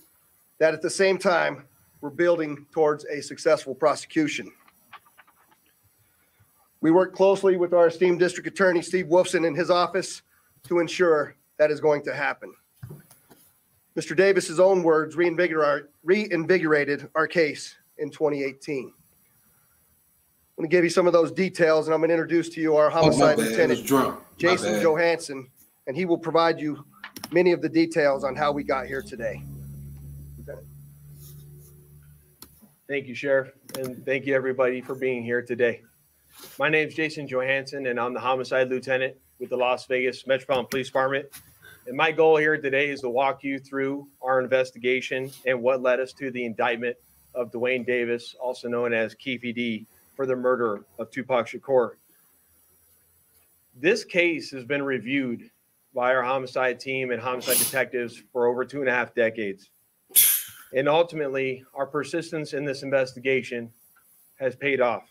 that 0.59 0.75
at 0.75 0.83
the 0.83 0.91
same 0.91 1.19
time, 1.19 1.67
we're 2.01 2.11
building 2.11 2.67
towards 2.73 3.05
a 3.05 3.23
successful 3.23 3.75
prosecution. 3.75 4.51
We 6.81 6.91
worked 6.91 7.15
closely 7.15 7.57
with 7.57 7.73
our 7.73 7.87
esteemed 7.87 8.19
district 8.19 8.49
attorney, 8.49 8.83
Steve 8.83 9.07
Wolfson, 9.07 9.47
in 9.47 9.55
his 9.55 9.71
office 9.71 10.23
to 10.67 10.79
ensure 10.79 11.35
that 11.59 11.71
is 11.71 11.81
going 11.81 12.03
to 12.05 12.15
happen. 12.15 12.53
Mr. 13.97 14.15
Davis's 14.15 14.61
own 14.61 14.83
words 14.83 15.17
reinvigorated 15.17 17.09
our 17.15 17.27
case 17.27 17.75
in 17.99 18.11
2018. 18.11 18.93
I'm 20.59 20.63
going 20.63 20.71
to 20.71 20.75
give 20.75 20.85
you 20.85 20.91
some 20.91 21.07
of 21.07 21.13
those 21.13 21.33
details, 21.33 21.87
and 21.87 21.95
I'm 21.95 22.01
going 22.01 22.09
to 22.09 22.15
introduce 22.15 22.49
to 22.51 22.61
you 22.61 22.77
our 22.77 22.89
Oh, 22.89 22.91
homicide 22.91 23.37
bad. 23.37 23.47
I 23.47 23.67
was 23.67 23.81
lieutenant, 23.91 24.19
Jason 24.39 24.73
bad. 24.75 24.83
Johansson, 24.83 25.49
and 25.87 25.97
he 25.97 26.05
will 26.05 26.19
provide 26.19 26.61
you 26.61 26.85
many 27.31 27.53
of 27.53 27.63
the 27.63 27.69
details 27.69 28.25
on 28.25 28.37
how 28.37 28.53
we 28.53 28.65
got 28.65 28.87
here 28.87 29.03
today. 29.03 29.43
Thank 32.89 33.09
you, 33.09 33.15
Sheriff, 33.17 33.51
and 33.77 34.05
thank 34.07 34.27
you, 34.27 34.35
everybody, 34.35 34.81
for 34.81 34.95
being 34.95 35.25
here 35.25 35.43
today. 35.43 35.83
My 36.59 36.69
name 36.69 36.87
is 36.87 36.95
Jason 36.95 37.27
Johansson, 37.27 37.87
and 37.87 37.99
I'm 37.99 38.15
the 38.15 38.21
homicide 38.21 38.69
lieutenant 38.69 39.17
with 39.39 39.51
the 39.51 39.57
Las 39.57 39.87
Vegas 39.87 40.27
Metropolitan 40.27 40.69
Police 40.71 40.89
Department. 40.89 41.27
And 41.87 41.97
my 41.97 42.11
goal 42.11 42.37
here 42.37 42.57
today 42.57 42.89
is 42.89 43.01
to 43.03 43.09
walk 43.09 43.45
you 43.45 43.59
through 43.59 44.09
our 44.23 44.41
investigation 44.41 45.31
and 45.47 45.63
what 45.63 45.83
led 45.83 46.01
us 46.01 46.13
to 46.15 46.31
the 46.31 46.45
indictment 46.45 46.97
of 47.35 47.53
Dwayne 47.53 47.87
Davis, 47.87 48.35
also 48.41 48.69
known 48.69 48.93
as 48.93 49.15
Keefe 49.15 49.55
D, 49.55 49.87
for 50.17 50.27
the 50.27 50.35
murder 50.35 50.85
of 50.99 51.11
Tupac 51.11 51.47
Shakur. 51.47 51.93
This 53.79 54.05
case 54.05 54.51
has 54.51 54.65
been 54.65 54.83
reviewed 54.83 55.51
by 55.95 56.15
our 56.15 56.23
homicide 56.23 56.81
team 56.81 57.11
and 57.11 57.21
homicide 57.21 57.59
detectives 57.59 58.23
for 58.33 58.47
over 58.47 58.65
two 58.65 58.81
and 58.81 58.89
a 58.89 58.93
half 58.93 59.15
decades. 59.15 59.71
And 60.75 60.89
ultimately, 60.89 61.65
our 61.75 61.87
persistence 61.87 62.53
in 62.55 62.65
this 62.65 62.83
investigation 62.83 63.71
has 64.37 64.57
paid 64.57 64.81
off. 64.81 65.09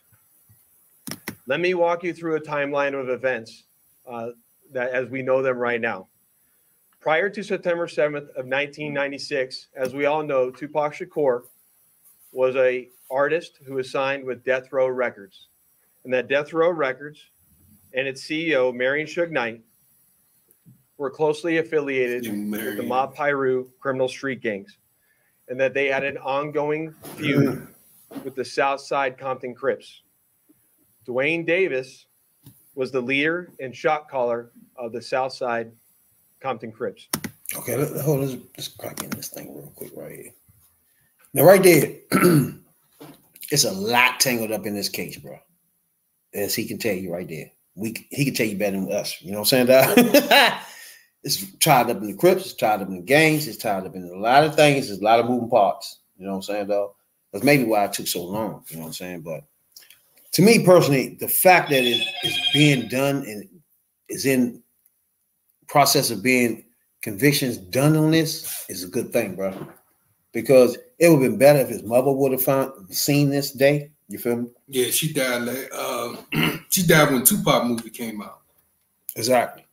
Let 1.48 1.60
me 1.60 1.76
walk 1.76 2.04
you 2.04 2.14
through 2.14 2.36
a 2.36 2.42
timeline 2.42 3.00
of 3.00 3.10
events 3.10 3.65
uh, 4.08 4.30
that 4.72 4.92
as 4.92 5.10
we 5.10 5.22
know 5.22 5.42
them 5.42 5.58
right 5.58 5.82
now. 5.82 6.08
Prior 7.00 7.30
to 7.30 7.44
September 7.44 7.88
7th 7.88 8.30
of 8.30 8.48
1996, 8.48 9.68
as 9.76 9.94
we 9.94 10.06
all 10.06 10.24
know, 10.24 10.50
Tupac 10.50 10.94
Shakur 10.96 11.44
was 12.32 12.56
a 12.56 12.90
artist 13.12 13.60
who 13.66 13.76
was 13.76 13.92
signed 13.92 14.24
with 14.24 14.44
Death 14.44 14.72
Row 14.72 14.88
Records. 14.88 15.48
And 16.04 16.14
that 16.14 16.28
Death 16.28 16.52
Row 16.54 16.70
Records 16.70 17.20
and 17.94 18.08
its 18.08 18.24
CEO, 18.24 18.74
Marion 18.74 19.08
Suge 19.08 19.32
Knight, 19.32 19.62
were 20.98 21.10
closely 21.10 21.58
affiliated 21.58 22.24
with 22.52 22.78
the. 22.78 22.84
Mob 22.84 23.16
Piru 23.16 23.70
criminal 23.80 24.08
street 24.08 24.42
gangs, 24.42 24.78
and 25.50 25.60
that 25.60 25.74
they 25.74 25.88
had 25.88 26.04
an 26.04 26.18
ongoing 26.18 26.94
feud 27.16 27.68
with 28.24 28.36
the 28.36 28.46
South 28.46 28.82
Side 28.82 29.18
Compton 29.18 29.54
Crips. 29.54 30.02
Dwayne 31.08 31.46
Davis 31.46 32.06
was 32.76 32.92
the 32.92 33.02
leader 33.02 33.52
and 33.60 33.76
shot 33.76 34.10
caller 34.10 34.52
of 34.76 34.92
the 34.92 35.02
South 35.02 35.34
Side 35.34 35.72
Compton 36.40 36.72
Crips. 36.72 37.08
Okay, 37.56 37.76
let, 37.76 38.02
hold 38.02 38.20
on. 38.20 38.28
Let's, 38.28 38.44
let's 38.58 38.68
crack 38.68 39.04
in 39.04 39.10
this 39.12 39.30
thing 39.30 39.56
real 39.56 39.72
quick 39.76 39.92
right 39.96 40.12
here. 40.12 40.32
Now, 41.34 41.44
right 41.44 41.64
there, 41.64 41.96
it's 43.52 43.64
a 43.64 43.72
lot 43.72 44.20
tangled 44.20 44.52
up 44.52 44.66
in 44.66 44.76
this 44.76 44.90
case, 44.90 45.18
bro. 45.18 45.40
As 46.34 46.54
he 46.54 46.66
can 46.66 46.78
tell 46.78 46.96
you 46.96 47.12
right 47.14 47.28
there. 47.28 47.52
We 47.76 48.08
he 48.10 48.26
can 48.26 48.34
tell 48.34 48.48
you 48.48 48.58
better 48.58 48.78
than 48.78 48.92
us. 48.92 49.22
You 49.22 49.32
know 49.32 49.40
what 49.40 49.54
I'm 49.54 49.68
saying, 49.68 50.60
it's 51.24 51.58
tied 51.58 51.90
up 51.90 51.98
in 51.98 52.08
the 52.08 52.14
Crips, 52.14 52.46
it's 52.46 52.54
tied 52.54 52.82
up 52.82 52.88
in 52.88 52.98
the 52.98 53.02
gangs, 53.02 53.48
it's 53.48 53.58
tied 53.58 53.86
up 53.86 53.96
in 53.96 54.04
a 54.04 54.18
lot 54.18 54.46
of 54.46 54.56
things. 54.56 54.88
There's 54.88 55.00
a 55.00 55.04
lot 55.04 55.20
of 55.20 55.26
moving 55.26 55.50
parts. 55.50 56.00
You 56.18 56.26
know 56.26 56.32
what 56.32 56.38
I'm 56.38 56.44
saying, 56.44 56.68
though? 56.68 56.96
That's 57.34 57.44
maybe 57.44 57.66
why 57.66 57.84
it 57.84 57.94
took 57.94 58.08
so 58.08 58.24
long. 58.24 58.64
You 58.70 58.78
know 58.78 58.84
what 58.84 58.88
I'm 58.88 58.94
saying? 58.94 59.22
But 59.22 59.44
to 60.36 60.42
me 60.42 60.66
personally, 60.66 61.16
the 61.22 61.30
fact 61.30 61.70
that 61.70 61.82
it 61.82 62.06
is 62.26 62.50
being 62.52 62.90
done 62.90 63.24
and 63.26 63.48
is 64.10 64.26
in 64.26 64.62
process 65.68 66.12
of 66.12 66.22
being 66.22 66.66
convictions 67.02 67.56
done 67.56 67.96
on 67.96 68.12
this 68.12 68.66
is 68.68 68.84
a 68.84 68.88
good 68.88 69.14
thing, 69.14 69.36
bro. 69.38 69.54
Because 70.34 70.78
it 71.00 71.08
would 71.08 71.22
have 71.22 71.32
been 71.32 71.38
better 71.38 71.60
if 71.60 71.70
his 71.70 71.84
mother 71.84 72.12
would 72.12 72.34
have 72.34 72.44
found 72.44 72.94
seen 72.94 73.30
this 73.30 73.52
day. 73.52 73.92
You 74.10 74.18
feel 74.18 74.36
me? 74.36 74.50
Yeah, 74.68 74.92
she 74.92 75.14
died. 75.14 75.44
Like, 75.44 75.70
uh, 75.74 76.16
she 76.70 76.86
died 76.86 77.14
when 77.14 77.24
Tupac 77.24 77.64
movie 77.66 77.90
came 77.90 78.22
out. 78.22 78.42
Exactly. 79.16 79.66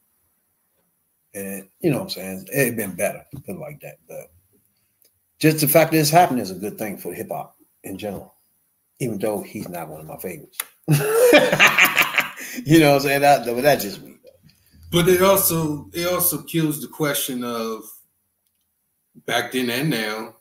And 1.35 1.69
you 1.81 1.91
know 1.91 1.99
what 1.99 2.05
I'm 2.05 2.11
saying? 2.11 2.49
It'd 2.55 2.77
been 2.77 2.95
better, 2.95 3.25
put 3.35 3.57
it 3.57 3.59
like 3.59 3.81
that. 3.81 3.97
But 4.07 4.31
just 5.41 5.59
the 5.59 5.67
fact 5.67 5.91
that 5.91 5.99
this 5.99 6.11
happened 6.11 6.39
is 6.39 6.53
a 6.53 6.55
good 6.55 6.79
thing 6.79 6.99
for 6.99 7.13
hip 7.13 7.31
hop 7.33 7.57
in 7.83 7.99
general, 7.99 8.33
even 9.03 9.19
though 9.19 9.43
he's 9.43 9.69
not 9.69 9.89
one 9.89 10.01
of 10.01 10.07
my 10.07 10.17
favorites. 10.17 10.59
you 12.65 12.79
know 12.79 12.91
what 12.91 12.97
I'm 12.97 13.01
saying? 13.01 13.21
That, 13.23 13.45
but 13.45 13.61
that's 13.61 13.83
just 13.83 14.03
me. 14.03 14.15
But 14.93 15.09
it 15.09 15.23
also 15.23 15.91
it 15.93 16.07
also 16.07 16.43
kills 16.43 16.81
the 16.81 16.87
question 16.87 17.43
of 17.43 17.83
back 19.27 19.53
then 19.53 19.71
and 19.71 19.91
now, 19.91 20.37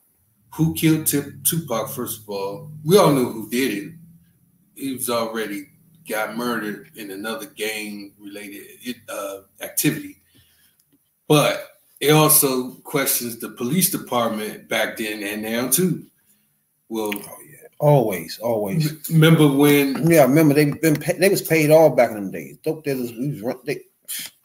who 0.54 0.76
killed 0.76 1.08
Tupac? 1.08 1.90
First 1.90 2.22
of 2.22 2.30
all, 2.30 2.72
we 2.84 2.98
all 2.98 3.12
knew 3.12 3.32
who 3.32 3.50
did 3.50 3.84
it. 3.84 3.94
He 4.76 4.94
was 4.94 5.10
already 5.10 5.68
got 6.08 6.38
murdered 6.38 6.92
in 6.96 7.12
another 7.12 7.48
gang 7.48 8.14
related 8.20 8.98
uh, 9.10 9.40
activity. 9.62 10.18
But 11.28 11.68
it 12.00 12.12
also 12.12 12.74
questions 12.84 13.40
the 13.40 13.50
police 13.50 13.90
department 13.90 14.68
back 14.68 14.98
then 14.98 15.24
and 15.24 15.42
now 15.42 15.70
too. 15.70 16.06
Well, 16.90 17.14
always, 17.82 18.40
always. 18.40 19.10
remember 19.10 19.48
when 19.48 20.10
Yeah, 20.10 20.22
I 20.22 20.26
remember 20.26 20.54
they 20.54 20.72
been 20.72 20.96
pay, 20.96 21.14
they 21.14 21.30
was 21.30 21.42
paid 21.42 21.72
off 21.72 21.98
back 21.98 22.10
in 22.10 22.16
them 22.16 22.32
days. 22.32 22.58
Dope 22.64 22.84
dealers, 22.84 23.12
we 23.12 23.32
was 23.32 23.42
run, 23.42 23.60
they, 23.66 23.82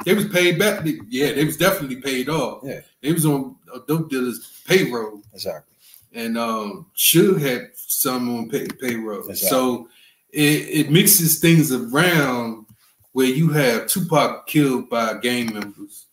they 0.05 0.15
was 0.15 0.29
paid 0.29 0.59
back? 0.59 0.87
Yeah, 1.09 1.33
they 1.33 1.45
was 1.45 1.57
definitely 1.57 1.97
paid 1.97 2.29
off. 2.29 2.61
Yeah. 2.65 2.81
they 3.03 3.13
was 3.13 3.27
on 3.27 3.57
a 3.75 3.81
dope 3.87 4.11
dealer's 4.11 4.63
payroll. 4.67 5.23
exactly. 5.33 5.77
and 6.13 6.37
um 6.39 6.87
Suge 6.97 7.41
had 7.41 7.71
some 7.75 8.37
on 8.37 8.49
pay, 8.49 8.67
payroll. 8.81 9.29
Exactly. 9.29 9.49
So 9.49 9.89
it, 10.33 10.87
it 10.87 10.91
mixes 10.91 11.39
things 11.41 11.73
around 11.73 12.67
where 13.13 13.27
you 13.27 13.49
have 13.51 13.87
Tupac 13.87 14.47
killed 14.47 14.91
by 14.91 15.15
gang 15.15 15.53
members, 15.55 16.07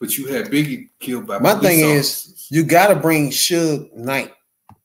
but 0.00 0.16
you 0.16 0.26
had 0.26 0.46
Biggie 0.46 0.88
killed 0.98 1.26
by 1.26 1.38
My 1.38 1.54
thing 1.54 1.80
is. 1.80 2.46
You 2.50 2.64
got 2.64 2.88
to 2.88 2.96
bring 2.96 3.30
Suge 3.30 3.92
Knight 3.94 4.32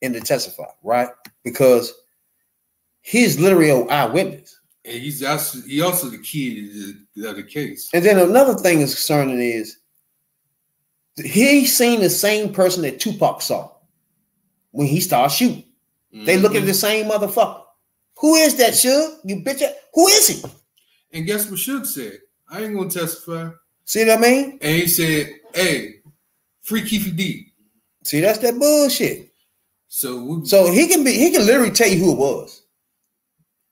in 0.01 0.11
to 0.11 0.19
testify, 0.19 0.65
right? 0.83 1.07
Because 1.43 1.93
he's 3.01 3.39
literally 3.39 3.69
an 3.69 3.89
eyewitness. 3.89 4.59
and 4.85 5.01
he's 5.01 5.23
also 5.23 5.59
he 5.61 5.81
also 5.81 6.09
the 6.09 6.17
key 6.19 6.69
to 6.71 6.93
the 7.21 7.29
other 7.29 7.43
case. 7.43 7.89
And 7.93 8.03
then 8.05 8.17
another 8.19 8.55
thing 8.55 8.81
is 8.81 8.93
concerning 8.95 9.39
is 9.39 9.77
he 11.17 11.65
seen 11.65 11.99
the 12.01 12.09
same 12.09 12.53
person 12.53 12.81
that 12.83 12.99
Tupac 12.99 13.41
saw 13.41 13.71
when 14.71 14.87
he 14.87 14.99
started 14.99 15.33
shooting. 15.33 15.63
They 16.11 16.37
look 16.37 16.53
at 16.55 16.63
Mhm. 16.63 16.67
the 16.67 16.73
same 16.73 17.05
motherfucker. 17.09 17.63
Who 18.19 18.35
is 18.35 18.55
that, 18.57 18.73
Suge? 18.73 19.17
You 19.25 19.37
bitch. 19.37 19.63
Who 19.93 20.07
is 20.07 20.27
he? 20.27 20.43
and 21.11 21.25
guess 21.25 21.49
what 21.49 21.59
Suge 21.59 21.85
said? 21.87 22.19
I 22.49 22.63
ain't 22.63 22.75
gonna 22.75 22.89
testify. 22.89 23.49
See 23.85 24.05
what 24.05 24.17
I 24.17 24.21
mean? 24.21 24.59
And 24.61 24.81
he 24.81 24.87
said, 24.87 25.39
"Hey, 25.53 25.95
free 26.61 26.81
Keefe 26.87 27.15
D." 27.15 27.51
See, 28.03 28.19
that's 28.21 28.39
that 28.39 28.57
bullshit. 28.57 29.32
So 29.95 30.19
we, 30.19 30.43
So 30.47 30.71
he 30.71 30.87
can 30.87 31.03
be, 31.03 31.13
he 31.13 31.29
can 31.29 31.45
literally 31.45 31.69
tell 31.69 31.87
you 31.87 31.99
who 31.99 32.13
it 32.13 32.17
was. 32.17 32.63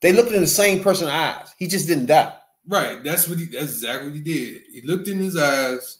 They 0.02 0.14
looked 0.14 0.31
in 0.31 0.41
the 0.41 0.48
same 0.48 0.84
person's 0.84 1.10
eyes. 1.10 1.52
He 1.57 1.65
just 1.65 1.88
didn't 1.88 2.06
die. 2.06 2.31
Right. 2.68 3.03
That's 3.03 3.27
what 3.27 3.39
he. 3.39 3.45
That's 3.45 3.72
exactly 3.72 4.10
what 4.10 4.15
he 4.18 4.22
did. 4.22 4.61
He 4.72 4.81
looked 4.84 5.07
in 5.07 5.18
his 5.18 5.35
eyes. 5.35 5.98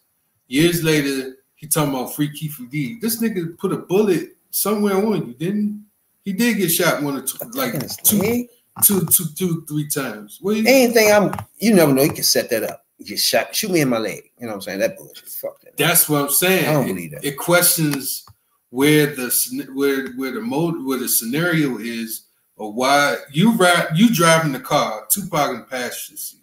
Years 0.48 0.84
later, 0.84 1.38
he 1.56 1.66
talking 1.66 1.96
about 1.96 2.14
free 2.14 2.32
Keefe 2.32 2.62
D. 2.70 3.00
This 3.02 3.20
nigga 3.20 3.58
put 3.58 3.72
a 3.72 3.78
bullet 3.78 4.38
somewhere 4.52 4.96
on 4.96 5.28
you, 5.28 5.34
didn't 5.34 5.84
he? 6.24 6.32
He 6.32 6.38
did 6.38 6.58
get 6.58 6.70
shot 6.70 7.02
one 7.02 7.18
or 7.18 7.24
two, 7.24 7.40
like 7.56 7.74
two, 8.04 8.48
two, 8.84 9.06
two, 9.08 9.26
two, 9.36 9.66
three 9.68 9.88
times. 9.88 10.38
What 10.40 10.58
Anything 10.58 11.12
I'm, 11.12 11.34
you 11.58 11.74
never 11.74 11.92
know. 11.92 12.04
He 12.04 12.10
can 12.10 12.24
set 12.24 12.52
that 12.52 12.62
up. 12.62 12.86
He 13.00 13.06
just 13.06 13.26
shot, 13.26 13.56
shoot 13.56 13.72
me 13.72 13.82
in 13.82 13.90
my 13.90 13.98
leg. 13.98 14.30
You 14.38 14.46
know 14.46 14.50
what 14.50 14.56
I'm 14.58 14.62
saying? 14.62 14.80
That 14.82 14.98
bullshit. 14.98 15.28
Fuck 15.30 15.62
that. 15.62 15.78
that's 15.78 16.08
what 16.08 16.22
I'm 16.22 16.30
saying. 16.30 16.70
I 16.70 16.74
don't 16.74 16.86
believe 16.86 17.10
that. 17.12 17.26
It 17.26 17.38
questions 17.38 18.24
where 18.72 19.08
the 19.08 19.32
where 19.74 20.12
where 20.14 20.32
the 20.32 20.42
mode 20.42 20.84
where 20.84 20.98
the 20.98 21.08
scenario 21.08 21.78
is 21.78 22.28
or 22.56 22.74
why 22.74 23.18
you 23.32 23.54
ride 23.54 23.90
you 23.96 24.14
driving 24.14 24.54
the 24.54 24.60
car. 24.60 25.06
Tupac 25.10 25.52
in 25.52 25.58
the 25.58 25.66
passenger 25.66 26.18
seat. 26.18 26.40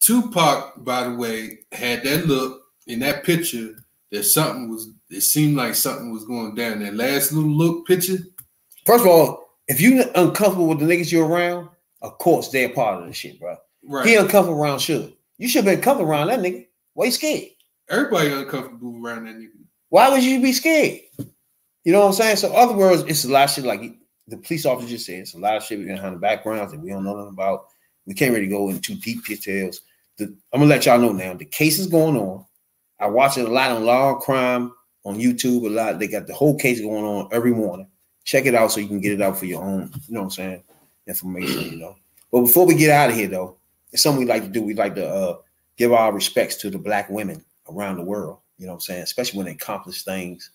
Tupac, 0.00 0.84
by 0.84 1.04
the 1.04 1.14
way, 1.14 1.58
had 1.72 2.04
that 2.04 2.26
look 2.26 2.62
in 2.86 3.00
that 3.00 3.24
picture 3.24 3.74
that 4.12 4.24
something 4.24 4.70
was. 4.70 4.90
It 5.10 5.22
seemed 5.22 5.56
like 5.56 5.74
something 5.74 6.12
was 6.12 6.24
going 6.24 6.54
down. 6.54 6.80
That 6.80 6.94
last 6.94 7.32
little 7.32 7.50
look 7.50 7.86
picture. 7.86 8.18
First 8.84 9.04
of 9.04 9.10
all, 9.10 9.44
if 9.66 9.80
you 9.80 10.04
uncomfortable 10.14 10.68
with 10.68 10.80
the 10.80 10.84
niggas 10.84 11.10
you're 11.10 11.26
around, 11.26 11.70
of 12.02 12.18
course 12.18 12.50
they're 12.50 12.68
part 12.68 13.00
of 13.00 13.08
the 13.08 13.14
shit, 13.14 13.40
bro. 13.40 13.56
Right. 13.82 14.06
He 14.06 14.16
uncomfortable 14.16 14.60
around 14.60 14.78
Suge. 14.78 15.14
You 15.38 15.48
should 15.48 15.64
have 15.64 15.74
been 15.74 15.82
comfortable 15.82 16.10
around 16.10 16.28
that 16.28 16.40
nigga. 16.40 16.66
Why 16.92 17.06
you 17.06 17.12
scared? 17.12 17.48
Everybody 17.88 18.30
uncomfortable 18.30 19.00
around 19.02 19.26
that 19.26 19.36
nigga. 19.36 19.50
Why 19.88 20.08
would 20.10 20.22
you 20.22 20.42
be 20.42 20.52
scared? 20.52 21.00
You 21.84 21.92
know 21.92 22.00
what 22.00 22.06
I'm 22.06 22.12
saying? 22.14 22.36
So, 22.36 22.52
other 22.54 22.74
words, 22.74 23.02
it's 23.02 23.24
a 23.24 23.30
lot 23.30 23.44
of 23.44 23.50
shit 23.50 23.64
like 23.64 23.82
the 24.26 24.38
police 24.38 24.64
officer 24.64 24.88
just 24.88 25.06
said. 25.06 25.20
It's 25.20 25.34
a 25.34 25.38
lot 25.38 25.56
of 25.56 25.62
shit 25.62 25.86
behind 25.86 26.16
the 26.16 26.18
backgrounds 26.20 26.72
that 26.72 26.80
we 26.80 26.90
don't 26.90 27.04
know 27.04 27.14
nothing 27.14 27.32
about. 27.32 27.66
We 28.06 28.14
can't 28.14 28.34
really 28.34 28.46
go 28.46 28.70
into 28.70 28.94
deep 28.94 29.24
details. 29.24 29.82
The, 30.16 30.24
I'm 30.52 30.60
gonna 30.60 30.66
let 30.66 30.86
y'all 30.86 30.98
know 30.98 31.12
now. 31.12 31.34
The 31.34 31.44
case 31.44 31.78
is 31.78 31.86
going 31.86 32.16
on. 32.16 32.44
I 33.00 33.06
watch 33.06 33.36
it 33.36 33.46
a 33.46 33.52
lot 33.52 33.72
on 33.72 33.84
Law 33.84 34.14
Crime 34.14 34.72
on 35.04 35.18
YouTube. 35.18 35.66
A 35.66 35.68
lot. 35.68 35.98
They 35.98 36.08
got 36.08 36.26
the 36.26 36.34
whole 36.34 36.58
case 36.58 36.80
going 36.80 37.04
on 37.04 37.28
every 37.32 37.52
morning. 37.52 37.88
Check 38.24 38.46
it 38.46 38.54
out 38.54 38.72
so 38.72 38.80
you 38.80 38.88
can 38.88 39.00
get 39.00 39.12
it 39.12 39.20
out 39.20 39.38
for 39.38 39.46
your 39.46 39.62
own. 39.62 39.90
You 40.08 40.14
know 40.14 40.20
what 40.20 40.26
I'm 40.26 40.30
saying? 40.30 40.62
Information. 41.06 41.72
You 41.72 41.78
know. 41.78 41.96
But 42.32 42.42
before 42.42 42.66
we 42.66 42.74
get 42.74 42.90
out 42.90 43.10
of 43.10 43.16
here, 43.16 43.28
though, 43.28 43.58
it's 43.92 44.02
something 44.02 44.20
we 44.20 44.30
like 44.30 44.42
to 44.42 44.48
do. 44.48 44.62
We 44.62 44.74
like 44.74 44.94
to 44.94 45.06
uh, 45.06 45.36
give 45.76 45.92
our 45.92 46.12
respects 46.12 46.56
to 46.56 46.70
the 46.70 46.78
black 46.78 47.10
women 47.10 47.44
around 47.68 47.96
the 47.96 48.04
world. 48.04 48.38
You 48.58 48.66
know 48.66 48.72
what 48.72 48.76
I'm 48.76 48.80
saying? 48.80 49.02
Especially 49.02 49.36
when 49.36 49.46
they 49.46 49.52
accomplish 49.52 50.04
things. 50.04 50.50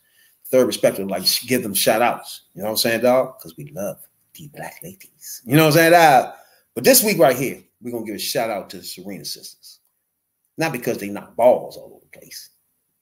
Third 0.51 0.65
respect, 0.65 0.99
like 0.99 1.23
give 1.45 1.61
them 1.61 1.73
shout 1.73 2.01
outs. 2.01 2.41
You 2.53 2.61
know 2.61 2.65
what 2.65 2.71
I'm 2.71 2.77
saying, 2.77 3.01
dog? 3.01 3.37
Because 3.37 3.55
we 3.55 3.65
love 3.65 3.97
the 4.33 4.47
black 4.47 4.79
ladies. 4.83 5.41
You 5.45 5.55
know 5.55 5.63
what 5.65 5.67
I'm 5.67 5.73
saying, 5.73 5.91
dog? 5.91 6.33
But 6.73 6.83
this 6.83 7.03
week 7.03 7.19
right 7.19 7.35
here, 7.37 7.61
we're 7.81 7.91
gonna 7.91 8.05
give 8.05 8.15
a 8.15 8.19
shout 8.19 8.49
out 8.49 8.69
to 8.71 8.77
the 8.77 8.83
Serena 8.83 9.25
sisters. 9.25 9.79
Not 10.57 10.71
because 10.71 10.97
they 10.97 11.09
knock 11.09 11.35
balls 11.35 11.77
all 11.77 11.93
over 11.95 12.05
the 12.11 12.19
place. 12.19 12.49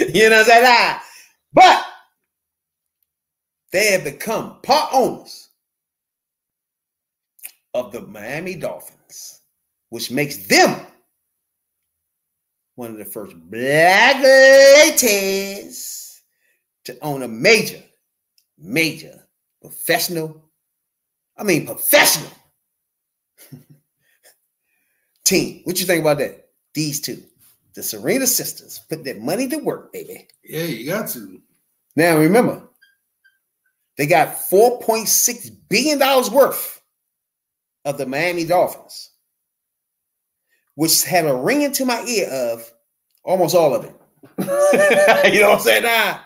you 0.00 0.28
know 0.28 0.36
what 0.36 0.38
I'm 0.40 0.44
saying? 0.44 0.64
Ah, 0.66 1.04
But 1.52 1.84
they 3.70 3.92
have 3.92 4.04
become 4.04 4.60
part 4.62 4.90
owners 4.92 5.50
of 7.74 7.92
the 7.92 8.00
Miami 8.02 8.56
Dolphins, 8.56 9.42
which 9.90 10.10
makes 10.10 10.46
them 10.46 10.80
one 12.78 12.92
of 12.92 12.96
the 12.96 13.04
first 13.04 13.34
black 13.50 14.22
ladies 14.22 16.22
to 16.84 16.96
own 17.02 17.24
a 17.24 17.28
major, 17.28 17.82
major 18.56 19.26
professional, 19.60 20.44
I 21.36 21.42
mean 21.42 21.66
professional 21.66 22.30
team. 25.24 25.62
What 25.64 25.80
you 25.80 25.86
think 25.86 26.02
about 26.02 26.18
that? 26.18 26.50
These 26.72 27.00
two, 27.00 27.20
the 27.74 27.82
Serena 27.82 28.28
sisters, 28.28 28.80
put 28.88 29.02
their 29.02 29.18
money 29.18 29.48
to 29.48 29.56
work, 29.56 29.92
baby. 29.92 30.28
Yeah, 30.44 30.62
you 30.62 30.86
got 30.86 31.08
to. 31.08 31.42
Now 31.96 32.16
remember, 32.16 32.62
they 33.96 34.06
got 34.06 34.36
$4.6 34.36 35.50
billion 35.68 35.98
worth 36.32 36.80
of 37.84 37.98
the 37.98 38.06
Miami 38.06 38.44
Dolphins, 38.44 39.10
which 40.78 41.02
had 41.02 41.26
a 41.26 41.34
ring 41.34 41.62
into 41.62 41.84
my 41.84 42.00
ear 42.04 42.28
of 42.30 42.72
almost 43.24 43.52
all 43.56 43.74
of 43.74 43.84
it. 43.84 43.92
you 45.34 45.40
know 45.40 45.48
what 45.48 45.58
I'm 45.58 45.60
saying? 45.60 45.82
Nah. 45.82 45.88
I 45.90 46.20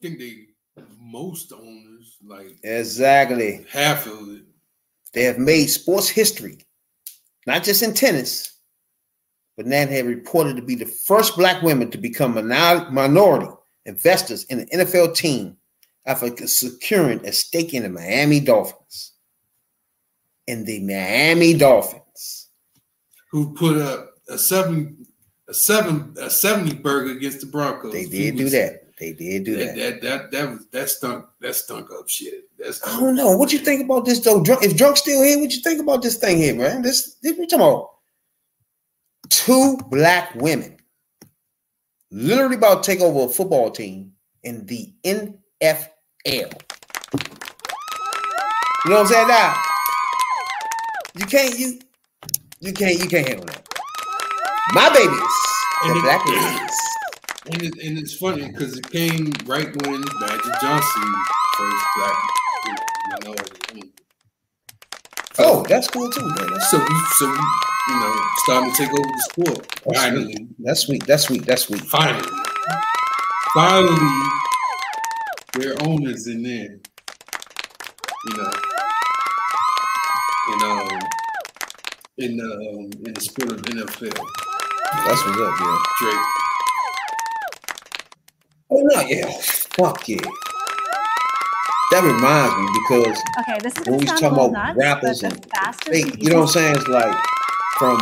think 0.00 0.20
they 0.20 0.46
most 1.00 1.52
owners, 1.52 2.18
like 2.24 2.56
Exactly. 2.62 3.66
half 3.68 4.06
of 4.06 4.28
it. 4.28 4.42
They 5.14 5.24
have 5.24 5.38
made 5.38 5.66
sports 5.66 6.08
history, 6.08 6.58
not 7.44 7.64
just 7.64 7.82
in 7.82 7.92
tennis, 7.92 8.56
but 9.56 9.66
now 9.66 9.84
they 9.84 9.96
have 9.96 10.06
reported 10.06 10.54
to 10.54 10.62
be 10.62 10.76
the 10.76 10.86
first 10.86 11.36
black 11.36 11.60
women 11.60 11.90
to 11.90 11.98
become 11.98 12.34
minor- 12.34 12.88
minority 12.92 13.48
investors 13.84 14.44
in 14.44 14.60
an 14.60 14.68
NFL 14.72 15.16
team 15.16 15.56
after 16.06 16.46
securing 16.46 17.26
a 17.26 17.32
stake 17.32 17.74
in 17.74 17.82
the 17.82 17.88
Miami 17.88 18.38
Dolphins. 18.38 19.14
In 20.46 20.64
the 20.64 20.78
Miami 20.84 21.54
Dolphins. 21.54 22.01
Who 23.32 23.54
put 23.54 23.78
up 23.78 24.10
a 24.28 24.38
seven, 24.38 25.06
a 25.48 25.54
seven, 25.54 26.14
a 26.20 26.30
seventy 26.30 26.74
burger 26.74 27.12
against 27.12 27.40
the 27.40 27.46
Broncos? 27.46 27.92
They 27.92 28.04
He 28.04 28.30
did 28.30 28.36
do 28.36 28.48
that. 28.50 28.94
They 28.98 29.12
did 29.14 29.44
do 29.44 29.56
That, 29.56 29.74
that. 29.74 30.00
that 30.02 30.02
that 30.02 30.30
that 30.30 30.50
was 30.50 30.66
that 30.68 30.88
stunk 30.90 31.24
that 31.40 31.54
stunk 31.56 31.88
up 31.90 32.08
shit. 32.08 32.44
That's 32.58 32.86
I 32.86 33.00
don't 33.00 33.16
know. 33.16 33.34
What 33.36 33.52
you 33.52 33.58
think 33.58 33.84
about 33.84 34.04
this 34.04 34.20
though? 34.20 34.42
Drunk, 34.42 34.62
if 34.62 34.76
Drunk's 34.76 35.00
still 35.00 35.22
here, 35.22 35.38
what 35.40 35.50
you 35.50 35.60
think 35.62 35.80
about 35.80 36.02
this 36.02 36.16
thing 36.18 36.36
here, 36.36 36.54
man? 36.54 36.82
This, 36.82 37.14
this 37.22 37.36
we 37.36 37.46
talking 37.46 37.66
about 37.66 37.88
two 39.30 39.78
black 39.90 40.34
women 40.36 40.76
literally 42.10 42.56
about 42.56 42.82
to 42.84 42.90
take 42.92 43.00
over 43.00 43.24
a 43.24 43.28
football 43.32 43.70
team 43.70 44.12
in 44.44 44.66
the 44.66 44.92
NFL. 45.04 45.88
You 48.84 48.90
know 48.90 48.96
what 48.96 49.00
I'm 49.00 49.06
saying? 49.06 49.28
Now, 49.28 49.54
you 51.18 51.26
can't 51.26 51.58
you 51.58 51.80
you 52.62 52.72
can't 52.72 52.98
you 52.98 53.08
can't 53.08 53.28
handle 53.28 53.46
that. 53.46 53.66
My 54.74 54.88
babies, 54.88 55.36
And 55.84 55.92
the 55.94 55.98
it- 55.98 56.02
black 56.02 56.26
ladies. 56.26 56.78
And, 57.44 57.60
it, 57.60 57.74
and 57.84 57.98
it's 57.98 58.14
funny 58.16 58.46
because 58.52 58.78
it 58.78 58.88
came 58.90 59.32
right 59.46 59.66
when 59.84 60.00
Magic 60.20 60.52
Johnson 60.60 61.14
first 61.56 61.84
black 61.96 62.16
minority. 63.20 63.92
Oh, 65.40 65.64
that's 65.68 65.88
cool 65.88 66.08
too, 66.10 66.20
man. 66.24 66.36
That's, 66.52 66.70
So 66.70 66.78
we, 66.78 67.00
so 67.18 67.26
we, 67.26 67.32
you 67.88 67.94
know, 68.00 68.14
starting 68.44 68.70
to 68.70 68.76
take 68.76 68.90
over 68.90 69.02
the 69.02 69.28
sport. 69.30 69.68
That's 69.84 69.98
Finally, 69.98 70.46
that's 70.60 70.80
sweet. 70.86 71.04
That's 71.04 71.24
sweet. 71.24 71.44
That's 71.44 71.62
sweet. 71.64 71.80
finally, 71.80 72.28
finally, 73.54 74.28
we're 75.58 75.74
owners 75.80 76.28
in 76.28 76.44
there. 76.44 76.78
You 78.28 78.36
know, 78.36 78.52
in 82.18 82.36
the 82.36 82.44
um, 82.44 82.90
in 83.06 83.14
the 83.14 83.20
sport 83.20 83.52
of 83.52 83.62
NFL, 83.62 84.12
That's 84.12 85.26
what's 85.26 85.40
up, 85.40 85.54
yeah. 85.60 85.78
Drake. 86.00 86.26
Oh 88.70 88.80
no, 88.82 89.00
yeah. 89.00 89.30
Fuck 89.76 90.08
yeah. 90.08 90.20
That 91.90 92.04
reminds 92.04 92.56
me 92.56 92.66
because 92.88 93.22
Okay, 93.40 93.58
this 93.62 93.76
is 93.78 93.86
when 93.86 93.98
we 93.98 94.06
sound 94.06 94.20
talking 94.20 94.38
about 94.38 94.52
nuts, 94.52 94.78
rappers 94.78 95.22
and 95.22 95.34
the 95.34 95.90
they, 95.90 95.98
you 96.18 96.30
know 96.30 96.40
what 96.40 96.42
I'm 96.42 96.48
saying? 96.48 96.76
It's 96.76 96.88
like 96.88 97.14
from 97.78 97.98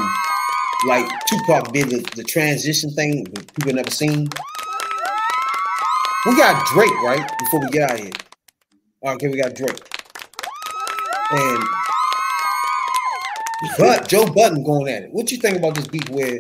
like 0.87 1.07
Tupac 1.27 1.73
did 1.73 1.91
the, 1.91 1.99
the 2.17 2.25
transition 2.25 2.91
thing 2.91 3.25
that 3.25 3.55
people 3.55 3.73
never 3.73 3.91
seen. 3.91 4.29
We 6.27 6.37
got 6.37 6.67
Drake, 6.67 7.03
right? 7.03 7.31
Before 7.41 7.61
we 7.61 7.69
get 7.71 7.91
out 7.91 7.99
of 7.99 8.05
here. 8.05 8.13
Okay, 9.05 9.29
we 9.29 9.37
got 9.37 9.55
Drake. 9.55 9.81
And 11.33 11.65
but 13.79 14.09
Joe 14.09 14.27
Budden 14.27 14.65
going 14.65 14.89
at 14.89 15.05
it. 15.05 15.13
What 15.13 15.31
you 15.31 15.39
think 15.39 15.59
about 15.59 15.75
this 15.75 15.87
beef 15.87 16.09
where 16.11 16.39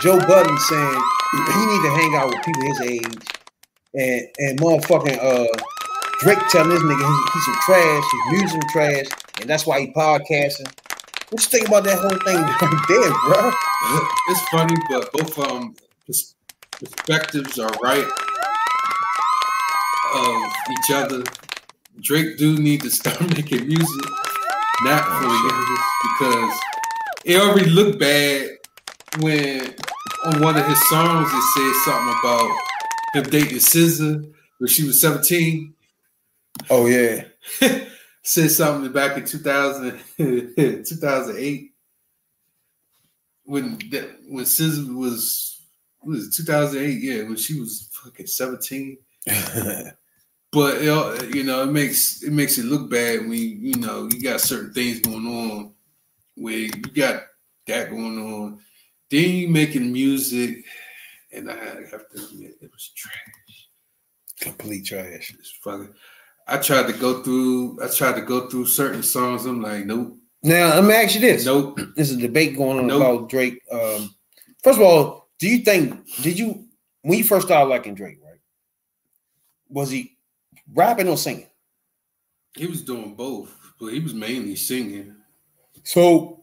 Joe 0.00 0.18
Budden 0.18 0.58
saying 0.58 1.02
he 1.32 1.66
need 1.66 1.82
to 1.82 1.90
hang 1.90 2.14
out 2.16 2.28
with 2.28 2.42
people 2.44 2.62
his 2.62 2.80
age 2.82 3.18
and 3.94 4.28
and 4.38 4.60
motherfucking 4.60 5.18
uh 5.22 5.46
Drake 6.20 6.38
telling 6.50 6.68
this 6.68 6.82
nigga 6.82 7.08
he's, 7.08 7.32
he's 7.32 7.44
some 7.46 7.54
trash, 7.64 8.04
his 8.12 8.38
music 8.38 8.60
trash, 8.68 9.06
and 9.40 9.48
that's 9.48 9.66
why 9.66 9.80
he 9.80 9.92
podcasting. 9.92 10.70
What 11.30 11.42
you 11.42 11.48
think 11.48 11.68
about 11.68 11.84
that 11.84 11.98
whole 11.98 12.10
thing 12.10 12.36
right 12.60 12.84
there, 12.88 13.10
bro? 13.24 13.52
It's 14.28 14.48
funny, 14.50 14.76
but 14.90 15.10
both 15.12 15.34
them 15.36 15.74
perspectives 16.78 17.58
are 17.58 17.70
right 17.82 18.06
of 20.14 20.52
each 20.72 20.94
other. 20.94 21.22
Drake 22.00 22.36
do 22.36 22.58
need 22.58 22.82
to 22.82 22.90
start 22.90 23.20
making 23.36 23.66
music, 23.68 24.04
not 24.84 25.04
oh, 25.06 25.20
for 25.20 25.28
the 25.28 25.38
youngest, 25.48 25.82
because 26.02 26.60
it 27.24 27.40
already 27.40 27.70
looked 27.70 27.98
bad 27.98 28.48
when 29.20 29.74
on 30.26 30.40
one 30.40 30.56
of 30.56 30.66
his 30.66 30.88
songs 30.88 31.28
it 31.32 31.42
said 31.54 31.92
something 31.92 32.18
about 32.20 32.50
him 33.14 33.24
dating 33.24 33.58
SZA 33.58 34.32
when 34.58 34.68
she 34.68 34.86
was 34.86 35.00
17. 35.00 35.74
Oh 36.68 36.86
yeah. 36.86 37.24
said 38.22 38.50
something 38.50 38.92
back 38.92 39.16
in 39.16 39.24
2000, 39.24 39.98
2008 40.16 41.70
when 43.44 43.78
that, 43.90 44.16
when 44.28 44.44
SZA 44.44 44.94
was 44.94 45.60
was 46.02 46.28
it, 46.28 46.34
2008 46.34 47.02
yeah 47.02 47.22
when 47.24 47.36
she 47.36 47.58
was 47.58 47.90
fucking 47.92 48.26
17 48.26 48.96
but 50.52 50.78
it, 50.78 51.34
you 51.34 51.42
know 51.44 51.62
it 51.62 51.72
makes 51.72 52.22
it 52.22 52.32
makes 52.32 52.58
it 52.58 52.64
look 52.64 52.90
bad 52.90 53.20
when 53.20 53.32
you, 53.32 53.38
you 53.38 53.74
know 53.76 54.08
you 54.12 54.20
got 54.22 54.40
certain 54.40 54.72
things 54.72 55.00
going 55.00 55.26
on 55.26 55.72
where 56.36 56.54
you 56.58 56.70
got 56.70 57.22
that 57.66 57.90
going 57.90 58.18
on 58.18 58.58
then 59.10 59.30
you 59.30 59.48
making 59.48 59.92
music 59.92 60.64
and 61.32 61.50
I 61.50 61.54
have 61.54 62.08
to 62.10 62.24
admit 62.32 62.56
it 62.60 62.70
was 62.72 62.90
trash 62.96 63.68
Complete 64.40 64.86
trash. 64.86 65.34
it's 65.38 65.50
fucking 65.62 65.92
I 66.48 66.56
tried 66.58 66.86
to 66.86 66.94
go 66.94 67.22
through 67.22 67.78
I 67.82 67.88
tried 67.88 68.14
to 68.16 68.22
go 68.22 68.48
through 68.48 68.66
certain 68.66 69.02
songs 69.02 69.44
I'm 69.46 69.60
like 69.62 69.84
nope 69.86 70.16
Now 70.42 70.74
let 70.74 70.84
me 70.84 70.94
ask 70.94 71.14
you 71.14 71.20
this. 71.20 71.44
nope 71.44 71.78
There's 71.94 72.10
a 72.12 72.16
debate 72.16 72.56
going 72.56 72.78
on 72.78 72.86
Nope. 72.86 73.02
about 73.02 73.28
Drake. 73.28 73.60
Um, 73.70 74.14
first 74.64 74.78
of 74.78 74.84
all, 74.84 75.28
do 75.38 75.46
you 75.48 75.58
think 75.58 76.04
did 76.22 76.38
you 76.38 76.64
when 77.02 77.18
you 77.18 77.24
first 77.24 77.46
started 77.46 77.68
liking 77.70 77.94
Drake, 77.94 78.18
right? 78.24 78.40
Was 79.68 79.90
he 79.90 80.16
rapping 80.72 81.08
or 81.08 81.16
singing? 81.16 81.46
He 82.56 82.66
was 82.66 82.82
doing 82.82 83.14
both, 83.14 83.54
but 83.78 83.92
he 83.92 84.00
was 84.00 84.14
mainly 84.14 84.56
singing. 84.56 85.14
So, 85.84 86.42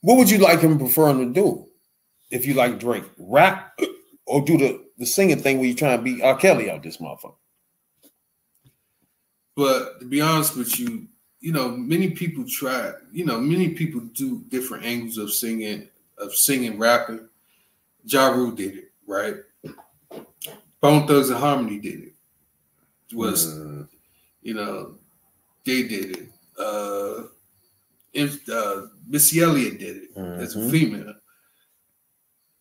what 0.00 0.16
would 0.18 0.30
you 0.30 0.38
like 0.38 0.60
him 0.60 0.78
prefer 0.78 1.10
him 1.10 1.18
to 1.18 1.40
do? 1.40 1.66
If 2.30 2.46
you 2.46 2.54
like 2.54 2.78
Drake, 2.78 3.04
rap 3.18 3.78
or 4.26 4.42
do 4.42 4.56
the 4.56 4.84
the 4.98 5.06
singing 5.06 5.40
thing 5.40 5.58
where 5.58 5.66
you 5.66 5.74
trying 5.74 5.98
to 5.98 6.02
beat 6.02 6.22
R. 6.22 6.36
Kelly 6.36 6.70
out 6.70 6.82
this 6.82 6.98
motherfucker? 6.98 7.34
But 9.56 10.00
to 10.00 10.06
be 10.06 10.20
honest 10.20 10.56
with 10.56 10.78
you, 10.78 11.08
you 11.40 11.52
know, 11.52 11.68
many 11.68 12.10
people 12.10 12.44
try, 12.48 12.92
you 13.12 13.24
know, 13.26 13.38
many 13.40 13.70
people 13.70 14.00
do 14.00 14.44
different 14.48 14.84
angles 14.84 15.18
of 15.18 15.32
singing. 15.32 15.88
of 16.18 16.34
singing, 16.34 16.78
rapping. 16.78 17.28
Ja 18.04 18.28
Rule 18.28 18.52
did 18.52 18.78
it, 18.78 18.92
right? 19.06 19.36
Bone 20.80 21.06
Thugs 21.06 21.30
and 21.30 21.38
Harmony 21.38 21.78
did 21.78 22.02
it. 22.02 22.11
Was 23.14 23.46
Mm, 23.58 23.88
you 24.42 24.54
know, 24.54 24.98
they 25.64 25.82
did 25.82 26.16
it. 26.16 26.28
Uh, 26.58 27.24
if, 28.12 28.48
uh 28.48 28.86
Missy 29.06 29.40
Elliott 29.40 29.78
did 29.78 29.96
it 30.04 30.16
as 30.16 30.56
a 30.56 30.58
Mhm. 30.58 30.70
female. 30.70 31.14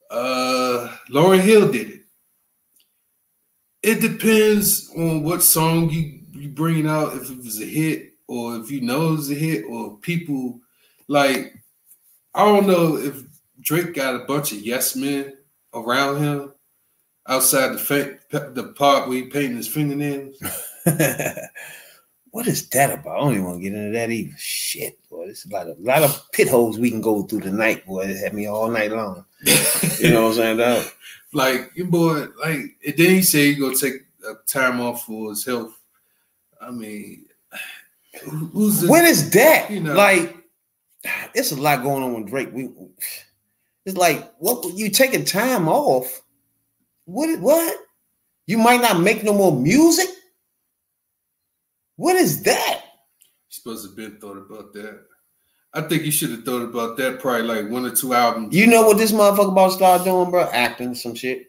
Uh, 0.09 0.97
Lauryn 1.09 1.39
Hill 1.39 1.71
did 1.71 1.89
it. 1.89 2.01
It 3.83 4.01
depends 4.01 4.89
on 4.95 5.23
what 5.23 5.41
song 5.41 5.89
you 5.89 6.19
you 6.33 6.49
bringing 6.49 6.87
out. 6.87 7.15
If 7.15 7.29
it 7.29 7.37
was 7.37 7.59
a 7.61 7.65
hit, 7.65 8.13
or 8.27 8.57
if 8.57 8.71
you 8.71 8.81
know 8.81 9.13
it 9.13 9.17
was 9.17 9.31
a 9.31 9.35
hit, 9.35 9.65
or 9.65 9.97
people 9.97 10.59
like. 11.07 11.53
I 12.33 12.45
don't 12.45 12.65
know 12.67 12.95
if 12.95 13.23
Drake 13.59 13.93
got 13.93 14.15
a 14.15 14.25
bunch 14.25 14.53
of 14.53 14.59
yes 14.59 14.95
men 14.95 15.33
around 15.73 16.19
him 16.23 16.53
outside 17.27 17.73
the 17.73 17.77
fa- 17.77 18.19
the 18.29 18.73
part 18.75 19.07
where 19.07 19.17
he 19.17 19.23
painting 19.23 19.57
his 19.57 19.67
fingernails. 19.67 20.37
what 22.31 22.47
is 22.47 22.67
that 22.69 22.91
about? 22.91 23.17
I 23.17 23.19
don't 23.19 23.33
even 23.33 23.45
want 23.45 23.57
to 23.57 23.69
get 23.69 23.77
into 23.77 23.91
that 23.91 24.09
either. 24.09 24.35
Shit, 24.37 24.97
boy. 25.09 25.25
There's 25.25 25.45
a 25.45 25.53
lot 25.53 25.67
of 25.67 25.79
lot 25.79 26.03
of 26.03 26.31
pit 26.31 26.49
holes 26.49 26.79
we 26.79 26.89
can 26.89 27.01
go 27.01 27.23
through 27.23 27.41
tonight, 27.41 27.85
boy. 27.85 28.03
It 28.05 28.17
had 28.17 28.33
me 28.33 28.47
all 28.47 28.69
night 28.69 28.91
long. 28.91 29.25
You 29.99 30.11
know 30.11 30.23
what 30.23 30.29
I'm 30.29 30.35
saying, 30.35 30.57
dog? 30.57 30.85
like 31.33 31.71
your 31.75 31.87
boy, 31.87 32.27
like 32.43 32.77
and 32.85 32.97
then 32.97 33.09
he 33.15 33.21
said 33.21 33.39
he 33.39 33.55
gonna 33.55 33.75
take 33.75 34.05
a 34.27 34.33
time 34.47 34.81
off 34.81 35.05
for 35.05 35.29
his 35.29 35.45
health. 35.45 35.77
I 36.59 36.71
mean, 36.71 37.25
who's 38.23 38.81
the, 38.81 38.87
When 38.87 39.05
is 39.05 39.29
that? 39.31 39.69
You 39.69 39.81
know. 39.81 39.93
Like, 39.93 40.37
it's 41.33 41.51
a 41.51 41.55
lot 41.55 41.83
going 41.83 42.03
on 42.03 42.13
with 42.13 42.29
Drake. 42.29 42.49
We, 42.53 42.69
it's 43.85 43.97
like, 43.97 44.31
what? 44.37 44.77
You 44.77 44.89
taking 44.89 45.25
time 45.25 45.67
off? 45.67 46.21
What? 47.11 47.39
What? 47.39 47.77
You 48.47 48.57
might 48.57 48.81
not 48.81 48.99
make 49.01 49.23
no 49.23 49.33
more 49.33 49.51
music. 49.51 50.07
What 51.97 52.15
is 52.15 52.41
that? 52.43 52.81
You 52.83 53.49
supposed 53.49 53.83
to 53.83 53.89
have 53.89 53.97
been 53.97 54.19
thought 54.19 54.37
about 54.37 54.73
that? 54.73 55.01
I 55.73 55.81
think 55.81 56.03
you 56.03 56.11
should 56.11 56.31
have 56.31 56.43
thought 56.43 56.63
about 56.63 56.97
that 56.97 57.19
probably 57.19 57.43
like 57.43 57.69
one 57.69 57.85
or 57.85 57.95
two 57.95 58.13
albums. 58.13 58.55
You 58.55 58.67
know 58.67 58.85
what 58.85 58.97
this 58.97 59.11
motherfucker 59.11 59.51
about 59.51 59.67
to 59.67 59.73
start 59.75 60.03
doing, 60.03 60.29
bro? 60.31 60.49
Acting 60.51 60.95
some 60.95 61.15
shit, 61.15 61.47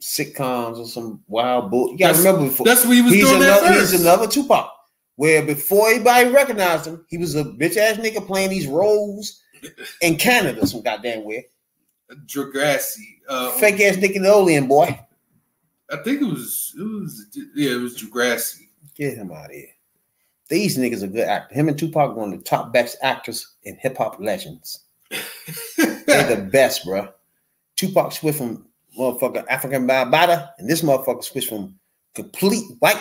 sitcoms 0.00 0.78
or 0.78 0.86
some 0.86 1.22
wild 1.26 1.70
bull. 1.70 1.90
You 1.92 1.98
gotta 1.98 2.12
That's- 2.14 2.24
remember 2.24 2.48
before 2.48 2.66
That's 2.66 2.84
what 2.84 2.94
he 2.94 3.02
was 3.02 3.12
he's 3.12 3.28
doing 3.28 3.42
another, 3.42 3.72
he's 3.72 4.00
another 4.00 4.26
Tupac. 4.26 4.70
Where 5.16 5.44
before 5.44 5.90
anybody 5.90 6.30
recognized 6.30 6.86
him, 6.86 7.04
he 7.10 7.18
was 7.18 7.34
a 7.34 7.44
bitch 7.44 7.76
ass 7.76 7.98
nigga 7.98 8.26
playing 8.26 8.48
these 8.50 8.66
roles 8.66 9.42
in 10.00 10.16
Canada, 10.16 10.66
some 10.66 10.80
goddamn 10.82 11.24
where. 11.24 11.42
Degrassi. 12.26 13.18
Uh, 13.28 13.50
Fake 13.52 13.80
ass 13.80 13.96
Nickelodeon 13.96 14.68
boy. 14.68 14.98
I 15.90 15.96
think 15.98 16.20
it 16.22 16.24
was. 16.24 16.74
It 16.78 16.82
was. 16.82 17.26
Yeah, 17.54 17.72
it 17.72 17.80
was 17.80 17.96
Degrassi. 18.00 18.68
Get 18.96 19.14
him 19.16 19.32
out 19.32 19.46
of 19.46 19.50
here. 19.52 19.66
These 20.48 20.78
niggas 20.78 21.02
are 21.02 21.08
good 21.08 21.26
actors. 21.28 21.56
Him 21.56 21.68
and 21.68 21.78
Tupac 21.78 22.16
one 22.16 22.32
of 22.32 22.38
the 22.38 22.44
top 22.44 22.72
best 22.72 22.96
actors 23.02 23.54
in 23.62 23.76
hip 23.76 23.96
hop 23.98 24.18
legends. 24.20 24.80
They're 25.76 26.36
the 26.36 26.48
best, 26.52 26.84
bro. 26.84 27.08
Tupac 27.76 28.12
switched 28.12 28.38
from 28.38 28.66
motherfucker 28.98 29.44
African 29.48 29.86
Bambaataa, 29.86 30.50
and 30.58 30.68
this 30.68 30.82
motherfucker 30.82 31.22
switched 31.24 31.48
from 31.48 31.78
complete 32.14 32.64
white, 32.80 33.00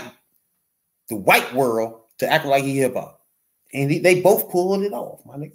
the 1.09 1.15
white 1.15 1.51
world 1.53 2.01
to 2.19 2.31
acting 2.31 2.51
like 2.51 2.63
he 2.63 2.77
hip 2.77 2.93
hop. 2.93 3.21
And 3.73 3.89
he- 3.91 3.99
they 3.99 4.21
both 4.21 4.49
pulled 4.49 4.83
it 4.83 4.93
off, 4.93 5.25
my 5.25 5.35
nigga. 5.37 5.53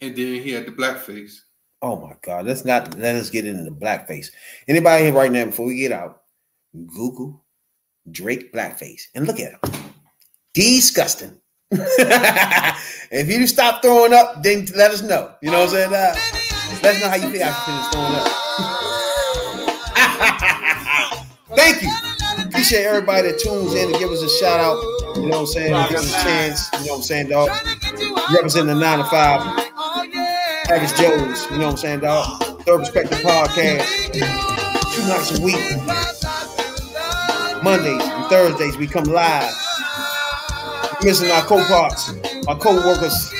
and 0.00 0.14
then 0.16 0.42
he 0.42 0.50
had 0.52 0.66
the 0.66 0.72
blackface. 0.72 1.36
Oh 1.82 1.96
my 1.96 2.14
God. 2.22 2.46
Let's 2.46 2.64
not 2.64 2.96
let 2.96 3.16
us 3.16 3.28
get 3.28 3.44
into 3.44 3.64
the 3.64 3.70
blackface. 3.70 4.30
Anybody 4.68 5.04
here 5.04 5.12
right 5.12 5.32
now 5.32 5.46
before 5.46 5.66
we 5.66 5.76
get 5.76 5.90
out, 5.90 6.22
Google 6.86 7.42
Drake 8.10 8.52
blackface 8.52 9.02
and 9.14 9.26
look 9.26 9.40
at 9.40 9.52
him. 9.52 9.60
Disgusting. 10.54 11.36
if 11.72 13.28
you 13.28 13.46
stop 13.48 13.82
throwing 13.82 14.14
up, 14.14 14.42
then 14.42 14.66
let 14.76 14.92
us 14.92 15.02
know. 15.02 15.34
You 15.42 15.50
know 15.50 15.60
what 15.60 15.70
I'm 15.70 15.74
saying? 15.74 15.92
Uh, 15.92 16.14
let 16.82 16.94
us 16.96 17.02
know 17.02 17.08
how 17.08 17.16
you 17.16 17.30
feel 17.30 17.42
after 17.42 17.72
finish 17.72 17.86
throwing 17.88 18.14
up. 18.14 18.28
Thank 21.56 21.82
you. 21.82 21.90
Appreciate 22.46 22.84
everybody 22.84 23.28
that 23.28 23.40
tunes 23.40 23.74
in 23.74 23.92
to 23.92 23.98
give 23.98 24.10
us 24.10 24.22
a 24.22 24.28
shout 24.28 24.60
out. 24.60 24.80
You 25.16 25.22
know 25.22 25.40
what 25.40 25.40
I'm 25.40 25.46
saying? 25.46 25.88
Give 25.88 25.98
us 25.98 26.14
a 26.14 26.22
chance. 26.22 26.70
You 26.74 26.86
know 26.86 26.92
what 26.92 26.96
I'm 26.98 27.02
saying, 27.02 27.28
dog? 27.28 27.50
Representing 28.32 28.74
the 28.74 28.80
9 28.80 28.98
to 28.98 29.04
5. 29.04 29.71
Package 30.72 30.96
Joe's, 30.96 31.50
you 31.50 31.58
know 31.58 31.66
what 31.66 31.72
I'm 31.72 31.76
saying, 31.76 32.00
dog? 32.00 32.42
Third 32.64 32.78
Perspective 32.78 33.18
Podcast. 33.18 33.84
Two 34.14 35.02
nights 35.06 35.38
a 35.38 35.42
week. 35.42 35.60
Mondays 37.62 38.00
and 38.02 38.26
Thursdays, 38.30 38.78
we 38.78 38.86
come 38.86 39.04
live. 39.04 39.52
Missing 41.02 41.30
our 41.30 41.42
co-parts, 41.42 42.14
our 42.48 42.56
co-workers 42.56 43.30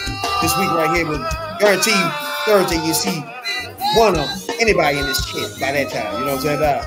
this 0.43 0.55
week 0.59 0.71
right 0.73 0.95
here, 0.95 1.07
but 1.07 1.27
guarantee 1.59 1.99
Thursday 2.45 2.85
you 2.87 2.93
see 2.93 3.25
one 3.97 4.15
of 4.15 4.29
anybody 4.61 4.99
in 4.99 5.07
this 5.07 5.25
shit 5.27 5.59
by 5.59 5.73
that 5.73 5.89
time. 5.89 6.13
You 6.19 6.27
know 6.27 6.37
what 6.37 6.45
I'm 6.45 6.61
saying, 6.61 6.61
dog? 6.61 6.85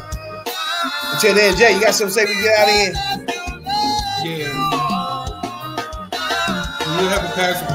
Until 1.11 1.33
then, 1.33 1.57
Jay, 1.57 1.73
you 1.73 1.81
got 1.81 1.95
something 1.95 2.13
to 2.13 2.21
say? 2.21 2.25
We 2.27 2.39
get 2.43 2.59
out 2.59 2.69
of 2.69 2.75
here. 2.75 2.93
Yeah. 4.21 4.53
You 7.01 7.07
have 7.09 7.23
a 7.23 7.33
passion 7.33 7.67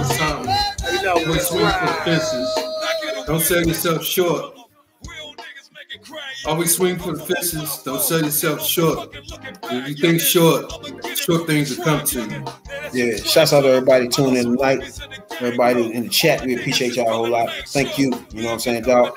fences. 2.05 2.59
Don't 3.27 3.41
sell 3.41 3.67
yourself 3.67 4.05
short. 4.05 4.60
Always 6.51 6.75
swing 6.75 6.99
for 6.99 7.13
the 7.13 7.25
fences. 7.25 7.81
Don't 7.85 8.03
sell 8.03 8.23
yourself 8.23 8.67
short. 8.67 9.15
If 9.15 9.89
you 9.89 9.95
think 9.95 10.21
short, 10.21 10.69
short 11.17 11.47
things 11.47 11.79
will 11.79 11.85
come 11.85 12.05
to 12.07 12.23
you. 12.23 12.45
Yeah, 12.93 13.17
shouts 13.19 13.53
out 13.53 13.61
to 13.61 13.69
everybody 13.69 14.09
tuning 14.09 14.35
in 14.35 14.57
tonight. 14.57 15.01
Everybody 15.35 15.93
in 15.93 16.03
the 16.03 16.09
chat, 16.09 16.45
we 16.45 16.57
appreciate 16.57 16.97
y'all 16.97 17.09
a 17.09 17.13
whole 17.13 17.29
lot. 17.29 17.51
Thank 17.69 17.99
you. 17.99 18.07
You 18.33 18.43
know 18.43 18.49
what 18.49 18.55
I'm 18.55 18.59
saying, 18.59 18.83
dog? 18.83 19.17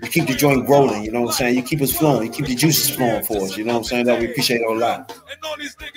You 0.00 0.08
keep 0.08 0.28
the 0.28 0.34
joint 0.34 0.68
rolling, 0.68 1.02
you 1.02 1.10
know 1.10 1.22
what 1.22 1.30
I'm 1.30 1.34
saying? 1.34 1.56
You 1.56 1.62
keep 1.64 1.82
us 1.82 1.90
flowing, 1.96 2.28
you 2.28 2.32
keep 2.32 2.46
the 2.46 2.54
juices 2.54 2.94
flowing 2.94 3.24
for 3.24 3.38
us, 3.38 3.56
you 3.56 3.64
know 3.64 3.72
what 3.72 3.78
I'm 3.78 3.84
saying? 3.84 4.06
Dog? 4.06 4.20
We 4.20 4.30
appreciate 4.30 4.60
it 4.60 4.70
a 4.70 4.72
lot. 4.72 5.18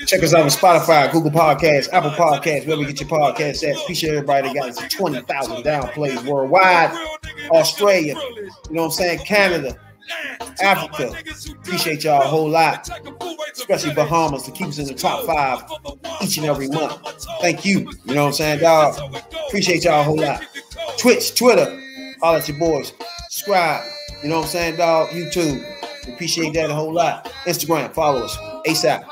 Check 0.07 0.23
us 0.23 0.33
out 0.33 0.41
on 0.41 0.47
Spotify, 0.47 1.11
Google 1.11 1.29
Podcasts, 1.29 1.93
Apple 1.93 2.09
Podcasts, 2.09 2.65
wherever 2.65 2.81
you 2.81 2.87
get 2.87 3.01
your 3.01 3.09
podcasts 3.09 3.63
at. 3.69 3.79
Appreciate 3.79 4.15
everybody 4.15 4.47
that 4.47 4.55
got 4.55 4.69
us 4.69 4.77
to 4.77 4.89
20,000 4.89 5.63
downplays 5.63 6.25
worldwide. 6.25 6.89
Australia, 7.51 8.15
you 8.15 8.49
know 8.71 8.81
what 8.81 8.85
I'm 8.85 8.91
saying? 8.91 9.19
Canada, 9.19 9.79
Africa. 10.61 11.13
Appreciate 11.51 12.03
y'all 12.03 12.21
a 12.21 12.25
whole 12.25 12.49
lot, 12.49 12.89
especially 13.53 13.93
Bahamas 13.93 14.43
to 14.43 14.51
keep 14.51 14.67
us 14.67 14.79
in 14.79 14.85
the 14.85 14.93
top 14.93 15.25
five 15.25 15.63
each 16.21 16.37
and 16.37 16.45
every 16.45 16.67
month. 16.67 16.99
Thank 17.41 17.65
you. 17.65 17.79
You 18.05 18.15
know 18.15 18.23
what 18.23 18.27
I'm 18.27 18.33
saying, 18.33 18.59
dog? 18.59 19.15
Appreciate 19.47 19.83
y'all 19.83 20.01
a 20.01 20.03
whole 20.03 20.19
lot. 20.19 20.43
Twitch, 20.97 21.35
Twitter, 21.35 21.79
all 22.21 22.35
at 22.35 22.47
your 22.47 22.57
boys. 22.59 22.93
Subscribe. 23.29 23.83
You 24.21 24.29
know 24.29 24.37
what 24.37 24.45
I'm 24.45 24.49
saying, 24.49 24.77
dog? 24.77 25.09
YouTube. 25.09 25.63
Appreciate 26.13 26.53
that 26.53 26.69
a 26.69 26.73
whole 26.73 26.93
lot. 26.93 27.25
Instagram, 27.45 27.93
follow 27.93 28.23
us. 28.23 28.35
ASAP. 28.67 29.05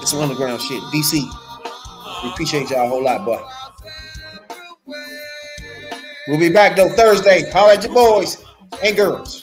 It's 0.00 0.10
some 0.10 0.20
underground 0.20 0.60
shit. 0.62 0.82
DC. 0.84 1.22
We 2.22 2.30
appreciate 2.30 2.70
y'all 2.70 2.86
a 2.86 2.88
whole 2.88 3.02
lot, 3.02 3.24
boy. 3.24 3.40
We'll 6.28 6.38
be 6.38 6.50
back 6.50 6.76
though 6.76 6.88
Thursday. 6.90 7.50
Holla 7.50 7.74
at 7.74 7.82
your 7.82 7.92
boys 7.92 8.44
and 8.82 8.96
girls. 8.96 9.42